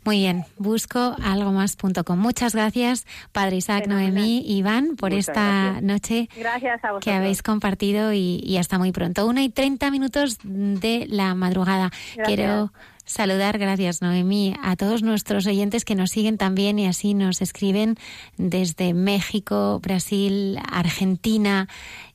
Muy 0.04 0.18
bien, 0.18 0.46
busco 0.58 1.16
algo 1.24 1.52
más.com. 1.52 2.18
Muchas 2.18 2.56
gracias, 2.56 3.06
Padre 3.32 3.58
Isaac. 3.58 3.86
Noemí, 3.88 4.44
Iván, 4.48 4.96
por 4.96 5.12
Muchas 5.12 5.30
esta 5.30 5.42
gracias. 5.44 5.84
noche 5.84 6.30
Gracias 6.36 6.84
a 6.84 6.88
vosotros. 6.94 7.04
que 7.04 7.12
habéis 7.12 7.44
compartido 7.44 8.12
y, 8.12 8.42
y 8.44 8.58
hasta 8.58 8.80
muy 8.80 8.92
pronto. 8.92 9.28
Una 9.28 9.44
y 9.44 9.50
treinta 9.50 9.92
minutos 9.92 10.40
de 10.44 11.06
la 11.08 11.36
madrugada. 11.36 11.92
Quiero 12.26 12.74
saludar, 13.06 13.58
gracias 13.58 14.02
Noemí, 14.02 14.56
a 14.62 14.76
todos 14.76 15.04
nuestros 15.04 15.48
oyentes 15.48 15.86
que 15.86 15.96
nos 15.96 16.12
siguen 16.12 16.38
también 16.38 16.80
y 16.80 16.88
así 16.88 17.14
nos 17.14 17.42
escriben 17.42 17.98
desde 18.38 18.94
México, 18.94 19.80
Brasil, 19.82 20.60
Argentina 20.72 21.68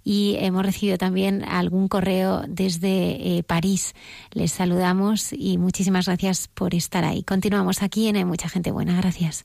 y 0.05 0.37
hemos 0.39 0.65
recibido 0.65 0.99
también 0.99 1.45
algún 1.45 1.89
correo 1.89 2.45
desde 2.47 3.39
eh, 3.39 3.43
París. 3.43 3.95
Les 4.31 4.53
saludamos 4.53 5.33
y 5.33 5.59
muchísimas 5.59 6.07
gracias 6.07 6.47
por 6.47 6.75
estar 6.75 7.05
ahí. 7.05 7.25
Continuamos 7.25 7.83
aquí 7.83 8.07
en 8.07 8.17
Hay 8.17 8.25
Mucha 8.25 8.49
Gente 8.49 8.71
Buena. 8.71 8.97
Gracias. 8.97 9.45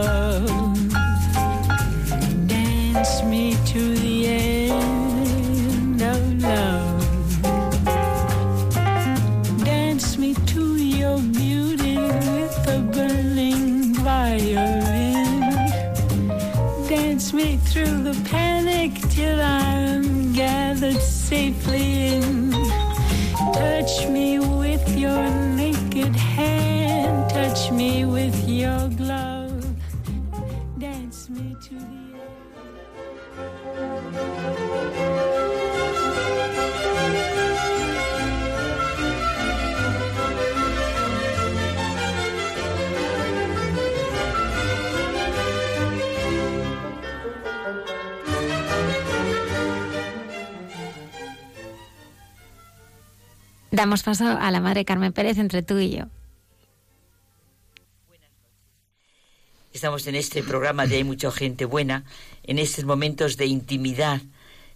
Damos 53.81 54.03
paso 54.03 54.27
a 54.27 54.51
la 54.51 54.59
madre 54.59 54.85
Carmen 54.85 55.11
Pérez 55.11 55.39
entre 55.39 55.63
tú 55.63 55.79
y 55.79 55.89
yo. 55.89 56.05
Estamos 59.73 60.05
en 60.05 60.13
este 60.13 60.43
programa 60.43 60.85
de 60.85 60.97
Hay 60.97 61.03
mucha 61.03 61.31
gente 61.31 61.65
buena, 61.65 62.03
en 62.43 62.59
estos 62.59 62.85
momentos 62.85 63.37
de 63.37 63.47
intimidad 63.47 64.21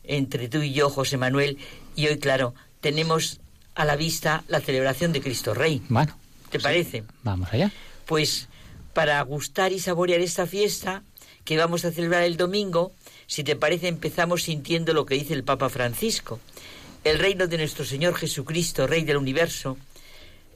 entre 0.06 0.50
tú 0.50 0.64
y 0.64 0.74
yo, 0.74 0.90
José 0.90 1.18
Manuel, 1.18 1.60
y 1.96 2.08
hoy, 2.08 2.18
claro, 2.18 2.56
tenemos 2.82 3.42
a 3.76 3.86
la 3.86 3.96
vista 3.96 4.44
la 4.48 4.60
celebración 4.60 5.14
de 5.14 5.22
Cristo 5.22 5.54
Rey. 5.54 5.84
Bueno, 5.88 6.18
¿Te 6.50 6.60
parece? 6.60 7.04
vamos 7.22 7.54
allá. 7.54 7.72
Pues 8.08 8.50
para 8.96 9.22
gustar 9.22 9.72
y 9.72 9.78
saborear 9.78 10.22
esta 10.22 10.48
fiesta 10.48 11.04
que 11.44 11.58
vamos 11.58 11.86
a 11.86 11.92
celebrar 11.92 12.24
el 12.24 12.38
domingo, 12.38 12.92
si 13.28 13.44
te 13.44 13.56
parece 13.56 13.88
empezamos 13.88 14.42
sintiendo 14.42 14.94
lo 14.96 15.06
que 15.06 15.14
dice 15.14 15.36
el 15.36 15.44
Papa 15.44 15.70
Francisco. 15.70 16.40
El 17.06 17.20
reino 17.20 17.46
de 17.46 17.60
nuestro 17.60 17.86
Señor 17.86 18.16
Jesucristo, 18.16 18.88
Rey 18.88 19.04
del 19.04 19.18
universo, 19.18 19.78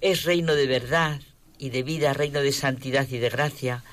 es 0.01 0.23
reino 0.23 0.55
de 0.55 0.65
verdad 0.65 1.21
y 1.59 1.69
de 1.69 1.83
vida, 1.83 2.11
reino 2.13 2.41
de 2.41 2.51
santidad 2.51 3.07
y 3.07 3.19
de 3.19 3.29
gracia, 3.29 3.83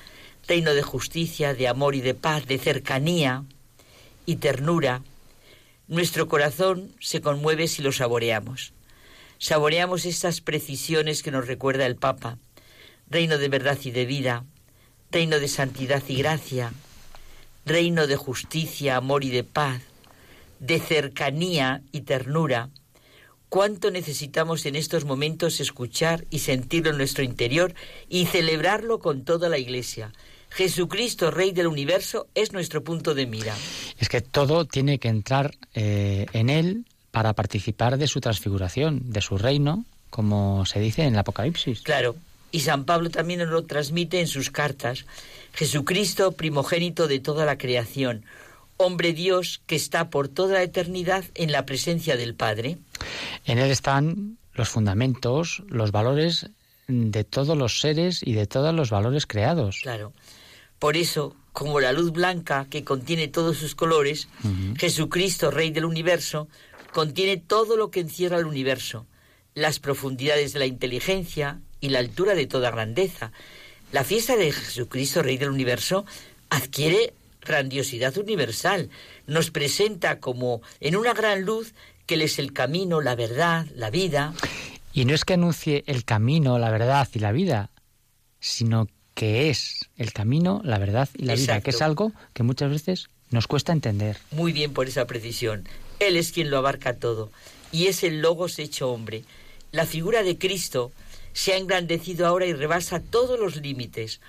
reino 0.47 0.73
de 0.73 0.81
justicia, 0.81 1.53
de 1.53 1.67
amor 1.67 1.93
y 1.93 2.01
de 2.01 2.15
paz, 2.15 2.47
de 2.47 2.57
cercanía 2.57 3.43
y 4.25 4.37
ternura. 4.37 5.03
Nuestro 5.87 6.27
corazón 6.27 6.95
se 6.99 7.21
conmueve 7.21 7.67
si 7.67 7.83
lo 7.83 7.91
saboreamos. 7.91 8.73
Saboreamos 9.37 10.05
estas 10.05 10.41
precisiones 10.41 11.21
que 11.21 11.29
nos 11.29 11.45
recuerda 11.45 11.85
el 11.85 11.95
Papa. 11.95 12.39
Reino 13.07 13.37
de 13.37 13.49
verdad 13.49 13.77
y 13.83 13.91
de 13.91 14.07
vida, 14.07 14.45
reino 15.11 15.39
de 15.39 15.47
santidad 15.47 16.01
y 16.07 16.15
gracia, 16.15 16.73
reino 17.67 18.07
de 18.07 18.15
justicia, 18.15 18.95
amor 18.95 19.23
y 19.23 19.29
de 19.29 19.43
paz, 19.43 19.83
de 20.59 20.79
cercanía 20.79 21.81
y 21.91 22.01
ternura. 22.01 22.69
Cuánto 23.49 23.91
necesitamos 23.91 24.65
en 24.65 24.75
estos 24.75 25.05
momentos 25.05 25.59
escuchar 25.59 26.25
y 26.29 26.39
sentirlo 26.39 26.91
en 26.91 26.97
nuestro 26.97 27.23
interior 27.23 27.73
y 28.09 28.25
celebrarlo 28.25 28.99
con 28.99 29.23
toda 29.23 29.47
la 29.47 29.57
Iglesia. 29.57 30.11
Jesucristo, 30.49 31.31
Rey 31.31 31.51
del 31.51 31.67
universo, 31.67 32.27
es 32.35 32.51
nuestro 32.51 32.83
punto 32.83 33.13
de 33.13 33.25
mira. 33.25 33.55
Es 33.99 34.09
que 34.09 34.21
todo 34.21 34.65
tiene 34.65 34.99
que 34.99 35.07
entrar 35.07 35.55
eh, 35.73 36.25
en 36.33 36.49
él 36.49 36.85
para 37.11 37.33
participar 37.33 37.97
de 37.97 38.07
su 38.07 38.21
transfiguración, 38.21 39.11
de 39.11 39.21
su 39.21 39.37
reino, 39.37 39.85
como 40.09 40.65
se 40.65 40.79
dice 40.79 41.03
en 41.03 41.13
el 41.13 41.19
Apocalipsis. 41.19 41.81
Claro, 41.81 42.15
y 42.51 42.61
San 42.61 42.85
Pablo 42.85 43.09
también 43.09 43.39
nos 43.41 43.49
lo 43.49 43.63
transmite 43.63 44.19
en 44.19 44.27
sus 44.27 44.51
cartas. 44.51 45.05
Jesucristo, 45.53 46.33
primogénito 46.33 47.07
de 47.07 47.19
toda 47.19 47.45
la 47.45 47.57
creación, 47.57 48.23
hombre 48.77 49.13
Dios 49.13 49.61
que 49.65 49.75
está 49.75 50.09
por 50.09 50.27
toda 50.27 50.53
la 50.53 50.63
eternidad 50.63 51.25
en 51.35 51.51
la 51.51 51.65
presencia 51.65 52.15
del 52.15 52.35
Padre. 52.35 52.77
En 53.45 53.59
él 53.59 53.71
están 53.71 54.37
los 54.53 54.69
fundamentos, 54.69 55.63
los 55.67 55.91
valores 55.91 56.49
de 56.87 57.23
todos 57.23 57.57
los 57.57 57.79
seres 57.79 58.21
y 58.23 58.33
de 58.33 58.47
todos 58.47 58.73
los 58.73 58.89
valores 58.89 59.25
creados. 59.25 59.79
Claro. 59.81 60.13
Por 60.79 60.95
eso, 60.95 61.35
como 61.53 61.79
la 61.79 61.91
luz 61.91 62.11
blanca 62.11 62.67
que 62.69 62.83
contiene 62.83 63.27
todos 63.27 63.57
sus 63.57 63.75
colores, 63.75 64.27
Jesucristo, 64.77 65.51
Rey 65.51 65.71
del 65.71 65.85
universo, 65.85 66.47
contiene 66.93 67.37
todo 67.37 67.77
lo 67.77 67.91
que 67.91 67.99
encierra 67.99 68.37
el 68.37 68.45
universo, 68.45 69.05
las 69.53 69.79
profundidades 69.79 70.53
de 70.53 70.59
la 70.59 70.65
inteligencia 70.65 71.59
y 71.81 71.89
la 71.89 71.99
altura 71.99 72.35
de 72.35 72.47
toda 72.47 72.71
grandeza. 72.71 73.31
La 73.91 74.03
fiesta 74.03 74.35
de 74.35 74.51
Jesucristo, 74.51 75.23
Rey 75.23 75.37
del 75.37 75.49
universo, 75.49 76.05
adquiere 76.49 77.13
grandiosidad 77.47 78.17
universal, 78.17 78.89
nos 79.25 79.49
presenta 79.49 80.19
como 80.19 80.61
en 80.79 80.95
una 80.95 81.13
gran 81.13 81.43
luz 81.43 81.73
que 82.05 82.15
Él 82.15 82.21
es 82.21 82.39
el 82.39 82.53
camino, 82.53 83.01
la 83.01 83.15
verdad, 83.15 83.65
la 83.73 83.89
vida. 83.89 84.33
Y 84.93 85.05
no 85.05 85.15
es 85.15 85.25
que 85.25 85.33
anuncie 85.33 85.83
el 85.87 86.05
camino, 86.05 86.59
la 86.59 86.69
verdad 86.69 87.07
y 87.13 87.19
la 87.19 87.31
vida, 87.31 87.71
sino 88.39 88.87
que 89.13 89.49
es 89.49 89.89
el 89.97 90.13
camino, 90.13 90.61
la 90.63 90.77
verdad 90.77 91.09
y 91.15 91.25
la 91.25 91.35
vida, 91.35 91.61
que 91.61 91.71
es 91.71 91.81
algo 91.81 92.11
que 92.33 92.43
muchas 92.43 92.69
veces 92.69 93.09
nos 93.31 93.47
cuesta 93.47 93.71
entender. 93.71 94.17
Muy 94.31 94.53
bien 94.53 94.73
por 94.73 94.87
esa 94.87 95.07
precisión. 95.07 95.67
Él 95.99 96.17
es 96.17 96.31
quien 96.31 96.49
lo 96.51 96.57
abarca 96.57 96.97
todo 96.97 97.31
y 97.71 97.87
es 97.87 98.03
el 98.03 98.21
Logos 98.21 98.59
hecho 98.59 98.91
hombre. 98.91 99.23
La 99.71 99.85
figura 99.85 100.23
de 100.23 100.37
Cristo 100.37 100.91
se 101.33 101.53
ha 101.53 101.57
engrandecido 101.57 102.25
ahora 102.25 102.45
y 102.45 102.53
rebasa 102.53 102.99
todos 102.99 103.39
los 103.39 103.57
límites. 103.57 104.21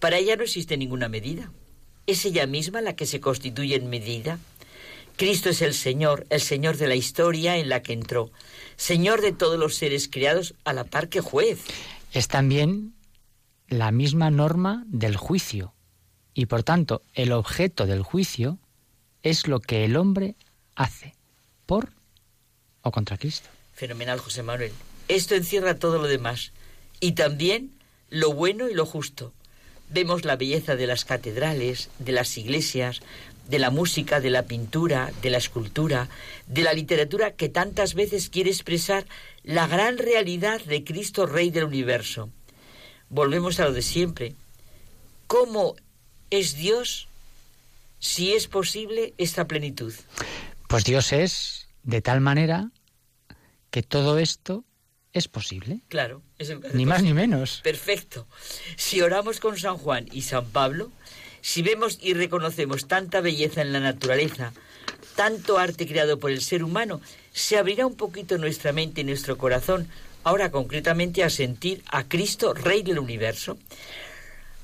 Para 0.00 0.18
ella 0.18 0.36
no 0.36 0.42
existe 0.42 0.76
ninguna 0.76 1.08
medida. 1.08 1.50
¿Es 2.06 2.24
ella 2.24 2.46
misma 2.46 2.80
la 2.80 2.96
que 2.96 3.06
se 3.06 3.20
constituye 3.20 3.76
en 3.76 3.88
medida? 3.88 4.38
Cristo 5.16 5.50
es 5.50 5.62
el 5.62 5.74
Señor, 5.74 6.26
el 6.30 6.40
Señor 6.40 6.76
de 6.76 6.88
la 6.88 6.94
historia 6.94 7.56
en 7.56 7.68
la 7.68 7.82
que 7.82 7.92
entró, 7.92 8.30
Señor 8.76 9.20
de 9.20 9.32
todos 9.32 9.58
los 9.58 9.76
seres 9.76 10.08
creados 10.08 10.54
a 10.64 10.72
la 10.72 10.84
par 10.84 11.08
que 11.08 11.20
juez. 11.20 11.60
Es 12.12 12.28
también 12.28 12.94
la 13.68 13.92
misma 13.92 14.30
norma 14.30 14.84
del 14.88 15.16
juicio 15.16 15.74
y 16.34 16.46
por 16.46 16.62
tanto 16.62 17.02
el 17.14 17.32
objeto 17.32 17.86
del 17.86 18.02
juicio 18.02 18.58
es 19.22 19.46
lo 19.46 19.60
que 19.60 19.84
el 19.84 19.96
hombre 19.96 20.36
hace 20.74 21.14
por 21.66 21.92
o 22.82 22.90
contra 22.90 23.16
Cristo. 23.16 23.48
Fenomenal, 23.74 24.18
José 24.18 24.42
Manuel. 24.42 24.72
Esto 25.08 25.34
encierra 25.34 25.78
todo 25.78 25.98
lo 25.98 26.08
demás 26.08 26.52
y 27.00 27.12
también 27.12 27.72
lo 28.08 28.32
bueno 28.32 28.68
y 28.68 28.74
lo 28.74 28.86
justo. 28.86 29.32
Vemos 29.92 30.24
la 30.24 30.36
belleza 30.36 30.74
de 30.74 30.86
las 30.86 31.04
catedrales, 31.04 31.90
de 31.98 32.12
las 32.12 32.38
iglesias, 32.38 33.02
de 33.48 33.58
la 33.58 33.70
música, 33.70 34.20
de 34.20 34.30
la 34.30 34.44
pintura, 34.44 35.12
de 35.20 35.30
la 35.30 35.38
escultura, 35.38 36.08
de 36.46 36.62
la 36.62 36.72
literatura 36.72 37.32
que 37.32 37.48
tantas 37.48 37.94
veces 37.94 38.30
quiere 38.30 38.50
expresar 38.50 39.04
la 39.42 39.66
gran 39.66 39.98
realidad 39.98 40.62
de 40.62 40.84
Cristo 40.84 41.26
Rey 41.26 41.50
del 41.50 41.64
universo. 41.64 42.30
Volvemos 43.10 43.60
a 43.60 43.64
lo 43.64 43.72
de 43.72 43.82
siempre. 43.82 44.34
¿Cómo 45.26 45.76
es 46.30 46.56
Dios 46.56 47.08
si 47.98 48.32
es 48.32 48.48
posible 48.48 49.12
esta 49.18 49.46
plenitud? 49.46 49.92
Pues 50.68 50.84
Dios 50.84 51.12
es 51.12 51.68
de 51.82 52.00
tal 52.00 52.20
manera 52.20 52.70
que 53.70 53.82
todo 53.82 54.18
esto 54.18 54.64
es 55.12 55.28
posible. 55.28 55.80
Claro, 55.88 56.22
es 56.38 56.50
el- 56.50 56.60
Ni 56.74 56.86
más 56.86 57.02
ni 57.02 57.12
menos. 57.12 57.60
Perfecto. 57.62 58.26
Si 58.76 59.00
oramos 59.02 59.40
con 59.40 59.58
San 59.58 59.76
Juan 59.76 60.08
y 60.12 60.22
San 60.22 60.46
Pablo, 60.50 60.90
si 61.40 61.62
vemos 61.62 61.98
y 62.00 62.14
reconocemos 62.14 62.88
tanta 62.88 63.20
belleza 63.20 63.60
en 63.62 63.72
la 63.72 63.80
naturaleza, 63.80 64.52
tanto 65.16 65.58
arte 65.58 65.86
creado 65.86 66.18
por 66.18 66.30
el 66.30 66.40
ser 66.40 66.64
humano, 66.64 67.00
se 67.32 67.58
abrirá 67.58 67.86
un 67.86 67.96
poquito 67.96 68.38
nuestra 68.38 68.72
mente 68.72 69.02
y 69.02 69.04
nuestro 69.04 69.36
corazón, 69.36 69.88
ahora 70.24 70.50
concretamente 70.50 71.22
a 71.24 71.30
sentir 71.30 71.82
a 71.90 72.04
Cristo, 72.08 72.54
Rey 72.54 72.82
del 72.82 72.98
universo. 72.98 73.58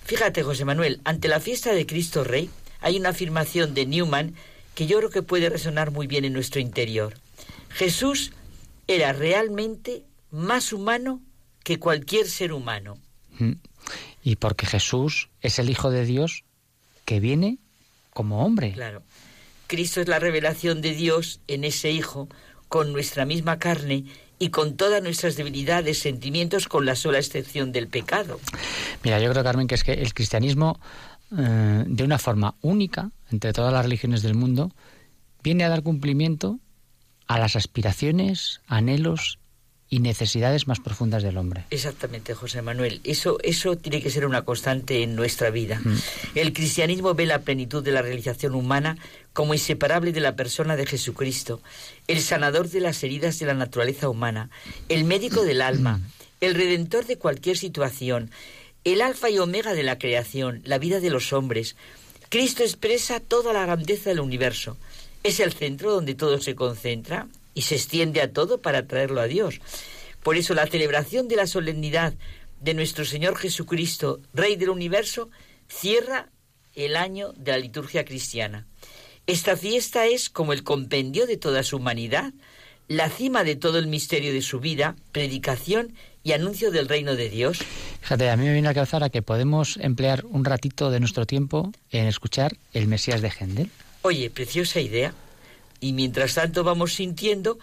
Fíjate, 0.05 0.43
José 0.43 0.65
Manuel, 0.65 1.01
ante 1.05 1.29
la 1.29 1.41
fiesta 1.41 1.73
de 1.73 1.85
Cristo 1.85 2.25
Rey 2.25 2.49
hay 2.81 2.97
una 2.97 3.11
afirmación 3.11 3.75
de 3.75 3.85
Newman 3.85 4.35
que 4.75 4.87
yo 4.87 4.99
creo 4.99 5.11
que 5.11 5.23
puede 5.23 5.51
resonar 5.51 5.91
muy 5.91 6.07
bien 6.07 6.25
en 6.25 6.33
nuestro 6.33 6.61
interior. 6.61 7.15
Jesús 7.71 8.33
era 8.87 9.13
realmente 9.13 10.05
más 10.31 10.73
humano 10.73 11.23
que 11.65 11.79
cualquier 11.79 12.27
ser 12.29 12.53
humano. 12.53 12.99
Mm. 13.39 13.53
Y 14.23 14.37
porque 14.37 14.67
Jesús 14.67 15.29
es 15.41 15.59
el 15.59 15.71
Hijo 15.71 15.91
de 15.91 16.05
Dios 16.05 16.45
que 17.05 17.21
viene 17.21 17.59
como 18.13 18.45
hombre. 18.45 18.73
Claro. 18.73 19.03
Cristo 19.67 20.01
es 20.01 20.09
la 20.09 20.19
revelación 20.19 20.81
de 20.81 20.95
Dios 20.95 21.41
en 21.47 21.65
ese 21.65 21.91
Hijo, 21.91 22.29
con 22.69 22.93
nuestra 22.93 23.25
misma 23.25 23.59
carne 23.59 24.05
y 24.39 24.51
con 24.51 24.77
todas 24.77 25.03
nuestras 25.03 25.37
debilidades, 25.37 25.99
sentimientos, 25.99 26.69
con 26.69 26.87
la 26.87 26.95
sola 26.95 27.19
excepción 27.19 27.73
del 27.73 27.89
pecado. 27.89 28.41
Mira, 29.03 29.21
yo 29.21 29.31
creo, 29.31 29.43
Carmen, 29.43 29.67
que 29.67 29.75
es 29.75 29.85
que 29.85 29.95
el 29.95 30.15
cristianismo, 30.15 30.81
eh, 31.37 31.85
de 31.87 32.05
una 32.05 32.19
forma 32.19 32.55
única 32.63 33.11
entre 33.31 33.53
todas 33.53 33.73
las 33.73 33.85
religiones 33.85 34.23
del 34.23 34.35
mundo, 34.35 34.73
viene 35.43 35.65
a 35.65 35.69
dar 35.69 35.83
cumplimiento 35.83 36.61
a 37.27 37.39
las 37.39 37.57
aspiraciones, 37.57 38.61
anhelos 38.67 39.39
y 39.91 40.01
necesidades 40.01 40.67
más 40.67 40.81
profundas 40.81 41.23
del 41.23 41.39
hombre. 41.39 41.65
Exactamente, 41.71 42.35
José 42.35 42.61
Manuel. 42.61 43.01
Eso, 43.05 43.39
eso 43.43 43.77
tiene 43.77 44.03
que 44.03 44.11
ser 44.11 44.27
una 44.27 44.43
constante 44.43 45.03
en 45.03 45.15
nuestra 45.17 45.51
vida. 45.51 45.81
El 46.35 46.53
cristianismo 46.53 47.15
ve 47.15 47.27
la 47.27 47.41
plenitud 47.41 47.83
de 47.83 47.93
la 47.93 48.03
realización 48.03 48.55
humana 48.55 48.99
como 49.33 49.55
inseparable 49.55 50.13
de 50.13 50.21
la 50.21 50.37
persona 50.37 50.77
de 50.77 50.87
Jesucristo, 50.87 51.61
el 52.07 52.21
sanador 52.21 52.69
de 52.69 52.81
las 52.81 53.03
heridas 53.03 53.39
de 53.39 53.47
la 53.47 53.55
naturaleza 53.55 54.09
humana, 54.09 54.51
el 54.89 55.05
médico 55.05 55.45
del 55.45 55.63
alma, 55.63 56.01
el 56.41 56.55
redentor 56.55 57.07
de 57.07 57.19
cualquier 57.19 57.57
situación, 57.57 58.31
el 58.85 59.01
alfa 59.01 59.31
y 59.31 59.39
omega 59.39 59.73
de 59.73 59.83
la 59.83 59.99
creación, 59.99 60.61
la 60.65 60.79
vida 60.79 61.01
de 61.01 61.11
los 61.11 61.33
hombres. 61.33 61.77
Cristo 62.29 62.63
expresa 62.63 63.21
toda 63.21 63.55
la 63.55 63.63
grandeza 63.63 64.11
del 64.11 64.21
universo. 64.21 64.77
Es 65.23 65.41
el 65.41 65.53
centro 65.53 65.93
donde 65.93 66.15
todo 66.15 66.41
se 66.41 66.55
concentra 66.55 67.27
y 67.55 67.63
se 67.63 67.75
extiende 67.77 68.21
a 68.21 68.33
todo 68.33 68.61
para 68.61 68.87
traerlo 68.87 69.21
a 69.21 69.27
Dios. 69.27 69.61
Por 70.23 70.37
eso 70.37 70.55
la 70.55 70.67
celebración 70.67 71.29
de 71.29 71.37
la 71.37 71.47
solemnidad 71.47 72.15
de 72.61 72.75
nuestro 72.75 73.05
Señor 73.05 73.37
Jesucristo, 73.37 74.21
Rey 74.35 74.57
del 74.57 74.71
universo, 74.71 75.31
cierra 75.69 76.31
el 76.75 76.97
año 76.97 77.33
de 77.33 77.53
la 77.53 77.59
liturgia 77.59 78.05
cristiana. 78.05 78.67
Esta 79.27 79.57
fiesta 79.57 80.07
es 80.07 80.31
como 80.31 80.53
el 80.53 80.65
compendio 80.65 81.27
de 81.27 81.37
toda 81.37 81.63
su 81.63 81.77
humanidad, 81.77 82.33
la 82.89 83.11
cima 83.11 83.45
de 83.45 83.57
todo 83.57 83.79
el 83.79 83.87
misterio 83.87 84.33
de 84.33 84.41
su 84.41 84.61
vida, 84.61 84.97
predicación 85.13 85.95
y 86.25 86.33
anuncio 86.33 86.71
del 86.71 86.89
reino 86.89 87.15
de 87.15 87.29
Dios. 87.29 87.59
Fíjate, 88.01 88.31
a 88.31 88.37
mí 88.37 88.47
me 88.47 88.55
viene 88.55 88.69
a 88.69 88.75
calzar 88.75 89.05
a 89.05 89.11
que 89.11 89.23
podemos 89.23 89.77
emplear 89.83 90.25
un 90.25 90.45
ratito 90.45 90.91
de 90.91 91.01
nuestro 91.01 91.27
tiempo 91.27 91.73
en 91.91 92.07
escuchar 92.07 92.57
el 92.73 92.89
Mesías 92.89 93.21
de 93.21 93.31
Händel. 93.31 93.71
Oye, 94.03 94.31
preciosa 94.31 94.81
idea. 94.81 95.13
Y 95.81 95.93
mientras 95.93 96.35
tanto 96.35 96.65
vamos 96.65 96.95
sintiendo 96.95 97.59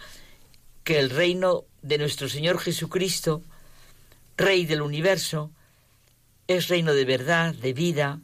que 0.84 0.98
el 0.98 1.10
reino 1.10 1.64
de 1.82 1.98
nuestro 1.98 2.28
Señor 2.28 2.58
Jesucristo, 2.58 3.42
Rey 4.36 4.66
del 4.66 4.82
universo, 4.82 5.50
es 6.46 6.68
reino 6.68 6.94
de 6.94 7.04
verdad, 7.04 7.54
de 7.54 7.72
vida, 7.72 8.20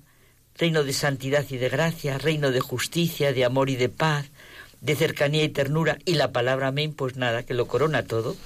reino 0.57 0.85
de 0.85 0.93
santidad 0.93 1.45
y 1.51 1.57
de 1.57 1.69
gracia, 1.69 2.19
reino 2.19 2.51
de 2.51 2.61
justicia, 2.61 3.33
de 3.33 3.45
amor 3.45 3.71
y 3.71 3.77
de 3.77 3.89
paz, 3.89 4.31
de 4.81 4.97
cercanía 4.97 5.45
y 5.45 5.49
ternura, 5.49 5.99
y 6.05 6.15
la 6.15 6.33
palabra 6.33 6.69
amén, 6.69 6.93
pues 6.93 7.17
nada, 7.17 7.45
que 7.45 7.55
lo 7.55 7.67
corona 7.67 8.05
todo. 8.05 8.37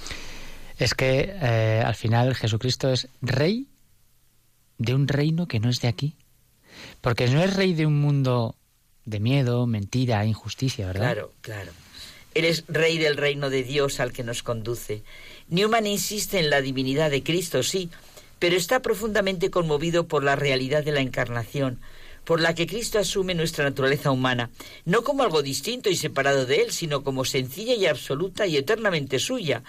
Es 0.77 0.93
que 0.93 1.35
eh, 1.41 1.83
al 1.85 1.95
final 1.95 2.35
Jesucristo 2.35 2.91
es 2.91 3.07
rey 3.21 3.67
de 4.77 4.93
un 4.93 5.07
reino 5.07 5.47
que 5.47 5.59
no 5.59 5.69
es 5.69 5.81
de 5.81 5.87
aquí. 5.87 6.15
Porque 7.01 7.27
no 7.27 7.41
es 7.41 7.55
rey 7.55 7.73
de 7.73 7.85
un 7.85 7.99
mundo 7.99 8.55
de 9.07 9.21
miedo, 9.21 9.65
mentira, 9.67 10.25
injusticia, 10.25 10.85
¿verdad? 10.85 11.13
Claro, 11.13 11.33
claro. 11.41 11.71
Eres 12.35 12.65
rey 12.67 12.97
del 12.97 13.15
reino 13.15 13.49
de 13.49 13.63
Dios 13.63 14.01
al 14.01 14.11
que 14.11 14.23
nos 14.23 14.43
conduce. 14.43 15.01
Newman 15.47 15.87
insiste 15.87 16.39
en 16.39 16.49
la 16.49 16.61
divinidad 16.61 17.09
de 17.09 17.23
Cristo, 17.23 17.63
sí, 17.63 17.89
pero 18.37 18.57
está 18.57 18.81
profundamente 18.81 19.49
conmovido 19.49 20.07
por 20.07 20.25
la 20.25 20.35
realidad 20.35 20.83
de 20.83 20.91
la 20.91 20.99
encarnación, 20.99 21.79
por 22.25 22.41
la 22.41 22.53
que 22.53 22.67
Cristo 22.67 22.99
asume 22.99 23.33
nuestra 23.33 23.63
naturaleza 23.63 24.11
humana, 24.11 24.49
no 24.83 25.03
como 25.03 25.23
algo 25.23 25.41
distinto 25.41 25.89
y 25.89 25.95
separado 25.95 26.45
de 26.45 26.63
Él, 26.63 26.71
sino 26.73 27.01
como 27.01 27.23
sencilla 27.23 27.75
y 27.75 27.85
absoluta 27.85 28.45
y 28.45 28.57
eternamente 28.57 29.19
suya. 29.19 29.63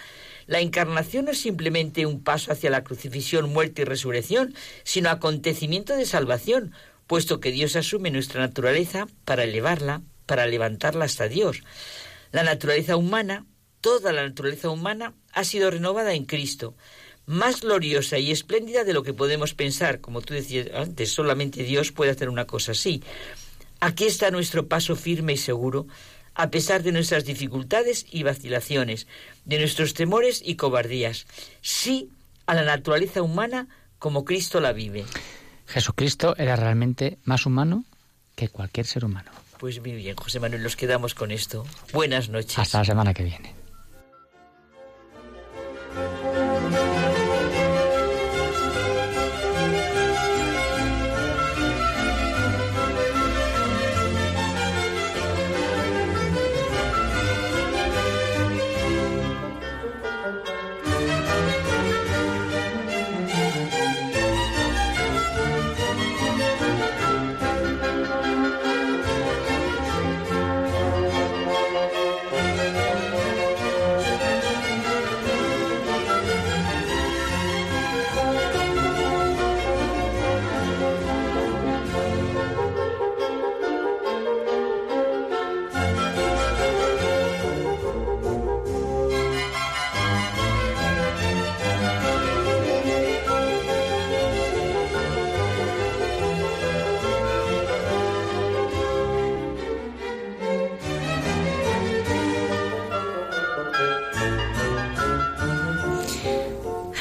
La 0.48 0.58
encarnación 0.60 1.26
no 1.26 1.30
es 1.30 1.40
simplemente 1.40 2.06
un 2.06 2.24
paso 2.24 2.50
hacia 2.50 2.70
la 2.70 2.82
crucifixión, 2.82 3.52
muerte 3.52 3.82
y 3.82 3.84
resurrección, 3.84 4.52
sino 4.82 5.10
acontecimiento 5.10 5.94
de 5.94 6.06
salvación, 6.06 6.72
puesto 7.08 7.40
que 7.40 7.50
Dios 7.50 7.74
asume 7.74 8.12
nuestra 8.12 8.40
naturaleza 8.40 9.08
para 9.24 9.42
elevarla, 9.42 10.02
para 10.26 10.46
levantarla 10.46 11.06
hasta 11.06 11.26
Dios. 11.26 11.62
La 12.30 12.44
naturaleza 12.44 12.96
humana, 12.96 13.46
toda 13.80 14.12
la 14.12 14.22
naturaleza 14.22 14.70
humana, 14.70 15.14
ha 15.32 15.42
sido 15.42 15.70
renovada 15.70 16.12
en 16.12 16.26
Cristo, 16.26 16.76
más 17.26 17.62
gloriosa 17.62 18.18
y 18.18 18.30
espléndida 18.30 18.84
de 18.84 18.92
lo 18.92 19.02
que 19.02 19.14
podemos 19.14 19.54
pensar. 19.54 20.00
Como 20.00 20.20
tú 20.20 20.34
decías 20.34 20.68
antes, 20.74 21.10
solamente 21.10 21.64
Dios 21.64 21.92
puede 21.92 22.10
hacer 22.10 22.28
una 22.28 22.46
cosa 22.46 22.72
así. 22.72 23.02
Aquí 23.80 24.04
está 24.04 24.30
nuestro 24.30 24.68
paso 24.68 24.94
firme 24.94 25.32
y 25.32 25.38
seguro, 25.38 25.86
a 26.34 26.50
pesar 26.50 26.82
de 26.82 26.92
nuestras 26.92 27.24
dificultades 27.24 28.04
y 28.10 28.22
vacilaciones, 28.22 29.06
de 29.46 29.58
nuestros 29.58 29.94
temores 29.94 30.42
y 30.44 30.56
cobardías. 30.56 31.26
Sí 31.62 32.10
a 32.46 32.54
la 32.54 32.64
naturaleza 32.64 33.22
humana 33.22 33.68
como 33.98 34.24
Cristo 34.24 34.60
la 34.60 34.72
vive. 34.72 35.04
Jesucristo 35.68 36.34
era 36.38 36.56
realmente 36.56 37.18
más 37.24 37.46
humano 37.46 37.84
que 38.34 38.48
cualquier 38.48 38.86
ser 38.86 39.04
humano. 39.04 39.30
Pues 39.58 39.80
muy 39.80 39.92
bien, 39.92 40.16
José 40.16 40.40
Manuel, 40.40 40.62
nos 40.62 40.76
quedamos 40.76 41.14
con 41.14 41.30
esto. 41.30 41.66
Buenas 41.92 42.28
noches. 42.28 42.58
Hasta 42.58 42.78
la 42.78 42.84
semana 42.84 43.12
que 43.12 43.24
viene. 43.24 43.57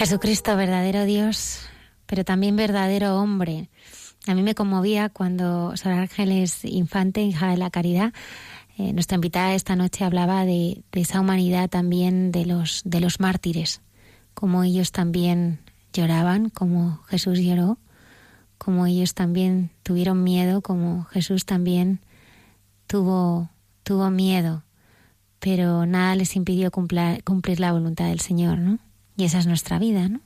Jesucristo, 0.07 0.55
verdadero 0.55 1.03
Dios, 1.03 1.59
pero 2.05 2.23
también 2.23 2.55
verdadero 2.55 3.19
hombre. 3.19 3.69
A 4.25 4.35
mí 4.35 4.41
me 4.41 4.55
conmovía 4.55 5.09
cuando 5.09 5.75
Sor 5.75 5.91
Ángeles 5.91 6.63
Infante, 6.63 7.23
hija 7.23 7.49
de 7.49 7.57
la 7.57 7.69
caridad, 7.71 8.13
eh, 8.77 8.93
nuestra 8.93 9.15
invitada 9.15 9.53
esta 9.53 9.75
noche 9.75 10.05
hablaba 10.05 10.45
de, 10.45 10.81
de, 10.93 11.01
esa 11.01 11.19
humanidad 11.19 11.69
también 11.69 12.31
de 12.31 12.45
los, 12.45 12.83
de 12.85 13.01
los 13.01 13.19
mártires, 13.19 13.81
como 14.33 14.63
ellos 14.63 14.93
también 14.93 15.59
lloraban, 15.91 16.51
como 16.51 17.03
Jesús 17.09 17.39
lloró, 17.39 17.77
como 18.57 18.85
ellos 18.85 19.13
también 19.13 19.71
tuvieron 19.83 20.23
miedo, 20.23 20.61
como 20.61 21.03
Jesús 21.03 21.45
también 21.45 21.99
tuvo, 22.87 23.49
tuvo 23.83 24.09
miedo, 24.09 24.63
pero 25.39 25.85
nada 25.85 26.15
les 26.15 26.37
impidió 26.37 26.71
cumplir, 26.71 27.25
cumplir 27.25 27.59
la 27.59 27.73
voluntad 27.73 28.05
del 28.05 28.21
Señor, 28.21 28.59
¿no? 28.59 28.79
Y 29.17 29.25
esa 29.25 29.39
es 29.39 29.47
nuestra 29.47 29.79
vida, 29.79 30.07
¿no? 30.07 30.21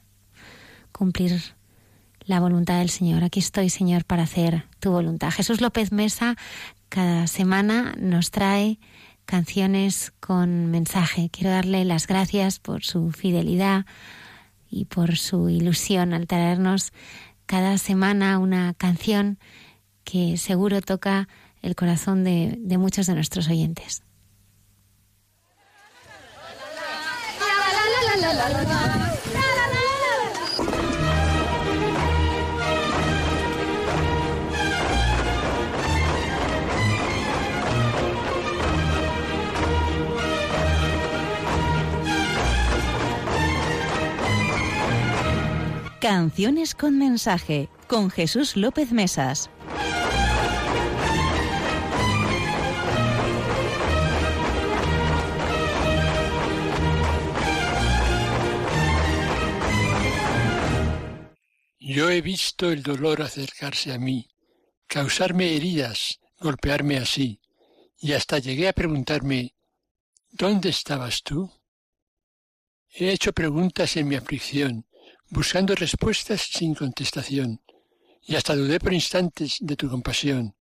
Cumplir 0.91 1.41
la 2.25 2.39
voluntad 2.39 2.79
del 2.79 2.89
Señor. 2.89 3.23
Aquí 3.23 3.39
estoy, 3.39 3.69
Señor, 3.69 4.05
para 4.05 4.23
hacer 4.23 4.65
tu 4.79 4.91
voluntad. 4.91 5.31
Jesús 5.31 5.61
López 5.61 5.91
Mesa 5.91 6.35
cada 6.89 7.25
semana 7.27 7.95
nos 7.97 8.31
trae 8.31 8.79
canciones 9.25 10.11
con 10.19 10.67
mensaje. 10.67 11.29
Quiero 11.31 11.51
darle 11.51 11.85
las 11.85 12.05
gracias 12.05 12.59
por 12.59 12.83
su 12.83 13.11
fidelidad 13.11 13.85
y 14.69 14.85
por 14.85 15.17
su 15.17 15.49
ilusión 15.49 16.13
al 16.13 16.27
traernos 16.27 16.91
cada 17.45 17.77
semana 17.77 18.39
una 18.39 18.73
canción 18.73 19.39
que 20.03 20.35
seguro 20.35 20.81
toca 20.81 21.29
el 21.61 21.75
corazón 21.75 22.23
de, 22.23 22.57
de 22.59 22.77
muchos 22.77 23.07
de 23.07 23.15
nuestros 23.15 23.47
oyentes. 23.47 24.03
Canciones 45.99 46.75
con 46.75 46.97
mensaje 46.97 47.69
con 47.87 48.09
Jesús 48.09 48.55
López 48.55 48.91
Mesas. 48.91 49.49
Yo 61.93 62.09
he 62.09 62.21
visto 62.21 62.71
el 62.71 62.83
dolor 62.83 63.21
acercarse 63.21 63.91
a 63.91 63.97
mí, 63.97 64.29
causarme 64.87 65.53
heridas, 65.57 66.21
golpearme 66.39 66.95
así, 66.97 67.41
y 67.99 68.13
hasta 68.13 68.39
llegué 68.39 68.69
a 68.69 68.73
preguntarme 68.73 69.55
¿Dónde 70.31 70.69
estabas 70.69 71.21
tú? 71.21 71.51
He 72.93 73.11
hecho 73.11 73.33
preguntas 73.33 73.97
en 73.97 74.07
mi 74.07 74.15
aflicción, 74.15 74.85
buscando 75.31 75.75
respuestas 75.75 76.43
sin 76.43 76.75
contestación, 76.75 77.61
y 78.23 78.35
hasta 78.37 78.55
dudé 78.55 78.79
por 78.79 78.93
instantes 78.93 79.57
de 79.59 79.75
tu 79.75 79.89
compasión. 79.89 80.55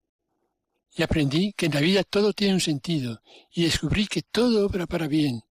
Y 0.95 1.03
aprendí 1.03 1.51
que 1.51 1.65
en 1.65 1.73
la 1.73 1.81
vida 1.81 2.05
todo 2.05 2.31
tiene 2.31 2.53
un 2.53 2.61
sentido, 2.61 3.21
y 3.51 3.65
descubrí 3.65 4.07
que 4.07 4.21
todo 4.21 4.65
obra 4.65 4.87
para 4.87 5.07
bien, 5.09 5.43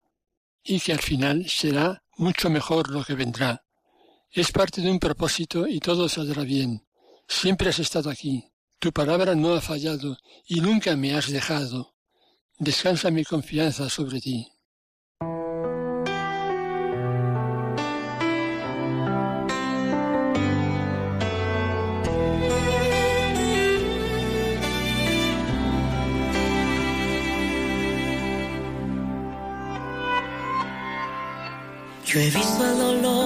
y 0.65 0.81
que 0.81 0.93
al 0.95 1.01
final 1.01 1.51
será 1.51 2.03
mucho 2.17 2.49
mejor 2.49 2.89
lo 2.89 3.05
que 3.05 3.15
vendrá. 3.15 3.66
Es 4.31 4.53
parte 4.53 4.81
de 4.81 4.91
un 4.91 4.99
propósito 4.99 5.67
y 5.67 5.81
todo 5.81 6.09
saldrá 6.09 6.43
bien. 6.43 6.85
Siempre 7.27 7.71
has 7.71 7.79
estado 7.79 8.11
aquí. 8.11 8.45
Tu 8.79 8.93
palabra 8.93 9.35
no 9.35 9.55
ha 9.55 9.61
fallado 9.61 10.19
y 10.47 10.61
nunca 10.61 10.95
me 10.97 11.15
has 11.15 11.31
dejado. 11.31 11.95
Descansa 12.59 13.11
mi 13.11 13.25
confianza 13.25 13.89
sobre 13.89 14.21
ti. 14.21 14.47
Yo 32.05 32.21
he 32.21 32.31
visto 32.31 32.65
el 32.65 32.79
dolor 32.79 33.26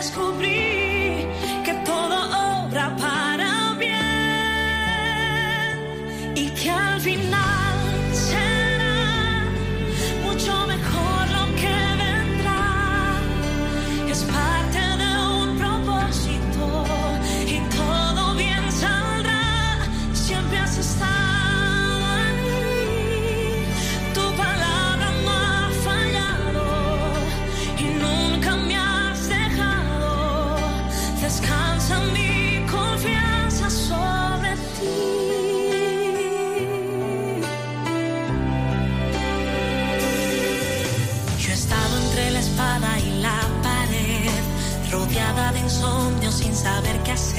Y 0.00 0.69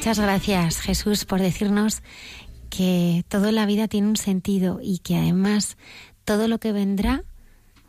Muchas 0.00 0.18
gracias, 0.18 0.80
Jesús, 0.80 1.26
por 1.26 1.42
decirnos 1.42 2.00
que 2.70 3.22
toda 3.28 3.52
la 3.52 3.66
vida 3.66 3.86
tiene 3.86 4.08
un 4.08 4.16
sentido 4.16 4.80
y 4.82 5.00
que 5.00 5.18
además 5.18 5.76
todo 6.24 6.48
lo 6.48 6.58
que 6.58 6.72
vendrá 6.72 7.22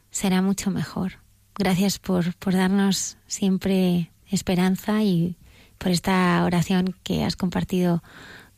será 0.10 0.42
mucho 0.42 0.72
mejor. 0.72 1.20
Gracias 1.56 2.00
por, 2.00 2.36
por 2.36 2.54
darnos 2.54 3.16
siempre 3.28 4.12
esperanza 4.30 5.02
y 5.04 5.38
por 5.78 5.94
esta 5.94 6.44
oración 6.44 6.96
que 7.04 7.24
has 7.24 7.38
compartido 7.38 8.04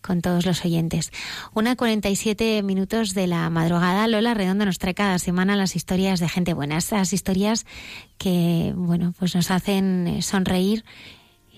con 0.02 0.22
todos 0.22 0.48
los 0.48 0.66
oyentes. 0.66 1.12
Una 1.54 1.76
47 1.76 2.64
minutos 2.64 3.14
de 3.14 3.28
la 3.28 3.52
madrugada. 3.52 4.08
Lola 4.08 4.34
Redondo 4.34 4.66
nos 4.66 4.80
trae 4.80 4.96
cada 4.96 5.20
semana 5.20 5.56
las 5.56 5.76
historias 5.76 6.20
de 6.20 6.28
gente 6.28 6.56
buena, 6.56 6.78
esas 6.78 7.14
historias 7.14 7.68
que, 8.18 8.74
bueno, 8.76 9.14
pues 9.20 9.36
nos 9.36 9.52
hacen 9.52 10.24
sonreír, 10.24 10.84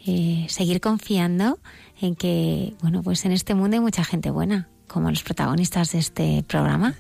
eh, 0.06 0.45
seguir 0.49 0.82
confiando 0.82 1.60
en 1.99 2.15
que, 2.15 2.76
bueno, 2.82 3.02
pues 3.02 3.26
en 3.26 3.32
este 3.32 3.56
mundo 3.56 3.76
hay 3.76 3.82
mucha 3.82 4.03
gente 4.03 4.30
buena, 4.30 4.69
como 4.88 5.10
los 5.10 5.23
protagonistas 5.23 5.91
de 5.94 5.99
este 5.99 6.44
programa. 6.48 6.95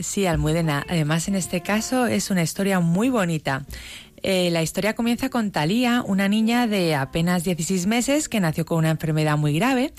Sí, 0.00 0.26
Almudena. 0.26 0.84
Además, 0.88 1.28
en 1.28 1.34
este 1.34 1.60
caso 1.60 2.06
es 2.06 2.30
una 2.30 2.42
historia 2.42 2.80
muy 2.80 3.10
bonita. 3.10 3.66
Eh, 4.22 4.50
la 4.50 4.62
historia 4.62 4.94
comienza 4.94 5.28
con 5.28 5.50
Talía, 5.50 6.02
una 6.06 6.28
niña 6.28 6.66
de 6.66 6.94
apenas 6.94 7.44
16 7.44 7.86
meses 7.86 8.28
que 8.28 8.40
nació 8.40 8.64
con 8.64 8.78
una 8.78 8.90
enfermedad 8.90 9.36
muy 9.36 9.54
grave. 9.54 9.92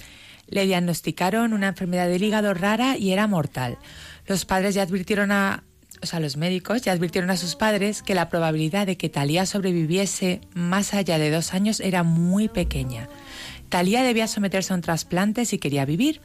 Le 0.48 0.66
diagnosticaron 0.66 1.54
una 1.54 1.68
enfermedad 1.70 2.08
del 2.08 2.24
hígado 2.24 2.54
rara 2.54 2.98
y 2.98 3.12
era 3.12 3.28
mortal. 3.28 3.78
Los 4.26 4.46
padres 4.46 4.74
ya 4.74 4.84
advirtieron 4.84 5.32
a, 5.32 5.64
o 6.02 6.06
sea, 6.06 6.20
los 6.20 6.38
médicos 6.38 6.82
ya 6.82 6.92
advirtieron 6.92 7.30
a 7.30 7.38
sus 7.38 7.56
padres 7.56 8.02
que 8.02 8.16
la 8.16 8.30
probabilidad 8.30 8.88
de 8.88 8.98
que 8.98 9.10
Talía 9.10 9.46
sobreviviese 9.46 10.42
más 10.54 10.94
allá 10.94 11.18
de 11.18 11.32
dos 11.32 11.54
años 11.54 11.80
era 11.80 12.04
muy 12.04 12.48
pequeña. 12.48 13.10
Talía 13.70 14.04
debía 14.04 14.28
someterse 14.28 14.74
a 14.74 14.78
un 14.78 14.82
trasplante 14.82 15.46
si 15.46 15.58
quería 15.60 15.86
vivir. 15.86 16.22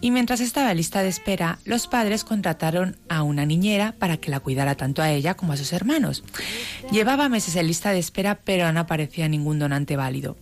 Y 0.00 0.10
mientras 0.10 0.40
estaba 0.40 0.72
en 0.72 0.78
lista 0.78 1.02
de 1.02 1.08
espera, 1.08 1.60
los 1.64 1.86
padres 1.86 2.24
contrataron 2.24 2.96
a 3.08 3.22
una 3.22 3.46
niñera 3.46 3.94
para 3.98 4.16
que 4.16 4.32
la 4.32 4.40
cuidara 4.40 4.74
tanto 4.74 5.00
a 5.00 5.10
ella 5.12 5.34
como 5.34 5.52
a 5.52 5.56
sus 5.56 5.72
hermanos. 5.72 6.24
Llevaba 6.90 7.28
meses 7.28 7.54
en 7.54 7.68
lista 7.68 7.92
de 7.92 8.00
espera, 8.00 8.40
pero 8.42 8.72
no 8.72 8.80
aparecía 8.80 9.28
ningún 9.28 9.60
donante 9.60 9.94
válido. 9.94 10.36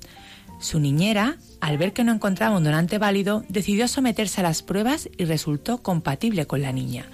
Su 0.61 0.81
niñera, 0.81 1.37
al 1.61 1.77
ver 1.77 1.93
que 1.93 2.05
no 2.05 2.13
encontraba 2.13 2.57
un 2.57 2.65
donante 2.65 2.97
válido, 2.97 3.45
decidió 3.49 3.87
someterse 3.87 4.41
a 4.41 4.45
las 4.45 4.63
pruebas 4.63 5.11
y 5.19 5.27
resultó 5.27 5.83
compatible 5.83 6.47
con 6.47 6.63
la 6.63 6.73
niña. 6.73 7.07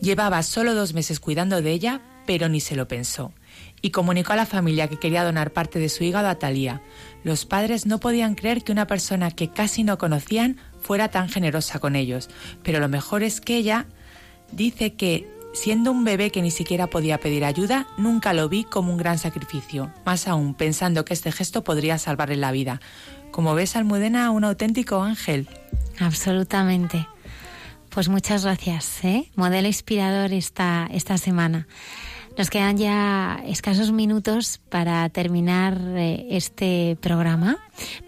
Llevaba 0.00 0.42
solo 0.42 0.74
dos 0.74 0.94
meses 0.94 1.20
cuidando 1.20 1.60
de 1.62 1.72
ella, 1.72 2.00
pero 2.26 2.48
ni 2.48 2.60
se 2.60 2.76
lo 2.76 2.88
pensó. 2.88 3.32
Y 3.82 3.90
comunicó 3.90 4.32
a 4.32 4.36
la 4.36 4.46
familia 4.46 4.88
que 4.88 4.98
quería 4.98 5.24
donar 5.24 5.52
parte 5.52 5.78
de 5.78 5.88
su 5.88 6.04
hígado 6.04 6.28
a 6.28 6.36
Talía. 6.36 6.82
Los 7.24 7.44
padres 7.44 7.86
no 7.86 7.98
podían 8.00 8.34
creer 8.34 8.62
que 8.62 8.72
una 8.72 8.86
persona 8.86 9.30
que 9.30 9.50
casi 9.50 9.84
no 9.84 9.98
conocían 9.98 10.58
fuera 10.80 11.08
tan 11.08 11.28
generosa 11.28 11.78
con 11.78 11.96
ellos, 11.96 12.30
pero 12.62 12.80
lo 12.80 12.88
mejor 12.88 13.22
es 13.22 13.40
que 13.40 13.56
ella 13.56 13.86
dice 14.52 14.94
que 14.94 15.28
siendo 15.52 15.90
un 15.90 16.04
bebé 16.04 16.30
que 16.30 16.42
ni 16.42 16.50
siquiera 16.50 16.86
podía 16.86 17.18
pedir 17.18 17.44
ayuda, 17.44 17.86
nunca 17.98 18.32
lo 18.32 18.48
vi 18.48 18.64
como 18.64 18.92
un 18.92 18.98
gran 18.98 19.18
sacrificio, 19.18 19.92
más 20.04 20.28
aún 20.28 20.54
pensando 20.54 21.04
que 21.04 21.14
este 21.14 21.32
gesto 21.32 21.64
podría 21.64 21.98
salvarle 21.98 22.36
la 22.36 22.52
vida. 22.52 22.80
Como 23.30 23.54
ves, 23.54 23.76
Almudena, 23.76 24.30
un 24.30 24.44
auténtico 24.44 25.02
ángel. 25.02 25.48
Absolutamente. 25.98 27.06
Pues 27.90 28.08
muchas 28.08 28.44
gracias, 28.44 29.04
¿eh? 29.04 29.30
Modelo 29.34 29.66
inspirador 29.66 30.32
esta, 30.32 30.88
esta 30.92 31.18
semana. 31.18 31.66
Nos 32.38 32.48
quedan 32.48 32.78
ya 32.78 33.42
escasos 33.46 33.90
minutos 33.90 34.60
para 34.68 35.08
terminar 35.08 35.78
eh, 35.96 36.28
este 36.30 36.96
programa. 37.00 37.58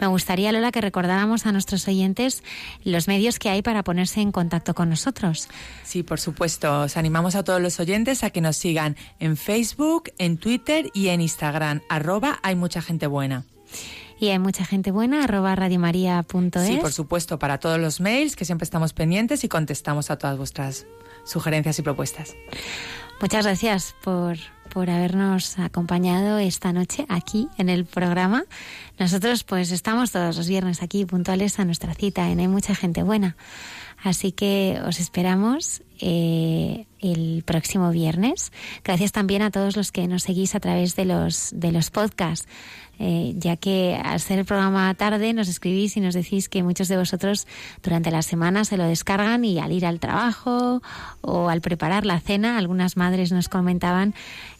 Me 0.01 0.07
gustaría, 0.07 0.53
Lola, 0.53 0.71
que 0.71 0.81
recordáramos 0.81 1.45
a 1.45 1.53
nuestros 1.53 1.87
oyentes 1.89 2.45
los 2.85 3.09
medios 3.09 3.41
que 3.41 3.51
hay 3.51 3.63
para 3.63 3.83
ponerse 3.83 4.21
en 4.21 4.31
contacto 4.31 4.75
con 4.75 4.89
nosotros. 4.89 5.49
Sí, 5.83 6.05
por 6.05 6.21
supuesto. 6.21 6.83
Os 6.83 6.97
animamos 6.97 7.35
a 7.35 7.43
todos 7.43 7.61
los 7.61 7.81
oyentes 7.81 8.23
a 8.23 8.31
que 8.31 8.41
nos 8.41 8.57
sigan 8.57 8.97
en 9.19 9.37
Facebook, 9.37 10.13
en 10.19 10.39
Twitter 10.39 10.91
y 10.95 11.09
en 11.09 11.21
Instagram. 11.21 11.83
Arroba 11.89 12.39
hay 12.43 12.55
mucha 12.55 12.81
gente 12.81 13.09
buena. 13.09 13.45
Y 14.23 14.29
hay 14.29 14.39
mucha 14.39 14.65
gente 14.65 14.93
buena, 14.93 15.25
arroba 15.25 15.57
radiomaria.es. 15.57 16.65
Sí, 16.65 16.77
por 16.77 16.93
supuesto, 16.93 17.41
para 17.41 17.59
todos 17.59 17.81
los 17.81 18.01
mails, 18.01 18.37
que 18.37 18.45
siempre 18.45 18.63
estamos 18.63 18.93
pendientes 18.93 19.43
y 19.43 19.49
contestamos 19.49 20.13
a 20.13 20.17
todas 20.17 20.39
vuestras 20.39 20.87
sugerencias 21.25 21.81
y 21.81 21.83
propuestas. 21.83 22.37
Muchas 23.21 23.45
gracias 23.45 23.97
por, 24.01 24.37
por 24.73 24.91
habernos 24.91 25.59
acompañado 25.59 26.39
esta 26.39 26.73
noche 26.73 27.05
aquí 27.09 27.49
en 27.59 27.69
el 27.69 27.85
programa. 27.85 28.45
Nosotros 28.97 29.43
pues 29.43 29.73
estamos 29.73 30.13
todos 30.13 30.37
los 30.37 30.47
viernes 30.47 30.85
aquí 30.85 31.05
puntuales 31.05 31.59
a 31.59 31.65
nuestra 31.65 31.93
cita 31.93 32.31
en 32.31 32.39
Hay 32.39 32.47
mucha 32.47 32.77
gente 32.77 33.03
buena. 33.03 33.35
Así 34.05 34.31
que 34.31 34.81
os 34.87 35.01
esperamos 35.01 35.83
eh, 36.01 36.87
el 37.03 37.43
próximo 37.45 37.91
viernes. 37.91 38.53
Gracias 38.85 39.13
también 39.13 39.43
a 39.43 39.51
todos 39.51 39.77
los 39.77 39.93
que 39.93 40.09
nos 40.09 40.23
seguís 40.23 40.55
a 40.55 40.61
través 40.61 40.97
de 40.97 41.05
los, 41.05 41.51
de 41.55 41.73
los 41.73 41.91
podcasts. 41.91 42.49
Eh, 42.99 43.35
ya 43.37 43.57
que 43.57 44.01
al 44.01 44.21
ser 44.21 44.39
el 44.39 44.45
programa 44.45 44.95
tarde 44.95 45.33
nos 45.33 45.49
escribís 45.49 45.97
y 45.97 46.01
nos 46.01 46.15
decís 46.15 46.49
que 46.49 46.63
muchos 46.63 46.87
de 46.87 46.97
vosotros 46.97 47.49
durante 47.83 48.13
la 48.13 48.23
semana 48.23 48.65
se 48.65 48.77
lo 48.77 48.85
descargan 48.85 49.45
y 49.45 49.59
al 49.59 49.73
ir 49.73 49.87
al 49.87 49.99
trabajo 49.99 50.83
o 51.21 51.49
al 51.49 51.61
preparar 51.61 52.07
la 52.07 52.21
cena, 52.21 52.59
algunas 52.59 52.97
madres 52.97 53.33
nos 53.33 53.49
comentaban, 53.49 54.15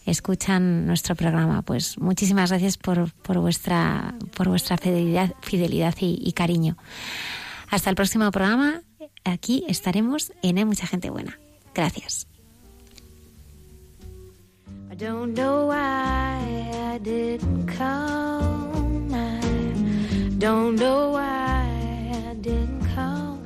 escuchan 0.05 0.85
nuestro 0.85 1.15
programa. 1.15 1.61
Pues 1.61 1.97
muchísimas 1.99 2.49
gracias 2.49 2.77
por, 2.77 3.13
por 3.13 3.39
vuestra, 3.39 4.15
por 4.35 4.49
vuestra 4.49 4.77
fidelidad, 4.77 5.33
fidelidad 5.41 5.95
y, 6.01 6.33
cariño. 6.33 6.75
Hasta 7.69 7.89
el 7.89 7.95
próximo 7.95 8.29
programa. 8.31 8.81
Aquí 9.23 9.63
estaremos 9.69 10.33
en 10.41 10.57
Hay 10.57 10.65
Mucha 10.65 10.85
Gente 10.85 11.09
Buena. 11.09 11.39
Gracias. 11.73 12.32
I 14.93 14.95
don't 14.95 15.33
know 15.33 15.65
why 15.65 16.69
I 16.93 16.99
didn't 16.99 17.65
come. 17.65 19.11
I 19.11 20.29
don't 20.37 20.75
know 20.75 21.09
why 21.09 22.11
I 22.29 22.35
didn't 22.35 22.85
come. 22.93 23.43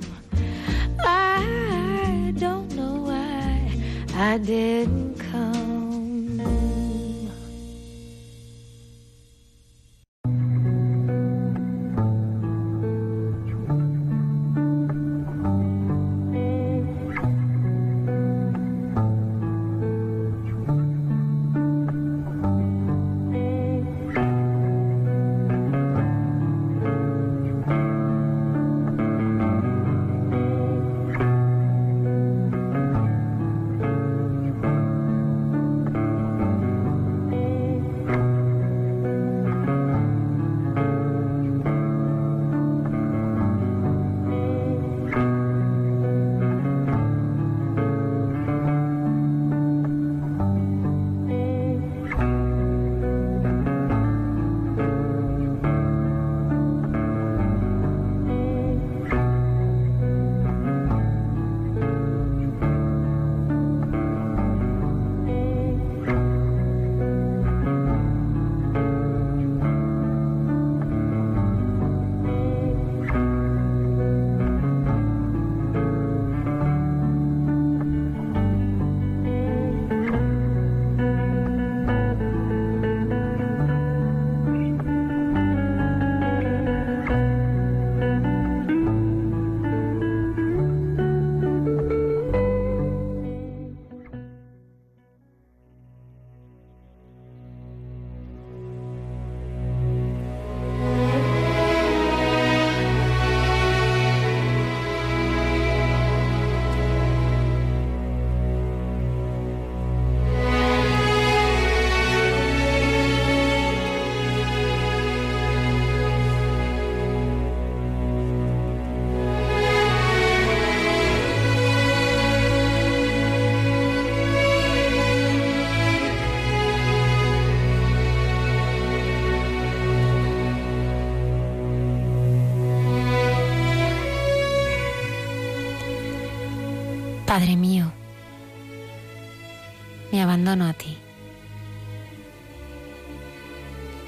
I 1.00 2.34
don't 2.38 2.70
know 2.76 2.96
why 2.96 3.72
I 4.14 4.38
didn't 4.40 5.18
come. 5.32 5.87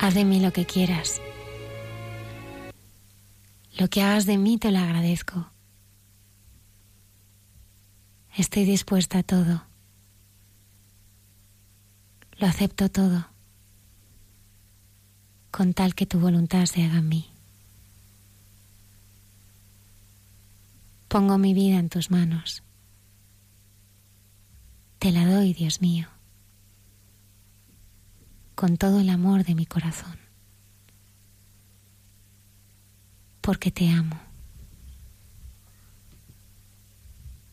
Haz 0.10 0.16
de 0.16 0.26
mí 0.26 0.40
lo 0.40 0.52
que 0.52 0.66
quieras. 0.66 1.22
Lo 3.78 3.92
que 3.92 4.02
hagas 4.02 4.26
de 4.26 4.40
mí 4.40 4.58
te 4.58 4.72
lo 4.72 4.80
agradezco. 4.80 5.52
Estoy 8.36 8.66
dispuesta 8.66 9.20
a 9.20 9.24
todo. 9.24 9.66
Lo 12.40 12.48
acepto 12.48 12.90
todo, 12.90 13.28
con 15.52 15.76
tal 15.76 15.94
que 15.94 16.08
tu 16.08 16.20
voluntad 16.20 16.66
se 16.66 16.84
haga 16.84 16.98
en 16.98 17.08
mí. 17.08 17.30
Pongo 21.08 21.38
mi 21.38 21.54
vida 21.54 21.78
en 21.78 21.90
tus 21.90 22.10
manos. 22.10 22.64
Te 24.98 25.12
la 25.12 25.28
doy, 25.28 25.54
Dios 25.54 25.82
mío, 25.82 26.08
con 28.60 28.76
todo 28.76 29.00
el 29.00 29.10
amor 29.10 29.46
de 29.46 29.56
mi 29.56 29.66
corazón, 29.66 30.20
porque 33.40 33.72
te 33.72 33.90
amo, 33.90 34.20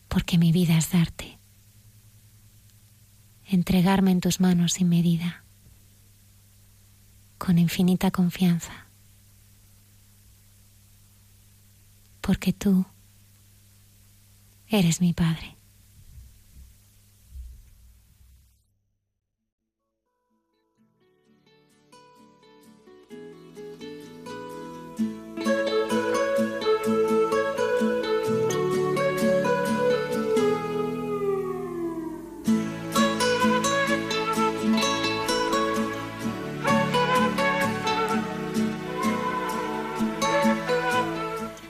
porque 0.09 0.37
mi 0.37 0.51
vida 0.51 0.77
es 0.77 0.91
darte. 0.91 1.39
Entregarme 3.45 4.11
en 4.11 4.19
tus 4.19 4.41
manos 4.41 4.73
sin 4.73 4.89
medida, 4.89 5.45
con 7.37 7.57
infinita 7.57 8.11
confianza, 8.11 8.87
porque 12.19 12.51
tú 12.51 12.85
eres 14.67 14.99
mi 14.99 15.13
Padre. 15.13 15.56